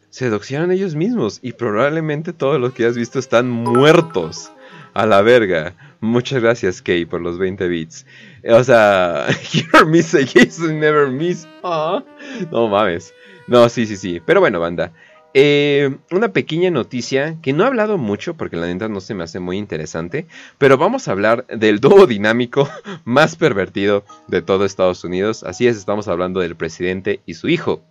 Se 0.09 0.29
doxearon 0.29 0.71
ellos 0.71 0.95
mismos 0.95 1.39
y 1.41 1.53
probablemente 1.53 2.33
todos 2.33 2.59
los 2.59 2.73
que 2.73 2.85
has 2.85 2.95
visto 2.95 3.19
están 3.19 3.49
muertos. 3.49 4.51
A 4.93 5.05
la 5.05 5.21
verga. 5.21 5.75
Muchas 5.99 6.41
gracias, 6.41 6.81
Kay, 6.81 7.05
por 7.05 7.21
los 7.21 7.37
20 7.37 7.67
bits. 7.67 8.05
O 8.49 8.63
sea, 8.63 9.27
you're 9.51 9.85
miss 9.85 10.13
never 10.13 11.07
miss. 11.07 11.47
Ah, 11.63 12.03
no 12.51 12.67
mames. 12.67 13.13
No, 13.47 13.69
sí, 13.69 13.85
sí, 13.85 13.95
sí. 13.95 14.19
Pero 14.25 14.39
bueno, 14.39 14.59
banda. 14.59 14.91
Eh, 15.39 15.95
una 16.09 16.33
pequeña 16.33 16.71
noticia 16.71 17.37
que 17.43 17.53
no 17.53 17.63
he 17.63 17.67
hablado 17.67 17.99
mucho 17.99 18.35
porque 18.35 18.55
la 18.55 18.65
neta 18.65 18.89
no 18.89 18.99
se 18.99 19.13
me 19.13 19.23
hace 19.23 19.39
muy 19.39 19.59
interesante, 19.59 20.25
pero 20.57 20.79
vamos 20.79 21.07
a 21.07 21.11
hablar 21.11 21.45
del 21.45 21.79
dúo 21.79 22.07
dinámico 22.07 22.67
más 23.05 23.35
pervertido 23.35 24.03
de 24.27 24.41
todo 24.41 24.65
Estados 24.65 25.03
Unidos. 25.03 25.43
Así 25.43 25.67
es, 25.67 25.77
estamos 25.77 26.07
hablando 26.07 26.39
del 26.39 26.55
presidente 26.55 27.19
y 27.27 27.35
su 27.35 27.49
hijo. 27.49 27.83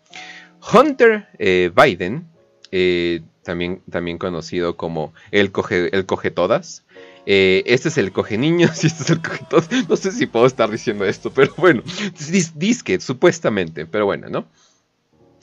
Hunter 0.72 1.28
eh, 1.38 1.70
Biden, 1.72 2.26
eh, 2.72 3.22
también, 3.44 3.80
también 3.88 4.18
conocido 4.18 4.76
como 4.76 5.14
el 5.30 5.52
coge, 5.52 5.96
el 5.96 6.04
coge 6.04 6.32
todas. 6.32 6.84
este 7.26 7.90
es 7.90 7.96
el 7.96 8.10
coge 8.10 8.38
niños 8.38 8.82
y 8.82 8.88
este 8.88 9.04
es 9.04 9.10
el 9.10 9.22
coge 9.22 9.44
todas. 9.48 9.68
No 9.88 9.94
sé 9.94 10.10
si 10.10 10.26
puedo 10.26 10.46
estar 10.46 10.68
diciendo 10.68 11.04
esto, 11.04 11.30
pero 11.30 11.54
bueno, 11.58 11.84
disque, 12.56 12.98
supuestamente, 12.98 13.86
pero 13.86 14.04
bueno, 14.04 14.28
¿no? 14.28 14.48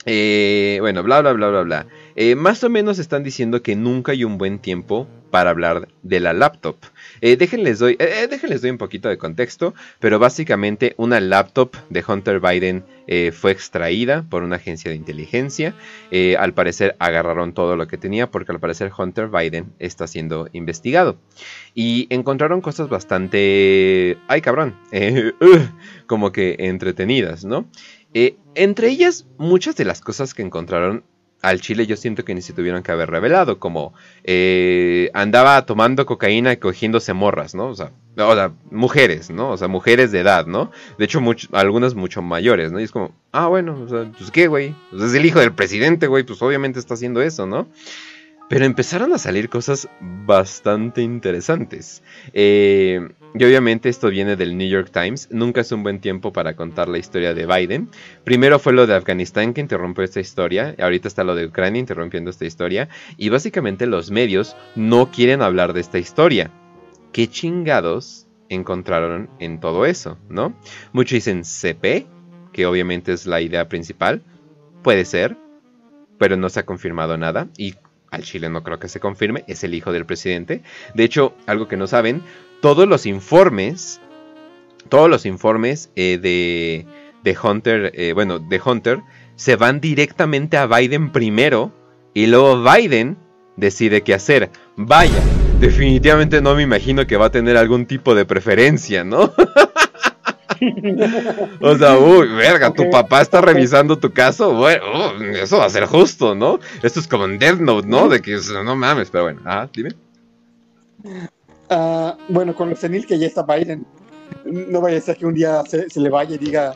Eh, 0.06 0.78
bueno, 0.80 1.02
bla, 1.02 1.20
bla, 1.20 1.32
bla, 1.32 1.48
bla, 1.48 1.62
bla. 1.62 1.86
Eh, 2.16 2.34
más 2.34 2.62
o 2.62 2.70
menos 2.70 2.98
están 2.98 3.24
diciendo 3.24 3.62
que 3.62 3.74
nunca 3.74 4.12
hay 4.12 4.24
un 4.24 4.38
buen 4.38 4.58
tiempo 4.58 5.08
para 5.30 5.50
hablar 5.50 5.88
de 6.02 6.20
la 6.20 6.32
laptop. 6.32 6.76
Eh, 7.20 7.36
déjenles, 7.36 7.80
doy, 7.80 7.96
déjenles 7.96 8.62
doy 8.62 8.70
un 8.70 8.78
poquito 8.78 9.08
de 9.08 9.18
contexto, 9.18 9.74
pero 9.98 10.20
básicamente 10.20 10.94
una 10.96 11.18
laptop 11.18 11.76
de 11.90 12.04
Hunter 12.06 12.38
Biden 12.38 12.84
fue 13.32 13.50
extraída 13.50 14.24
por 14.30 14.44
una 14.44 14.56
agencia 14.56 14.90
de 14.90 14.96
inteligencia. 14.96 15.74
Al 16.38 16.54
parecer 16.54 16.94
agarraron 17.00 17.52
todo 17.52 17.74
lo 17.74 17.88
que 17.88 17.98
tenía 17.98 18.30
porque 18.30 18.52
al 18.52 18.60
parecer 18.60 18.92
Hunter 18.96 19.28
Biden 19.28 19.72
está 19.80 20.06
siendo 20.06 20.48
investigado. 20.52 21.16
Y 21.74 22.06
encontraron 22.10 22.60
cosas 22.60 22.88
bastante... 22.88 24.16
¡Ay 24.28 24.40
cabrón! 24.40 24.76
como 26.06 26.30
que 26.30 26.56
entretenidas, 26.60 27.44
¿no? 27.44 27.66
Eh, 28.14 28.36
entre 28.54 28.88
ellas, 28.88 29.26
muchas 29.36 29.76
de 29.76 29.84
las 29.84 30.00
cosas 30.00 30.32
que 30.32 30.42
encontraron 30.42 31.04
al 31.44 31.60
Chile 31.60 31.86
yo 31.86 31.96
siento 31.96 32.24
que 32.24 32.34
ni 32.34 32.40
se 32.40 32.54
tuvieron 32.54 32.82
que 32.82 32.90
haber 32.90 33.10
revelado, 33.10 33.58
como 33.58 33.92
eh, 34.24 35.10
andaba 35.12 35.66
tomando 35.66 36.06
cocaína 36.06 36.52
y 36.54 36.56
cogiéndose 36.56 37.12
morras, 37.12 37.54
¿no? 37.54 37.66
O 37.66 37.74
sea, 37.74 37.92
o 38.16 38.34
sea, 38.34 38.52
mujeres, 38.70 39.30
¿no? 39.30 39.50
O 39.50 39.56
sea, 39.58 39.68
mujeres 39.68 40.10
de 40.10 40.20
edad, 40.20 40.46
¿no? 40.46 40.70
De 40.96 41.04
hecho, 41.04 41.20
algunas 41.52 41.94
mucho 41.94 42.22
mayores, 42.22 42.72
¿no? 42.72 42.80
Y 42.80 42.84
es 42.84 42.92
como, 42.92 43.14
ah, 43.32 43.48
bueno, 43.48 43.78
o 43.78 43.88
sea, 43.88 44.10
pues 44.16 44.30
qué, 44.30 44.46
güey. 44.46 44.74
Es 44.94 45.14
el 45.14 45.26
hijo 45.26 45.40
del 45.40 45.52
presidente, 45.52 46.06
güey, 46.06 46.24
pues 46.24 46.40
obviamente 46.40 46.78
está 46.78 46.94
haciendo 46.94 47.20
eso, 47.20 47.46
¿no? 47.46 47.68
Pero 48.48 48.64
empezaron 48.64 49.12
a 49.12 49.18
salir 49.18 49.48
cosas 49.48 49.88
bastante 50.00 51.02
interesantes. 51.02 52.02
Eh, 52.32 53.00
y 53.36 53.44
obviamente 53.44 53.88
esto 53.88 54.10
viene 54.10 54.36
del 54.36 54.56
New 54.56 54.68
York 54.68 54.90
Times. 54.92 55.28
Nunca 55.32 55.62
es 55.62 55.72
un 55.72 55.82
buen 55.82 55.98
tiempo 56.00 56.32
para 56.32 56.54
contar 56.54 56.88
la 56.88 56.98
historia 56.98 57.34
de 57.34 57.46
Biden. 57.46 57.88
Primero 58.22 58.60
fue 58.60 58.72
lo 58.72 58.86
de 58.86 58.94
Afganistán 58.94 59.54
que 59.54 59.60
interrumpió 59.60 60.04
esta 60.04 60.20
historia. 60.20 60.76
Ahorita 60.78 61.08
está 61.08 61.24
lo 61.24 61.34
de 61.34 61.46
Ucrania 61.46 61.80
interrumpiendo 61.80 62.30
esta 62.30 62.44
historia. 62.44 62.88
Y 63.16 63.30
básicamente 63.30 63.86
los 63.86 64.12
medios 64.12 64.56
no 64.76 65.10
quieren 65.10 65.42
hablar 65.42 65.72
de 65.72 65.80
esta 65.80 65.98
historia. 65.98 66.52
¿Qué 67.12 67.26
chingados 67.28 68.28
encontraron 68.48 69.28
en 69.40 69.58
todo 69.58 69.84
eso? 69.84 70.16
¿No? 70.28 70.54
Muchos 70.92 71.14
dicen 71.14 71.44
CP, 71.44 72.06
que 72.52 72.66
obviamente 72.66 73.12
es 73.12 73.26
la 73.26 73.40
idea 73.40 73.68
principal. 73.68 74.22
Puede 74.84 75.04
ser, 75.04 75.36
pero 76.18 76.36
no 76.36 76.48
se 76.50 76.60
ha 76.60 76.66
confirmado 76.66 77.16
nada. 77.16 77.48
Y 77.58 77.74
al 78.14 78.22
Chile 78.22 78.48
no 78.48 78.62
creo 78.62 78.78
que 78.78 78.88
se 78.88 79.00
confirme, 79.00 79.44
es 79.46 79.64
el 79.64 79.74
hijo 79.74 79.92
del 79.92 80.06
presidente. 80.06 80.62
De 80.94 81.04
hecho, 81.04 81.34
algo 81.46 81.68
que 81.68 81.76
no 81.76 81.86
saben, 81.86 82.22
todos 82.60 82.88
los 82.88 83.06
informes, 83.06 84.00
todos 84.88 85.10
los 85.10 85.26
informes 85.26 85.90
eh, 85.96 86.18
de, 86.20 86.86
de 87.22 87.38
Hunter, 87.42 87.92
eh, 87.94 88.12
bueno, 88.12 88.38
de 88.38 88.60
Hunter, 88.64 89.00
se 89.36 89.56
van 89.56 89.80
directamente 89.80 90.56
a 90.56 90.66
Biden 90.66 91.10
primero 91.10 91.72
y 92.14 92.26
luego 92.26 92.62
Biden 92.62 93.16
decide 93.56 94.02
qué 94.02 94.14
hacer. 94.14 94.50
Vaya, 94.76 95.20
definitivamente 95.60 96.40
no 96.40 96.54
me 96.54 96.62
imagino 96.62 97.06
que 97.06 97.16
va 97.16 97.26
a 97.26 97.30
tener 97.30 97.56
algún 97.56 97.86
tipo 97.86 98.14
de 98.14 98.24
preferencia, 98.24 99.04
¿no? 99.04 99.32
O 101.60 101.76
sea, 101.76 101.98
uy, 101.98 102.28
verga, 102.28 102.72
tu 102.72 102.88
papá 102.90 103.22
está 103.22 103.40
revisando 103.40 103.98
tu 103.98 104.12
caso. 104.12 104.54
Bueno, 104.54 104.84
uh, 105.18 105.22
eso 105.36 105.58
va 105.58 105.66
a 105.66 105.70
ser 105.70 105.86
justo, 105.86 106.34
¿no? 106.34 106.60
Esto 106.82 107.00
es 107.00 107.08
como 107.08 107.24
en 107.24 107.38
Death 107.38 107.58
Note, 107.58 107.88
¿no? 107.88 108.08
De 108.08 108.20
que 108.20 108.38
no 108.64 108.76
mames, 108.76 109.10
pero 109.10 109.24
bueno, 109.24 109.40
ajá, 109.44 109.68
dime. 109.72 109.90
Ah, 111.70 112.16
bueno, 112.28 112.54
con 112.54 112.70
lo 112.70 112.76
senil 112.76 113.06
que 113.06 113.18
ya 113.18 113.26
está 113.26 113.42
Biden, 113.42 113.86
no 114.44 114.80
vaya 114.80 114.98
a 114.98 115.00
ser 115.00 115.16
que 115.16 115.26
un 115.26 115.34
día 115.34 115.62
se, 115.68 115.88
se 115.88 116.00
le 116.00 116.10
vaya 116.10 116.34
y 116.34 116.38
diga, 116.38 116.74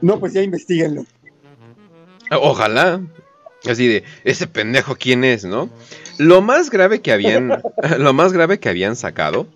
no, 0.00 0.18
pues 0.18 0.32
ya 0.32 0.42
investiguenlo. 0.42 1.04
Ojalá. 2.30 3.00
Así 3.68 3.86
de, 3.86 4.04
ese 4.24 4.48
pendejo 4.48 4.96
quién 4.96 5.22
es, 5.22 5.44
¿no? 5.44 5.70
Lo 6.18 6.42
más 6.42 6.70
grave 6.70 7.00
que 7.00 7.12
habían, 7.12 7.62
lo 7.98 8.12
más 8.12 8.32
grave 8.32 8.58
que 8.58 8.68
habían 8.68 8.96
sacado 8.96 9.46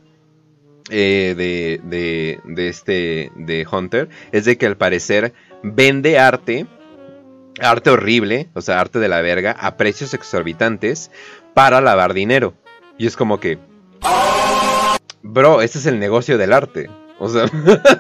eh, 0.91 1.35
de, 1.37 1.81
de, 1.85 2.41
de 2.45 2.69
este, 2.69 3.33
de 3.35 3.67
Hunter, 3.71 4.09
es 4.33 4.45
de 4.45 4.57
que 4.57 4.67
al 4.67 4.77
parecer 4.77 5.33
vende 5.63 6.19
arte, 6.19 6.67
arte 7.61 7.91
horrible, 7.91 8.49
o 8.55 8.61
sea, 8.61 8.81
arte 8.81 8.99
de 8.99 9.09
la 9.09 9.21
verga, 9.21 9.53
a 9.53 9.77
precios 9.77 10.15
exorbitantes 10.15 11.11
para 11.55 11.81
lavar 11.81 12.15
dinero. 12.15 12.55
Y 12.99 13.07
es 13.07 13.17
como 13.17 13.41
que, 13.41 13.59
bro, 15.23 15.63
ese 15.63 15.79
es 15.79 15.87
el 15.87 15.99
negocio 15.99 16.39
del 16.39 16.53
arte. 16.53 16.91
O 17.19 17.29
sea, 17.29 17.47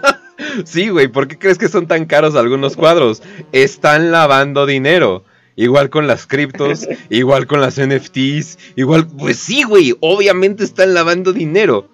sí, 0.64 0.88
güey, 0.88 1.08
¿por 1.08 1.28
qué 1.28 1.38
crees 1.38 1.58
que 1.58 1.68
son 1.68 1.86
tan 1.86 2.06
caros 2.06 2.34
algunos 2.34 2.76
cuadros? 2.76 3.22
Están 3.52 4.12
lavando 4.12 4.66
dinero. 4.66 5.24
Igual 5.58 5.88
con 5.88 6.06
las 6.06 6.26
criptos, 6.26 6.86
igual 7.08 7.46
con 7.46 7.62
las 7.62 7.80
NFTs, 7.80 8.58
igual, 8.76 9.06
pues 9.06 9.38
sí, 9.38 9.62
güey, 9.62 9.96
obviamente 10.00 10.62
están 10.62 10.92
lavando 10.92 11.32
dinero. 11.32 11.88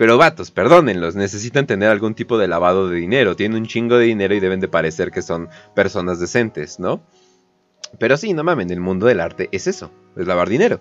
Pero 0.00 0.16
vatos, 0.16 0.50
perdónenlos, 0.50 1.14
necesitan 1.14 1.66
tener 1.66 1.90
algún 1.90 2.14
tipo 2.14 2.38
de 2.38 2.48
lavado 2.48 2.88
de 2.88 2.96
dinero. 2.96 3.36
Tienen 3.36 3.58
un 3.60 3.66
chingo 3.66 3.98
de 3.98 4.06
dinero 4.06 4.34
y 4.34 4.40
deben 4.40 4.58
de 4.58 4.66
parecer 4.66 5.10
que 5.10 5.20
son 5.20 5.50
personas 5.74 6.18
decentes, 6.18 6.78
¿no? 6.80 7.02
Pero 7.98 8.16
sí, 8.16 8.32
no 8.32 8.42
mamen, 8.42 8.70
el 8.70 8.80
mundo 8.80 9.04
del 9.04 9.20
arte 9.20 9.50
es 9.52 9.66
eso, 9.66 9.90
es 10.16 10.26
lavar 10.26 10.48
dinero. 10.48 10.80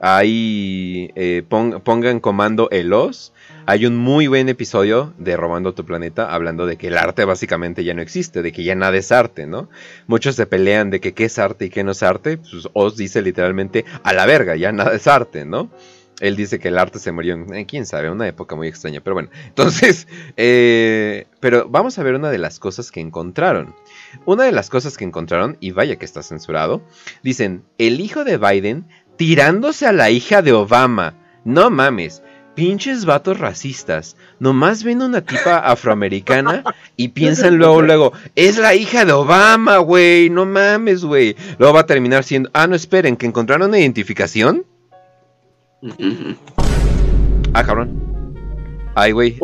Ahí 0.00 1.12
eh, 1.14 1.44
pon- 1.48 1.80
pongan 1.84 2.18
comando 2.18 2.68
Elos. 2.72 3.32
Hay 3.66 3.86
un 3.86 3.96
muy 3.96 4.26
buen 4.26 4.48
episodio 4.48 5.14
de 5.18 5.36
Robando 5.36 5.72
tu 5.72 5.84
Planeta 5.86 6.34
hablando 6.34 6.66
de 6.66 6.76
que 6.76 6.88
el 6.88 6.98
arte 6.98 7.24
básicamente 7.24 7.84
ya 7.84 7.94
no 7.94 8.02
existe, 8.02 8.42
de 8.42 8.50
que 8.50 8.64
ya 8.64 8.74
nada 8.74 8.96
es 8.96 9.12
arte, 9.12 9.46
¿no? 9.46 9.68
Muchos 10.08 10.34
se 10.34 10.46
pelean 10.46 10.90
de 10.90 10.98
que 11.00 11.14
qué 11.14 11.26
es 11.26 11.38
arte 11.38 11.66
y 11.66 11.70
qué 11.70 11.84
no 11.84 11.92
es 11.92 12.02
arte. 12.02 12.38
Pues 12.38 12.68
Oz 12.72 12.96
dice 12.96 13.22
literalmente 13.22 13.84
a 14.02 14.12
la 14.12 14.26
verga, 14.26 14.56
ya 14.56 14.72
nada 14.72 14.96
es 14.96 15.06
arte, 15.06 15.44
¿no? 15.44 15.70
Él 16.20 16.36
dice 16.36 16.58
que 16.58 16.68
el 16.68 16.78
arte 16.78 16.98
se 16.98 17.12
murió 17.12 17.34
en, 17.34 17.52
eh, 17.54 17.66
quién 17.66 17.86
sabe, 17.86 18.10
una 18.10 18.28
época 18.28 18.54
muy 18.54 18.68
extraña, 18.68 19.00
pero 19.00 19.14
bueno. 19.14 19.30
Entonces, 19.46 20.06
eh, 20.36 21.26
pero 21.40 21.68
vamos 21.68 21.98
a 21.98 22.02
ver 22.02 22.14
una 22.14 22.30
de 22.30 22.38
las 22.38 22.58
cosas 22.58 22.90
que 22.90 23.00
encontraron. 23.00 23.74
Una 24.24 24.44
de 24.44 24.52
las 24.52 24.70
cosas 24.70 24.96
que 24.96 25.04
encontraron, 25.04 25.56
y 25.60 25.72
vaya 25.72 25.96
que 25.96 26.04
está 26.04 26.22
censurado, 26.22 26.82
dicen, 27.22 27.64
el 27.78 28.00
hijo 28.00 28.24
de 28.24 28.38
Biden 28.38 28.86
tirándose 29.16 29.86
a 29.86 29.92
la 29.92 30.10
hija 30.10 30.42
de 30.42 30.52
Obama. 30.52 31.14
No 31.44 31.70
mames, 31.70 32.22
pinches 32.54 33.04
vatos 33.04 33.38
racistas. 33.38 34.16
Nomás 34.38 34.84
ven 34.84 35.02
una 35.02 35.22
tipa 35.22 35.58
afroamericana 35.58 36.64
y 36.96 37.08
piensan 37.08 37.56
luego, 37.56 37.82
luego, 37.82 38.12
es 38.36 38.58
la 38.58 38.74
hija 38.74 39.04
de 39.04 39.12
Obama, 39.12 39.78
güey, 39.78 40.30
no 40.30 40.46
mames, 40.46 41.04
güey. 41.04 41.36
Luego 41.58 41.74
va 41.74 41.80
a 41.80 41.86
terminar 41.86 42.24
siendo, 42.24 42.50
ah, 42.52 42.66
no 42.66 42.74
esperen, 42.74 43.16
que 43.16 43.26
encontraron 43.26 43.68
una 43.68 43.78
identificación. 43.78 44.64
Ah, 47.54 47.64
cabrón. 47.64 47.90
Ay, 48.94 49.12
güey. 49.12 49.38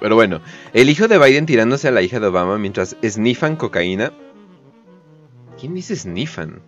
Pero 0.00 0.14
bueno, 0.14 0.42
el 0.74 0.90
hijo 0.90 1.08
de 1.08 1.18
Biden 1.18 1.46
tirándose 1.46 1.88
a 1.88 1.90
la 1.90 2.02
hija 2.02 2.20
de 2.20 2.26
Obama 2.26 2.58
mientras 2.58 2.96
sniffan 3.02 3.56
cocaína. 3.56 4.12
¿Quién 5.58 5.74
dice 5.74 5.96
sniffan? 5.96 6.60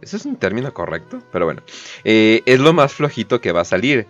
¿Eso 0.00 0.16
es 0.16 0.24
un 0.24 0.36
término 0.36 0.72
correcto? 0.72 1.18
Pero 1.32 1.46
bueno, 1.46 1.62
eh, 2.04 2.42
es 2.46 2.60
lo 2.60 2.72
más 2.72 2.94
flojito 2.94 3.40
que 3.40 3.50
va 3.52 3.62
a 3.62 3.64
salir. 3.64 4.06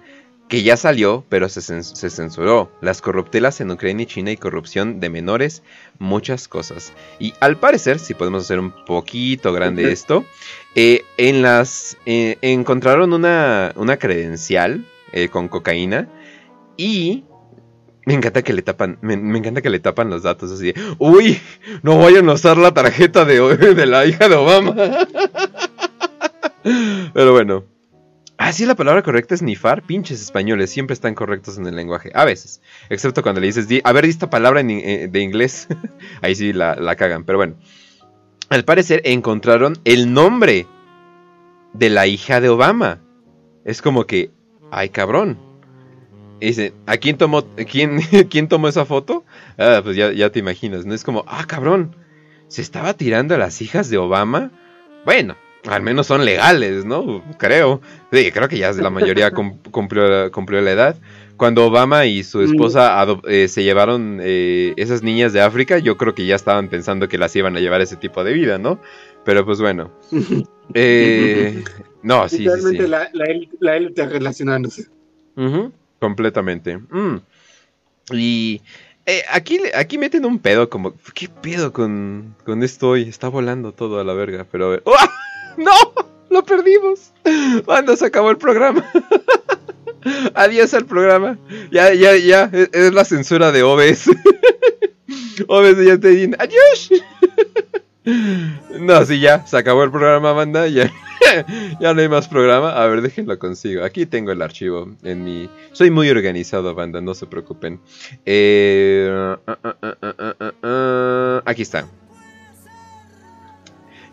Que 0.48 0.62
ya 0.62 0.76
salió, 0.76 1.24
pero 1.28 1.48
se, 1.48 1.60
se 1.60 2.10
censuró. 2.10 2.70
Las 2.80 3.00
corruptelas 3.00 3.60
en 3.60 3.70
Ucrania 3.72 4.04
y 4.04 4.06
China 4.06 4.30
y 4.30 4.36
corrupción 4.36 5.00
de 5.00 5.10
menores, 5.10 5.64
muchas 5.98 6.46
cosas. 6.46 6.92
Y 7.18 7.34
al 7.40 7.56
parecer, 7.56 7.98
si 7.98 8.14
podemos 8.14 8.44
hacer 8.44 8.60
un 8.60 8.70
poquito 8.84 9.52
grande 9.52 9.90
esto, 9.92 10.24
eh, 10.76 11.04
en 11.16 11.42
las 11.42 11.96
eh, 12.06 12.38
encontraron 12.42 13.12
una, 13.12 13.72
una 13.74 13.96
credencial 13.96 14.84
eh, 15.12 15.28
con 15.28 15.48
cocaína 15.48 16.08
y 16.76 17.24
me 18.04 18.14
encanta 18.14 18.42
que 18.42 18.52
le 18.52 18.62
tapan, 18.62 18.98
me, 19.00 19.14
encanta 19.14 19.62
que 19.62 19.70
le 19.70 19.80
tapan 19.80 20.10
los 20.10 20.22
datos 20.22 20.52
así. 20.52 20.66
de, 20.72 20.74
Uy, 20.98 21.40
no 21.82 21.98
vayan 21.98 22.28
a 22.28 22.34
usar 22.34 22.56
la 22.56 22.72
tarjeta 22.72 23.24
de, 23.24 23.40
de 23.74 23.86
la 23.86 24.06
hija 24.06 24.28
de 24.28 24.36
Obama. 24.36 24.76
Pero 27.14 27.32
bueno. 27.32 27.64
Ah, 28.38 28.52
sí, 28.52 28.66
la 28.66 28.74
palabra 28.74 29.02
correcta 29.02 29.34
es 29.34 29.40
nifar. 29.42 29.82
Pinches 29.82 30.20
españoles 30.20 30.70
siempre 30.70 30.92
están 30.94 31.14
correctos 31.14 31.56
en 31.56 31.66
el 31.66 31.74
lenguaje. 31.74 32.10
A 32.14 32.24
veces. 32.26 32.60
Excepto 32.90 33.22
cuando 33.22 33.40
le 33.40 33.46
dices, 33.46 33.66
di- 33.66 33.80
a 33.82 33.92
ver, 33.92 34.04
esta 34.04 34.28
palabra 34.28 34.60
en, 34.60 35.10
de 35.10 35.20
inglés. 35.20 35.68
Ahí 36.22 36.34
sí 36.34 36.52
la, 36.52 36.74
la 36.76 36.96
cagan. 36.96 37.24
Pero 37.24 37.38
bueno. 37.38 37.54
Al 38.48 38.64
parecer 38.64 39.02
encontraron 39.04 39.76
el 39.84 40.12
nombre 40.12 40.66
de 41.72 41.90
la 41.90 42.06
hija 42.06 42.40
de 42.40 42.48
Obama. 42.48 43.00
Es 43.64 43.82
como 43.82 44.06
que, 44.06 44.30
ay 44.70 44.90
cabrón. 44.90 45.38
Y 46.40 46.46
dice, 46.48 46.74
¿a 46.86 46.96
quién 46.98 47.16
tomó, 47.16 47.44
quién, 47.70 48.00
quién 48.30 48.48
tomó 48.48 48.68
esa 48.68 48.84
foto? 48.84 49.24
Ah, 49.58 49.80
pues 49.82 49.96
ya, 49.96 50.12
ya 50.12 50.30
te 50.30 50.38
imaginas, 50.38 50.84
¿no? 50.86 50.94
Es 50.94 51.02
como, 51.02 51.24
ah 51.26 51.44
cabrón, 51.46 51.96
¿se 52.48 52.62
estaba 52.62 52.94
tirando 52.94 53.34
a 53.34 53.38
las 53.38 53.60
hijas 53.62 53.90
de 53.90 53.98
Obama? 53.98 54.50
Bueno, 55.04 55.36
al 55.66 55.82
menos 55.82 56.06
son 56.06 56.24
legales, 56.24 56.84
¿no? 56.84 57.24
Creo. 57.38 57.80
Sí, 58.12 58.30
creo 58.30 58.48
que 58.48 58.58
ya 58.58 58.72
la 58.72 58.90
mayoría 58.90 59.30
cum- 59.32 59.58
cumplió, 59.70 60.30
cumplió 60.30 60.60
la 60.60 60.70
edad. 60.70 60.96
Cuando 61.36 61.66
Obama 61.66 62.06
y 62.06 62.22
su 62.24 62.40
esposa 62.42 63.04
eh, 63.28 63.48
se 63.48 63.62
llevaron 63.62 64.18
eh, 64.22 64.72
esas 64.76 65.02
niñas 65.02 65.32
de 65.32 65.40
África, 65.42 65.78
yo 65.78 65.96
creo 65.96 66.14
que 66.14 66.24
ya 66.26 66.34
estaban 66.34 66.68
pensando 66.68 67.08
que 67.08 67.18
las 67.18 67.34
iban 67.36 67.56
a 67.56 67.60
llevar 67.60 67.80
ese 67.80 67.96
tipo 67.96 68.24
de 68.24 68.32
vida, 68.32 68.58
¿no? 68.58 68.80
Pero 69.24 69.44
pues 69.44 69.60
bueno. 69.60 69.92
Eh, 70.74 71.62
No, 72.02 72.28
sí, 72.28 72.38
sí, 72.38 72.42
Literalmente 72.42 72.82
sí. 72.84 72.88
La, 72.90 73.08
la, 73.12 73.24
élite- 73.26 73.56
la 73.60 73.76
élite 73.76 74.06
relacionándose. 74.08 74.86
Ujú, 75.36 75.70
completamente. 76.00 76.76
Mm. 76.78 77.20
Y 78.12 78.60
eh, 79.06 79.22
aquí, 79.30 79.60
aquí 79.76 79.96
meten 79.96 80.24
un 80.24 80.40
pedo 80.40 80.68
como... 80.68 80.94
¿Qué 81.14 81.28
pedo 81.28 81.72
con, 81.72 82.34
con 82.44 82.64
esto 82.64 82.90
hoy? 82.90 83.02
Está 83.08 83.28
volando 83.28 83.72
todo 83.72 84.00
a 84.00 84.04
la 84.04 84.12
verga, 84.14 84.44
pero... 84.50 84.66
a 84.66 84.68
ver- 84.70 84.82
¡Ah! 84.86 85.08
¡No! 85.56 85.70
¡Lo 86.30 86.44
perdimos! 86.44 87.12
Banda, 87.66 87.96
se 87.96 88.06
acabó 88.06 88.30
el 88.32 88.38
programa. 88.38 88.84
Adiós 90.34 90.74
al 90.74 90.86
programa. 90.86 91.38
Ya, 91.70 91.92
ya, 91.94 92.16
ya. 92.16 92.50
Es, 92.52 92.92
la 92.92 93.04
censura 93.04 93.52
de 93.52 93.62
OBS. 93.62 94.10
OBS 95.48 95.84
ya 95.84 95.98
te 95.98 96.08
dicen, 96.08 96.36
adiós. 96.38 96.90
No, 98.78 99.04
sí, 99.04 99.18
ya, 99.18 99.44
se 99.48 99.56
acabó 99.56 99.82
el 99.82 99.90
programa, 99.90 100.30
banda. 100.30 100.68
Ya, 100.68 100.92
ya 101.80 101.92
no 101.92 102.00
hay 102.00 102.08
más 102.08 102.28
programa. 102.28 102.70
A 102.70 102.86
ver, 102.86 103.02
déjenlo 103.02 103.36
consigo. 103.36 103.82
Aquí 103.82 104.06
tengo 104.06 104.30
el 104.30 104.42
archivo 104.42 104.94
en 105.02 105.24
mi. 105.24 105.50
Soy 105.72 105.90
muy 105.90 106.08
organizado, 106.08 106.72
banda, 106.72 107.00
no 107.00 107.14
se 107.14 107.26
preocupen. 107.26 107.80
Eh, 108.24 109.10
ah, 109.48 109.58
ah, 109.64 110.52
ah, 110.62 111.42
aquí 111.46 111.62
está. 111.62 111.88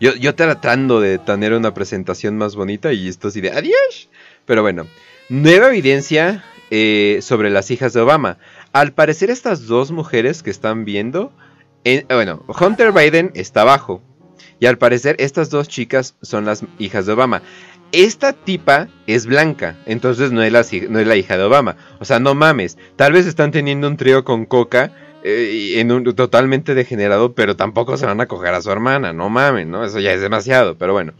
Yo, 0.00 0.12
yo 0.16 0.34
tratando 0.34 1.00
de 1.00 1.18
tener 1.18 1.52
una 1.52 1.72
presentación 1.72 2.36
más 2.36 2.56
bonita 2.56 2.92
y 2.92 3.06
esto 3.06 3.28
así 3.28 3.40
de 3.40 3.52
adiós. 3.52 4.08
Pero 4.44 4.62
bueno, 4.62 4.88
nueva 5.28 5.68
evidencia 5.68 6.44
eh, 6.70 7.18
sobre 7.22 7.50
las 7.50 7.70
hijas 7.70 7.92
de 7.92 8.00
Obama. 8.00 8.38
Al 8.72 8.92
parecer 8.92 9.30
estas 9.30 9.66
dos 9.66 9.90
mujeres 9.92 10.42
que 10.42 10.50
están 10.50 10.84
viendo... 10.84 11.32
en- 11.84 12.06
bueno, 12.08 12.44
Hunter 12.60 12.92
Biden 12.92 13.30
está 13.34 13.62
abajo. 13.62 14.02
Y 14.60 14.66
al 14.66 14.78
parecer 14.78 15.16
estas 15.18 15.50
dos 15.50 15.68
chicas 15.68 16.16
son 16.22 16.44
las 16.44 16.64
hijas 16.78 17.06
de 17.06 17.12
Obama. 17.12 17.42
Esta 17.92 18.32
tipa 18.32 18.88
es 19.06 19.26
blanca, 19.26 19.76
entonces 19.86 20.32
no 20.32 20.42
es, 20.42 20.52
la, 20.52 21.16
hija 21.16 21.36
de 21.36 21.44
Obama. 21.44 21.76
O 22.00 22.04
sea, 22.04 22.18
no 22.18 22.34
mames. 22.34 22.76
Tal 22.96 23.12
vez 23.12 23.26
están 23.26 23.52
teniendo 23.52 23.86
un 23.86 23.96
trío 23.96 24.24
con 24.24 24.46
Coca 24.46 24.90
eh, 25.22 25.74
en 25.76 25.92
un 25.92 26.02
totalmente 26.16 26.74
degenerado, 26.74 27.34
pero 27.34 27.54
tampoco 27.54 27.96
se 27.96 28.06
van 28.06 28.20
a 28.20 28.26
coger 28.26 28.54
a 28.54 28.62
su 28.62 28.70
hermana. 28.72 29.12
No 29.12 29.28
mames, 29.28 29.66
¿no? 29.68 29.84
Eso 29.84 30.00
ya 30.00 30.12
es 30.12 30.20
demasiado, 30.20 30.76
pero 30.76 30.92
bueno. 30.92 31.12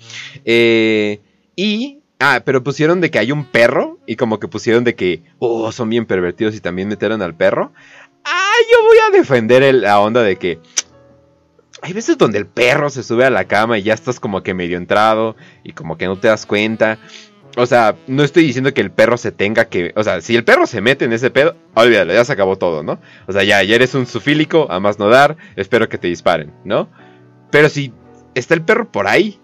Eh, 0.44 1.20
y... 1.54 2.00
Ah, 2.20 2.42
pero 2.44 2.62
pusieron 2.62 3.00
de 3.00 3.10
que 3.10 3.18
hay 3.18 3.32
un 3.32 3.44
perro 3.44 3.98
y 4.06 4.16
como 4.16 4.38
que 4.40 4.48
pusieron 4.48 4.84
de 4.84 4.94
que, 4.94 5.22
oh, 5.38 5.70
son 5.72 5.90
bien 5.90 6.06
pervertidos 6.06 6.54
y 6.54 6.60
también 6.60 6.88
metieron 6.88 7.20
al 7.22 7.34
perro. 7.34 7.72
Ah, 8.24 8.52
yo 8.70 8.86
voy 8.86 8.96
a 9.08 9.18
defender 9.18 9.62
el- 9.62 9.82
la 9.82 10.00
onda 10.00 10.22
de 10.22 10.36
que 10.36 10.58
hay 11.82 11.92
veces 11.92 12.16
donde 12.16 12.38
el 12.38 12.46
perro 12.46 12.88
se 12.88 13.02
sube 13.02 13.24
a 13.26 13.30
la 13.30 13.44
cama 13.44 13.78
y 13.78 13.82
ya 13.82 13.92
estás 13.94 14.18
como 14.20 14.42
que 14.42 14.54
medio 14.54 14.78
entrado 14.78 15.36
y 15.64 15.72
como 15.72 15.98
que 15.98 16.06
no 16.06 16.18
te 16.18 16.28
das 16.28 16.46
cuenta. 16.46 16.98
O 17.56 17.66
sea, 17.66 17.94
no 18.06 18.22
estoy 18.24 18.44
diciendo 18.44 18.72
que 18.72 18.80
el 18.80 18.90
perro 18.90 19.16
se 19.18 19.30
tenga 19.30 19.66
que... 19.66 19.92
O 19.94 20.02
sea, 20.02 20.20
si 20.20 20.34
el 20.34 20.44
perro 20.44 20.66
se 20.66 20.80
mete 20.80 21.04
en 21.04 21.12
ese 21.12 21.30
pedo, 21.30 21.56
olvídalo, 21.74 22.12
ya 22.12 22.24
se 22.24 22.32
acabó 22.32 22.56
todo, 22.56 22.82
¿no? 22.82 23.00
O 23.28 23.32
sea, 23.32 23.44
ya, 23.44 23.62
ya 23.62 23.74
eres 23.76 23.94
un 23.94 24.06
sufílico, 24.06 24.66
a 24.70 24.80
más 24.80 24.98
no 24.98 25.08
dar, 25.08 25.36
espero 25.56 25.88
que 25.88 25.98
te 25.98 26.08
disparen, 26.08 26.52
¿no? 26.64 26.88
Pero 27.50 27.68
si 27.68 27.92
está 28.34 28.54
el 28.54 28.62
perro 28.62 28.90
por 28.90 29.06
ahí, 29.06 29.38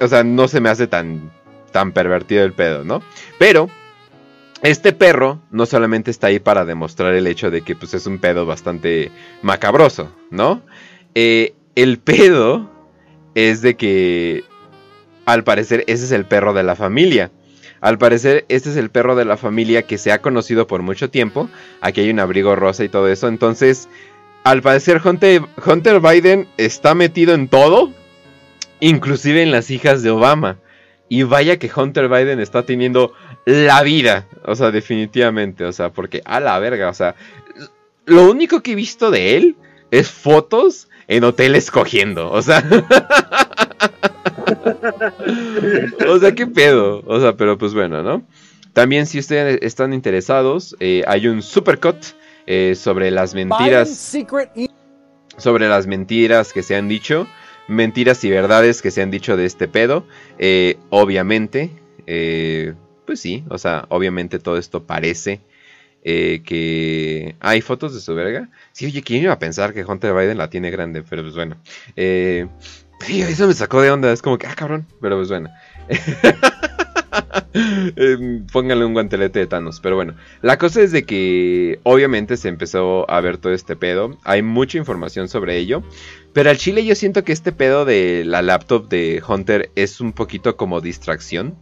o 0.00 0.08
sea, 0.08 0.22
no 0.24 0.48
se 0.48 0.60
me 0.60 0.68
hace 0.70 0.86
tan, 0.86 1.30
tan 1.72 1.92
pervertido 1.92 2.44
el 2.44 2.52
pedo, 2.52 2.84
¿no? 2.84 3.02
Pero 3.38 3.70
este 4.62 4.92
perro 4.92 5.40
no 5.50 5.66
solamente 5.66 6.10
está 6.10 6.26
ahí 6.26 6.38
para 6.38 6.64
demostrar 6.64 7.14
el 7.14 7.26
hecho 7.26 7.50
de 7.50 7.62
que 7.62 7.74
pues, 7.74 7.94
es 7.94 8.06
un 8.06 8.18
pedo 8.18 8.46
bastante 8.46 9.10
macabroso, 9.42 10.12
¿no? 10.30 10.62
Eh, 11.14 11.54
el 11.74 11.98
pedo 11.98 12.70
es 13.34 13.62
de 13.62 13.76
que 13.76 14.44
al 15.24 15.44
parecer 15.44 15.84
ese 15.86 16.04
es 16.04 16.12
el 16.12 16.24
perro 16.24 16.52
de 16.52 16.62
la 16.62 16.76
familia. 16.76 17.30
Al 17.80 17.96
parecer 17.96 18.44
este 18.48 18.68
es 18.70 18.76
el 18.76 18.90
perro 18.90 19.16
de 19.16 19.24
la 19.24 19.38
familia 19.38 19.82
que 19.82 19.96
se 19.96 20.12
ha 20.12 20.20
conocido 20.20 20.66
por 20.66 20.82
mucho 20.82 21.08
tiempo. 21.08 21.48
Aquí 21.80 22.02
hay 22.02 22.10
un 22.10 22.20
abrigo 22.20 22.54
rosa 22.54 22.84
y 22.84 22.90
todo 22.90 23.08
eso. 23.08 23.28
Entonces, 23.28 23.88
al 24.44 24.60
parecer 24.60 25.00
Hunter, 25.02 25.42
Hunter 25.64 26.00
Biden 26.00 26.48
está 26.58 26.94
metido 26.94 27.32
en 27.34 27.48
todo, 27.48 27.90
inclusive 28.80 29.42
en 29.42 29.50
las 29.50 29.70
hijas 29.70 30.02
de 30.02 30.10
Obama. 30.10 30.58
Y 31.12 31.24
vaya 31.24 31.58
que 31.58 31.68
Hunter 31.74 32.08
Biden 32.08 32.38
está 32.38 32.64
teniendo 32.64 33.12
la 33.44 33.82
vida. 33.82 34.28
O 34.44 34.54
sea, 34.54 34.70
definitivamente. 34.70 35.64
O 35.64 35.72
sea, 35.72 35.90
porque 35.90 36.22
a 36.24 36.38
la 36.38 36.56
verga. 36.60 36.88
O 36.88 36.94
sea, 36.94 37.16
lo 38.06 38.30
único 38.30 38.62
que 38.62 38.72
he 38.72 38.74
visto 38.76 39.10
de 39.10 39.36
él 39.36 39.56
es 39.90 40.08
fotos 40.08 40.88
en 41.08 41.24
hoteles 41.24 41.72
cogiendo. 41.72 42.30
O 42.30 42.40
sea. 42.42 42.64
o 46.08 46.18
sea, 46.20 46.32
qué 46.32 46.46
pedo. 46.46 47.02
O 47.04 47.20
sea, 47.20 47.36
pero 47.36 47.58
pues 47.58 47.74
bueno, 47.74 48.04
¿no? 48.04 48.22
También 48.72 49.06
si 49.06 49.18
ustedes 49.18 49.58
están 49.62 49.92
interesados, 49.92 50.76
eh, 50.78 51.02
hay 51.08 51.26
un 51.26 51.42
supercut 51.42 51.96
eh, 52.46 52.76
sobre 52.76 53.10
las 53.10 53.34
mentiras. 53.34 53.88
Sobre 55.36 55.68
las 55.68 55.88
mentiras 55.88 56.52
que 56.52 56.62
se 56.62 56.76
han 56.76 56.86
dicho. 56.86 57.26
Mentiras 57.70 58.22
y 58.24 58.30
verdades 58.30 58.82
que 58.82 58.90
se 58.90 59.02
han 59.02 59.10
dicho 59.10 59.36
de 59.36 59.46
este 59.46 59.68
pedo. 59.68 60.06
Eh, 60.38 60.76
obviamente. 60.90 61.70
eh, 62.06 62.74
pues 63.06 63.20
sí, 63.20 63.44
o 63.48 63.58
sea, 63.58 63.86
obviamente 63.88 64.38
todo 64.38 64.56
esto 64.56 64.86
parece 64.86 65.40
eh, 66.04 66.42
que 66.44 67.36
hay 67.40 67.60
fotos 67.60 67.94
de 67.94 68.00
su 68.00 68.14
verga. 68.14 68.50
Sí, 68.72 68.86
oye, 68.86 69.02
¿quién 69.02 69.22
iba 69.24 69.32
a 69.32 69.38
pensar 69.38 69.74
que 69.74 69.84
Hunter 69.84 70.14
Biden 70.14 70.38
la 70.38 70.48
tiene 70.50 70.70
grande? 70.70 71.02
Pero 71.02 71.22
pues 71.22 71.34
bueno. 71.34 71.56
Eh, 71.96 72.46
sí, 73.00 73.22
eso 73.22 73.46
me 73.48 73.54
sacó 73.54 73.80
de 73.82 73.90
onda. 73.90 74.12
Es 74.12 74.22
como 74.22 74.38
que, 74.38 74.46
ah, 74.46 74.54
cabrón. 74.54 74.86
Pero 75.00 75.16
pues 75.16 75.28
bueno. 75.28 75.50
Eh, 77.52 78.42
Pónganle 78.52 78.84
un 78.84 78.92
guantelete 78.92 79.40
de 79.40 79.46
Thanos. 79.46 79.80
Pero 79.80 79.96
bueno, 79.96 80.14
la 80.42 80.58
cosa 80.58 80.80
es 80.82 80.92
de 80.92 81.04
que 81.04 81.80
obviamente 81.82 82.36
se 82.36 82.48
empezó 82.48 83.10
a 83.10 83.20
ver 83.20 83.38
todo 83.38 83.52
este 83.52 83.76
pedo. 83.76 84.16
Hay 84.24 84.42
mucha 84.42 84.78
información 84.78 85.28
sobre 85.28 85.56
ello. 85.56 85.82
Pero 86.32 86.50
al 86.50 86.56
chile 86.56 86.84
yo 86.84 86.94
siento 86.94 87.24
que 87.24 87.32
este 87.32 87.52
pedo 87.52 87.84
de 87.84 88.22
la 88.24 88.42
laptop 88.42 88.88
de 88.88 89.22
Hunter 89.26 89.70
es 89.74 90.00
un 90.00 90.12
poquito 90.12 90.56
como 90.56 90.80
distracción. 90.80 91.56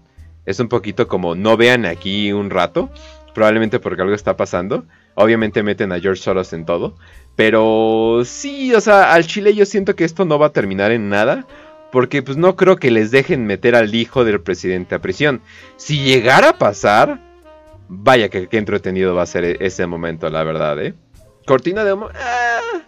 Es 0.44 0.60
un 0.60 0.68
poquito 0.68 1.08
como 1.08 1.34
no 1.34 1.56
vean 1.56 1.86
aquí 1.86 2.32
un 2.32 2.50
rato. 2.50 2.90
Probablemente 3.34 3.78
porque 3.78 4.02
algo 4.02 4.14
está 4.14 4.36
pasando. 4.36 4.84
Obviamente 5.14 5.62
meten 5.62 5.92
a 5.92 6.00
George 6.00 6.22
Soros 6.22 6.52
en 6.52 6.66
todo. 6.66 6.96
Pero 7.36 8.22
sí, 8.24 8.74
o 8.74 8.80
sea, 8.80 9.12
al 9.12 9.26
chile 9.26 9.54
yo 9.54 9.64
siento 9.64 9.96
que 9.96 10.04
esto 10.04 10.24
no 10.24 10.38
va 10.38 10.46
a 10.46 10.52
terminar 10.52 10.90
en 10.92 11.08
nada. 11.08 11.46
Porque 11.90 12.22
pues 12.22 12.36
no 12.36 12.54
creo 12.56 12.76
que 12.76 12.90
les 12.90 13.10
dejen 13.10 13.46
meter 13.46 13.74
al 13.74 13.94
hijo 13.94 14.24
del 14.24 14.40
presidente 14.40 14.94
a 14.94 15.00
prisión. 15.00 15.40
Si 15.76 16.02
llegara 16.04 16.50
a 16.50 16.58
pasar, 16.58 17.20
vaya 17.88 18.28
que 18.28 18.48
entretenido 18.52 19.14
va 19.14 19.22
a 19.22 19.26
ser 19.26 19.44
e- 19.44 19.56
ese 19.60 19.86
momento, 19.86 20.28
la 20.28 20.44
verdad, 20.44 20.78
¿eh? 20.82 20.94
Cortina 21.46 21.84
de 21.84 21.94
humo, 21.94 22.08
ah, 22.14 22.80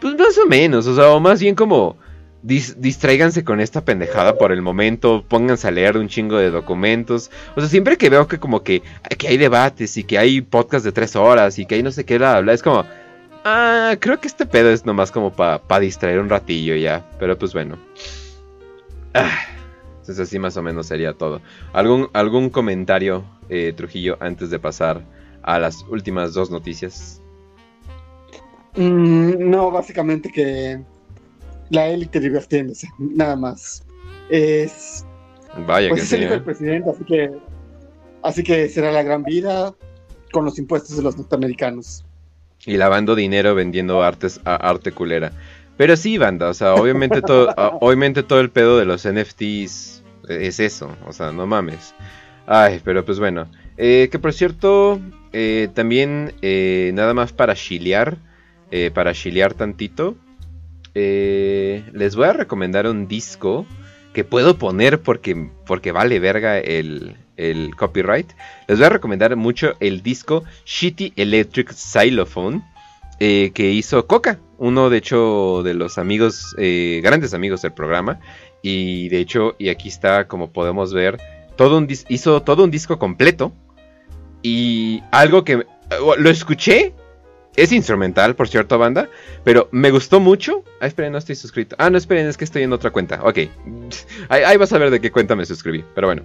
pues 0.00 0.14
más 0.16 0.36
o 0.36 0.46
menos, 0.46 0.86
o 0.86 0.94
sea, 0.94 1.08
o 1.08 1.20
más 1.20 1.40
bien 1.40 1.54
como 1.54 1.96
dis- 2.44 2.74
distráiganse 2.76 3.44
con 3.44 3.60
esta 3.60 3.82
pendejada 3.86 4.36
por 4.36 4.52
el 4.52 4.60
momento, 4.60 5.24
pónganse 5.26 5.66
a 5.66 5.70
leer 5.70 5.96
un 5.96 6.08
chingo 6.08 6.36
de 6.36 6.50
documentos. 6.50 7.30
O 7.56 7.60
sea, 7.60 7.70
siempre 7.70 7.96
que 7.96 8.10
veo 8.10 8.28
que 8.28 8.38
como 8.38 8.62
que, 8.62 8.82
que 9.16 9.28
hay 9.28 9.38
debates 9.38 9.96
y 9.96 10.04
que 10.04 10.18
hay 10.18 10.42
podcast 10.42 10.84
de 10.84 10.92
tres 10.92 11.16
horas 11.16 11.58
y 11.58 11.64
que 11.64 11.76
hay 11.76 11.82
no 11.82 11.90
sé 11.90 12.04
qué, 12.04 12.18
bla, 12.18 12.38
bla, 12.40 12.52
es 12.52 12.62
como... 12.62 12.84
Ah, 13.44 13.96
creo 13.98 14.20
que 14.20 14.28
este 14.28 14.44
pedo 14.44 14.68
es 14.68 14.84
nomás 14.84 15.10
como 15.10 15.32
para 15.32 15.80
distraer 15.80 16.18
un 16.18 16.28
ratillo 16.28 16.74
ya. 16.76 17.08
Pero 17.18 17.38
pues 17.38 17.54
bueno. 17.54 17.78
Ah, 19.14 19.38
entonces 20.00 20.20
así 20.20 20.38
más 20.38 20.56
o 20.56 20.62
menos 20.62 20.86
sería 20.86 21.12
todo. 21.12 21.40
¿Algún, 21.72 22.08
algún 22.12 22.50
comentario, 22.50 23.24
eh, 23.48 23.72
Trujillo, 23.76 24.16
antes 24.20 24.50
de 24.50 24.58
pasar 24.58 25.04
a 25.42 25.58
las 25.58 25.82
últimas 25.90 26.34
dos 26.34 26.50
noticias? 26.50 27.22
Mm, 28.76 29.50
no, 29.50 29.70
básicamente 29.70 30.30
que 30.30 30.80
la 31.70 31.88
élite 31.88 32.20
divirtiéndose, 32.20 32.88
nada 32.98 33.36
más. 33.36 33.84
Es, 34.30 35.04
Vaya 35.66 35.88
pues 35.88 36.00
que 36.00 36.06
es 36.06 36.12
el 36.12 36.22
hijo 36.22 36.32
¿eh? 36.32 36.36
del 36.36 36.44
presidente, 36.44 36.90
así 36.90 37.04
que, 37.04 37.30
así 38.22 38.42
que 38.42 38.68
será 38.68 38.92
la 38.92 39.02
gran 39.02 39.24
vida 39.24 39.74
con 40.32 40.44
los 40.44 40.58
impuestos 40.58 40.96
de 40.96 41.02
los 41.02 41.16
norteamericanos. 41.16 42.04
Y 42.66 42.76
lavando 42.76 43.14
dinero 43.14 43.54
vendiendo 43.54 44.02
artes 44.02 44.40
a 44.44 44.56
arte 44.56 44.92
culera. 44.92 45.32
Pero 45.78 45.96
sí, 45.96 46.18
banda, 46.18 46.50
o 46.50 46.54
sea, 46.54 46.74
obviamente 46.74 47.22
todo, 47.22 47.48
a- 47.56 47.68
obviamente 47.80 48.22
todo 48.22 48.40
el 48.40 48.50
pedo 48.50 48.78
de 48.78 48.84
los 48.84 49.06
NFTs 49.06 50.02
es 50.28 50.60
eso, 50.60 50.94
o 51.06 51.12
sea, 51.14 51.32
no 51.32 51.46
mames. 51.46 51.94
Ay, 52.46 52.80
pero 52.84 53.04
pues 53.04 53.18
bueno. 53.18 53.48
Eh, 53.78 54.08
que 54.10 54.18
por 54.18 54.32
cierto, 54.32 55.00
eh, 55.32 55.68
también 55.72 56.34
eh, 56.42 56.90
nada 56.94 57.14
más 57.14 57.32
para 57.32 57.54
chilear, 57.54 58.18
eh, 58.70 58.90
para 58.92 59.14
chilear 59.14 59.54
tantito, 59.54 60.16
eh, 60.94 61.84
les 61.92 62.16
voy 62.16 62.26
a 62.26 62.32
recomendar 62.32 62.86
un 62.86 63.06
disco 63.06 63.64
que 64.12 64.24
puedo 64.24 64.58
poner 64.58 65.00
porque, 65.00 65.48
porque 65.66 65.92
vale 65.92 66.18
verga 66.18 66.58
el, 66.58 67.16
el 67.36 67.74
copyright. 67.76 68.28
Les 68.66 68.78
voy 68.78 68.86
a 68.86 68.90
recomendar 68.90 69.36
mucho 69.36 69.74
el 69.80 70.02
disco 70.02 70.42
Shitty 70.64 71.12
Electric 71.16 71.72
Xylophone 71.72 72.64
eh, 73.20 73.50
que 73.52 73.70
hizo 73.70 74.06
Coca, 74.06 74.38
uno 74.58 74.90
de 74.90 74.98
hecho 74.98 75.62
de 75.64 75.74
los 75.74 75.98
amigos, 75.98 76.54
eh, 76.58 77.00
grandes 77.02 77.34
amigos 77.34 77.62
del 77.62 77.72
programa. 77.72 78.20
Y 78.62 79.08
de 79.08 79.18
hecho, 79.18 79.54
y 79.58 79.68
aquí 79.68 79.88
está, 79.88 80.28
como 80.28 80.52
podemos 80.52 80.92
ver, 80.92 81.18
todo 81.56 81.78
un 81.78 81.88
hizo 82.08 82.42
todo 82.42 82.64
un 82.64 82.70
disco 82.70 82.98
completo. 82.98 83.52
Y 84.42 85.02
algo 85.10 85.44
que 85.44 85.66
lo 86.18 86.30
escuché. 86.30 86.94
Es 87.56 87.72
instrumental, 87.72 88.36
por 88.36 88.46
cierto, 88.46 88.78
banda. 88.78 89.08
Pero 89.42 89.68
me 89.72 89.90
gustó 89.90 90.20
mucho. 90.20 90.62
Ah, 90.80 90.86
esperen, 90.86 91.10
no 91.10 91.18
estoy 91.18 91.34
suscrito. 91.34 91.74
Ah, 91.78 91.90
no, 91.90 91.98
esperen, 91.98 92.28
es 92.28 92.36
que 92.36 92.44
estoy 92.44 92.62
en 92.62 92.72
otra 92.72 92.92
cuenta. 92.92 93.20
Ok. 93.24 93.38
Ahí, 94.28 94.42
ahí 94.44 94.56
vas 94.56 94.72
a 94.72 94.78
ver 94.78 94.90
de 94.90 95.00
qué 95.00 95.10
cuenta 95.10 95.34
me 95.34 95.44
suscribí. 95.44 95.84
Pero 95.94 96.06
bueno. 96.06 96.22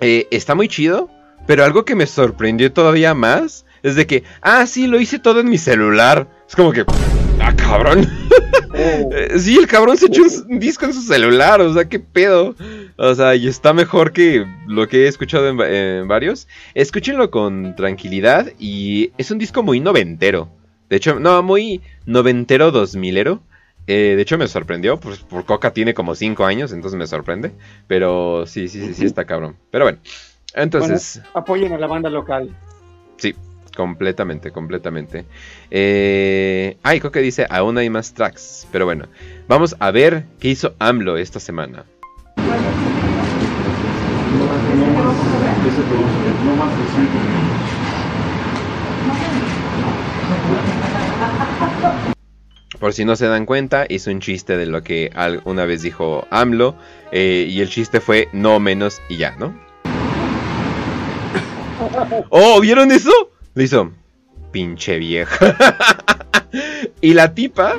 Eh, 0.00 0.28
está 0.30 0.54
muy 0.54 0.68
chido. 0.68 1.10
Pero 1.48 1.64
algo 1.64 1.84
que 1.84 1.96
me 1.96 2.06
sorprendió 2.06 2.72
todavía 2.72 3.12
más 3.12 3.64
es 3.82 3.94
de 3.96 4.06
que, 4.06 4.24
ah, 4.42 4.66
sí, 4.66 4.86
lo 4.86 5.00
hice 5.00 5.18
todo 5.18 5.40
en 5.40 5.48
mi 5.48 5.58
celular. 5.58 6.28
Es 6.48 6.56
como 6.56 6.72
que, 6.72 6.84
ah, 7.40 7.54
cabrón. 7.56 8.08
Eh, 8.74 9.34
sí, 9.38 9.56
el 9.56 9.66
cabrón 9.66 9.96
se 9.96 10.06
echó 10.06 10.22
un, 10.48 10.58
disco 10.58 10.84
en 10.84 10.92
su 10.92 11.02
celular, 11.02 11.60
o 11.60 11.72
sea, 11.72 11.88
qué 11.88 11.98
pedo. 12.00 12.54
O 12.96 13.14
sea, 13.14 13.34
y 13.34 13.48
está 13.48 13.72
mejor 13.72 14.12
que 14.12 14.46
lo 14.66 14.88
que 14.88 15.04
he 15.04 15.08
escuchado 15.08 15.48
en, 15.48 15.58
va- 15.58 15.68
en 15.68 16.08
varios. 16.08 16.48
Escúchenlo 16.74 17.30
con 17.30 17.74
tranquilidad 17.76 18.52
y 18.58 19.12
es 19.18 19.30
un 19.30 19.38
disco 19.38 19.62
muy 19.62 19.80
noventero. 19.80 20.50
De 20.88 20.96
hecho, 20.96 21.20
no, 21.20 21.42
muy 21.42 21.80
noventero 22.06 22.70
dos 22.70 22.96
milero. 22.96 23.42
Eh, 23.86 24.14
de 24.14 24.22
hecho, 24.22 24.38
me 24.38 24.46
sorprendió, 24.46 24.98
pues 25.00 25.18
por 25.20 25.44
Coca 25.44 25.72
tiene 25.72 25.94
como 25.94 26.14
5 26.14 26.44
años, 26.44 26.72
entonces 26.72 26.98
me 26.98 27.06
sorprende. 27.06 27.52
Pero 27.86 28.44
sí, 28.46 28.68
sí, 28.68 28.80
sí, 28.86 28.94
sí 28.94 29.04
está 29.04 29.24
cabrón. 29.24 29.56
Pero 29.70 29.84
bueno, 29.84 29.98
entonces... 30.54 31.16
Bueno, 31.16 31.30
apoyen 31.34 31.72
a 31.72 31.78
la 31.78 31.86
banda 31.86 32.10
local. 32.10 32.54
Sí, 33.16 33.34
completamente, 33.76 34.50
completamente. 34.50 35.24
Eh... 35.70 36.76
Ay, 36.82 37.00
Coque 37.00 37.20
dice, 37.20 37.46
aún 37.48 37.78
hay 37.78 37.90
más 37.90 38.14
tracks. 38.14 38.66
Pero 38.72 38.84
bueno, 38.84 39.06
vamos 39.48 39.76
a 39.78 39.90
ver 39.90 40.24
qué 40.38 40.48
hizo 40.48 40.74
AMLO 40.78 41.16
esta 41.16 41.40
semana. 41.40 41.84
Por 52.78 52.94
si 52.94 53.04
no 53.04 53.14
se 53.14 53.26
dan 53.26 53.44
cuenta, 53.44 53.84
hizo 53.88 54.10
un 54.10 54.20
chiste 54.20 54.56
de 54.56 54.64
lo 54.64 54.82
que 54.82 55.10
una 55.44 55.66
vez 55.66 55.82
dijo 55.82 56.26
AMLO. 56.30 56.74
eh, 57.12 57.46
y 57.48 57.60
el 57.60 57.68
chiste 57.68 58.00
fue 58.00 58.28
no 58.32 58.58
menos 58.58 59.02
y 59.08 59.18
ya, 59.18 59.36
¿no? 59.36 59.54
¡Oh! 62.30 62.60
¿Vieron 62.60 62.90
eso? 62.90 63.10
Le 63.54 63.64
hizo. 63.64 63.92
Pinche 64.52 64.98
vieja. 64.98 65.56
y 67.00 67.14
la 67.14 67.34
tipa, 67.34 67.74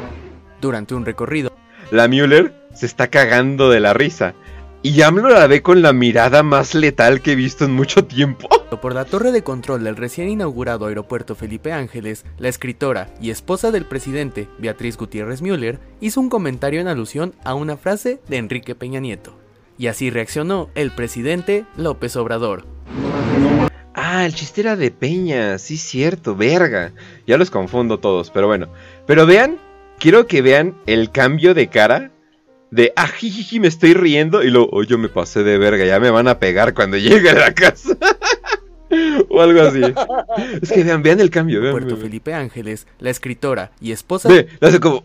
Durante 0.61 0.95
un 0.95 1.06
recorrido 1.06 1.52
la 1.91 2.07
Müller, 2.07 2.53
se 2.73 2.85
está 2.85 3.10
cagando 3.10 3.69
de 3.69 3.81
la 3.81 3.93
risa. 3.93 4.34
Y 4.81 5.02
AMLO 5.02 5.30
la 5.30 5.45
ve 5.45 5.61
con 5.61 5.81
la 5.81 5.93
mirada 5.93 6.41
más 6.41 6.73
letal 6.73 7.22
que 7.22 7.34
he 7.34 7.35
visto 7.35 7.65
en 7.65 7.73
mucho 7.73 8.06
tiempo. 8.06 8.48
por 8.81 8.95
la 8.95 9.06
torre 9.06 9.31
de 9.31 9.43
control 9.43 9.84
del 9.84 9.98
recién 9.98 10.30
inaugurado 10.30 10.85
aeropuerto 10.88 11.35
Felipe 11.35 11.73
Ángeles, 11.73 12.26
la 12.39 12.48
escritora 12.48 13.14
y 13.22 13.30
esposa 13.30 13.69
del 13.72 13.85
presidente, 13.85 14.48
Beatriz 14.57 14.98
Gutiérrez 14.98 15.41
Müller, 15.41 15.80
hizo 15.99 16.22
un 16.22 16.30
comentario 16.30 16.80
en 16.80 16.88
alusión 16.88 17.35
a 17.43 17.53
una 17.53 17.76
frase 17.76 18.22
de 18.30 18.38
Enrique 18.38 18.73
Peña 18.73 19.02
Nieto. 19.02 19.38
Y 19.77 19.88
así 19.88 20.10
reaccionó 20.10 20.69
el 20.73 20.91
presidente 20.91 21.65
López 21.76 22.15
Obrador. 22.15 22.65
Ah, 24.03 24.26
el 24.26 24.34
chiste 24.34 24.61
era 24.61 24.76
de 24.76 24.90
Peña, 24.90 25.60
sí 25.60 25.78
cierto, 25.78 26.36
verga. 26.36 26.91
Ya 27.28 27.38
los 27.38 27.52
confundo 27.52 27.99
todos, 27.99 28.32
pero 28.32 28.48
bueno. 28.48 28.68
Pero 29.06 29.28
vean, 29.28 29.60
quiero 29.99 30.26
que 30.26 30.41
vean 30.41 30.76
el 30.88 31.11
cambio 31.11 31.53
de 31.53 31.68
cara 31.68 32.10
de 32.72 32.94
ah, 32.95 33.06
jijiji, 33.07 33.60
me 33.60 33.68
estoy 33.68 33.94
riendo 33.94 34.41
y 34.41 34.49
luego, 34.49 34.69
oh, 34.72 34.82
yo 34.82 34.98
me 34.98 35.07
pasé 35.07 35.44
de 35.44 35.60
verga, 35.60 35.86
ya 35.86 35.99
me 35.99 36.10
van 36.10 36.28
a 36.28 36.40
pegar 36.40 36.73
cuando 36.73 36.98
llegue 36.98 37.30
a 37.30 37.36
la 37.36 37.53
casa. 37.53 37.95
o 39.30 39.40
algo 39.40 39.61
así. 39.61 39.82
Es 40.60 40.72
que 40.72 40.84
vean, 40.84 41.03
vean 41.03 41.19
el 41.19 41.30
cambio, 41.30 41.61
vean. 41.61 41.73
Puerto 41.73 41.90
vean. 41.90 42.02
Felipe 42.02 42.34
Ángeles, 42.34 42.88
la 42.98 43.11
escritora 43.11 43.72
y 43.80 43.91
esposa 43.91 44.30
Ve, 44.30 44.48
le 44.60 44.68
hace 44.68 44.80
como 44.80 45.03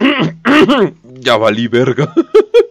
ya 1.20 1.36
valí 1.36 1.68
verga. 1.68 2.12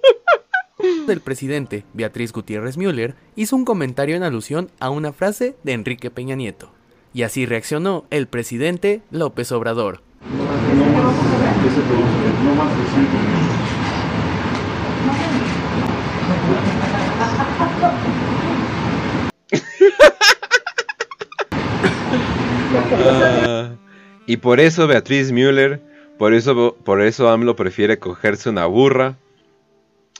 del 1.05 1.21
presidente, 1.21 1.85
Beatriz 1.93 2.31
Gutiérrez 2.31 2.77
Müller, 2.77 3.15
hizo 3.35 3.55
un 3.55 3.65
comentario 3.65 4.15
en 4.15 4.23
alusión 4.23 4.69
a 4.79 4.89
una 4.89 5.13
frase 5.13 5.55
de 5.63 5.73
Enrique 5.73 6.09
Peña 6.09 6.35
Nieto. 6.35 6.71
Y 7.13 7.23
así 7.23 7.45
reaccionó 7.45 8.05
el 8.09 8.27
presidente 8.27 9.01
López 9.11 9.51
Obrador. 9.51 10.01
Ah, 22.95 23.69
y 24.25 24.37
por 24.37 24.59
eso 24.59 24.87
Beatriz 24.87 25.31
Müller, 25.31 25.81
por 26.17 26.33
eso, 26.33 26.75
por 26.83 27.01
eso 27.01 27.29
AMLO 27.29 27.55
prefiere 27.55 27.99
cogerse 27.99 28.49
una 28.49 28.65
burra. 28.65 29.17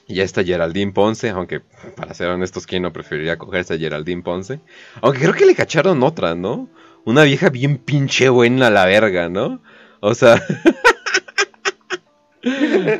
Ya 0.06 0.22
está 0.22 0.44
Geraldine 0.44 0.92
Ponce, 0.92 1.30
aunque 1.30 1.60
para 1.96 2.12
ser 2.12 2.28
honestos, 2.28 2.66
¿quién 2.66 2.82
no 2.82 2.92
preferiría 2.92 3.38
cogerse 3.38 3.74
a 3.74 3.78
Geraldine 3.78 4.22
Ponce? 4.22 4.60
Aunque 5.00 5.20
creo 5.20 5.32
que 5.32 5.46
le 5.46 5.54
cacharon 5.54 6.02
otra, 6.02 6.34
¿no? 6.34 6.68
Una 7.04 7.24
vieja 7.24 7.48
bien 7.48 7.78
pinche 7.78 8.28
buena 8.28 8.66
a 8.66 8.70
la 8.70 8.84
verga, 8.84 9.28
¿no? 9.28 9.62
O 10.00 10.14
sea... 10.14 10.42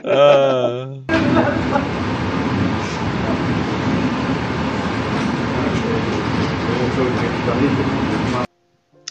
Ah. 0.06 0.88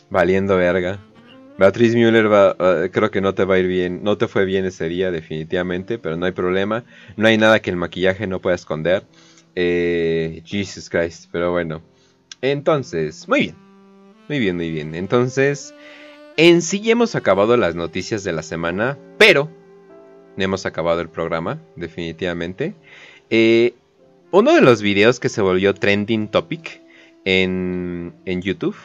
Valiendo 0.10 0.58
verga. 0.58 1.00
Beatriz 1.58 1.94
Müller 1.96 2.32
va, 2.32 2.54
va- 2.54 2.90
creo 2.90 3.12
que 3.12 3.22
no 3.22 3.34
te 3.36 3.46
va 3.46 3.56
a 3.56 3.60
ir 3.60 3.68
bien, 3.68 4.04
no 4.04 4.18
te 4.18 4.28
fue 4.28 4.46
bien 4.46 4.66
ese 4.66 4.90
día 4.90 5.12
definitivamente, 5.12 6.00
pero 6.00 6.18
no 6.18 6.26
hay 6.26 6.32
problema, 6.32 6.84
no 7.16 7.28
hay 7.28 7.38
nada 7.38 7.62
que 7.62 7.70
el 7.70 7.76
maquillaje 7.76 8.26
no 8.28 8.40
pueda 8.42 8.56
esconder. 8.56 9.04
Eh, 9.56 10.42
Jesus 10.46 10.90
Christ, 10.90 11.30
pero 11.32 11.52
bueno. 11.52 11.82
Entonces, 12.42 13.28
muy 13.30 13.42
bien, 13.42 13.56
muy 14.28 14.40
bien, 14.40 14.56
muy 14.56 14.72
bien. 14.72 14.96
Entonces, 14.96 15.76
en 16.38 16.62
sí 16.64 16.90
hemos 16.90 17.16
acabado 17.16 17.56
las 17.56 17.76
noticias 17.76 18.24
de 18.24 18.34
la 18.34 18.42
semana, 18.42 18.98
pero 19.20 19.50
no 20.36 20.44
hemos 20.44 20.66
acabado 20.66 21.02
el 21.02 21.10
programa, 21.10 21.62
definitivamente. 21.76 22.74
Eh, 23.30 23.76
uno 24.32 24.56
de 24.56 24.62
los 24.62 24.82
videos 24.82 25.20
que 25.20 25.30
se 25.30 25.42
volvió 25.44 25.76
trending 25.76 26.28
topic 26.30 26.82
en, 27.26 28.14
en 28.26 28.42
YouTube 28.42 28.76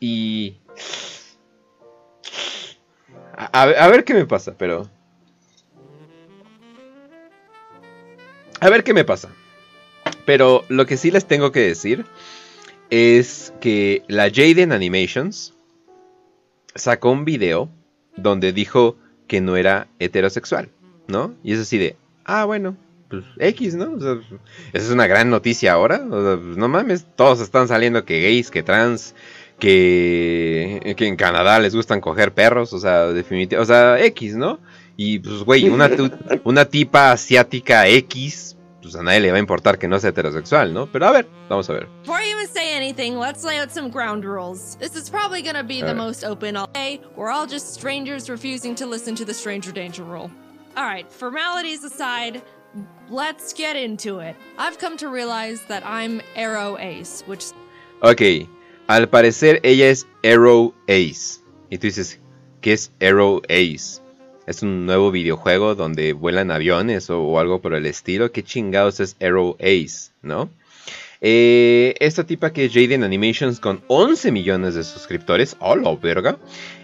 y... 0.00 0.56
A, 3.52 3.66
ver- 3.66 4.04
qué 4.04 4.14
me 4.14 4.26
pasa, 4.26 4.54
pero... 4.56 4.88
A 8.60 8.70
ver 8.70 8.84
qué 8.84 8.94
me 8.94 9.04
pasa. 9.04 9.28
Pero 10.24 10.64
lo 10.68 10.86
que 10.86 10.96
sí 10.96 11.10
les 11.10 11.26
tengo 11.26 11.52
que 11.52 11.60
decir 11.60 12.04
es 12.90 13.52
que 13.60 14.02
la 14.08 14.30
Jaden 14.30 14.72
Animations 14.72 15.54
sacó 16.74 17.10
un 17.10 17.24
video 17.24 17.68
donde 18.16 18.52
dijo 18.52 18.96
que 19.26 19.40
no 19.40 19.56
era 19.56 19.88
heterosexual, 19.98 20.70
¿no? 21.08 21.34
Y 21.42 21.52
es 21.52 21.60
así 21.60 21.78
de, 21.78 21.96
ah, 22.24 22.44
bueno, 22.44 22.76
pues 23.08 23.24
X, 23.38 23.74
¿no? 23.74 23.96
Esa 23.96 24.20
es 24.72 24.90
una 24.90 25.06
gran 25.06 25.30
noticia 25.30 25.72
ahora. 25.72 25.98
No 25.98 26.68
mames, 26.68 27.06
todos 27.16 27.40
están 27.40 27.68
saliendo 27.68 28.04
que 28.04 28.22
gays, 28.22 28.50
que 28.50 28.62
trans, 28.62 29.14
que, 29.58 30.94
que 30.96 31.06
en 31.06 31.16
Canadá 31.16 31.58
les 31.58 31.74
gustan 31.74 32.00
coger 32.00 32.32
perros, 32.32 32.72
o 32.72 32.78
sea, 32.78 33.06
definitivamente, 33.08 33.58
o 33.58 33.64
sea, 33.64 34.04
X, 34.06 34.36
¿no? 34.36 34.58
Y 34.96 35.18
pues, 35.18 35.42
güey, 35.42 35.68
una, 35.68 35.90
una 36.44 36.64
tipa 36.64 37.12
asiática 37.12 37.86
X, 37.88 38.56
pues 38.82 38.94
a 38.96 39.02
nadie 39.02 39.20
le 39.20 39.30
va 39.30 39.36
a 39.38 39.40
importar 39.40 39.78
que 39.78 39.88
no 39.88 39.98
sea 39.98 40.10
heterosexual, 40.10 40.72
¿no? 40.74 40.86
Pero 40.86 41.06
a 41.06 41.10
ver, 41.10 41.26
vamos 41.48 41.68
a 41.70 41.72
ver. 41.72 41.88
Before 42.02 42.20
you 42.22 42.36
even 42.36 42.46
say 42.46 42.74
anything, 42.76 43.18
let's 43.18 43.42
lay 43.44 43.58
out 43.58 43.70
some 43.70 43.88
ground 43.88 44.24
rules. 44.24 44.76
This 44.78 44.94
is 44.94 45.08
probably 45.08 45.42
gonna 45.42 45.64
be 45.64 45.80
the 45.80 45.88
Alright. 45.88 45.96
most 45.96 46.24
open 46.24 46.56
all 46.56 46.68
day. 46.72 47.00
We're 47.16 47.30
all 47.30 47.46
just 47.46 47.74
strangers 47.74 48.28
refusing 48.28 48.74
to 48.76 48.86
listen 48.86 49.14
to 49.16 49.24
the 49.24 49.34
stranger 49.34 49.72
danger 49.72 50.04
rule. 50.04 50.30
Alright, 50.76 51.10
formalities 51.10 51.82
aside, 51.84 52.42
let's 53.08 53.54
get 53.54 53.76
into 53.76 54.18
it. 54.18 54.36
I've 54.58 54.78
come 54.78 54.96
to 54.98 55.08
realize 55.08 55.62
that 55.68 55.82
I'm 55.86 56.20
Arrow 56.36 56.76
Ace, 56.78 57.22
which 57.26 57.44
Ok, 58.02 58.46
al 58.86 59.08
parecer 59.08 59.60
ella 59.62 59.88
es 59.88 60.06
Arrow 60.22 60.74
Ace. 60.88 61.40
Y 61.70 61.78
tú 61.78 61.86
dices, 61.86 62.20
¿qué 62.60 62.72
es 62.72 62.92
Arrow 63.00 63.42
Ace? 63.48 64.02
¿Es 64.46 64.62
un 64.62 64.84
nuevo 64.84 65.10
videojuego 65.10 65.74
donde 65.74 66.12
vuelan 66.12 66.50
aviones 66.50 67.08
o, 67.08 67.38
algo 67.38 67.60
por 67.60 67.74
el 67.74 67.86
estilo? 67.86 68.30
¿Qué 68.30 68.42
chingados 68.42 69.00
es 69.00 69.16
Arrow 69.20 69.56
Ace? 69.58 70.10
¿No? 70.22 70.50
Eh, 71.20 71.94
esta 72.00 72.24
tipa 72.24 72.52
que 72.52 72.66
es 72.66 72.72
Jaden 72.74 73.02
Animations 73.02 73.58
con 73.58 73.82
11 73.86 74.30
millones 74.30 74.74
de 74.74 74.84
suscriptores, 74.84 75.56
¡oh 75.60 75.76
la 75.76 75.94
verga! 75.96 76.36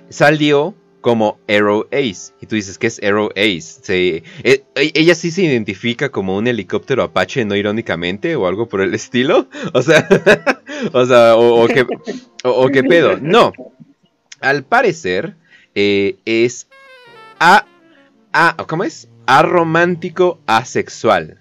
Salió 0.08 0.74
como 1.00 1.38
Arrow 1.48 1.86
Ace. 1.92 2.32
Y 2.40 2.46
tú 2.46 2.56
dices, 2.56 2.78
¿qué 2.78 2.86
es 2.88 3.02
Arrow 3.02 3.30
Ace? 3.36 3.60
Se- 3.82 4.22
e- 4.42 4.64
e- 4.74 4.92
ella 4.94 5.14
sí 5.14 5.30
se 5.30 5.42
identifica 5.42 6.10
como 6.10 6.36
un 6.36 6.46
helicóptero 6.46 7.02
Apache, 7.02 7.44
no 7.44 7.56
irónicamente, 7.56 8.36
o 8.36 8.46
algo 8.46 8.68
por 8.68 8.80
el 8.80 8.94
estilo. 8.94 9.48
O 9.74 9.82
sea, 9.82 10.06
o 10.92 11.04
sea, 11.06 11.36
o, 11.36 11.66
qué, 11.68 11.86
o- 12.44 12.68
qué 12.68 12.82
pedo. 12.84 13.18
No. 13.20 13.52
Al 14.40 14.64
parecer, 14.64 15.34
eh, 15.74 16.16
es 16.24 16.68
a, 17.38 17.66
a- 18.32 18.56
¿Cómo 18.66 18.84
es? 18.84 19.08
Aromántico 19.26 20.40
asexual. 20.46 21.38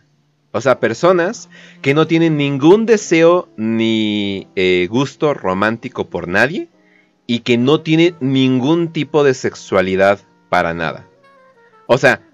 O 0.52 0.62
sea, 0.62 0.80
personas 0.80 1.48
que 1.82 1.94
no 1.94 2.08
tienen 2.08 2.36
ningún 2.38 2.86
deseo 2.86 3.50
ni 3.56 4.48
eh, 4.56 4.88
gusto 4.90 5.34
romántico 5.34 6.10
por 6.10 6.28
nadie 6.28 6.70
y 7.30 7.42
que 7.42 7.60
no 7.60 7.82
tienen 7.82 8.16
ningún 8.22 8.92
tipo 8.92 9.24
de 9.24 9.36
sexualidad 9.36 10.20
para 10.50 10.74
nada. 10.74 11.08
O 11.86 12.00
sea, 12.00 12.28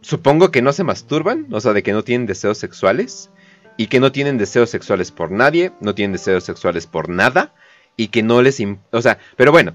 supongo 0.00 0.50
que 0.50 0.62
no 0.62 0.72
se 0.72 0.84
masturban, 0.84 1.48
o 1.50 1.60
sea, 1.60 1.74
de 1.74 1.82
que 1.82 1.92
no 1.92 2.02
tienen 2.02 2.26
deseos 2.26 2.56
sexuales 2.56 3.28
y 3.76 3.88
que 3.88 4.00
no 4.00 4.10
tienen 4.10 4.38
deseos 4.38 4.70
sexuales 4.70 5.12
por 5.12 5.30
nadie, 5.30 5.72
no 5.82 5.94
tienen 5.94 6.14
deseos 6.14 6.44
sexuales 6.44 6.86
por 6.86 7.10
nada 7.10 7.52
y 7.94 8.08
que 8.08 8.22
no 8.22 8.40
les... 8.40 8.58
O 8.90 9.02
sea, 9.02 9.18
pero 9.36 9.52
bueno, 9.52 9.74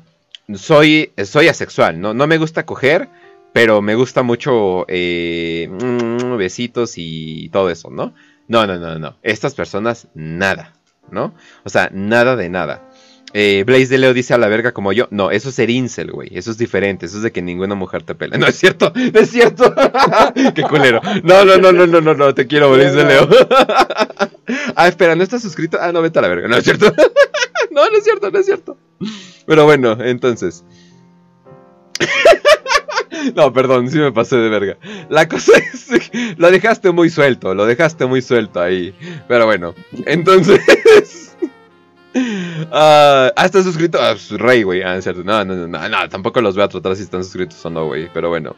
soy, 0.55 1.11
soy 1.23 1.49
asexual, 1.49 2.01
¿no? 2.01 2.15
No 2.15 2.25
me 2.25 2.39
gusta 2.39 2.65
coger, 2.65 3.09
pero 3.53 3.83
me 3.83 3.93
gusta 3.93 4.23
mucho 4.23 4.87
eh, 4.87 5.69
besitos 6.35 6.93
y 6.97 7.47
todo 7.49 7.69
eso, 7.69 7.91
¿no? 7.91 8.15
No, 8.47 8.65
no, 8.65 8.79
no, 8.79 8.97
no. 8.97 9.17
Estas 9.21 9.53
personas, 9.53 10.07
nada, 10.15 10.73
¿no? 11.11 11.35
O 11.63 11.69
sea, 11.69 11.91
nada 11.93 12.35
de 12.35 12.49
nada. 12.49 12.89
Eh, 13.33 13.63
Blaze 13.65 13.87
de 13.87 13.97
Leo 13.97 14.13
dice 14.13 14.33
a 14.33 14.37
la 14.37 14.47
verga 14.47 14.71
como 14.73 14.93
yo. 14.93 15.07
No, 15.09 15.31
eso 15.31 15.49
es 15.49 15.55
ser 15.55 15.69
incel, 15.69 16.11
güey. 16.11 16.29
Eso 16.33 16.51
es 16.51 16.57
diferente. 16.57 17.07
Eso 17.07 17.17
es 17.17 17.23
de 17.23 17.31
que 17.31 17.41
ninguna 17.41 17.73
mujer 17.75 18.03
te 18.03 18.13
pela. 18.13 18.37
No 18.37 18.45
es 18.45 18.55
cierto, 18.55 18.93
no 18.95 19.19
es 19.19 19.29
cierto. 19.29 19.73
Qué 20.55 20.61
culero. 20.63 21.01
No, 21.23 21.43
no, 21.43 21.57
no, 21.57 21.71
no, 21.71 21.87
no, 21.87 22.01
no, 22.01 22.13
no. 22.13 22.33
Te 22.35 22.45
quiero, 22.45 22.71
Blaze 22.71 22.95
de 22.95 23.05
Leo. 23.05 23.27
ah, 24.75 24.87
espera, 24.87 25.15
¿no 25.15 25.23
estás 25.23 25.41
suscrito? 25.41 25.77
Ah, 25.81 25.91
no, 25.91 26.01
vete 26.01 26.19
a 26.19 26.21
la 26.21 26.27
verga. 26.27 26.47
No 26.47 26.57
es 26.57 26.63
cierto. 26.63 26.85
no, 27.71 27.89
no 27.89 27.97
es 27.97 28.03
cierto, 28.03 28.29
no 28.29 28.39
es 28.39 28.45
cierto. 28.45 28.77
Pero 29.47 29.65
bueno, 29.65 29.97
entonces. 29.99 30.63
No, 33.35 33.53
perdón, 33.53 33.89
sí 33.89 33.99
me 33.99 34.11
pasé 34.11 34.35
de 34.35 34.49
verga. 34.49 34.77
La 35.09 35.29
cosa 35.29 35.53
es 35.57 35.83
lo 36.37 36.51
dejaste 36.51 36.91
muy 36.91 37.09
suelto, 37.09 37.53
lo 37.53 37.65
dejaste 37.65 38.05
muy 38.05 38.21
suelto 38.21 38.61
ahí. 38.61 38.93
Pero 39.27 39.45
bueno, 39.45 39.73
entonces. 40.05 40.59
Ah, 42.75 43.31
ah, 43.35 43.45
¿estás 43.45 43.65
suscrito? 43.65 43.99
Ah, 44.01 44.13
pues, 44.13 44.29
rey, 44.39 44.63
güey. 44.63 44.81
Ah, 44.81 44.95
es 44.95 45.03
cierto. 45.03 45.23
No, 45.23 45.43
no, 45.45 45.55
no, 45.55 45.67
no, 45.67 45.89
no, 45.89 46.09
tampoco 46.09 46.41
los 46.41 46.55
voy 46.55 46.63
a 46.63 46.67
tratar 46.67 46.95
si 46.95 47.03
están 47.03 47.23
suscritos 47.23 47.63
o 47.65 47.69
no, 47.69 47.85
güey. 47.85 48.09
Pero 48.13 48.29
bueno. 48.29 48.55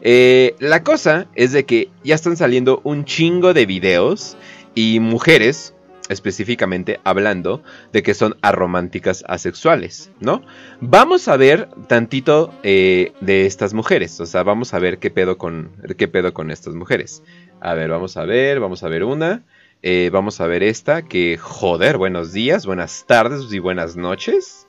Eh, 0.00 0.54
la 0.58 0.82
cosa 0.82 1.26
es 1.34 1.52
de 1.52 1.64
que 1.64 1.90
ya 2.02 2.14
están 2.14 2.36
saliendo 2.36 2.80
un 2.84 3.04
chingo 3.04 3.54
de 3.54 3.66
videos 3.66 4.36
y 4.74 5.00
mujeres, 5.00 5.74
específicamente 6.08 7.00
hablando 7.04 7.62
de 7.92 8.02
que 8.02 8.14
son 8.14 8.36
arománticas 8.42 9.24
asexuales, 9.28 10.10
¿no? 10.20 10.42
Vamos 10.80 11.28
a 11.28 11.36
ver 11.36 11.68
tantito 11.88 12.52
eh, 12.62 13.12
de 13.20 13.46
estas 13.46 13.74
mujeres, 13.74 14.18
o 14.20 14.26
sea, 14.26 14.42
vamos 14.42 14.74
a 14.74 14.78
ver 14.78 14.98
qué 14.98 15.10
pedo 15.10 15.38
con 15.38 15.70
qué 15.96 16.08
pedo 16.08 16.34
con 16.34 16.50
estas 16.50 16.74
mujeres. 16.74 17.22
A 17.60 17.74
ver, 17.74 17.90
vamos 17.90 18.16
a 18.16 18.24
ver, 18.24 18.60
vamos 18.60 18.82
a 18.82 18.88
ver 18.88 19.04
una. 19.04 19.44
Eh, 19.82 20.10
vamos 20.12 20.40
a 20.40 20.46
ver 20.46 20.62
esta, 20.62 21.02
que 21.02 21.36
joder, 21.38 21.98
buenos 21.98 22.32
días, 22.32 22.66
buenas 22.66 23.04
tardes 23.06 23.52
y 23.52 23.58
buenas 23.58 23.96
noches. 23.96 24.68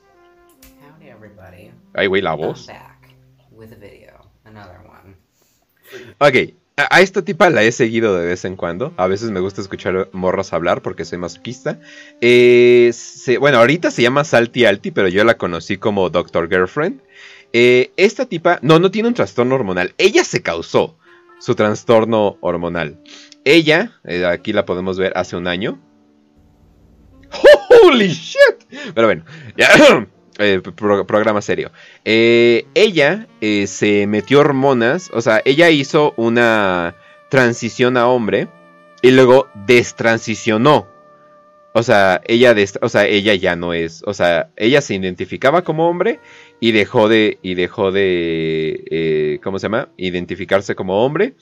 Howdy, 0.98 1.08
everybody. 1.08 1.70
Ay, 1.94 2.08
güey, 2.08 2.20
la 2.20 2.30
I'm 2.30 2.38
voz. 2.40 2.66
back 2.66 3.14
with 3.52 3.72
a 3.72 3.76
video, 3.76 4.28
another 4.44 4.78
one. 4.80 5.14
Ok, 6.18 6.54
a, 6.76 6.96
a 6.96 7.00
esta 7.00 7.22
tipa 7.22 7.48
la 7.50 7.62
he 7.62 7.70
seguido 7.70 8.16
de 8.18 8.26
vez 8.26 8.44
en 8.44 8.56
cuando. 8.56 8.92
A 8.96 9.06
veces 9.06 9.30
me 9.30 9.38
gusta 9.38 9.60
escuchar 9.60 10.08
morros 10.12 10.52
hablar 10.52 10.82
porque 10.82 11.04
soy 11.04 11.18
masoquista. 11.18 11.78
Eh, 12.20 12.90
se- 12.92 13.38
bueno, 13.38 13.58
ahorita 13.58 13.92
se 13.92 14.02
llama 14.02 14.24
Salty 14.24 14.64
Alti, 14.64 14.90
pero 14.90 15.06
yo 15.06 15.22
la 15.22 15.38
conocí 15.38 15.76
como 15.76 16.10
Doctor 16.10 16.48
Girlfriend. 16.48 17.00
Eh, 17.52 17.92
esta 17.96 18.26
tipa, 18.26 18.58
no, 18.62 18.80
no 18.80 18.90
tiene 18.90 19.06
un 19.06 19.14
trastorno 19.14 19.54
hormonal. 19.54 19.94
Ella 19.96 20.24
se 20.24 20.42
causó 20.42 20.96
su 21.38 21.54
trastorno 21.54 22.36
hormonal. 22.40 22.98
Ella, 23.44 23.92
eh, 24.04 24.24
aquí 24.26 24.52
la 24.52 24.64
podemos 24.64 24.98
ver 24.98 25.12
hace 25.16 25.36
un 25.36 25.46
año. 25.46 25.78
¡Holy 27.84 28.08
shit! 28.08 28.38
Pero 28.94 29.06
bueno, 29.06 29.24
eh, 30.38 30.60
pro- 30.74 31.06
programa 31.06 31.42
serio. 31.42 31.70
Eh, 32.04 32.66
ella 32.74 33.26
se 33.66 34.06
metió 34.06 34.40
hormonas, 34.40 35.10
o 35.12 35.20
sea, 35.20 35.42
ella 35.44 35.70
hizo 35.70 36.14
una 36.16 36.96
transición 37.28 37.96
a 37.96 38.08
hombre 38.08 38.48
y 39.02 39.10
luego 39.10 39.48
destransicionó. 39.66 40.86
O 41.76 41.82
sea, 41.82 42.20
ella, 42.26 42.54
o 42.82 42.88
sea, 42.88 43.04
ella 43.06 43.34
ya 43.34 43.56
no 43.56 43.74
es, 43.74 44.02
o 44.06 44.14
sea, 44.14 44.50
ella 44.56 44.80
se 44.80 44.94
identificaba 44.94 45.62
como 45.64 45.88
hombre 45.88 46.20
y 46.60 46.70
dejó 46.70 47.08
de, 47.08 47.38
y 47.42 47.54
dejó 47.54 47.90
de, 47.90 49.40
¿cómo 49.42 49.58
se 49.58 49.64
llama? 49.64 49.88
Identificarse 49.96 50.76
como 50.76 51.04
hombre. 51.04 51.34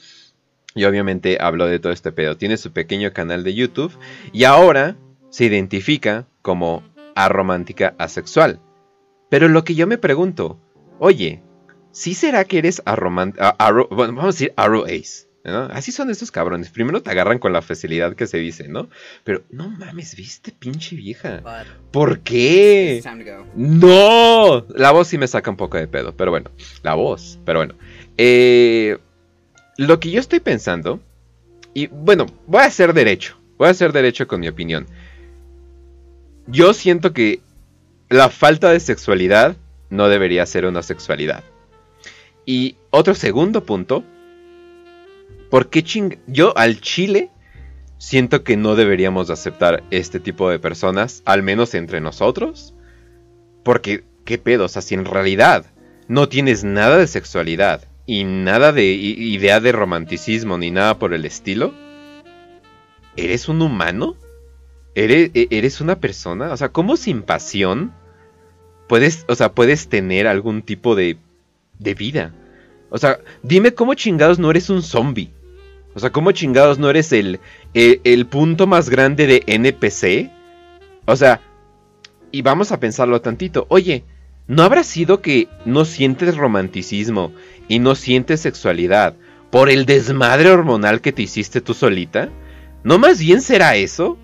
Y 0.74 0.84
obviamente 0.84 1.38
habló 1.40 1.66
de 1.66 1.78
todo 1.78 1.92
este 1.92 2.12
pedo. 2.12 2.36
Tiene 2.36 2.56
su 2.56 2.72
pequeño 2.72 3.12
canal 3.12 3.44
de 3.44 3.54
YouTube 3.54 3.96
y 4.32 4.44
ahora 4.44 4.96
se 5.30 5.44
identifica 5.44 6.26
como 6.40 6.82
aromántica 7.14 7.94
asexual. 7.98 8.60
Pero 9.28 9.48
lo 9.48 9.64
que 9.64 9.74
yo 9.74 9.86
me 9.86 9.98
pregunto, 9.98 10.58
oye, 10.98 11.42
¿sí 11.90 12.14
será 12.14 12.44
que 12.44 12.58
eres 12.58 12.82
aromántica? 12.84 13.56
bueno, 13.90 14.14
vamos 14.14 14.24
a 14.24 14.26
decir 14.28 14.52
arrow 14.56 14.84
ace. 14.84 15.32
¿no? 15.44 15.64
Así 15.64 15.90
son 15.92 16.10
estos 16.10 16.30
cabrones. 16.30 16.70
Primero 16.70 17.02
te 17.02 17.10
agarran 17.10 17.38
con 17.38 17.52
la 17.52 17.62
facilidad 17.62 18.14
que 18.14 18.26
se 18.26 18.38
dice, 18.38 18.68
¿no? 18.68 18.88
Pero 19.24 19.42
no 19.50 19.68
mames, 19.68 20.14
viste, 20.14 20.52
pinche 20.52 20.96
vieja. 20.96 21.42
¿Por 21.90 22.20
qué? 22.20 23.02
No, 23.56 24.66
la 24.68 24.92
voz 24.92 25.08
sí 25.08 25.18
me 25.18 25.26
saca 25.26 25.50
un 25.50 25.56
poco 25.56 25.78
de 25.78 25.88
pedo, 25.88 26.16
pero 26.16 26.30
bueno, 26.30 26.50
la 26.82 26.94
voz, 26.94 27.40
pero 27.44 27.58
bueno. 27.58 27.74
Eh, 28.16 28.98
lo 29.76 30.00
que 30.00 30.10
yo 30.10 30.20
estoy 30.20 30.40
pensando, 30.40 31.00
y 31.74 31.86
bueno, 31.86 32.26
voy 32.46 32.62
a 32.62 32.70
ser 32.70 32.92
derecho, 32.92 33.36
voy 33.58 33.68
a 33.68 33.74
ser 33.74 33.92
derecho 33.92 34.26
con 34.26 34.40
mi 34.40 34.48
opinión. 34.48 34.86
Yo 36.46 36.74
siento 36.74 37.12
que 37.12 37.40
la 38.08 38.28
falta 38.28 38.70
de 38.70 38.80
sexualidad 38.80 39.56
no 39.90 40.08
debería 40.08 40.44
ser 40.46 40.66
una 40.66 40.82
sexualidad. 40.82 41.44
Y 42.44 42.76
otro 42.90 43.14
segundo 43.14 43.64
punto, 43.64 44.04
¿por 45.50 45.70
qué 45.70 45.82
ching... 45.82 46.18
Yo 46.26 46.56
al 46.56 46.80
chile 46.80 47.30
siento 47.98 48.42
que 48.42 48.56
no 48.56 48.74
deberíamos 48.74 49.28
de 49.28 49.34
aceptar 49.34 49.84
este 49.90 50.18
tipo 50.18 50.50
de 50.50 50.58
personas, 50.58 51.22
al 51.24 51.42
menos 51.42 51.74
entre 51.74 52.00
nosotros. 52.00 52.74
Porque, 53.62 54.04
¿qué 54.24 54.38
pedo? 54.38 54.64
O 54.64 54.68
sea, 54.68 54.82
si 54.82 54.94
en 54.94 55.04
realidad 55.04 55.66
no 56.08 56.28
tienes 56.28 56.64
nada 56.64 56.98
de 56.98 57.06
sexualidad 57.06 57.84
y 58.06 58.24
nada 58.24 58.72
de 58.72 58.84
idea 58.84 59.60
de 59.60 59.72
romanticismo 59.72 60.58
ni 60.58 60.70
nada 60.70 60.98
por 60.98 61.14
el 61.14 61.24
estilo, 61.24 61.72
¿eres 63.16 63.48
un 63.48 63.62
humano? 63.62 64.16
¿Eres, 64.94 65.30
e- 65.34 65.48
eres 65.50 65.80
una 65.80 66.00
persona? 66.00 66.52
O 66.52 66.56
sea, 66.56 66.70
¿cómo 66.70 66.96
sin 66.96 67.22
pasión 67.22 67.92
puedes, 68.88 69.24
o 69.28 69.34
sea, 69.34 69.52
puedes 69.52 69.88
tener 69.88 70.26
algún 70.26 70.62
tipo 70.62 70.94
de, 70.94 71.16
de 71.78 71.94
vida? 71.94 72.34
O 72.90 72.98
sea, 72.98 73.20
dime 73.42 73.72
cómo 73.72 73.94
chingados 73.94 74.38
no 74.38 74.50
eres 74.50 74.68
un 74.68 74.82
zombie. 74.82 75.30
O 75.94 76.00
sea, 76.00 76.10
¿cómo 76.10 76.32
chingados 76.32 76.78
no 76.78 76.90
eres 76.90 77.12
el, 77.12 77.40
el, 77.74 78.00
el 78.04 78.26
punto 78.26 78.66
más 78.66 78.88
grande 78.88 79.26
de 79.26 79.42
NPC? 79.46 80.30
O 81.06 81.16
sea, 81.16 81.40
y 82.30 82.42
vamos 82.42 82.72
a 82.72 82.80
pensarlo 82.80 83.20
tantito. 83.20 83.66
Oye, 83.68 84.04
¿no 84.46 84.62
habrá 84.62 84.84
sido 84.84 85.20
que 85.20 85.48
no 85.64 85.84
sientes 85.84 86.36
romanticismo 86.36 87.32
y 87.72 87.78
no 87.78 87.94
sientes 87.94 88.40
sexualidad 88.40 89.14
por 89.50 89.70
el 89.70 89.86
desmadre 89.86 90.50
hormonal 90.50 91.00
que 91.00 91.10
te 91.12 91.22
hiciste 91.22 91.62
tú 91.62 91.72
solita? 91.72 92.28
¿No 92.84 92.98
más 92.98 93.18
bien 93.18 93.40
será 93.40 93.76
eso? 93.76 94.18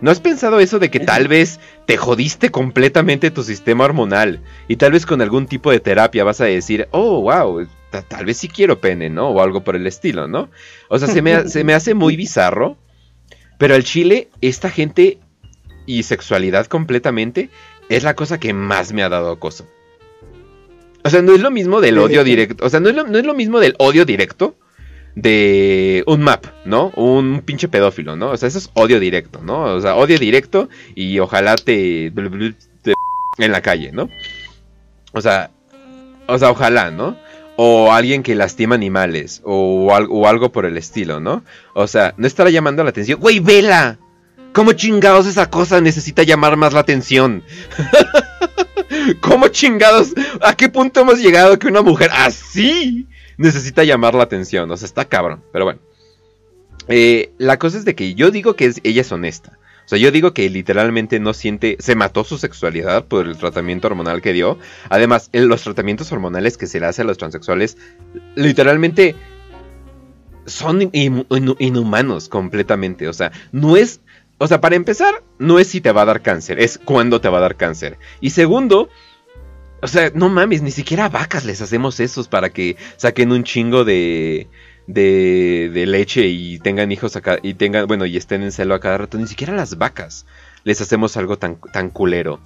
¿No 0.00 0.10
has 0.10 0.20
pensado 0.20 0.58
eso 0.58 0.78
de 0.78 0.90
que 0.90 1.00
tal 1.00 1.28
vez 1.28 1.60
te 1.86 1.98
jodiste 1.98 2.50
completamente 2.50 3.30
tu 3.30 3.42
sistema 3.42 3.84
hormonal 3.84 4.40
y 4.68 4.76
tal 4.76 4.92
vez 4.92 5.04
con 5.04 5.20
algún 5.20 5.46
tipo 5.46 5.70
de 5.70 5.80
terapia 5.80 6.24
vas 6.24 6.40
a 6.40 6.46
decir, 6.46 6.88
oh, 6.92 7.20
wow, 7.20 7.66
ta- 7.90 8.00
tal 8.00 8.24
vez 8.24 8.38
sí 8.38 8.48
quiero 8.48 8.80
pene, 8.80 9.10
¿no? 9.10 9.28
O 9.28 9.42
algo 9.42 9.62
por 9.64 9.76
el 9.76 9.86
estilo, 9.86 10.26
¿no? 10.26 10.48
O 10.88 10.98
sea, 10.98 11.08
se 11.08 11.20
me, 11.20 11.46
se 11.50 11.62
me 11.62 11.74
hace 11.74 11.92
muy 11.92 12.16
bizarro, 12.16 12.78
pero 13.58 13.74
al 13.74 13.84
chile, 13.84 14.28
esta 14.40 14.70
gente 14.70 15.18
y 15.84 16.04
sexualidad 16.04 16.66
completamente 16.68 17.50
es 17.90 18.02
la 18.02 18.14
cosa 18.14 18.40
que 18.40 18.54
más 18.54 18.94
me 18.94 19.02
ha 19.02 19.10
dado 19.10 19.30
acoso. 19.30 19.66
O 21.04 21.10
sea, 21.10 21.22
no 21.22 21.34
es 21.34 21.40
lo 21.40 21.50
mismo 21.50 21.80
del 21.80 21.98
odio 21.98 22.24
directo. 22.32 22.64
O 22.66 22.70
sea, 22.70 22.80
no 22.80 22.88
es 22.88 22.96
lo, 22.96 23.04
no 23.04 23.18
es 23.18 23.24
lo 23.24 23.34
mismo 23.34 23.60
del 23.60 23.74
odio 23.78 24.04
directo 24.04 24.56
de 25.14 26.02
un 26.06 26.22
map, 26.22 26.46
¿no? 26.64 26.90
Un 26.96 27.42
pinche 27.44 27.68
pedófilo, 27.68 28.16
¿no? 28.16 28.30
O 28.30 28.36
sea, 28.36 28.48
eso 28.48 28.58
es 28.58 28.70
odio 28.74 28.98
directo, 28.98 29.40
¿no? 29.42 29.62
O 29.76 29.80
sea, 29.80 29.94
odio 29.94 30.18
directo 30.18 30.68
y 30.96 31.18
ojalá 31.20 31.54
te... 31.54 32.10
te 32.82 32.94
en 33.38 33.52
la 33.52 33.60
calle, 33.62 33.92
¿no? 33.92 34.08
O 35.12 35.20
sea, 35.20 35.50
O 36.26 36.38
sea, 36.38 36.50
ojalá, 36.50 36.90
¿no? 36.90 37.16
O 37.56 37.92
alguien 37.92 38.24
que 38.24 38.34
lastima 38.34 38.74
animales, 38.74 39.40
o, 39.44 39.86
o 39.86 40.26
algo 40.26 40.50
por 40.50 40.66
el 40.66 40.76
estilo, 40.76 41.20
¿no? 41.20 41.44
O 41.74 41.86
sea, 41.86 42.14
no 42.16 42.26
estará 42.26 42.50
llamando 42.50 42.82
la 42.82 42.90
atención. 42.90 43.20
¡Güey, 43.20 43.38
vela! 43.38 43.98
¿Cómo 44.52 44.72
chingados 44.72 45.26
esa 45.26 45.50
cosa 45.50 45.80
necesita 45.80 46.24
llamar 46.24 46.56
más 46.56 46.72
la 46.72 46.80
atención? 46.80 47.44
¿Cómo 49.20 49.48
chingados? 49.48 50.12
¿A 50.40 50.54
qué 50.54 50.68
punto 50.68 51.00
hemos 51.00 51.18
llegado 51.20 51.58
que 51.58 51.66
una 51.68 51.82
mujer 51.82 52.10
así 52.12 53.06
necesita 53.36 53.84
llamar 53.84 54.14
la 54.14 54.24
atención? 54.24 54.70
O 54.70 54.76
sea, 54.76 54.86
está 54.86 55.04
cabrón, 55.04 55.42
pero 55.52 55.64
bueno. 55.64 55.80
Eh, 56.88 57.32
la 57.38 57.58
cosa 57.58 57.78
es 57.78 57.84
de 57.84 57.94
que 57.94 58.14
yo 58.14 58.30
digo 58.30 58.56
que 58.56 58.66
es- 58.66 58.80
ella 58.84 59.00
es 59.00 59.10
honesta. 59.12 59.58
O 59.86 59.88
sea, 59.88 59.98
yo 59.98 60.10
digo 60.10 60.32
que 60.32 60.48
literalmente 60.48 61.20
no 61.20 61.34
siente, 61.34 61.76
se 61.78 61.94
mató 61.94 62.24
su 62.24 62.38
sexualidad 62.38 63.04
por 63.04 63.26
el 63.26 63.36
tratamiento 63.36 63.86
hormonal 63.88 64.22
que 64.22 64.32
dio. 64.32 64.58
Además, 64.88 65.28
los 65.32 65.62
tratamientos 65.62 66.10
hormonales 66.10 66.56
que 66.56 66.66
se 66.66 66.80
le 66.80 66.86
hace 66.86 67.02
a 67.02 67.04
los 67.04 67.18
transexuales, 67.18 67.76
literalmente 68.34 69.14
son 70.46 70.82
in- 70.82 71.26
in- 71.30 71.56
inhumanos 71.58 72.28
completamente. 72.28 73.08
O 73.08 73.12
sea, 73.12 73.32
no 73.52 73.76
es, 73.76 74.00
o 74.38 74.46
sea, 74.46 74.60
para 74.60 74.76
empezar, 74.76 75.22
no 75.38 75.58
es 75.58 75.68
si 75.68 75.80
te 75.80 75.92
va 75.92 76.02
a 76.02 76.06
dar 76.06 76.22
cáncer, 76.22 76.58
es 76.60 76.78
cuándo 76.78 77.20
te 77.20 77.28
va 77.28 77.38
a 77.38 77.42
dar 77.42 77.56
cáncer. 77.56 77.98
Y 78.20 78.30
segundo, 78.30 78.88
o 79.80 79.86
sea, 79.86 80.10
no 80.14 80.28
mames, 80.28 80.62
ni 80.62 80.70
siquiera 80.70 81.06
a 81.06 81.08
vacas 81.08 81.44
les 81.44 81.60
hacemos 81.60 82.00
esos 82.00 82.28
para 82.28 82.50
que 82.50 82.76
saquen 82.96 83.32
un 83.32 83.44
chingo 83.44 83.84
de, 83.84 84.48
de, 84.86 85.70
de 85.72 85.86
leche 85.86 86.26
y 86.26 86.58
tengan 86.58 86.90
hijos 86.90 87.16
acá, 87.16 87.38
y 87.42 87.54
tengan, 87.54 87.86
bueno, 87.86 88.06
y 88.06 88.16
estén 88.16 88.42
en 88.42 88.52
celo 88.52 88.74
a 88.74 88.80
cada 88.80 88.98
rato. 88.98 89.18
Ni 89.18 89.26
siquiera 89.26 89.52
a 89.52 89.56
las 89.56 89.78
vacas 89.78 90.26
les 90.64 90.80
hacemos 90.80 91.16
algo 91.16 91.38
tan, 91.38 91.58
tan 91.72 91.90
culero. 91.90 92.40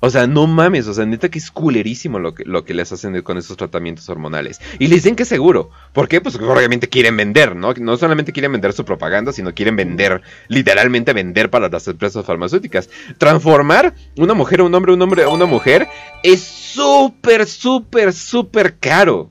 O 0.00 0.08
sea, 0.08 0.26
no 0.26 0.46
mames, 0.46 0.88
o 0.88 0.94
sea, 0.94 1.04
neta 1.04 1.28
que 1.28 1.38
es 1.38 1.50
culerísimo 1.50 2.18
lo 2.18 2.34
que, 2.34 2.44
lo 2.44 2.64
que 2.64 2.72
les 2.72 2.90
hacen 2.90 3.20
con 3.22 3.36
esos 3.36 3.56
tratamientos 3.56 4.08
hormonales. 4.08 4.60
Y 4.78 4.86
les 4.86 5.02
dicen 5.02 5.14
que 5.14 5.24
es 5.24 5.28
seguro. 5.28 5.70
¿Por 5.92 6.08
qué? 6.08 6.22
Pues 6.22 6.36
obviamente 6.36 6.88
quieren 6.88 7.16
vender, 7.16 7.54
¿no? 7.54 7.74
No 7.74 7.96
solamente 7.98 8.32
quieren 8.32 8.52
vender 8.52 8.72
su 8.72 8.84
propaganda, 8.86 9.32
sino 9.32 9.54
quieren 9.54 9.76
vender, 9.76 10.22
literalmente 10.48 11.12
vender 11.12 11.50
para 11.50 11.68
las 11.68 11.86
empresas 11.86 12.24
farmacéuticas. 12.24 12.88
Transformar 13.18 13.94
una 14.16 14.32
mujer 14.32 14.60
a 14.60 14.64
un 14.64 14.74
hombre, 14.74 14.94
un 14.94 15.02
hombre 15.02 15.24
a 15.24 15.28
una 15.28 15.44
mujer, 15.44 15.86
es 16.22 16.40
súper, 16.42 17.46
súper, 17.46 18.14
súper 18.14 18.78
caro. 18.78 19.30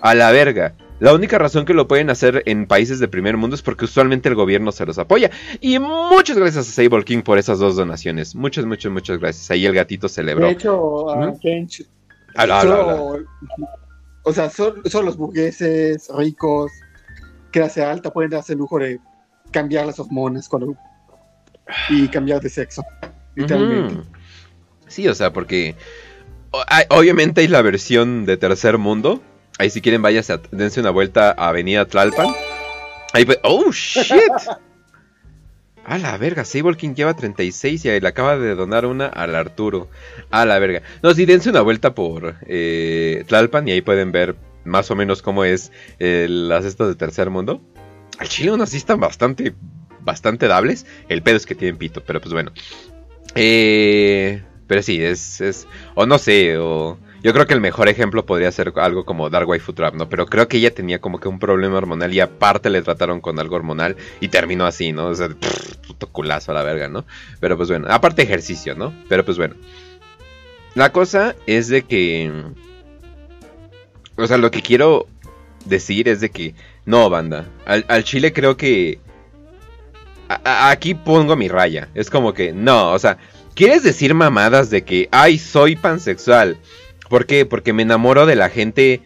A 0.00 0.14
la 0.14 0.30
verga. 0.32 0.74
La 1.00 1.14
única 1.14 1.38
razón 1.38 1.64
que 1.64 1.74
lo 1.74 1.88
pueden 1.88 2.10
hacer 2.10 2.42
en 2.46 2.66
países 2.66 2.98
de 3.00 3.08
primer 3.08 3.36
mundo 3.36 3.56
es 3.56 3.62
porque 3.62 3.86
usualmente 3.86 4.28
el 4.28 4.34
gobierno 4.34 4.70
se 4.70 4.84
los 4.86 4.98
apoya. 4.98 5.30
Y 5.60 5.78
muchas 5.78 6.36
gracias 6.36 6.68
a 6.68 6.70
Sable 6.72 7.04
King 7.04 7.22
por 7.22 7.38
esas 7.38 7.58
dos 7.58 7.74
donaciones. 7.76 8.34
Muchas, 8.34 8.66
muchas, 8.66 8.92
muchas 8.92 9.18
gracias. 9.18 9.50
Ahí 9.50 9.64
el 9.66 9.74
gatito 9.74 10.08
celebró. 10.08 10.46
De 10.46 10.52
hecho, 10.52 11.10
a 11.10 11.28
Ujú. 11.30 11.40
Kench, 11.40 11.86
Ala, 12.36 12.60
ala, 12.60 12.96
solo- 12.96 13.24
o 14.22 14.32
sea, 14.32 14.50
son, 14.50 14.82
son 14.84 15.06
los 15.06 15.16
burgueses 15.16 16.08
ricos, 16.16 16.70
clase 17.50 17.82
alta, 17.82 18.12
pueden 18.12 18.30
darse 18.30 18.52
el 18.52 18.58
lujo 18.58 18.78
de 18.78 19.00
cambiar 19.50 19.86
las 19.86 19.98
hormonas 19.98 20.48
cuando, 20.48 20.76
y 21.88 22.06
cambiar 22.08 22.40
de 22.40 22.50
sexo, 22.50 22.82
literalmente. 23.34 23.96
Sí, 24.86 25.08
o 25.08 25.14
sea, 25.14 25.32
porque 25.32 25.74
obviamente 26.90 27.40
hay 27.40 27.48
la 27.48 27.62
versión 27.62 28.26
de 28.26 28.36
tercer 28.36 28.76
mundo. 28.78 29.22
Ahí 29.60 29.68
si 29.68 29.82
quieren 29.82 30.00
váyase, 30.00 30.32
a- 30.32 30.40
dense 30.52 30.80
una 30.80 30.88
vuelta 30.88 31.32
a 31.36 31.48
Avenida 31.50 31.84
Tlalpan. 31.84 32.28
Ahí 33.12 33.26
oh 33.42 33.70
shit. 33.70 34.08
A 35.84 35.98
la 35.98 36.16
verga, 36.16 36.46
Sable 36.46 36.78
King 36.78 36.94
lleva 36.94 37.12
36 37.14 37.84
y 37.84 38.00
le 38.00 38.08
acaba 38.08 38.38
de 38.38 38.54
donar 38.54 38.86
una 38.86 39.04
al 39.08 39.34
Arturo. 39.34 39.90
A 40.30 40.46
la 40.46 40.58
verga. 40.58 40.80
No, 41.02 41.12
sí, 41.12 41.26
dense 41.26 41.50
una 41.50 41.60
vuelta 41.60 41.94
por 41.94 42.36
eh, 42.46 43.22
Tlalpan 43.26 43.68
y 43.68 43.72
ahí 43.72 43.82
pueden 43.82 44.12
ver 44.12 44.34
más 44.64 44.90
o 44.90 44.96
menos 44.96 45.20
cómo 45.20 45.44
es 45.44 45.72
eh, 45.98 46.26
las 46.30 46.64
estas 46.64 46.88
de 46.88 46.94
tercer 46.94 47.28
mundo. 47.28 47.60
Al 48.18 48.28
chile 48.28 48.52
unas 48.52 48.70
sí 48.70 48.78
están 48.78 48.98
bastante, 48.98 49.52
bastante 50.00 50.48
dables. 50.48 50.86
El 51.10 51.22
pedo 51.22 51.36
es 51.36 51.44
que 51.44 51.54
tienen 51.54 51.76
pito, 51.76 52.02
pero 52.02 52.18
pues 52.22 52.32
bueno. 52.32 52.50
Eh, 53.34 54.42
pero 54.66 54.82
sí, 54.82 55.02
es, 55.04 55.42
es. 55.42 55.66
O 55.94 56.06
no 56.06 56.16
sé, 56.16 56.56
o. 56.56 56.96
Yo 57.22 57.34
creo 57.34 57.46
que 57.46 57.52
el 57.52 57.60
mejor 57.60 57.88
ejemplo 57.88 58.24
podría 58.24 58.50
ser 58.50 58.72
algo 58.76 59.04
como 59.04 59.28
Dark 59.28 59.46
Waifu 59.46 59.74
Trap, 59.74 59.94
¿no? 59.94 60.08
Pero 60.08 60.26
creo 60.26 60.48
que 60.48 60.56
ella 60.56 60.74
tenía 60.74 61.00
como 61.00 61.20
que 61.20 61.28
un 61.28 61.38
problema 61.38 61.76
hormonal 61.76 62.14
y 62.14 62.20
aparte 62.20 62.70
le 62.70 62.80
trataron 62.80 63.20
con 63.20 63.38
algo 63.38 63.56
hormonal 63.56 63.96
y 64.20 64.28
terminó 64.28 64.64
así, 64.64 64.92
¿no? 64.92 65.08
O 65.08 65.14
sea, 65.14 65.28
puto 65.86 66.06
culazo 66.08 66.52
a 66.52 66.54
la 66.54 66.62
verga, 66.62 66.88
¿no? 66.88 67.04
Pero 67.38 67.58
pues 67.58 67.68
bueno, 67.68 67.88
aparte 67.90 68.22
ejercicio, 68.22 68.74
¿no? 68.74 68.94
Pero 69.08 69.24
pues 69.24 69.36
bueno. 69.36 69.54
La 70.74 70.92
cosa 70.92 71.34
es 71.46 71.68
de 71.68 71.82
que. 71.82 72.32
O 74.16 74.26
sea, 74.26 74.38
lo 74.38 74.50
que 74.50 74.62
quiero 74.62 75.06
decir 75.66 76.08
es 76.08 76.20
de 76.20 76.30
que. 76.30 76.54
No, 76.86 77.10
banda. 77.10 77.46
Al, 77.66 77.84
al 77.88 78.04
chile 78.04 78.32
creo 78.32 78.56
que. 78.56 78.98
aquí 80.28 80.94
pongo 80.94 81.36
mi 81.36 81.48
raya. 81.48 81.88
Es 81.94 82.08
como 82.08 82.32
que, 82.32 82.52
no, 82.54 82.92
o 82.92 82.98
sea, 82.98 83.18
¿quieres 83.54 83.82
decir 83.82 84.14
mamadas 84.14 84.70
de 84.70 84.84
que, 84.84 85.08
ay, 85.10 85.36
soy 85.38 85.76
pansexual? 85.76 86.56
¿Por 87.10 87.26
qué? 87.26 87.44
Porque 87.44 87.72
me 87.72 87.82
enamoro 87.82 88.24
de 88.24 88.36
la 88.36 88.48
gente 88.50 89.02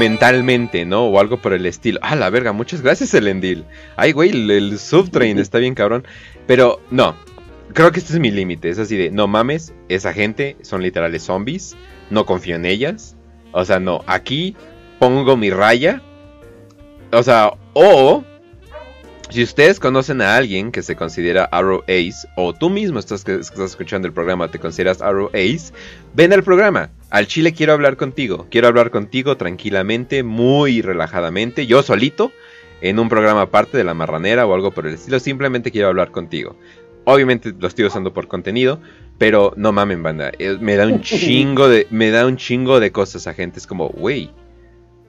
mentalmente, 0.00 0.84
¿no? 0.84 1.06
O 1.06 1.20
algo 1.20 1.40
por 1.40 1.52
el 1.52 1.64
estilo. 1.64 2.00
Ah, 2.02 2.16
la 2.16 2.30
verga, 2.30 2.52
muchas 2.52 2.82
gracias, 2.82 3.14
Elendil. 3.14 3.64
Ay, 3.96 4.10
güey, 4.10 4.30
el, 4.30 4.50
el 4.50 4.78
subtrain 4.78 5.38
está 5.38 5.58
bien 5.58 5.76
cabrón. 5.76 6.04
Pero, 6.48 6.80
no, 6.90 7.14
creo 7.72 7.92
que 7.92 8.00
este 8.00 8.12
es 8.12 8.18
mi 8.18 8.32
límite. 8.32 8.68
Es 8.68 8.80
así 8.80 8.96
de, 8.96 9.12
no 9.12 9.28
mames, 9.28 9.72
esa 9.88 10.12
gente 10.12 10.56
son 10.62 10.82
literales 10.82 11.22
zombies. 11.22 11.76
No 12.10 12.26
confío 12.26 12.56
en 12.56 12.64
ellas. 12.64 13.16
O 13.52 13.64
sea, 13.64 13.78
no, 13.78 14.02
aquí 14.08 14.56
pongo 14.98 15.36
mi 15.36 15.50
raya. 15.50 16.02
O 17.12 17.22
sea, 17.22 17.52
o 17.72 18.24
si 19.30 19.42
ustedes 19.42 19.80
conocen 19.80 20.20
a 20.22 20.36
alguien 20.36 20.70
que 20.70 20.82
se 20.82 20.94
considera 20.96 21.44
Arrow 21.46 21.82
Ace, 21.88 22.28
o 22.36 22.52
tú 22.54 22.70
mismo 22.70 22.98
estás, 22.98 23.24
que 23.24 23.34
estás 23.34 23.70
escuchando 23.70 24.06
el 24.06 24.14
programa, 24.14 24.48
te 24.50 24.58
consideras 24.58 25.02
Arrow 25.02 25.28
Ace, 25.34 25.72
ven 26.14 26.32
al 26.32 26.42
programa. 26.44 26.90
Al 27.10 27.26
chile 27.26 27.52
quiero 27.52 27.72
hablar 27.72 27.96
contigo. 27.96 28.46
Quiero 28.50 28.68
hablar 28.68 28.90
contigo 28.90 29.36
tranquilamente, 29.36 30.22
muy 30.22 30.80
relajadamente, 30.82 31.66
yo 31.66 31.82
solito, 31.82 32.30
en 32.80 32.98
un 32.98 33.08
programa 33.08 33.42
aparte 33.42 33.76
de 33.76 33.84
la 33.84 33.94
marranera 33.94 34.46
o 34.46 34.54
algo 34.54 34.70
por 34.70 34.86
el 34.86 34.94
estilo. 34.94 35.18
Simplemente 35.18 35.70
quiero 35.70 35.88
hablar 35.88 36.10
contigo. 36.12 36.56
Obviamente 37.04 37.52
lo 37.58 37.68
estoy 37.68 37.84
usando 37.84 38.12
por 38.12 38.28
contenido, 38.28 38.80
pero 39.18 39.54
no 39.56 39.72
mamen, 39.72 40.02
banda. 40.02 40.30
eh, 40.38 40.56
Me 40.60 40.76
da 40.76 40.86
un 40.86 41.00
chingo 41.02 41.68
de, 41.68 41.86
me 41.90 42.10
da 42.10 42.26
un 42.26 42.36
chingo 42.36 42.80
de 42.80 42.92
cosas 42.92 43.26
a 43.26 43.34
gente. 43.34 43.58
Es 43.58 43.66
como, 43.66 43.88
güey, 43.88 44.30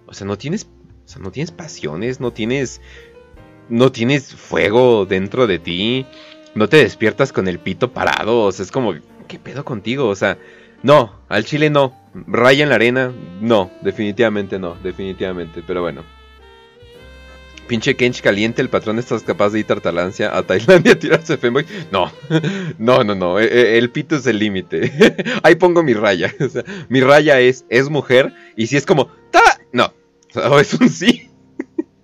o 0.06 0.14
sea, 0.14 0.26
no 0.28 0.38
tienes, 0.38 0.66
o 1.06 1.08
sea, 1.08 1.22
no 1.22 1.32
tienes 1.32 1.52
pasiones, 1.52 2.20
no 2.20 2.32
tienes 2.32 2.82
no 3.70 3.92
tienes 3.92 4.34
fuego 4.36 5.06
dentro 5.06 5.48
de 5.48 5.60
ti, 5.60 6.06
no 6.56 6.68
te 6.70 6.78
despiertas 6.78 7.32
con 7.34 7.48
el 7.48 7.60
pito 7.60 7.92
parado, 7.92 8.44
o 8.44 8.52
sea, 8.52 8.64
es 8.64 8.72
como, 8.72 8.94
¿qué 9.28 9.40
pedo 9.40 9.64
contigo? 9.66 10.08
O 10.08 10.16
sea, 10.16 10.38
no, 10.84 11.14
al 11.30 11.46
chile 11.46 11.70
no, 11.70 11.94
raya 12.28 12.64
en 12.64 12.70
la 12.70 12.76
arena, 12.76 13.12
no, 13.42 13.72
definitivamente 13.82 14.60
no, 14.60 14.76
definitivamente, 14.84 15.64
pero 15.66 15.82
bueno. 15.82 16.04
Pinche 17.68 17.96
Kench 17.98 18.22
caliente, 18.22 18.62
el 18.62 18.70
patrón 18.70 18.98
estás 18.98 19.24
capaz 19.24 19.50
de 19.50 19.60
ir 19.60 19.66
tartalancia 19.68 20.36
a 20.36 20.44
Tailandia 20.44 20.92
a 20.94 21.00
tirarse 21.00 21.38
femboy. 21.38 21.66
No, 21.92 22.12
no, 22.78 23.04
no, 23.04 23.14
no, 23.14 23.40
e- 23.40 23.46
e- 23.46 23.78
el 23.78 23.90
pito 23.90 24.16
es 24.16 24.26
el 24.26 24.40
límite. 24.40 24.92
Ahí 25.44 25.56
pongo 25.56 25.84
mi 25.84 25.94
raya. 25.94 26.34
O 26.40 26.48
sea, 26.48 26.64
mi 26.88 27.02
raya 27.02 27.40
es, 27.42 27.66
es 27.70 27.90
mujer, 27.90 28.34
y 28.56 28.68
si 28.68 28.78
es 28.78 28.86
como, 28.86 29.10
ta, 29.32 29.42
no, 29.74 29.94
o 30.50 30.60
es 30.60 30.74
un 30.76 30.88
sí, 30.90 31.17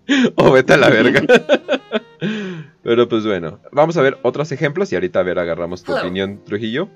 o 0.36 0.52
vete 0.52 0.74
a 0.74 0.78
la 0.78 0.90
verga. 0.90 1.22
Pero 2.84 3.08
pues 3.08 3.26
bueno, 3.26 3.60
vamos 3.72 3.96
a 3.96 4.02
ver 4.02 4.18
otros 4.24 4.52
ejemplos 4.52 4.92
y 4.92 4.96
ahorita 4.96 5.20
a 5.20 5.24
ver, 5.24 5.40
agarramos 5.40 5.84
tu 5.84 5.94
Hello. 5.94 6.02
opinión, 6.02 6.42
Trujillo. 6.46 6.90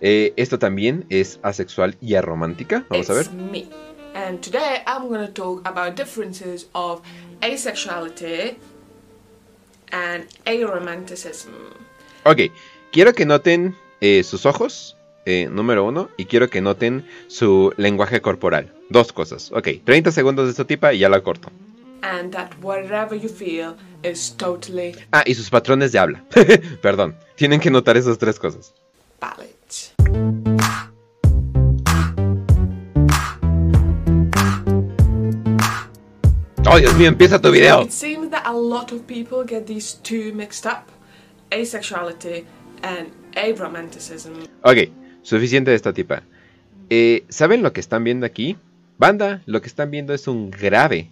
Eh, 0.00 0.32
esto 0.36 0.58
también 0.58 1.04
es 1.08 1.40
asexual 1.42 1.96
y 2.00 2.14
aromántica. 2.14 2.84
Vamos 2.88 3.10
a 3.10 3.14
ver. 3.14 3.30
Me. 3.32 3.66
And 4.14 4.40
today 4.40 4.82
I'm 4.86 5.08
going 5.08 5.26
to 5.26 5.32
talk 5.32 5.66
about 5.66 5.96
differences 5.96 6.68
of 6.74 7.00
asexuality 7.40 8.56
and 9.90 10.26
aromanticism. 10.46 11.50
Ok, 12.24 12.52
quiero 12.92 13.12
que 13.14 13.26
noten 13.26 13.74
eh, 14.00 14.22
sus 14.22 14.46
ojos, 14.46 14.96
eh, 15.24 15.48
número 15.50 15.84
uno, 15.84 16.08
y 16.16 16.26
quiero 16.26 16.50
que 16.50 16.60
noten 16.60 17.04
su 17.26 17.72
lenguaje 17.76 18.20
corporal. 18.20 18.72
Dos 18.90 19.12
cosas. 19.12 19.50
Ok, 19.52 19.68
30 19.84 20.12
segundos 20.12 20.44
de 20.44 20.50
esta 20.52 20.66
tipa 20.66 20.92
y 20.92 20.98
ya 20.98 21.08
la 21.08 21.22
corto. 21.22 21.50
And 22.02 22.32
that 22.32 22.50
whatever 22.60 23.14
you 23.14 23.28
feel 23.28 23.76
is 24.02 24.30
totally 24.36 24.94
Ah, 25.12 25.22
y 25.24 25.34
sus 25.34 25.48
patrones 25.50 25.92
de 25.92 25.98
habla. 26.00 26.24
Perdón, 26.82 27.14
tienen 27.36 27.60
que 27.60 27.70
notar 27.70 27.96
esas 27.96 28.18
tres 28.18 28.38
cosas. 28.38 28.74
valid. 29.20 29.48
Oh, 36.66 36.78
Dios 36.78 36.96
mío, 36.96 37.08
empieza 37.08 37.40
tu 37.40 37.50
video. 37.50 37.82
It 37.82 37.90
seems 37.90 38.30
that 38.30 38.42
a 38.46 38.52
lot 38.52 38.92
of 38.92 39.02
people 39.06 39.44
get 39.46 39.66
these 39.66 39.98
two 40.02 40.32
mixed 40.32 40.64
up 40.64 40.88
asexuality 41.50 42.44
and 42.82 43.08
aromanticism. 43.36 44.32
Ok, 44.62 44.88
suficiente 45.22 45.70
de 45.70 45.76
esta 45.76 45.92
tipa. 45.92 46.22
Eh, 46.88 47.24
¿Saben 47.28 47.62
lo 47.62 47.72
que 47.72 47.80
están 47.80 48.04
viendo 48.04 48.26
aquí? 48.26 48.56
banda, 48.98 49.42
lo 49.46 49.60
que 49.60 49.66
están 49.66 49.90
viendo 49.90 50.14
es 50.14 50.28
un 50.28 50.50
grave 50.50 51.10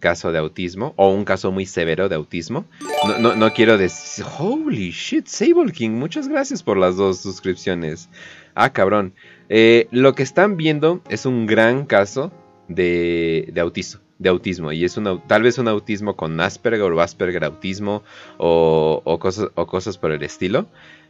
caso 0.00 0.32
de 0.32 0.38
autismo 0.38 0.94
o 0.96 1.10
un 1.10 1.24
caso 1.24 1.52
muy 1.52 1.66
severo 1.66 2.08
de 2.08 2.16
autismo. 2.16 2.64
No, 3.06 3.18
no, 3.18 3.36
no 3.36 3.52
quiero 3.52 3.78
decir... 3.78 4.24
Holy 4.38 4.90
shit, 4.90 5.26
Sable 5.26 5.72
King, 5.72 5.90
muchas 5.90 6.26
gracias 6.26 6.64
por 6.64 6.76
las 6.76 6.96
dos 6.96 7.20
suscripciones. 7.20 8.08
Ah, 8.54 8.72
cabrón. 8.72 9.14
Eh, 9.48 9.86
lo 9.92 10.14
que 10.14 10.24
están 10.24 10.56
viendo 10.56 11.00
es 11.08 11.26
un 11.26 11.46
gran 11.46 11.86
caso 11.86 12.32
de, 12.66 13.48
de 13.52 13.60
autismo. 13.60 14.00
De 14.18 14.28
autismo, 14.28 14.70
y 14.70 14.84
es 14.84 14.98
una, 14.98 15.18
tal 15.26 15.42
vez 15.42 15.56
un 15.56 15.66
autismo 15.66 16.14
con 16.14 16.38
Asperger 16.40 16.92
o 16.92 17.00
Asperger 17.00 17.42
autismo 17.42 18.02
o, 18.36 19.00
o 19.02 19.18
cosas, 19.18 19.48
o 19.54 19.66
cosas 19.66 19.96
por 19.96 20.12
el 20.12 20.22
estilo. 20.22 20.66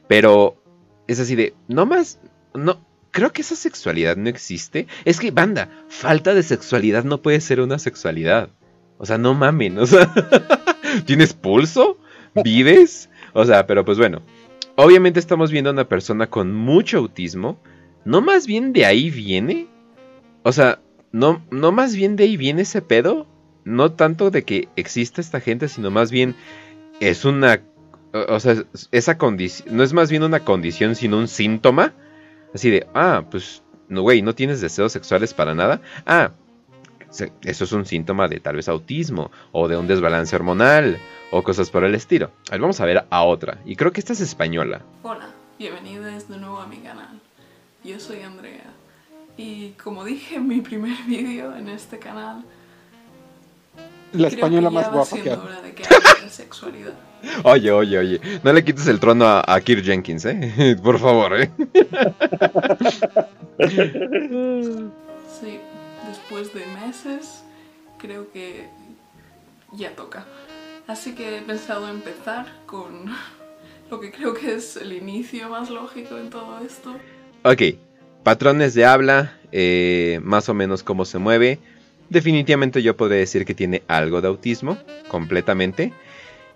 Pero 0.07 0.62
es 1.09 1.19
así 1.19 1.35
de, 1.35 1.55
no 1.67 1.87
más, 1.87 2.21
no, 2.55 2.79
creo 3.11 3.33
que 3.33 3.43
esa 3.43 3.57
sexualidad 3.57 4.17
no 4.17 4.29
existe. 4.29 4.87
Es 5.05 5.19
que, 5.19 5.33
banda, 5.33 5.69
falta 5.89 6.35
de 6.35 6.45
sexualidad 6.45 7.03
no 7.03 7.21
puede 7.21 7.41
ser 7.41 7.61
una 7.61 7.81
sexualidad. 7.81 8.51
O 9.01 9.06
sea, 9.06 9.16
no 9.16 9.35
mamen, 9.35 9.78
o 9.81 9.86
sea, 9.86 10.12
¿tienes 11.06 11.32
pulso? 11.32 11.97
¿Vives? 12.44 13.09
O 13.32 13.44
sea, 13.44 13.66
pero 13.66 13.85
pues 13.85 13.98
bueno, 13.98 14.22
obviamente 14.77 15.18
estamos 15.18 15.51
viendo 15.51 15.70
a 15.70 15.72
una 15.72 15.89
persona 15.89 16.28
con 16.28 16.55
mucho 16.55 16.98
autismo. 16.98 17.59
¿No 18.05 18.20
más 18.20 18.47
bien 18.47 18.72
de 18.72 18.85
ahí 18.86 19.10
viene? 19.10 19.66
O 20.43 20.52
sea, 20.52 20.81
no, 21.12 21.43
no 21.51 21.72
más 21.72 21.97
bien 21.97 22.16
de 22.16 22.24
ahí 22.24 22.36
viene 22.36 22.62
ese 22.62 22.82
pedo. 22.82 23.27
No 23.64 23.93
tanto 23.93 24.31
de 24.31 24.43
que 24.43 24.68
exista 24.77 25.20
esta 25.20 25.40
gente, 25.40 25.68
sino 25.68 25.90
más 25.90 26.10
bien 26.10 26.35
es 27.01 27.24
una... 27.24 27.62
O 28.12 28.35
o 28.35 28.40
sea, 28.40 28.64
esa 28.90 29.18
condición... 29.18 29.77
No 29.77 29.82
es 29.82 29.93
más 29.93 30.10
bien 30.10 30.22
una 30.22 30.40
condición, 30.40 30.94
sino 30.94 31.18
un 31.18 31.28
síntoma. 31.28 31.94
Así 32.55 32.70
de, 32.70 32.86
ah, 32.94 33.24
pues, 33.31 33.62
no, 33.89 34.02
güey, 34.02 34.22
no 34.22 34.35
tienes 34.35 34.60
deseos 34.60 34.93
sexuales 34.93 35.35
para 35.35 35.55
nada. 35.55 35.82
Ah, 36.06 36.32
eso 37.11 37.65
es 37.65 37.73
un 37.73 37.87
síntoma 37.87 38.28
de 38.28 38.41
tal 38.41 38.57
vez 38.57 38.69
autismo 38.69 39.31
o 39.53 39.69
de 39.69 39.77
un 39.77 39.87
desbalance 39.87 40.35
hormonal 40.37 40.99
o 41.31 41.43
cosas 41.43 41.70
por 41.70 41.85
el 41.85 41.95
estilo. 41.95 42.31
A 42.49 42.53
ver, 42.53 42.61
vamos 42.61 42.81
a 42.81 42.85
ver 42.87 43.05
a 43.11 43.23
otra. 43.24 43.59
Y 43.65 43.77
creo 43.77 43.93
que 43.93 44.01
esta 44.01 44.12
es 44.12 44.20
española. 44.20 44.82
Hola, 45.03 45.28
bienvenidos 45.59 46.28
de 46.28 46.39
nuevo 46.39 46.59
a 46.61 46.66
mi 46.66 46.78
canal. 46.78 47.20
Yo 47.85 47.99
soy 47.99 48.20
Andrea 48.23 48.65
y 49.37 49.70
como 49.82 50.05
dije 50.05 50.37
en 50.37 50.49
mi 50.49 50.61
primer 50.61 50.97
vídeo 51.07 51.57
en 51.57 51.69
este 51.69 51.99
canal, 51.99 52.45
La 54.12 54.28
creo 54.28 54.28
española 54.28 54.69
que 54.69 54.74
más 54.74 54.93
guapa 54.93 55.16
que 55.16 55.32
hora 55.32 55.62
de 55.62 55.73
que 55.74 55.85
hable 55.85 56.24
de 56.24 56.31
sexualidad. 56.31 56.93
Oye, 57.45 57.70
oye, 57.70 57.99
oye. 57.99 58.20
No 58.43 58.53
le 58.53 58.65
quites 58.65 58.87
el 58.87 58.99
trono 58.99 59.27
a, 59.27 59.45
a 59.47 59.61
Kirk 59.61 59.85
Jenkins, 59.85 60.24
¿eh? 60.24 60.77
Por 60.82 60.99
favor, 60.99 61.39
¿eh? 61.39 61.51
Después 66.31 66.55
de 66.55 66.65
meses 66.81 67.43
creo 67.98 68.31
que 68.31 68.69
ya 69.73 69.97
toca. 69.97 70.24
Así 70.86 71.16
que 71.16 71.39
he 71.39 71.43
pensado 71.43 71.89
empezar 71.89 72.47
con 72.66 73.07
lo 73.90 73.98
que 73.98 74.12
creo 74.12 74.32
que 74.32 74.55
es 74.55 74.77
el 74.77 74.93
inicio 74.93 75.48
más 75.48 75.70
lógico 75.70 76.19
en 76.19 76.31
todo 76.31 76.65
esto. 76.65 76.94
Ok, 77.43 77.77
patrones 78.23 78.74
de 78.74 78.85
habla, 78.85 79.40
eh, 79.51 80.20
más 80.23 80.48
o 80.48 80.55
menos 80.55 80.85
cómo 80.85 81.05
se 81.05 81.19
mueve. 81.19 81.59
Definitivamente 82.11 82.81
yo 82.81 82.97
podría 82.97 83.19
decir 83.19 83.44
que 83.44 83.57
tiene 83.57 83.82
algo 83.89 84.20
de 84.20 84.28
autismo, 84.28 84.78
completamente. 85.09 85.93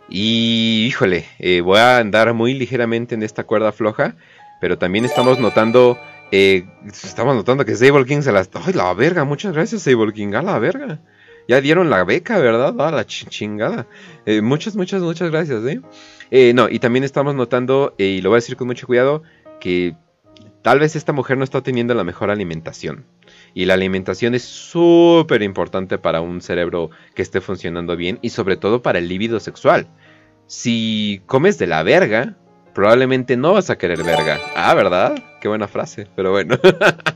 Y 0.08 0.84
híjole, 0.86 1.26
eh, 1.40 1.62
voy 1.62 1.80
a 1.80 1.98
andar 1.98 2.32
muy 2.32 2.54
ligeramente 2.54 3.16
en 3.16 3.24
esta 3.24 3.42
cuerda 3.42 3.72
floja, 3.72 4.14
pero 4.60 4.78
también 4.78 5.04
estamos 5.04 5.40
notando, 5.40 5.98
eh, 6.36 6.66
estamos 7.04 7.34
notando 7.36 7.64
que 7.64 7.74
Sable 7.76 8.04
King 8.04 8.22
se 8.22 8.32
las... 8.32 8.50
¡Ay, 8.54 8.72
la 8.72 8.92
verga! 8.94 9.24
Muchas 9.24 9.52
gracias, 9.52 9.82
Sable 9.82 10.12
King, 10.12 10.34
a 10.34 10.42
la 10.42 10.58
verga. 10.58 11.00
Ya 11.46 11.60
dieron 11.60 11.90
la 11.90 12.02
beca, 12.04 12.38
¿verdad? 12.38 12.74
A 12.80 12.90
la 12.90 13.04
chi- 13.06 13.26
chingada. 13.26 13.86
Eh, 14.26 14.40
muchas, 14.40 14.74
muchas, 14.76 15.02
muchas 15.02 15.30
gracias, 15.30 15.64
¿eh? 15.64 15.80
Eh, 16.30 16.52
No, 16.54 16.68
y 16.68 16.78
también 16.78 17.04
estamos 17.04 17.34
notando, 17.34 17.94
y 17.98 18.20
lo 18.22 18.30
voy 18.30 18.36
a 18.36 18.40
decir 18.42 18.56
con 18.56 18.66
mucho 18.66 18.86
cuidado, 18.86 19.22
que 19.60 19.94
tal 20.62 20.78
vez 20.80 20.96
esta 20.96 21.12
mujer 21.12 21.36
no 21.36 21.44
está 21.44 21.60
teniendo 21.60 21.94
la 21.94 22.02
mejor 22.02 22.30
alimentación. 22.30 23.04
Y 23.52 23.66
la 23.66 23.74
alimentación 23.74 24.34
es 24.34 24.42
súper 24.42 25.42
importante 25.42 25.98
para 25.98 26.20
un 26.20 26.40
cerebro 26.40 26.90
que 27.14 27.22
esté 27.22 27.40
funcionando 27.40 27.94
bien 27.96 28.18
y 28.22 28.30
sobre 28.30 28.56
todo 28.56 28.82
para 28.82 28.98
el 28.98 29.06
líbido 29.08 29.38
sexual. 29.38 29.86
Si 30.46 31.22
comes 31.26 31.58
de 31.58 31.66
la 31.66 31.82
verga, 31.82 32.36
probablemente 32.74 33.36
no 33.36 33.52
vas 33.52 33.70
a 33.70 33.76
querer 33.78 34.02
verga. 34.02 34.40
Ah, 34.56 34.74
¿verdad? 34.74 35.14
Qué 35.44 35.48
buena 35.48 35.68
frase, 35.68 36.06
pero 36.16 36.30
bueno. 36.30 36.58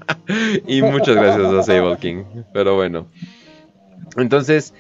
y 0.67 0.83
muchas 0.83 1.17
gracias 1.17 1.51
a 1.51 1.63
Sable 1.63 1.97
King, 1.97 2.25
pero 2.53 2.75
bueno. 2.75 3.07
Entonces, 4.19 4.75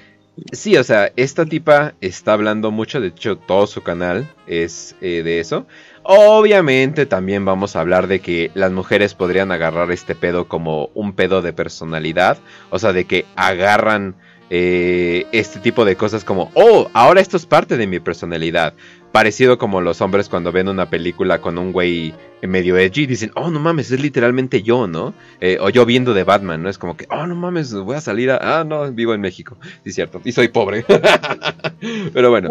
sí, 0.52 0.76
o 0.76 0.84
sea, 0.84 1.12
esta 1.16 1.46
tipa 1.46 1.94
está 2.02 2.34
hablando 2.34 2.70
mucho, 2.70 3.00
de 3.00 3.08
hecho 3.08 3.38
todo 3.38 3.66
su 3.66 3.82
canal 3.82 4.28
es 4.46 4.96
eh, 5.00 5.22
de 5.22 5.40
eso. 5.40 5.66
Obviamente 6.02 7.06
también 7.06 7.46
vamos 7.46 7.74
a 7.74 7.80
hablar 7.80 8.06
de 8.06 8.20
que 8.20 8.50
las 8.52 8.70
mujeres 8.70 9.14
podrían 9.14 9.50
agarrar 9.50 9.90
este 9.92 10.14
pedo 10.14 10.46
como 10.46 10.90
un 10.92 11.14
pedo 11.14 11.40
de 11.40 11.54
personalidad, 11.54 12.36
o 12.68 12.78
sea, 12.78 12.92
de 12.92 13.06
que 13.06 13.24
agarran 13.34 14.14
eh, 14.50 15.26
este 15.32 15.60
tipo 15.60 15.84
de 15.84 15.96
cosas 15.96 16.24
como, 16.24 16.50
oh, 16.54 16.88
ahora 16.94 17.20
esto 17.22 17.36
es 17.36 17.46
parte 17.46 17.76
de 17.76 17.86
mi 17.86 18.00
personalidad. 18.00 18.74
Parecido 19.12 19.58
como 19.58 19.80
los 19.80 20.00
hombres 20.00 20.28
cuando 20.28 20.52
ven 20.52 20.68
una 20.68 20.90
película 20.90 21.40
con 21.40 21.58
un 21.58 21.72
güey 21.72 22.14
medio 22.42 22.76
edgy, 22.76 23.06
dicen, 23.06 23.32
oh, 23.34 23.50
no 23.50 23.58
mames, 23.58 23.90
es 23.90 24.00
literalmente 24.00 24.62
yo, 24.62 24.86
¿no? 24.86 25.14
Eh, 25.40 25.58
o 25.60 25.70
yo 25.70 25.86
viendo 25.86 26.14
de 26.14 26.24
Batman, 26.24 26.62
¿no? 26.62 26.68
Es 26.68 26.78
como 26.78 26.96
que, 26.96 27.06
oh, 27.10 27.26
no 27.26 27.34
mames, 27.34 27.72
voy 27.74 27.96
a 27.96 28.00
salir 28.00 28.30
a... 28.30 28.60
Ah, 28.60 28.64
no, 28.64 28.90
vivo 28.92 29.14
en 29.14 29.20
México, 29.20 29.56
sí, 29.84 29.92
cierto, 29.92 30.20
y 30.24 30.32
soy 30.32 30.48
pobre. 30.48 30.84
Pero 32.12 32.30
bueno, 32.30 32.50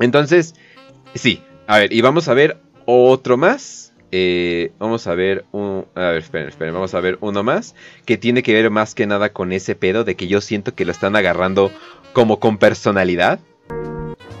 entonces, 0.00 0.54
sí, 1.14 1.42
a 1.66 1.78
ver, 1.78 1.92
y 1.92 2.00
vamos 2.00 2.28
a 2.28 2.34
ver 2.34 2.58
otro 2.86 3.36
más. 3.36 3.92
Eh, 4.10 4.72
vamos 4.78 5.06
a 5.06 5.14
ver 5.14 5.44
un. 5.52 5.84
A 5.94 6.00
ver, 6.00 6.16
esperen, 6.16 6.48
esperen. 6.48 6.72
Vamos 6.72 6.94
a 6.94 7.00
ver 7.00 7.18
uno 7.20 7.42
más. 7.42 7.74
Que 8.06 8.16
tiene 8.16 8.42
que 8.42 8.54
ver 8.54 8.70
más 8.70 8.94
que 8.94 9.06
nada 9.06 9.34
con 9.34 9.52
ese 9.52 9.74
pedo 9.74 10.04
de 10.04 10.14
que 10.14 10.28
yo 10.28 10.40
siento 10.40 10.74
que 10.74 10.86
lo 10.86 10.92
están 10.92 11.14
agarrando 11.14 11.70
como 12.14 12.40
con 12.40 12.56
personalidad. 12.56 13.40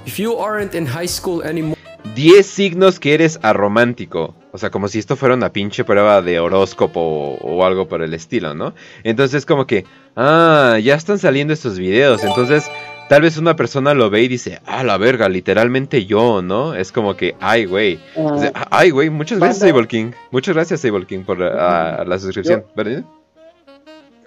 If 0.08 0.18
you 0.18 0.38
aren't 0.38 0.74
in 0.74 0.86
high 0.86 1.06
school 1.06 1.42
anymore. 1.44 1.76
10 2.14 2.46
signos 2.46 2.98
que 2.98 3.12
eres 3.12 3.38
aromántico. 3.42 4.34
O 4.52 4.56
sea, 4.56 4.70
como 4.70 4.88
si 4.88 4.98
esto 4.98 5.16
fuera 5.16 5.34
una 5.34 5.52
pinche 5.52 5.84
prueba 5.84 6.22
de 6.22 6.40
horóscopo 6.40 6.98
o, 6.98 7.34
o 7.34 7.62
algo 7.66 7.88
por 7.88 8.00
el 8.00 8.14
estilo, 8.14 8.54
¿no? 8.54 8.72
Entonces, 9.04 9.44
como 9.44 9.66
que, 9.66 9.84
ah, 10.16 10.78
ya 10.82 10.94
están 10.94 11.18
saliendo 11.18 11.52
estos 11.52 11.78
videos. 11.78 12.24
Entonces, 12.24 12.70
tal 13.10 13.20
vez 13.20 13.36
una 13.36 13.54
persona 13.54 13.92
lo 13.92 14.08
ve 14.08 14.22
y 14.22 14.28
dice, 14.28 14.62
ah, 14.64 14.82
la 14.82 14.96
verga, 14.96 15.28
literalmente 15.28 16.06
yo, 16.06 16.40
¿no? 16.40 16.74
Es 16.74 16.90
como 16.90 17.14
que, 17.14 17.36
ay, 17.38 17.66
güey. 17.66 18.00
O 18.16 18.38
sea, 18.38 18.50
ay, 18.70 18.88
güey, 18.88 19.10
muchas 19.10 19.38
gracias. 19.38 19.68
Sable 19.68 19.88
King. 19.88 20.12
Muchas 20.30 20.54
gracias, 20.54 20.80
Sable 20.80 21.04
King, 21.04 21.24
por 21.24 21.42
ah, 21.42 22.02
la 22.06 22.18
suscripción. 22.18 22.64
¿Verdad? 22.74 23.04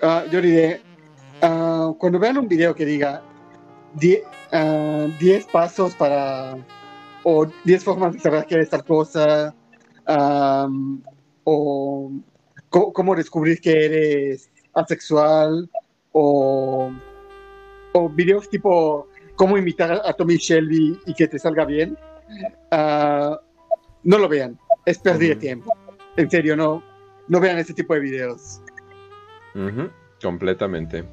Ah, 0.03 0.25
yo 0.31 0.41
diré, 0.43 0.79
ah, 1.41 1.91
cuando 1.97 2.19
vean 2.19 2.37
un 2.37 2.47
video 2.47 2.75
que 2.75 2.85
diga 2.85 3.23
10 3.95 4.21
ah, 4.51 5.07
10 5.19 5.45
pasos 5.47 5.95
para, 5.95 6.57
o 7.23 7.45
10 7.65 7.83
formas 7.83 8.13
de 8.13 8.19
saber 8.19 8.45
que 8.45 8.55
eres 8.55 8.69
tal 8.69 8.83
cosa, 8.83 9.53
am, 10.05 11.01
o 11.43 12.11
cómo 12.69 13.15
descubrir 13.15 13.59
que 13.59 13.85
eres 13.85 14.49
asexual, 14.73 15.69
o, 16.13 16.91
o 17.93 18.09
videos 18.09 18.49
tipo 18.49 19.07
cómo 19.35 19.57
imitar 19.57 20.01
a 20.05 20.13
Tommy 20.13 20.37
Shelby 20.37 20.99
y 21.05 21.13
que 21.13 21.27
te 21.27 21.39
salga 21.39 21.65
bien, 21.65 21.97
ah, 22.71 23.39
no 24.03 24.17
lo 24.17 24.29
vean, 24.29 24.59
es 24.85 24.99
pérdida 24.99 25.29
de 25.29 25.35
tiempo. 25.35 25.73
En 26.17 26.29
serio, 26.29 26.55
no, 26.55 26.83
no 27.27 27.39
vean 27.39 27.57
ese 27.57 27.73
tipo 27.73 27.93
de 27.93 28.01
videos. 28.01 28.61
Completamente. 30.21 31.05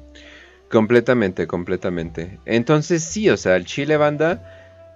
Completamente, 0.69 1.47
completamente. 1.47 2.39
Entonces 2.45 3.03
sí, 3.03 3.29
o 3.29 3.37
sea, 3.37 3.55
el 3.55 3.65
chile 3.65 3.97
banda, 3.97 4.43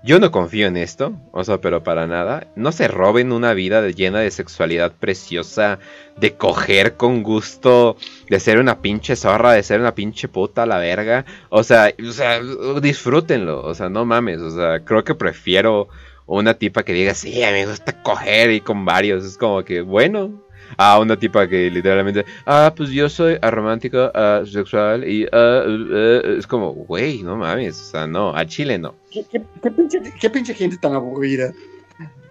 yo 0.04 0.20
no 0.20 0.30
confío 0.30 0.68
en 0.68 0.78
esto, 0.78 1.14
o 1.32 1.44
sea, 1.44 1.62
pero 1.62 1.82
para 1.84 2.06
nada. 2.06 2.46
No 2.56 2.72
se 2.72 2.88
roben 2.88 3.32
una 3.32 3.54
vida 3.56 3.82
de- 3.82 3.94
llena 3.96 4.20
de 4.20 4.30
sexualidad 4.30 4.92
preciosa, 4.92 5.80
de 6.16 6.36
coger 6.36 6.96
con 6.96 7.24
gusto, 7.24 7.98
de 8.30 8.40
ser 8.40 8.60
una 8.60 8.82
pinche 8.82 9.16
zorra, 9.16 9.54
de 9.54 9.64
ser 9.64 9.80
una 9.80 9.96
pinche 9.96 10.28
puta 10.28 10.64
a 10.64 10.66
la 10.68 10.78
verga. 10.78 11.26
O 11.50 11.64
sea, 11.64 11.92
o 12.08 12.12
sea, 12.12 12.40
disfrútenlo, 12.80 13.64
o 13.66 13.74
sea, 13.74 13.90
no 13.90 14.06
mames, 14.06 14.40
o 14.42 14.52
sea, 14.52 14.82
creo 14.86 15.04
que 15.04 15.16
prefiero 15.16 15.88
una 16.28 16.54
tipa 16.54 16.84
que 16.84 16.94
diga, 16.94 17.16
sí, 17.16 17.40
me 17.40 17.66
gusta 17.66 18.02
coger 18.04 18.52
y 18.52 18.62
con 18.62 18.86
varios, 18.86 19.26
es 19.26 19.38
como 19.38 19.64
que, 19.64 19.82
bueno, 19.82 20.43
a 20.78 21.00
una 21.00 21.18
tipa 21.18 21.48
que 21.48 21.70
literalmente, 21.70 22.26
ah, 22.46 22.74
pues 22.76 22.90
yo 22.90 23.10
soy 23.10 23.38
aromántico, 23.42 24.12
ah, 24.14 24.44
sexual 24.46 25.08
y 25.08 25.26
ah, 25.32 25.64
eh, 25.68 26.22
eh", 26.24 26.36
es 26.40 26.48
como, 26.48 26.74
güey, 26.74 27.24
no 27.24 27.36
mames, 27.38 27.80
o 27.82 27.86
sea, 27.92 28.08
no, 28.08 28.36
a 28.36 28.46
Chile 28.46 28.78
no. 28.78 28.96
¿Qué, 29.12 29.26
qué- 29.32 29.42
qué 29.62 29.72
pinche, 29.72 30.02
qué 30.20 30.30
pinche 30.30 30.54
gente 30.54 30.78
tan 30.78 30.94
aburrida? 30.94 31.52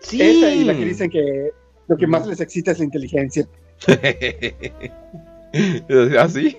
Sí. 0.00 0.20
Esa 0.20 0.50
y 0.52 0.64
la 0.64 0.74
que 0.74 0.84
dicen 0.84 1.10
que 1.10 1.50
lo 1.88 1.96
que 1.96 2.06
más 2.06 2.26
les 2.26 2.40
excita 2.40 2.72
es 2.72 2.78
la 2.78 2.84
inteligencia. 2.84 3.46
¿Así? 6.18 6.56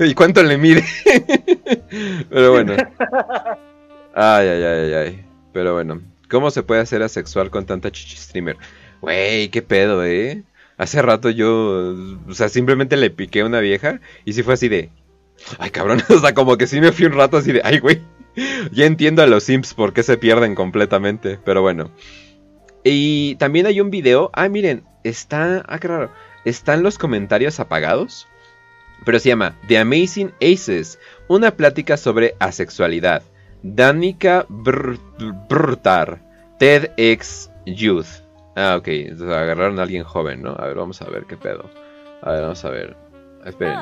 ¿Y 0.00 0.14
cuánto 0.14 0.42
le 0.42 0.58
mide? 0.58 0.84
Pero 2.30 2.52
bueno. 2.52 2.74
Ay, 4.14 4.48
ay, 4.48 4.62
ay, 4.62 4.92
ay. 4.94 5.24
Pero 5.52 5.74
bueno. 5.74 6.00
¿Cómo 6.30 6.50
se 6.50 6.62
puede 6.62 6.80
hacer 6.80 7.02
asexual 7.02 7.50
con 7.50 7.64
tanta 7.66 7.90
chichi 7.92 8.16
streamer? 8.16 8.56
Wey, 9.02 9.48
qué 9.48 9.62
pedo, 9.62 10.04
eh. 10.04 10.42
Hace 10.76 11.02
rato 11.02 11.30
yo, 11.30 11.94
o 12.28 12.34
sea, 12.34 12.48
simplemente 12.48 12.96
le 12.96 13.10
piqué 13.10 13.40
a 13.40 13.46
una 13.46 13.60
vieja 13.60 14.00
y 14.24 14.32
sí 14.32 14.42
fue 14.42 14.54
así 14.54 14.68
de, 14.68 14.90
ay 15.58 15.70
cabrón, 15.70 16.02
o 16.08 16.18
sea, 16.18 16.34
como 16.34 16.56
que 16.56 16.66
sí 16.66 16.80
me 16.80 16.92
fui 16.92 17.06
un 17.06 17.12
rato 17.12 17.36
así 17.36 17.52
de, 17.52 17.60
ay 17.64 17.78
güey, 17.78 18.02
ya 18.72 18.86
entiendo 18.86 19.22
a 19.22 19.26
los 19.26 19.44
simps 19.44 19.74
por 19.74 19.92
qué 19.92 20.02
se 20.02 20.16
pierden 20.16 20.54
completamente, 20.54 21.38
pero 21.44 21.62
bueno. 21.62 21.90
Y 22.82 23.36
también 23.36 23.66
hay 23.66 23.80
un 23.80 23.90
video, 23.90 24.30
ah 24.34 24.48
miren, 24.48 24.84
está, 25.04 25.64
ah 25.66 25.78
qué 25.78 25.88
raro, 25.88 26.10
están 26.44 26.82
los 26.82 26.98
comentarios 26.98 27.60
apagados, 27.60 28.26
pero 29.04 29.18
se 29.18 29.28
llama 29.28 29.56
The 29.68 29.78
Amazing 29.78 30.32
Aces, 30.40 30.98
una 31.28 31.52
plática 31.52 31.96
sobre 31.96 32.34
asexualidad. 32.38 33.22
Danica 33.62 34.44
Br 34.48 34.98
Brtar, 35.48 36.20
TEDx 36.58 37.50
Youth. 37.64 38.23
Ah, 38.56 38.76
ok. 38.78 38.88
Entonces 38.88 39.28
agarraron 39.28 39.78
a 39.78 39.82
alguien 39.82 40.04
joven, 40.04 40.42
¿no? 40.42 40.54
A 40.58 40.66
ver, 40.66 40.76
vamos 40.76 41.00
a 41.02 41.06
ver 41.06 41.26
qué 41.26 41.36
pedo. 41.36 41.68
A 42.22 42.32
ver, 42.32 42.42
vamos 42.42 42.64
a 42.64 42.70
ver. 42.70 42.96
Esperen. 43.44 43.76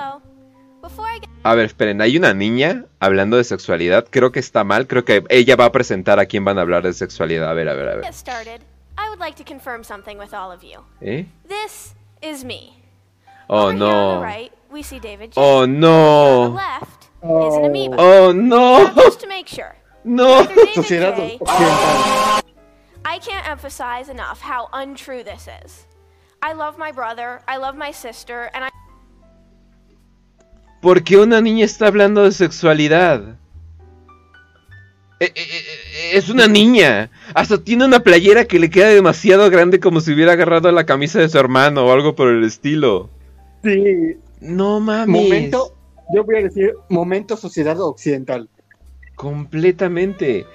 A 1.44 1.54
ver, 1.54 1.66
esperen. 1.66 2.00
Hay 2.00 2.16
una 2.16 2.34
niña 2.34 2.86
hablando 2.98 3.36
de 3.36 3.44
sexualidad. 3.44 4.06
Creo 4.10 4.32
que 4.32 4.40
está 4.40 4.64
mal. 4.64 4.86
Creo 4.86 5.04
que 5.04 5.24
ella 5.28 5.56
va 5.56 5.66
a 5.66 5.72
presentar 5.72 6.18
a 6.18 6.26
quién 6.26 6.44
van 6.44 6.58
a 6.58 6.62
hablar 6.62 6.82
de 6.82 6.92
sexualidad. 6.92 7.48
A 7.48 7.54
ver, 7.54 7.68
a 7.68 7.74
ver, 7.74 7.88
a 7.88 7.94
ver. 7.96 8.04
get 8.04 8.14
started, 8.14 8.60
I 8.98 9.08
would 9.08 9.20
like 9.20 9.36
to 9.36 9.44
confirm 9.44 9.84
something 9.84 10.18
with 10.18 10.34
all 10.34 10.50
of 10.50 10.62
you. 10.62 10.80
¿Eh? 11.00 11.26
This 11.46 11.94
is 12.20 12.44
me. 12.44 12.82
Oh, 13.48 13.68
on 13.68 13.78
no. 13.78 14.24
Oh, 15.36 15.66
no. 15.66 16.40
Oh, 17.22 18.32
no. 18.32 18.84
Now, 18.84 18.94
just 18.94 19.20
to 19.20 19.28
make 19.28 19.46
sure. 19.46 19.76
No. 20.04 20.44
Sociedad 20.74 21.12
occidental. 21.12 22.41
I 23.04 23.18
can't 23.18 23.48
emphasize 23.48 24.08
enough 24.08 24.40
how 24.40 24.68
untrue 24.72 25.24
this 25.24 25.48
is. 25.64 25.86
I 26.42 26.52
love 26.52 26.78
my 26.78 26.92
brother, 26.92 27.40
I 27.46 27.56
love 27.58 27.76
my 27.76 27.92
sister, 27.92 28.50
and 28.54 28.64
I 28.64 28.68
¿Por 30.80 31.04
qué 31.04 31.16
una 31.16 31.40
niña 31.40 31.64
está 31.64 31.86
hablando 31.86 32.24
de 32.24 32.32
sexualidad? 32.32 33.36
Eh, 35.20 35.32
eh, 35.32 35.32
eh, 35.36 36.10
Es 36.14 36.28
una 36.28 36.48
niña. 36.48 37.10
Hasta 37.34 37.62
tiene 37.62 37.84
una 37.84 38.00
playera 38.00 38.46
que 38.46 38.58
le 38.58 38.68
queda 38.68 38.88
demasiado 38.88 39.48
grande 39.48 39.78
como 39.78 40.00
si 40.00 40.12
hubiera 40.12 40.32
agarrado 40.32 40.72
la 40.72 40.84
camisa 40.84 41.20
de 41.20 41.28
su 41.28 41.38
hermano 41.38 41.86
o 41.86 41.92
algo 41.92 42.16
por 42.16 42.28
el 42.28 42.42
estilo. 42.42 43.08
Sí. 43.62 44.16
No 44.40 44.80
mames. 44.80 45.22
Momento, 45.22 45.72
yo 46.12 46.24
voy 46.24 46.36
a 46.36 46.42
decir, 46.42 46.74
momento 46.88 47.36
sociedad 47.36 47.80
occidental. 47.80 48.48
Completamente. 49.14 50.46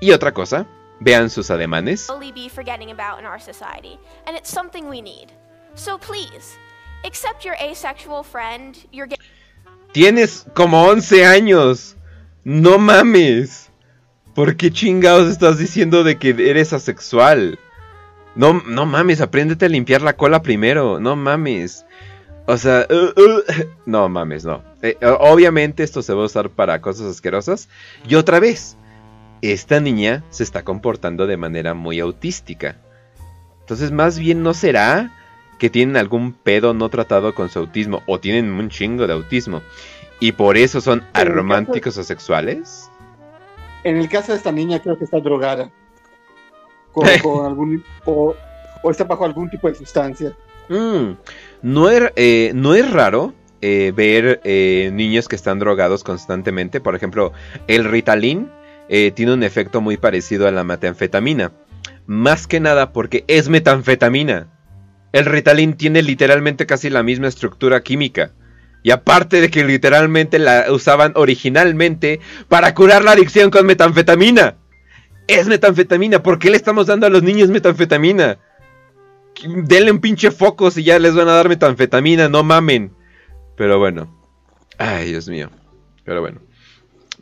Y 0.00 0.12
otra 0.12 0.32
cosa, 0.32 0.66
vean 1.00 1.28
sus 1.30 1.50
ademanes. 1.50 2.00
slowly 2.00 2.32
be 2.32 2.48
forgetting 2.48 2.90
about 2.90 3.18
in 3.18 3.24
our 3.24 3.38
society, 3.38 3.98
and 4.26 4.36
it's 4.36 4.50
something 4.50 4.88
we 4.88 5.00
need. 5.00 5.32
So 5.74 5.98
please, 5.98 6.56
accept 7.04 7.44
your 7.44 7.56
asexual 7.60 8.22
friend, 8.22 8.76
your 8.92 9.06
gay 9.06 9.16
Tienes 9.92 10.46
como 10.52 10.84
11 10.84 11.24
años. 11.24 11.96
No 12.44 12.78
mames. 12.78 13.70
¿Por 14.34 14.56
qué 14.56 14.70
chingados 14.70 15.30
estás 15.30 15.56
diciendo 15.56 16.04
de 16.04 16.18
que 16.18 16.34
eres 16.38 16.74
asexual? 16.74 17.58
No, 18.34 18.62
no 18.66 18.84
mames, 18.84 19.22
apréndete 19.22 19.64
a 19.64 19.68
limpiar 19.70 20.02
la 20.02 20.14
cola 20.14 20.42
primero. 20.42 21.00
No 21.00 21.16
mames. 21.16 21.86
O 22.44 22.58
sea, 22.58 22.86
uh, 22.90 23.18
uh, 23.18 23.42
no 23.86 24.08
mames, 24.10 24.44
no. 24.44 24.62
Eh, 24.82 24.98
obviamente 25.18 25.82
esto 25.82 26.02
se 26.02 26.12
va 26.12 26.22
a 26.22 26.26
usar 26.26 26.50
para 26.50 26.82
cosas 26.82 27.06
asquerosas. 27.06 27.70
Y 28.06 28.16
otra 28.16 28.38
vez, 28.38 28.76
esta 29.42 29.80
niña 29.80 30.22
se 30.30 30.42
está 30.42 30.62
comportando 30.62 31.26
de 31.26 31.36
manera 31.36 31.74
muy 31.74 32.00
autística. 32.00 32.76
Entonces, 33.60 33.90
más 33.92 34.18
bien 34.18 34.42
no 34.42 34.54
será 34.54 35.10
que 35.58 35.70
tienen 35.70 35.96
algún 35.96 36.32
pedo 36.32 36.74
no 36.74 36.88
tratado 36.88 37.34
con 37.34 37.48
su 37.48 37.58
autismo 37.58 38.02
o 38.06 38.20
tienen 38.20 38.50
un 38.52 38.68
chingo 38.68 39.06
de 39.06 39.12
autismo 39.14 39.62
y 40.20 40.32
por 40.32 40.56
eso 40.56 40.80
son 40.80 41.00
caso- 41.00 41.10
arománticos 41.14 41.96
o 41.98 42.04
sexuales. 42.04 42.90
En 43.84 43.96
el 43.96 44.08
caso 44.08 44.32
de 44.32 44.38
esta 44.38 44.52
niña 44.52 44.80
creo 44.80 44.98
que 44.98 45.04
está 45.04 45.18
drogada. 45.20 45.70
Con, 46.92 47.06
con 47.22 47.46
algún, 47.46 47.84
o, 48.04 48.34
o 48.82 48.90
está 48.90 49.04
bajo 49.04 49.24
algún 49.24 49.48
tipo 49.50 49.68
de 49.68 49.74
sustancia. 49.74 50.32
Mm, 50.68 51.12
no, 51.62 51.90
er- 51.90 52.12
eh, 52.16 52.52
no 52.54 52.74
es 52.74 52.90
raro 52.90 53.32
eh, 53.62 53.92
ver 53.94 54.40
eh, 54.44 54.90
niños 54.92 55.28
que 55.28 55.36
están 55.36 55.58
drogados 55.58 56.04
constantemente. 56.04 56.80
Por 56.80 56.94
ejemplo, 56.94 57.32
el 57.66 57.84
Ritalin 57.84 58.50
eh, 58.88 59.10
tiene 59.10 59.32
un 59.34 59.42
efecto 59.42 59.80
muy 59.80 59.96
parecido 59.96 60.46
a 60.46 60.52
la 60.52 60.64
metanfetamina. 60.64 61.52
Más 62.06 62.46
que 62.46 62.60
nada 62.60 62.92
porque 62.92 63.24
es 63.28 63.48
metanfetamina. 63.48 64.48
El 65.12 65.24
Ritalin 65.24 65.74
tiene 65.74 66.02
literalmente 66.02 66.66
casi 66.66 66.90
la 66.90 67.02
misma 67.02 67.28
estructura 67.28 67.82
química. 67.82 68.32
Y 68.82 68.90
aparte 68.92 69.40
de 69.40 69.50
que 69.50 69.64
literalmente 69.64 70.38
la 70.38 70.66
usaban 70.70 71.12
originalmente 71.16 72.20
para 72.48 72.74
curar 72.74 73.02
la 73.02 73.12
adicción 73.12 73.50
con 73.50 73.66
metanfetamina. 73.66 74.56
Es 75.26 75.48
metanfetamina. 75.48 76.22
¿Por 76.22 76.38
qué 76.38 76.50
le 76.50 76.56
estamos 76.56 76.86
dando 76.86 77.06
a 77.06 77.10
los 77.10 77.22
niños 77.22 77.48
metanfetamina? 77.48 78.38
Denle 79.44 79.90
un 79.90 80.00
pinche 80.00 80.30
foco 80.30 80.70
si 80.70 80.84
ya 80.84 80.98
les 80.98 81.14
van 81.14 81.28
a 81.28 81.32
dar 81.32 81.48
metanfetamina, 81.48 82.28
no 82.28 82.44
mamen. 82.44 82.92
Pero 83.56 83.78
bueno. 83.78 84.22
Ay, 84.78 85.10
Dios 85.10 85.28
mío. 85.28 85.50
Pero 86.04 86.20
bueno. 86.20 86.40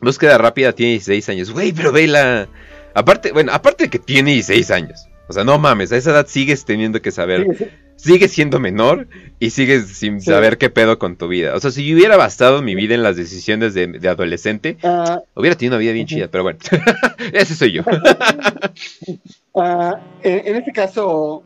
Búsqueda 0.05 0.37
rápida 0.37 0.71
tiene 0.73 0.91
16 0.93 1.29
años. 1.29 1.51
Güey, 1.51 1.73
pero 1.73 1.91
vela. 1.91 2.47
Aparte, 2.93 3.31
bueno, 3.33 3.51
aparte 3.51 3.85
de 3.85 3.89
que 3.89 3.99
tiene 3.99 4.31
16 4.31 4.71
años. 4.71 5.07
O 5.27 5.33
sea, 5.33 5.43
no 5.43 5.57
mames, 5.57 5.91
a 5.91 5.97
esa 5.97 6.11
edad 6.11 6.27
sigues 6.27 6.63
teniendo 6.65 7.01
que 7.01 7.11
saber. 7.11 7.73
Sigues 7.97 8.31
siendo 8.33 8.59
menor 8.59 9.07
y 9.39 9.49
sigues 9.49 9.87
sin 9.87 10.19
Sí. 10.21 10.29
saber 10.29 10.57
qué 10.57 10.69
pedo 10.69 10.99
con 10.99 11.15
tu 11.15 11.27
vida. 11.27 11.55
O 11.55 11.59
sea, 11.59 11.71
si 11.71 11.85
yo 11.87 11.95
hubiera 11.95 12.15
basado 12.17 12.61
mi 12.61 12.75
vida 12.75 12.93
en 12.93 13.01
las 13.03 13.15
decisiones 13.15 13.73
de, 13.73 13.87
de 13.87 14.07
adolescente, 14.09 14.77
Ah, 14.83 15.21
hubiera 15.33 15.55
tenido 15.57 15.75
una 15.75 15.79
vida 15.81 15.93
bien 15.93 16.05
chida, 16.05 16.27
pero 16.29 16.43
bueno. 16.43 16.59
Ese 17.33 17.55
soy 17.55 17.71
yo. 17.71 17.83
ah, 19.55 19.99
en, 20.21 20.47
en 20.47 20.55
este 20.57 20.71
caso, 20.71 21.43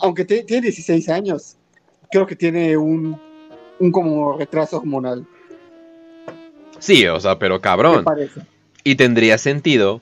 aunque 0.00 0.24
te- 0.24 0.42
tiene 0.44 0.62
16 0.62 1.08
años, 1.08 1.56
creo 2.10 2.26
que 2.26 2.36
tiene 2.36 2.76
un, 2.76 3.20
un 3.78 3.92
como 3.92 4.36
retraso 4.38 4.78
hormonal. 4.78 5.26
Sí, 6.86 7.06
o 7.08 7.20
sea, 7.20 7.38
pero 7.38 7.60
cabrón. 7.60 8.04
Y 8.84 8.94
tendría 8.94 9.36
sentido 9.38 10.00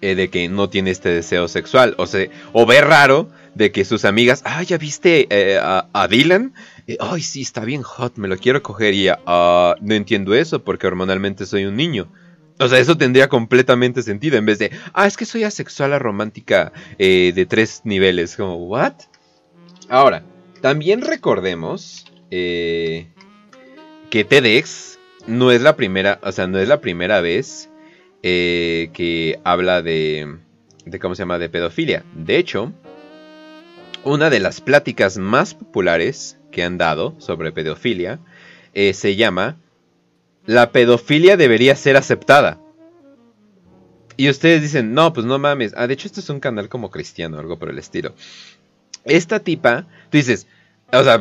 eh, 0.00 0.14
de 0.14 0.28
que 0.30 0.48
no 0.48 0.68
tiene 0.68 0.90
este 0.90 1.08
deseo 1.08 1.48
sexual. 1.48 1.94
O 1.98 2.06
sea, 2.06 2.28
o 2.52 2.64
ve 2.66 2.80
raro 2.80 3.28
de 3.54 3.72
que 3.72 3.84
sus 3.84 4.04
amigas, 4.04 4.42
ah, 4.44 4.62
ya 4.62 4.78
viste 4.78 5.26
eh, 5.30 5.58
a, 5.60 5.88
a 5.92 6.08
Dylan. 6.08 6.52
Eh, 6.86 6.96
Ay, 7.00 7.22
sí, 7.22 7.42
está 7.42 7.64
bien 7.64 7.82
hot, 7.82 8.16
me 8.16 8.28
lo 8.28 8.36
quiero 8.36 8.62
coger. 8.62 8.94
Y 8.94 9.02
ella, 9.02 9.18
"Ah, 9.26 9.74
no 9.80 9.94
entiendo 9.94 10.34
eso 10.34 10.62
porque 10.62 10.86
hormonalmente 10.86 11.46
soy 11.46 11.64
un 11.64 11.76
niño. 11.76 12.06
O 12.58 12.68
sea, 12.68 12.78
eso 12.78 12.96
tendría 12.96 13.28
completamente 13.28 14.02
sentido 14.02 14.38
en 14.38 14.46
vez 14.46 14.58
de, 14.58 14.70
ah, 14.94 15.06
es 15.06 15.16
que 15.16 15.26
soy 15.26 15.44
asexual 15.44 15.92
a 15.92 15.98
romántica 15.98 16.72
eh, 16.98 17.32
de 17.34 17.44
tres 17.44 17.82
niveles. 17.84 18.36
Como, 18.36 18.56
¿what? 18.56 18.94
Ahora, 19.88 20.22
también 20.62 21.02
recordemos 21.02 22.06
eh, 22.30 23.08
que 24.10 24.24
TEDx 24.24 24.95
no 25.26 25.50
es 25.50 25.60
la 25.60 25.76
primera, 25.76 26.18
o 26.22 26.32
sea, 26.32 26.46
no 26.46 26.58
es 26.58 26.68
la 26.68 26.80
primera 26.80 27.20
vez 27.20 27.68
eh, 28.22 28.90
que 28.92 29.40
habla 29.44 29.82
de, 29.82 30.38
de, 30.84 30.98
¿cómo 30.98 31.14
se 31.14 31.22
llama?, 31.22 31.38
de 31.38 31.48
pedofilia. 31.48 32.04
De 32.14 32.38
hecho, 32.38 32.72
una 34.04 34.30
de 34.30 34.40
las 34.40 34.60
pláticas 34.60 35.18
más 35.18 35.54
populares 35.54 36.38
que 36.50 36.62
han 36.62 36.78
dado 36.78 37.14
sobre 37.18 37.52
pedofilia 37.52 38.20
eh, 38.72 38.94
se 38.94 39.16
llama 39.16 39.56
La 40.46 40.70
pedofilia 40.70 41.36
debería 41.36 41.74
ser 41.76 41.96
aceptada. 41.96 42.60
Y 44.16 44.30
ustedes 44.30 44.62
dicen, 44.62 44.94
no, 44.94 45.12
pues 45.12 45.26
no 45.26 45.38
mames. 45.38 45.74
Ah, 45.76 45.86
de 45.86 45.94
hecho, 45.94 46.06
esto 46.06 46.20
es 46.20 46.30
un 46.30 46.40
canal 46.40 46.68
como 46.68 46.90
cristiano, 46.90 47.38
algo 47.38 47.58
por 47.58 47.68
el 47.68 47.78
estilo. 47.78 48.14
Esta 49.04 49.40
tipa, 49.40 49.86
tú 50.10 50.16
dices, 50.16 50.46
o 50.92 51.02
sea, 51.02 51.20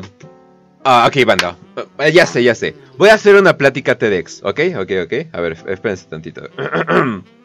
ah, 0.85 1.05
ok, 1.07 1.25
banda, 1.25 1.57
eh, 1.99 2.13
ya 2.13 2.25
sé, 2.25 2.43
ya 2.43 2.55
sé. 2.55 2.75
Voy 2.97 3.09
a 3.09 3.15
hacer 3.15 3.35
una 3.35 3.57
plática 3.57 3.97
TEDx, 3.97 4.41
¿ok? 4.43 4.59
Ok, 4.79 4.91
ok. 5.03 5.13
A 5.33 5.41
ver, 5.41 5.57
espérense 5.67 6.05
tantito. 6.07 6.49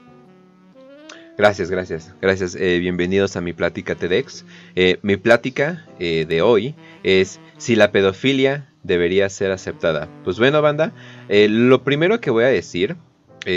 Gracias, 1.40 1.70
gracias, 1.70 2.12
gracias. 2.20 2.54
Eh, 2.54 2.80
bienvenidos 2.80 3.34
a 3.34 3.40
mi 3.40 3.54
plática 3.54 3.94
TEDx. 3.94 4.44
Eh, 4.76 4.98
mi 5.00 5.16
plática 5.16 5.86
eh, 5.98 6.26
de 6.28 6.42
hoy 6.42 6.74
es 7.02 7.40
si 7.56 7.76
la 7.76 7.92
pedofilia 7.92 8.68
debería 8.82 9.26
ser 9.30 9.50
aceptada. 9.50 10.06
Pues 10.22 10.38
bueno, 10.38 10.60
banda, 10.60 10.92
lo 11.30 11.82
primero 11.82 12.20
que 12.20 12.30
voy 12.30 12.44
a 12.44 12.48
decir 12.48 12.96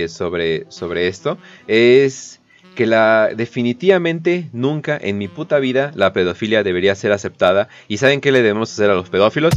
sobre, 0.07 0.65
sobre 0.69 1.09
esto 1.09 1.37
es 1.67 2.39
que 2.75 2.85
la 2.85 3.29
definitivamente 3.35 4.49
nunca 4.53 4.97
en 5.01 5.17
mi 5.17 5.27
puta 5.27 5.59
vida 5.59 5.91
la 5.95 6.13
pedofilia 6.13 6.63
debería 6.63 6.95
ser 6.95 7.11
aceptada. 7.11 7.69
¿Y 7.87 7.97
saben 7.97 8.21
qué 8.21 8.31
le 8.31 8.41
debemos 8.41 8.71
hacer 8.71 8.89
a 8.89 8.95
los 8.95 9.09
pedófilos? 9.09 9.53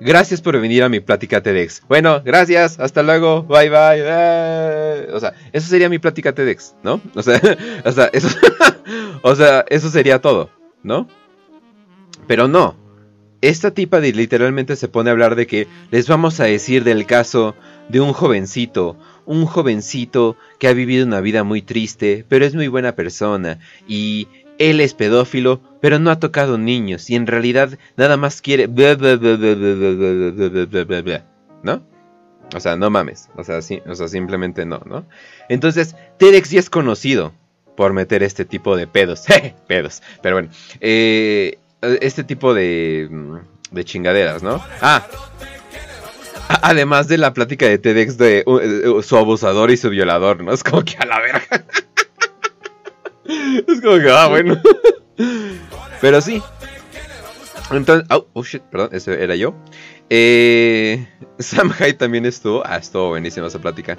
gracias 0.00 0.40
por 0.40 0.58
venir 0.58 0.82
a 0.82 0.88
mi 0.88 1.00
plática 1.00 1.42
TEDx. 1.42 1.82
Bueno, 1.86 2.22
gracias, 2.24 2.80
hasta 2.80 3.02
luego, 3.02 3.42
bye 3.42 3.68
bye. 3.68 4.02
eh. 4.02 5.08
O 5.12 5.20
sea, 5.20 5.34
eso 5.52 5.68
sería 5.68 5.88
mi 5.88 5.98
plática 5.98 6.32
TEDx, 6.34 6.74
¿no? 6.82 7.00
O 7.14 7.22
sea, 7.22 7.40
o 7.84 7.92
sea, 7.92 8.10
eso, 8.12 8.28
o 9.22 9.34
sea, 9.36 9.64
eso 9.68 9.90
sería 9.90 10.20
todo, 10.20 10.50
¿no? 10.82 11.06
Pero 12.26 12.48
no. 12.48 12.76
Esta 13.42 13.70
tipa 13.70 14.00
de 14.00 14.12
literalmente 14.12 14.76
se 14.76 14.88
pone 14.88 15.08
a 15.08 15.12
hablar 15.12 15.34
de 15.34 15.46
que 15.46 15.66
les 15.90 16.08
vamos 16.08 16.40
a 16.40 16.44
decir 16.44 16.84
del 16.84 17.06
caso 17.06 17.54
de 17.88 18.00
un 18.00 18.12
jovencito, 18.12 18.98
un 19.30 19.46
jovencito 19.46 20.36
que 20.58 20.66
ha 20.66 20.72
vivido 20.72 21.06
una 21.06 21.20
vida 21.20 21.44
muy 21.44 21.62
triste, 21.62 22.24
pero 22.28 22.44
es 22.44 22.56
muy 22.56 22.66
buena 22.66 22.96
persona 22.96 23.60
y 23.86 24.26
él 24.58 24.80
es 24.80 24.92
pedófilo, 24.92 25.60
pero 25.80 26.00
no 26.00 26.10
ha 26.10 26.18
tocado 26.18 26.58
niños 26.58 27.08
y 27.10 27.14
en 27.14 27.28
realidad 27.28 27.78
nada 27.96 28.16
más 28.16 28.42
quiere... 28.42 28.66
¿No? 31.62 31.80
O 32.52 32.58
sea, 32.58 32.74
no 32.74 32.90
mames. 32.90 33.28
O 33.36 33.44
sea, 33.44 33.62
sí, 33.62 33.80
o 33.86 33.94
sea, 33.94 34.08
simplemente 34.08 34.66
no, 34.66 34.82
¿no? 34.84 35.06
Entonces, 35.48 35.94
Terex 36.18 36.50
ya 36.50 36.58
es 36.58 36.68
conocido 36.68 37.32
por 37.76 37.92
meter 37.92 38.24
este 38.24 38.44
tipo 38.44 38.76
de 38.76 38.88
pedos. 38.88 39.26
pedos. 39.68 40.02
Pero 40.22 40.34
bueno. 40.34 40.48
Este 40.80 42.24
tipo 42.24 42.52
de, 42.52 43.08
de 43.70 43.84
chingaderas, 43.84 44.42
¿no? 44.42 44.60
Ah, 44.82 45.06
además 46.62 47.08
de 47.08 47.18
la 47.18 47.32
plática 47.32 47.66
de 47.66 47.78
TEDx 47.78 48.18
de 48.18 48.42
uh, 48.46 48.96
uh, 48.98 49.02
su 49.02 49.16
abusador 49.16 49.70
y 49.70 49.76
su 49.76 49.90
violador, 49.90 50.42
¿no? 50.42 50.52
Es 50.52 50.64
como 50.64 50.84
que 50.84 50.96
a 50.98 51.06
la 51.06 51.20
verga. 51.20 51.64
es 53.68 53.80
como 53.80 53.98
que, 53.98 54.10
ah, 54.10 54.28
bueno. 54.28 54.60
Pero 56.00 56.20
sí. 56.20 56.42
Entonces, 57.70 58.06
oh, 58.10 58.26
oh, 58.32 58.42
shit, 58.42 58.62
perdón, 58.62 58.90
ese 58.92 59.22
era 59.22 59.36
yo. 59.36 59.54
Eh, 60.08 61.06
Sam 61.38 61.70
Hyde 61.72 61.94
también 61.94 62.26
estuvo. 62.26 62.62
Ah, 62.66 62.78
estuvo 62.78 63.10
buenísima 63.10 63.46
esa 63.46 63.60
plática. 63.60 63.96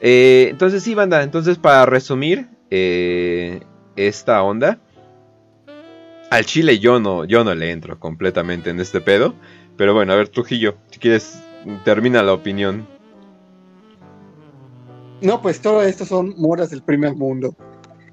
Eh, 0.00 0.48
entonces, 0.50 0.82
sí, 0.82 0.94
banda. 0.94 1.22
Entonces, 1.22 1.58
para 1.58 1.86
resumir 1.86 2.46
eh, 2.70 3.60
esta 3.96 4.42
onda, 4.42 4.78
al 6.30 6.44
chile 6.44 6.78
yo 6.78 7.00
no, 7.00 7.24
yo 7.24 7.42
no 7.42 7.52
le 7.54 7.72
entro 7.72 7.98
completamente 7.98 8.70
en 8.70 8.78
este 8.78 9.00
pedo. 9.00 9.34
Pero 9.76 9.92
bueno, 9.94 10.12
a 10.12 10.16
ver, 10.16 10.28
Trujillo, 10.28 10.76
si 10.90 11.00
quieres, 11.00 11.42
termina 11.84 12.22
la 12.22 12.32
opinión. 12.32 12.86
No, 15.20 15.42
pues 15.42 15.60
todo 15.60 15.82
esto 15.82 16.04
son 16.04 16.34
moras 16.38 16.70
del 16.70 16.82
primer 16.82 17.14
mundo. 17.14 17.54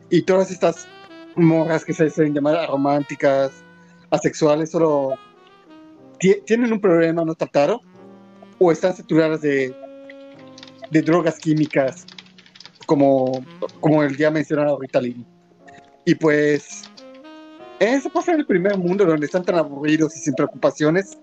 Y 0.09 0.23
todas 0.23 0.51
estas 0.51 0.87
morras 1.35 1.85
que 1.85 1.93
se 1.93 2.09
suelen 2.09 2.33
llamar 2.33 2.67
románticas, 2.69 3.51
asexuales, 4.09 4.71
solo 4.71 5.15
ti- 6.19 6.41
tienen 6.45 6.71
un 6.73 6.81
problema 6.81 7.23
no 7.23 7.35
tratado 7.35 7.81
o 8.59 8.71
están 8.71 8.95
saturadas 8.95 9.41
de, 9.41 9.73
de 10.89 11.01
drogas 11.01 11.39
químicas, 11.39 12.05
como, 12.85 13.43
como 13.79 14.03
el 14.03 14.17
ya 14.17 14.31
mencionado 14.31 14.79
Ritalin. 14.79 15.25
Y 16.05 16.15
pues, 16.15 16.83
eso 17.79 18.09
pasa 18.09 18.33
en 18.33 18.39
el 18.39 18.45
primer 18.45 18.77
mundo, 18.77 19.05
donde 19.05 19.25
están 19.25 19.43
tan 19.43 19.55
aburridos 19.55 20.15
y 20.15 20.19
sin 20.19 20.33
preocupaciones, 20.33 21.17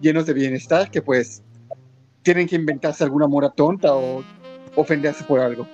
llenos 0.00 0.26
de 0.26 0.32
bienestar, 0.32 0.90
que 0.90 1.02
pues 1.02 1.42
tienen 2.22 2.46
que 2.46 2.56
inventarse 2.56 3.04
alguna 3.04 3.26
mora 3.26 3.50
tonta 3.50 3.94
o 3.94 4.24
ofenderse 4.74 5.24
por 5.24 5.40
algo. 5.40 5.66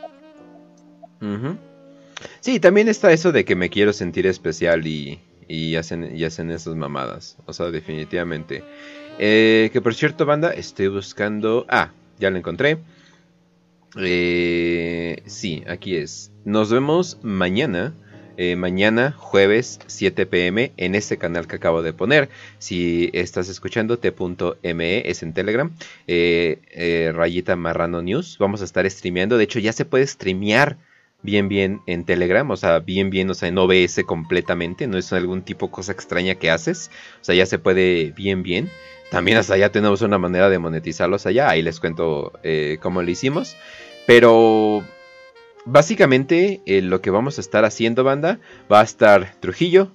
Sí, 2.41 2.61
también 2.61 2.89
está 2.89 3.12
eso 3.12 3.33
de 3.33 3.45
que 3.45 3.57
me 3.57 3.71
quiero 3.71 3.93
sentir 3.93 4.27
especial 4.27 4.87
y, 4.87 5.21
y 5.49 5.77
hacen, 5.77 6.16
y 6.16 6.25
hacen 6.25 6.51
esas 6.51 6.75
mamadas. 6.75 7.37
O 7.47 7.53
sea, 7.53 7.71
definitivamente. 7.71 8.62
Eh, 9.19 9.71
que 9.73 9.81
por 9.81 9.95
cierto, 9.95 10.27
banda, 10.27 10.53
estoy 10.53 10.89
buscando... 10.89 11.66
Ah, 11.69 11.93
ya 12.19 12.31
lo 12.31 12.39
encontré. 12.39 12.79
Eh, 13.97 15.23
sí, 15.27 15.65
aquí 15.69 15.97
es. 15.97 16.31
Nos 16.45 16.71
vemos 16.71 17.19
mañana. 17.23 17.95
Eh, 18.36 18.56
mañana, 18.56 19.15
jueves, 19.16 19.81
7 19.86 20.27
pm, 20.27 20.73
en 20.77 20.94
este 20.94 21.19
canal 21.19 21.47
que 21.47 21.56
acabo 21.56 21.82
de 21.82 21.93
poner. 21.93 22.28
Si 22.59 23.11
estás 23.12 23.48
escuchando, 23.48 23.98
t.me 23.98 25.11
es 25.11 25.23
en 25.23 25.32
Telegram. 25.32 25.70
eh, 26.06 26.59
eh, 26.70 27.12
rayita 27.15 27.56
Marrano 27.56 28.02
News. 28.02 28.36
Vamos 28.39 28.61
a 28.62 28.65
estar 28.65 28.89
streameando. 28.90 29.39
De 29.39 29.44
hecho, 29.44 29.59
ya 29.59 29.73
se 29.73 29.85
puede 29.85 30.06
streamear 30.06 30.77
bien 31.23 31.48
bien 31.48 31.81
en 31.86 32.05
Telegram, 32.05 32.51
o 32.51 32.56
sea, 32.56 32.81
bien 32.81 33.09
bien, 33.09 33.31
o 33.31 33.35
sea, 33.35 33.48
en 33.48 33.56
OBS 33.56 34.05
completamente, 34.05 34.86
no 34.86 34.98
es 34.98 35.11
algún 35.15 35.40
tipo 35.40 35.66
de 35.66 35.73
cosa 35.73 35.93
extraña 35.93 36.35
que 36.35 36.51
haces, 36.51 36.90
o 37.23 37.24
sea, 37.24 37.35
ya 37.35 37.47
se 37.47 37.59
puede 37.59 38.12
bien 38.12 38.43
bien. 38.43 38.69
También 39.11 39.39
hasta 39.39 39.55
allá 39.55 39.70
tenemos 39.70 40.02
una 40.02 40.19
manera 40.19 40.51
de 40.51 40.59
monetizarlos 40.59 41.24
allá, 41.24 41.48
ahí 41.48 41.62
les 41.62 41.81
cuento 41.81 42.32
cómo 42.82 43.02
lo 43.02 43.11
hicimos. 43.11 43.56
Pero 44.06 44.85
básicamente 45.65 46.61
eh, 46.66 46.82
lo 46.82 47.01
que 47.01 47.11
vamos 47.11 47.39
a 47.39 47.41
estar 47.41 47.65
haciendo, 47.65 48.05
banda, 48.05 48.39
va 48.73 48.81
a 48.81 48.85
estar 48.85 49.35
Trujillo, 49.41 49.91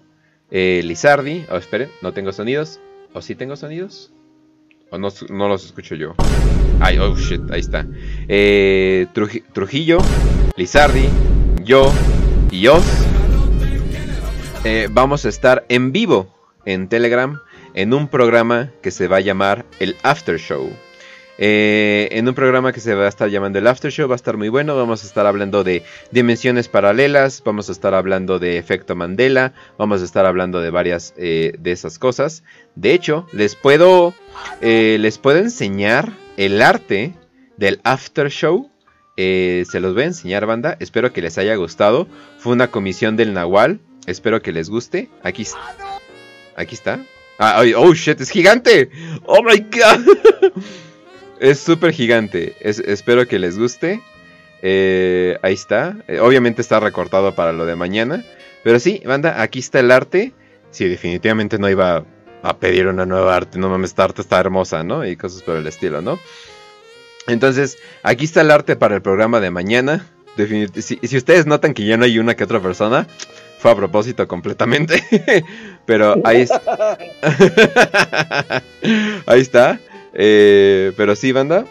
eh, 0.51 0.81
Lizardi, 0.83 1.45
oh, 1.51 1.57
esperen, 1.57 1.89
no 2.01 2.13
tengo 2.13 2.31
sonidos, 2.31 2.79
o 3.13 3.21
sí 3.21 3.35
tengo 3.35 3.55
sonidos, 3.55 4.11
o 4.91 4.97
no, 4.97 5.09
no 5.29 5.47
los 5.47 5.65
escucho 5.65 5.95
yo. 5.95 6.15
Ay, 6.79 6.97
oh 6.97 7.15
shit, 7.15 7.41
ahí 7.51 7.59
está. 7.59 7.85
Eh, 8.27 9.07
Truji- 9.13 9.43
Trujillo, 9.53 9.97
Lizardi, 10.55 11.07
yo 11.63 11.91
y 12.51 12.67
Oz. 12.67 12.85
eh, 14.63 14.87
vamos 14.91 15.25
a 15.25 15.29
estar 15.29 15.65
en 15.69 15.91
vivo 15.91 16.33
en 16.65 16.87
Telegram 16.89 17.39
en 17.73 17.93
un 17.93 18.07
programa 18.07 18.71
que 18.81 18.91
se 18.91 19.07
va 19.07 19.17
a 19.17 19.21
llamar 19.21 19.65
el 19.79 19.95
After 20.03 20.37
Show. 20.39 20.69
Eh, 21.41 22.09
en 22.11 22.27
un 22.27 22.33
programa 22.35 22.73
que 22.73 22.81
se 22.81 22.93
va 22.95 23.05
a 23.05 23.07
estar 23.07 23.29
llamando 23.29 23.59
el 23.59 23.67
After 23.67 23.89
Show, 23.89 24.09
va 24.09 24.15
a 24.15 24.17
estar 24.17 24.35
muy 24.35 24.49
bueno. 24.49 24.75
Vamos 24.75 25.03
a 25.03 25.07
estar 25.07 25.25
hablando 25.25 25.63
de 25.63 25.83
dimensiones 26.11 26.67
paralelas, 26.67 27.41
vamos 27.45 27.69
a 27.69 27.71
estar 27.71 27.93
hablando 27.93 28.39
de 28.39 28.57
efecto 28.57 28.93
Mandela, 28.95 29.53
vamos 29.77 30.01
a 30.01 30.05
estar 30.05 30.25
hablando 30.25 30.59
de 30.59 30.69
varias 30.69 31.13
eh, 31.17 31.53
de 31.57 31.71
esas 31.71 31.97
cosas. 31.97 32.43
De 32.75 32.93
hecho, 32.93 33.25
les 33.31 33.55
puedo, 33.55 34.13
eh, 34.59 34.97
les 34.99 35.17
puedo 35.17 35.37
enseñar 35.39 36.11
el 36.35 36.61
arte 36.61 37.13
del 37.55 37.79
After 37.85 38.29
Show. 38.29 38.69
Se 39.15 39.79
los 39.81 39.93
voy 39.93 40.03
a 40.03 40.07
enseñar, 40.07 40.45
banda. 40.45 40.75
Espero 40.79 41.11
que 41.13 41.21
les 41.21 41.37
haya 41.37 41.55
gustado. 41.55 42.07
Fue 42.37 42.51
una 42.53 42.67
comisión 42.71 43.15
del 43.17 43.33
Nahual. 43.33 43.79
Espero 44.07 44.41
que 44.41 44.51
les 44.53 44.69
guste. 44.69 45.09
Aquí, 45.23 45.41
es- 45.43 45.55
aquí 46.55 46.75
está. 46.75 46.99
Ay, 47.37 47.73
oh 47.75 47.93
shit, 47.93 48.19
es 48.21 48.29
gigante. 48.29 48.89
Oh 49.25 49.41
my 49.43 49.59
god. 49.59 50.63
es 51.39 51.59
súper 51.59 51.93
gigante. 51.93 52.55
Es- 52.59 52.79
espero 52.79 53.27
que 53.27 53.39
les 53.39 53.57
guste. 53.57 54.01
Eh, 54.61 55.37
ahí 55.41 55.53
está. 55.53 55.95
Eh, 56.07 56.19
obviamente 56.19 56.61
está 56.61 56.79
recortado 56.79 57.33
para 57.35 57.53
lo 57.53 57.65
de 57.65 57.75
mañana. 57.75 58.23
Pero 58.63 58.79
sí, 58.79 59.01
banda, 59.05 59.41
aquí 59.41 59.59
está 59.59 59.79
el 59.79 59.91
arte. 59.91 60.33
Sí, 60.71 60.87
definitivamente 60.87 61.57
no 61.57 61.69
iba 61.69 62.03
a 62.43 62.57
pedir 62.57 62.87
una 62.87 63.05
nueva 63.05 63.35
arte. 63.35 63.57
No 63.59 63.69
mames, 63.69 63.91
esta 63.91 64.03
arte 64.05 64.21
está 64.21 64.39
hermosa, 64.39 64.83
¿no? 64.83 65.05
Y 65.05 65.15
cosas 65.15 65.41
por 65.43 65.55
el 65.55 65.67
estilo, 65.67 66.01
¿no? 66.01 66.19
Entonces, 67.27 67.77
aquí 68.03 68.25
está 68.25 68.41
el 68.41 68.51
arte 68.51 68.75
para 68.75 68.95
el 68.95 69.01
programa 69.01 69.39
de 69.39 69.51
mañana. 69.51 70.05
Definit- 70.37 70.81
si, 70.81 70.99
si 71.03 71.17
ustedes 71.17 71.45
notan 71.45 71.73
que 71.73 71.85
ya 71.85 71.97
no 71.97 72.05
hay 72.05 72.17
una 72.19 72.35
que 72.35 72.43
otra 72.43 72.61
persona, 72.61 73.07
fue 73.59 73.71
a 73.71 73.75
propósito 73.75 74.27
completamente. 74.27 75.03
Pero 75.85 76.15
ahí, 76.23 76.41
es- 76.41 76.51
ahí 79.25 79.41
está. 79.41 79.79
Eh, 80.13 80.91
pero 80.97 81.15
sí, 81.15 81.31
banda. 81.31 81.65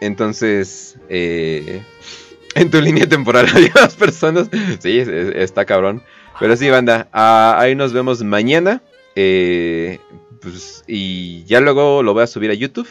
Entonces, 0.00 0.96
eh, 1.08 1.82
en 2.54 2.70
tu 2.70 2.80
línea 2.80 3.08
temporal 3.08 3.46
había 3.54 3.72
dos 3.74 3.94
personas. 3.94 4.48
Sí, 4.80 4.98
es- 4.98 5.08
es- 5.08 5.34
está 5.36 5.64
cabrón. 5.64 6.02
Pero 6.40 6.56
sí, 6.56 6.68
banda. 6.68 7.08
ah, 7.12 7.56
ahí 7.58 7.74
nos 7.74 7.92
vemos 7.92 8.22
mañana. 8.24 8.82
Eh, 9.16 9.98
pues, 10.42 10.82
y 10.88 11.44
ya 11.44 11.60
luego 11.60 12.02
lo 12.02 12.12
voy 12.14 12.24
a 12.24 12.26
subir 12.26 12.50
a 12.50 12.54
YouTube. 12.54 12.88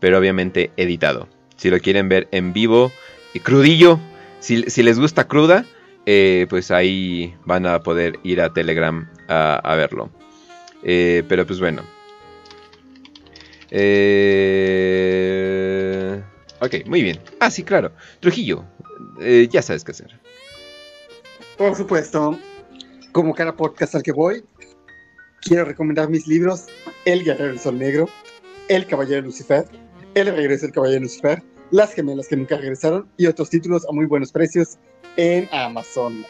Pero 0.00 0.18
obviamente 0.18 0.70
editado. 0.76 1.28
Si 1.56 1.70
lo 1.70 1.78
quieren 1.80 2.08
ver 2.08 2.28
en 2.30 2.52
vivo 2.52 2.92
y 3.32 3.40
crudillo. 3.40 3.98
Si, 4.40 4.62
si 4.70 4.82
les 4.82 4.98
gusta 5.00 5.26
cruda. 5.26 5.64
pues 6.04 6.70
ahí 6.70 7.34
van 7.46 7.66
a 7.66 7.80
poder 7.82 8.18
ir 8.22 8.40
a 8.42 8.52
Telegram 8.52 9.08
a, 9.28 9.74
verlo. 9.76 10.10
Pero 10.82 11.46
pues 11.46 11.58
bueno. 11.60 11.82
Eh, 14.86 16.22
ok, 16.60 16.74
muy 16.86 17.02
bien. 17.02 17.18
Ah, 17.40 17.50
sí, 17.50 17.64
claro. 17.64 17.90
Trujillo, 18.20 18.64
eh, 19.20 19.48
ya 19.50 19.62
sabes 19.62 19.82
qué 19.84 19.90
hacer. 19.92 20.18
Por 21.58 21.74
supuesto, 21.74 22.38
como 23.12 23.34
cada 23.34 23.56
podcast 23.56 23.94
al 23.94 24.02
que 24.02 24.12
voy, 24.12 24.44
quiero 25.42 25.64
recomendar 25.64 26.08
mis 26.08 26.26
libros 26.26 26.66
El 27.04 27.24
Guerrero 27.24 27.48
del 27.48 27.58
Sol 27.58 27.78
Negro, 27.78 28.08
El 28.68 28.86
Caballero 28.86 29.16
de 29.16 29.22
Lucifer, 29.22 29.64
El 30.14 30.26
Regreso 30.34 30.66
del 30.66 30.72
Caballero 30.74 31.00
de 31.00 31.04
Lucifer, 31.06 31.42
Las 31.70 31.92
Gemelas 31.94 32.28
que 32.28 32.36
nunca 32.36 32.56
regresaron 32.56 33.08
y 33.16 33.26
otros 33.26 33.50
títulos 33.50 33.84
a 33.88 33.92
muy 33.92 34.06
buenos 34.06 34.30
precios 34.32 34.78
en 35.16 35.48
Amazon. 35.52 36.24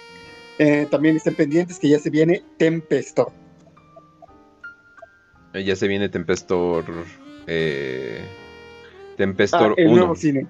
Eh, 0.59 0.87
también 0.91 1.17
estén 1.17 1.35
pendientes 1.35 1.79
que 1.79 1.89
ya 1.89 1.99
se 1.99 2.11
viene 2.11 2.43
Tempestor. 2.59 3.33
Eh, 5.53 5.65
Ya 5.65 5.77
se 5.77 5.89
viene 5.89 6.09
Tempestor 6.09 6.85
Eh, 7.47 8.21
Tempestor 9.17 9.73
Ah, 9.73 9.75
el 9.83 9.89
1. 9.89 9.97
nuevo 9.97 10.17
cine. 10.17 10.47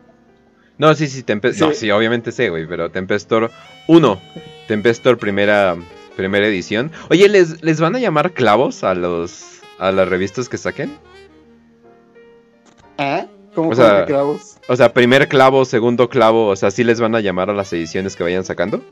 No, 0.79 0.95
sí, 0.95 1.07
sí, 1.07 1.23
Tempestor. 1.23 1.69
No, 1.69 1.75
Sí. 1.75 1.91
obviamente 1.91 2.33
sé, 2.33 2.49
güey, 2.51 2.67
pero 2.67 2.91
Tempestor 2.91 3.51
1. 3.89 4.21
Tempestor 4.67 5.19
primera, 5.19 5.77
primera 6.17 6.47
edición. 6.47 6.91
Oye, 7.11 7.29
¿les, 7.29 7.63
¿les 7.63 7.81
van 7.81 7.95
a 7.97 7.99
llamar 7.99 8.33
clavos 8.33 8.83
a 8.85 8.95
los 8.95 9.61
a 9.79 9.93
las 9.93 10.09
revistas 10.09 10.49
que 10.49 10.57
saquen? 10.57 10.97
¿Ah? 12.99 13.27
¿Cómo 13.55 13.71
O 13.71 13.75
sea, 13.75 14.05
clavos? 14.07 14.57
O 14.69 14.77
sea, 14.77 14.93
primer 14.93 15.29
clavo, 15.29 15.65
segundo 15.65 16.09
clavo, 16.09 16.49
o 16.49 16.57
sea, 16.57 16.71
¿sí 16.71 16.83
les 16.85 17.01
van 17.01 17.15
a 17.15 17.21
llamar 17.21 17.51
a 17.51 17.55
las 17.55 17.73
ediciones 17.73 18.17
que 18.17 18.23
vayan 18.25 18.45
sacando? 18.45 18.83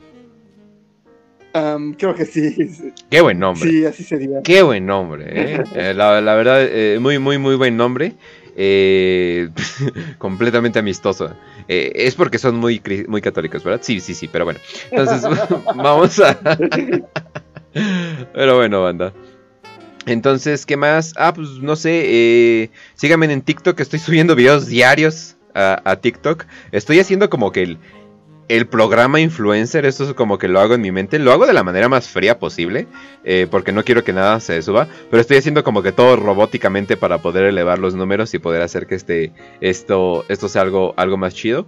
Creo 1.53 2.15
que 2.15 2.25
sí. 2.25 2.93
Qué 3.09 3.21
buen 3.21 3.37
nombre. 3.37 3.69
Sí, 3.69 3.85
así 3.85 4.03
sería. 4.03 4.41
Qué 4.43 4.63
buen 4.63 4.85
nombre, 4.85 5.25
¿eh? 5.27 5.63
Eh, 5.75 5.93
la, 5.93 6.19
la 6.19 6.33
verdad, 6.35 6.63
eh, 6.63 6.97
muy, 6.99 7.19
muy, 7.19 7.37
muy 7.37 7.55
buen 7.55 7.77
nombre. 7.77 8.13
Eh, 8.55 9.49
completamente 10.17 10.79
amistoso. 10.79 11.35
Es 11.67 12.15
porque 12.15 12.39
son 12.39 12.55
muy, 12.55 12.81
muy 13.07 13.21
católicos, 13.21 13.63
¿verdad? 13.63 13.81
Sí, 13.83 13.99
sí, 13.99 14.15
sí, 14.15 14.27
pero 14.27 14.45
bueno. 14.45 14.59
Entonces, 14.91 15.21
vamos 15.75 16.19
a... 16.19 16.39
pero 18.33 18.55
bueno, 18.57 18.81
banda. 18.81 19.13
Entonces, 20.05 20.65
¿qué 20.65 20.75
más? 20.75 21.13
Ah, 21.17 21.33
pues 21.33 21.49
no 21.61 21.75
sé. 21.75 22.71
Síganme 22.95 23.31
en 23.31 23.41
TikTok, 23.41 23.79
estoy 23.79 23.99
subiendo 23.99 24.35
videos 24.35 24.67
diarios 24.67 25.37
a, 25.53 25.81
a 25.85 25.95
TikTok. 25.97 26.45
Estoy 26.71 26.99
haciendo 26.99 27.29
como 27.29 27.51
que 27.51 27.63
el, 27.63 27.77
el 28.47 28.67
programa 28.67 29.19
influencer, 29.19 29.85
esto 29.85 30.03
es 30.05 30.13
como 30.13 30.37
que 30.37 30.47
lo 30.47 30.59
hago 30.59 30.75
en 30.75 30.81
mi 30.81 30.91
mente, 30.91 31.19
lo 31.19 31.31
hago 31.31 31.45
de 31.47 31.53
la 31.53 31.63
manera 31.63 31.89
más 31.89 32.07
fría 32.09 32.39
posible, 32.39 32.87
eh, 33.23 33.47
porque 33.49 33.71
no 33.71 33.83
quiero 33.83 34.03
que 34.03 34.13
nada 34.13 34.39
se 34.39 34.61
suba, 34.61 34.87
pero 35.09 35.21
estoy 35.21 35.37
haciendo 35.37 35.63
como 35.63 35.81
que 35.83 35.91
todo 35.91 36.15
robóticamente 36.15 36.97
para 36.97 37.21
poder 37.21 37.45
elevar 37.45 37.79
los 37.79 37.95
números 37.95 38.33
y 38.33 38.39
poder 38.39 38.61
hacer 38.61 38.87
que 38.87 38.95
este, 38.95 39.33
esto, 39.61 40.25
esto 40.29 40.49
sea 40.49 40.61
algo, 40.63 40.93
algo 40.97 41.17
más 41.17 41.33
chido. 41.33 41.67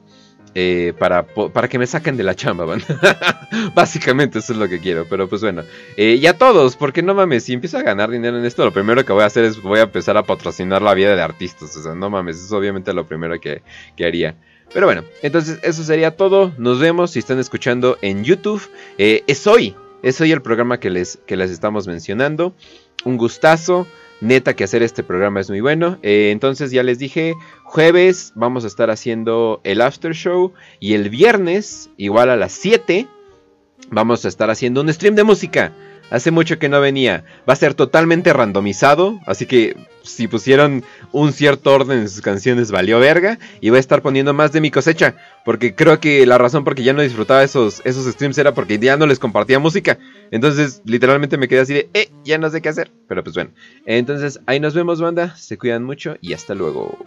eh, 0.58 0.94
para, 0.98 1.26
para 1.28 1.68
que 1.68 1.78
me 1.78 1.86
saquen 1.86 2.16
de 2.18 2.24
la 2.24 2.34
chamba. 2.36 2.66
Básicamente 3.76 4.40
eso 4.40 4.54
es 4.54 4.60
lo 4.60 4.70
que 4.70 4.80
quiero, 4.80 5.06
pero 5.10 5.28
pues 5.28 5.42
bueno. 5.42 5.64
Eh, 5.98 6.18
y 6.20 6.26
a 6.28 6.38
todos, 6.38 6.78
porque 6.78 7.02
no 7.04 7.14
mames, 7.14 7.44
si 7.44 7.54
empiezo 7.54 7.78
a 7.78 7.84
ganar 7.84 8.10
dinero 8.10 8.38
en 8.38 8.46
esto, 8.46 8.64
lo 8.64 8.72
primero 8.72 9.04
que 9.06 9.12
voy 9.14 9.24
a 9.24 9.26
hacer 9.28 9.44
es 9.44 9.62
voy 9.62 9.80
a 9.80 9.84
empezar 9.84 10.16
a 10.18 10.24
patrocinar 10.24 10.82
la 10.82 10.94
vida 10.94 11.16
de 11.16 11.22
artistas. 11.22 11.76
O 11.76 11.84
sea, 11.84 11.94
no 11.96 12.10
mames, 12.10 12.38
eso 12.38 12.46
es 12.46 12.52
obviamente 12.54 12.94
lo 12.94 13.06
primero 13.06 13.40
que, 13.40 13.64
que 13.98 14.06
haría. 14.06 14.38
Pero 14.74 14.88
bueno, 14.88 15.04
entonces 15.22 15.60
eso 15.64 15.84
sería 15.84 16.16
todo. 16.16 16.54
Nos 16.58 16.80
vemos 16.80 17.12
si 17.12 17.20
están 17.20 17.40
escuchando 17.40 17.98
en 18.02 18.24
YouTube. 18.24 18.62
Eh, 18.98 19.24
es 19.28 19.48
hoy, 19.48 19.76
es 20.04 20.20
hoy 20.22 20.32
el 20.32 20.42
programa 20.42 20.80
que 20.80 20.90
les, 20.90 21.20
que 21.26 21.38
les 21.38 21.52
estamos 21.52 21.88
mencionando. 21.88 22.54
Un 23.04 23.18
gustazo. 23.18 23.88
Neta 24.22 24.56
que 24.56 24.64
hacer 24.64 24.82
este 24.82 25.04
programa 25.04 25.42
es 25.42 25.50
muy 25.50 25.62
bueno. 25.62 26.00
Eh, 26.02 26.30
entonces 26.32 26.72
ya 26.72 26.84
les 26.84 27.00
dije, 27.00 27.34
jueves 27.64 28.32
vamos 28.36 28.64
a 28.64 28.68
estar 28.68 28.90
haciendo 28.90 29.62
el 29.64 29.82
after 29.82 30.14
show. 30.14 30.54
Y 30.80 30.94
el 30.94 31.10
viernes, 31.10 31.90
igual 31.98 32.30
a 32.30 32.38
las 32.38 32.54
7, 32.54 33.08
vamos 33.90 34.26
a 34.26 34.28
estar 34.28 34.50
haciendo 34.50 34.82
un 34.82 34.92
stream 34.92 35.16
de 35.16 35.24
música. 35.24 35.74
Hace 36.11 36.33
mucho 36.33 36.59
que 36.59 36.69
no 36.69 36.81
venía. 36.81 37.25
Va 37.49 37.53
a 37.53 37.57
ser 37.57 37.75
totalmente 37.75 38.33
randomizado. 38.33 39.21
Así 39.27 39.47
que 39.47 39.77
si 40.03 40.27
pusieron 40.27 40.83
un 41.13 41.33
cierto 41.33 41.73
orden 41.73 42.01
en 42.01 42.09
sus 42.09 42.21
canciones, 42.21 42.73
valió 42.73 42.99
verga. 42.99 43.39
Y 43.61 43.71
voy 43.71 43.77
a 43.77 43.81
estar 43.81 44.03
poniendo 44.03 44.35
más 44.35 44.51
de 44.51 44.61
mi 44.61 44.73
cosecha. 44.73 45.15
Porque 45.45 45.75
creo 45.75 46.01
que 46.01 46.27
la 46.27 46.37
razón 46.37 46.65
por 46.65 46.75
que 46.75 46.83
ya 46.83 46.93
no 46.93 47.03
disfrutaba 47.03 47.45
esos, 47.45 47.81
esos 47.85 48.07
streams 48.13 48.39
era 48.39 48.55
porque 48.55 48.79
ya 48.79 48.97
no 48.97 49.07
les 49.07 49.21
compartía 49.21 49.61
música. 49.61 49.99
Entonces, 50.33 50.83
literalmente 50.85 51.39
me 51.39 51.47
quedé 51.47 51.61
así 51.61 51.75
de, 51.75 51.91
eh, 51.95 52.11
ya 52.25 52.39
no 52.39 52.51
sé 52.51 52.61
qué 52.61 52.71
hacer. 52.71 52.91
Pero 53.07 53.23
pues 53.23 53.37
bueno. 53.37 53.51
Entonces, 53.87 54.41
ahí 54.47 54.59
nos 54.59 54.75
vemos, 54.75 55.01
banda. 55.01 55.37
Se 55.37 55.59
cuidan 55.59 55.85
mucho 55.85 56.17
y 56.21 56.33
hasta 56.33 56.55
luego. 56.57 56.99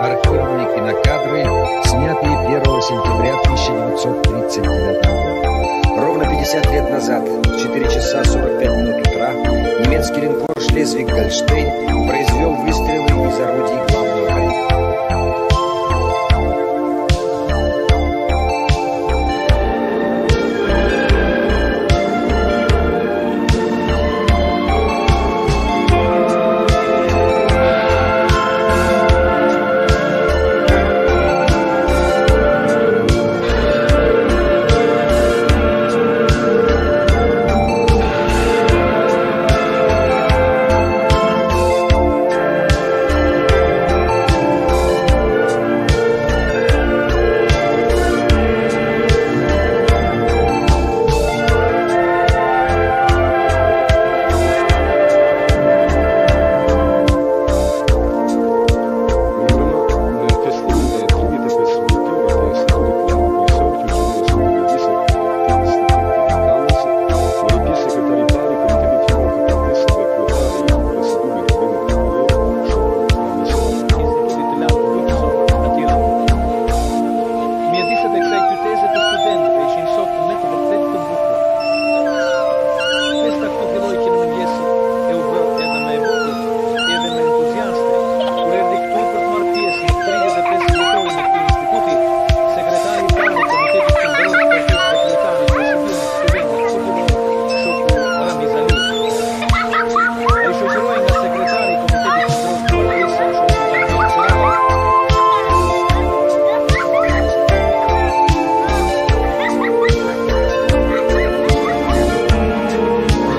Архивные 0.00 0.74
кинокадры, 0.74 1.42
снятые 1.84 2.36
1 2.46 2.82
сентября 2.82 3.34
1939 3.46 5.00
года. 5.02 6.00
Ровно 6.00 6.31
50 6.43 6.71
лет 6.73 6.89
назад, 6.89 7.23
в 7.23 7.57
4 7.57 7.85
часа 7.85 8.21
45 8.21 8.69
минут 8.77 9.07
утра, 9.07 9.31
немецкий 9.31 10.19
линкор 10.19 10.49
«Шлезвиг-Гольштейн» 10.57 12.05
произвел 12.05 12.53
выстрелы 12.55 13.05
из 13.05 13.39
орудий 13.39 13.79
главного 13.87 14.22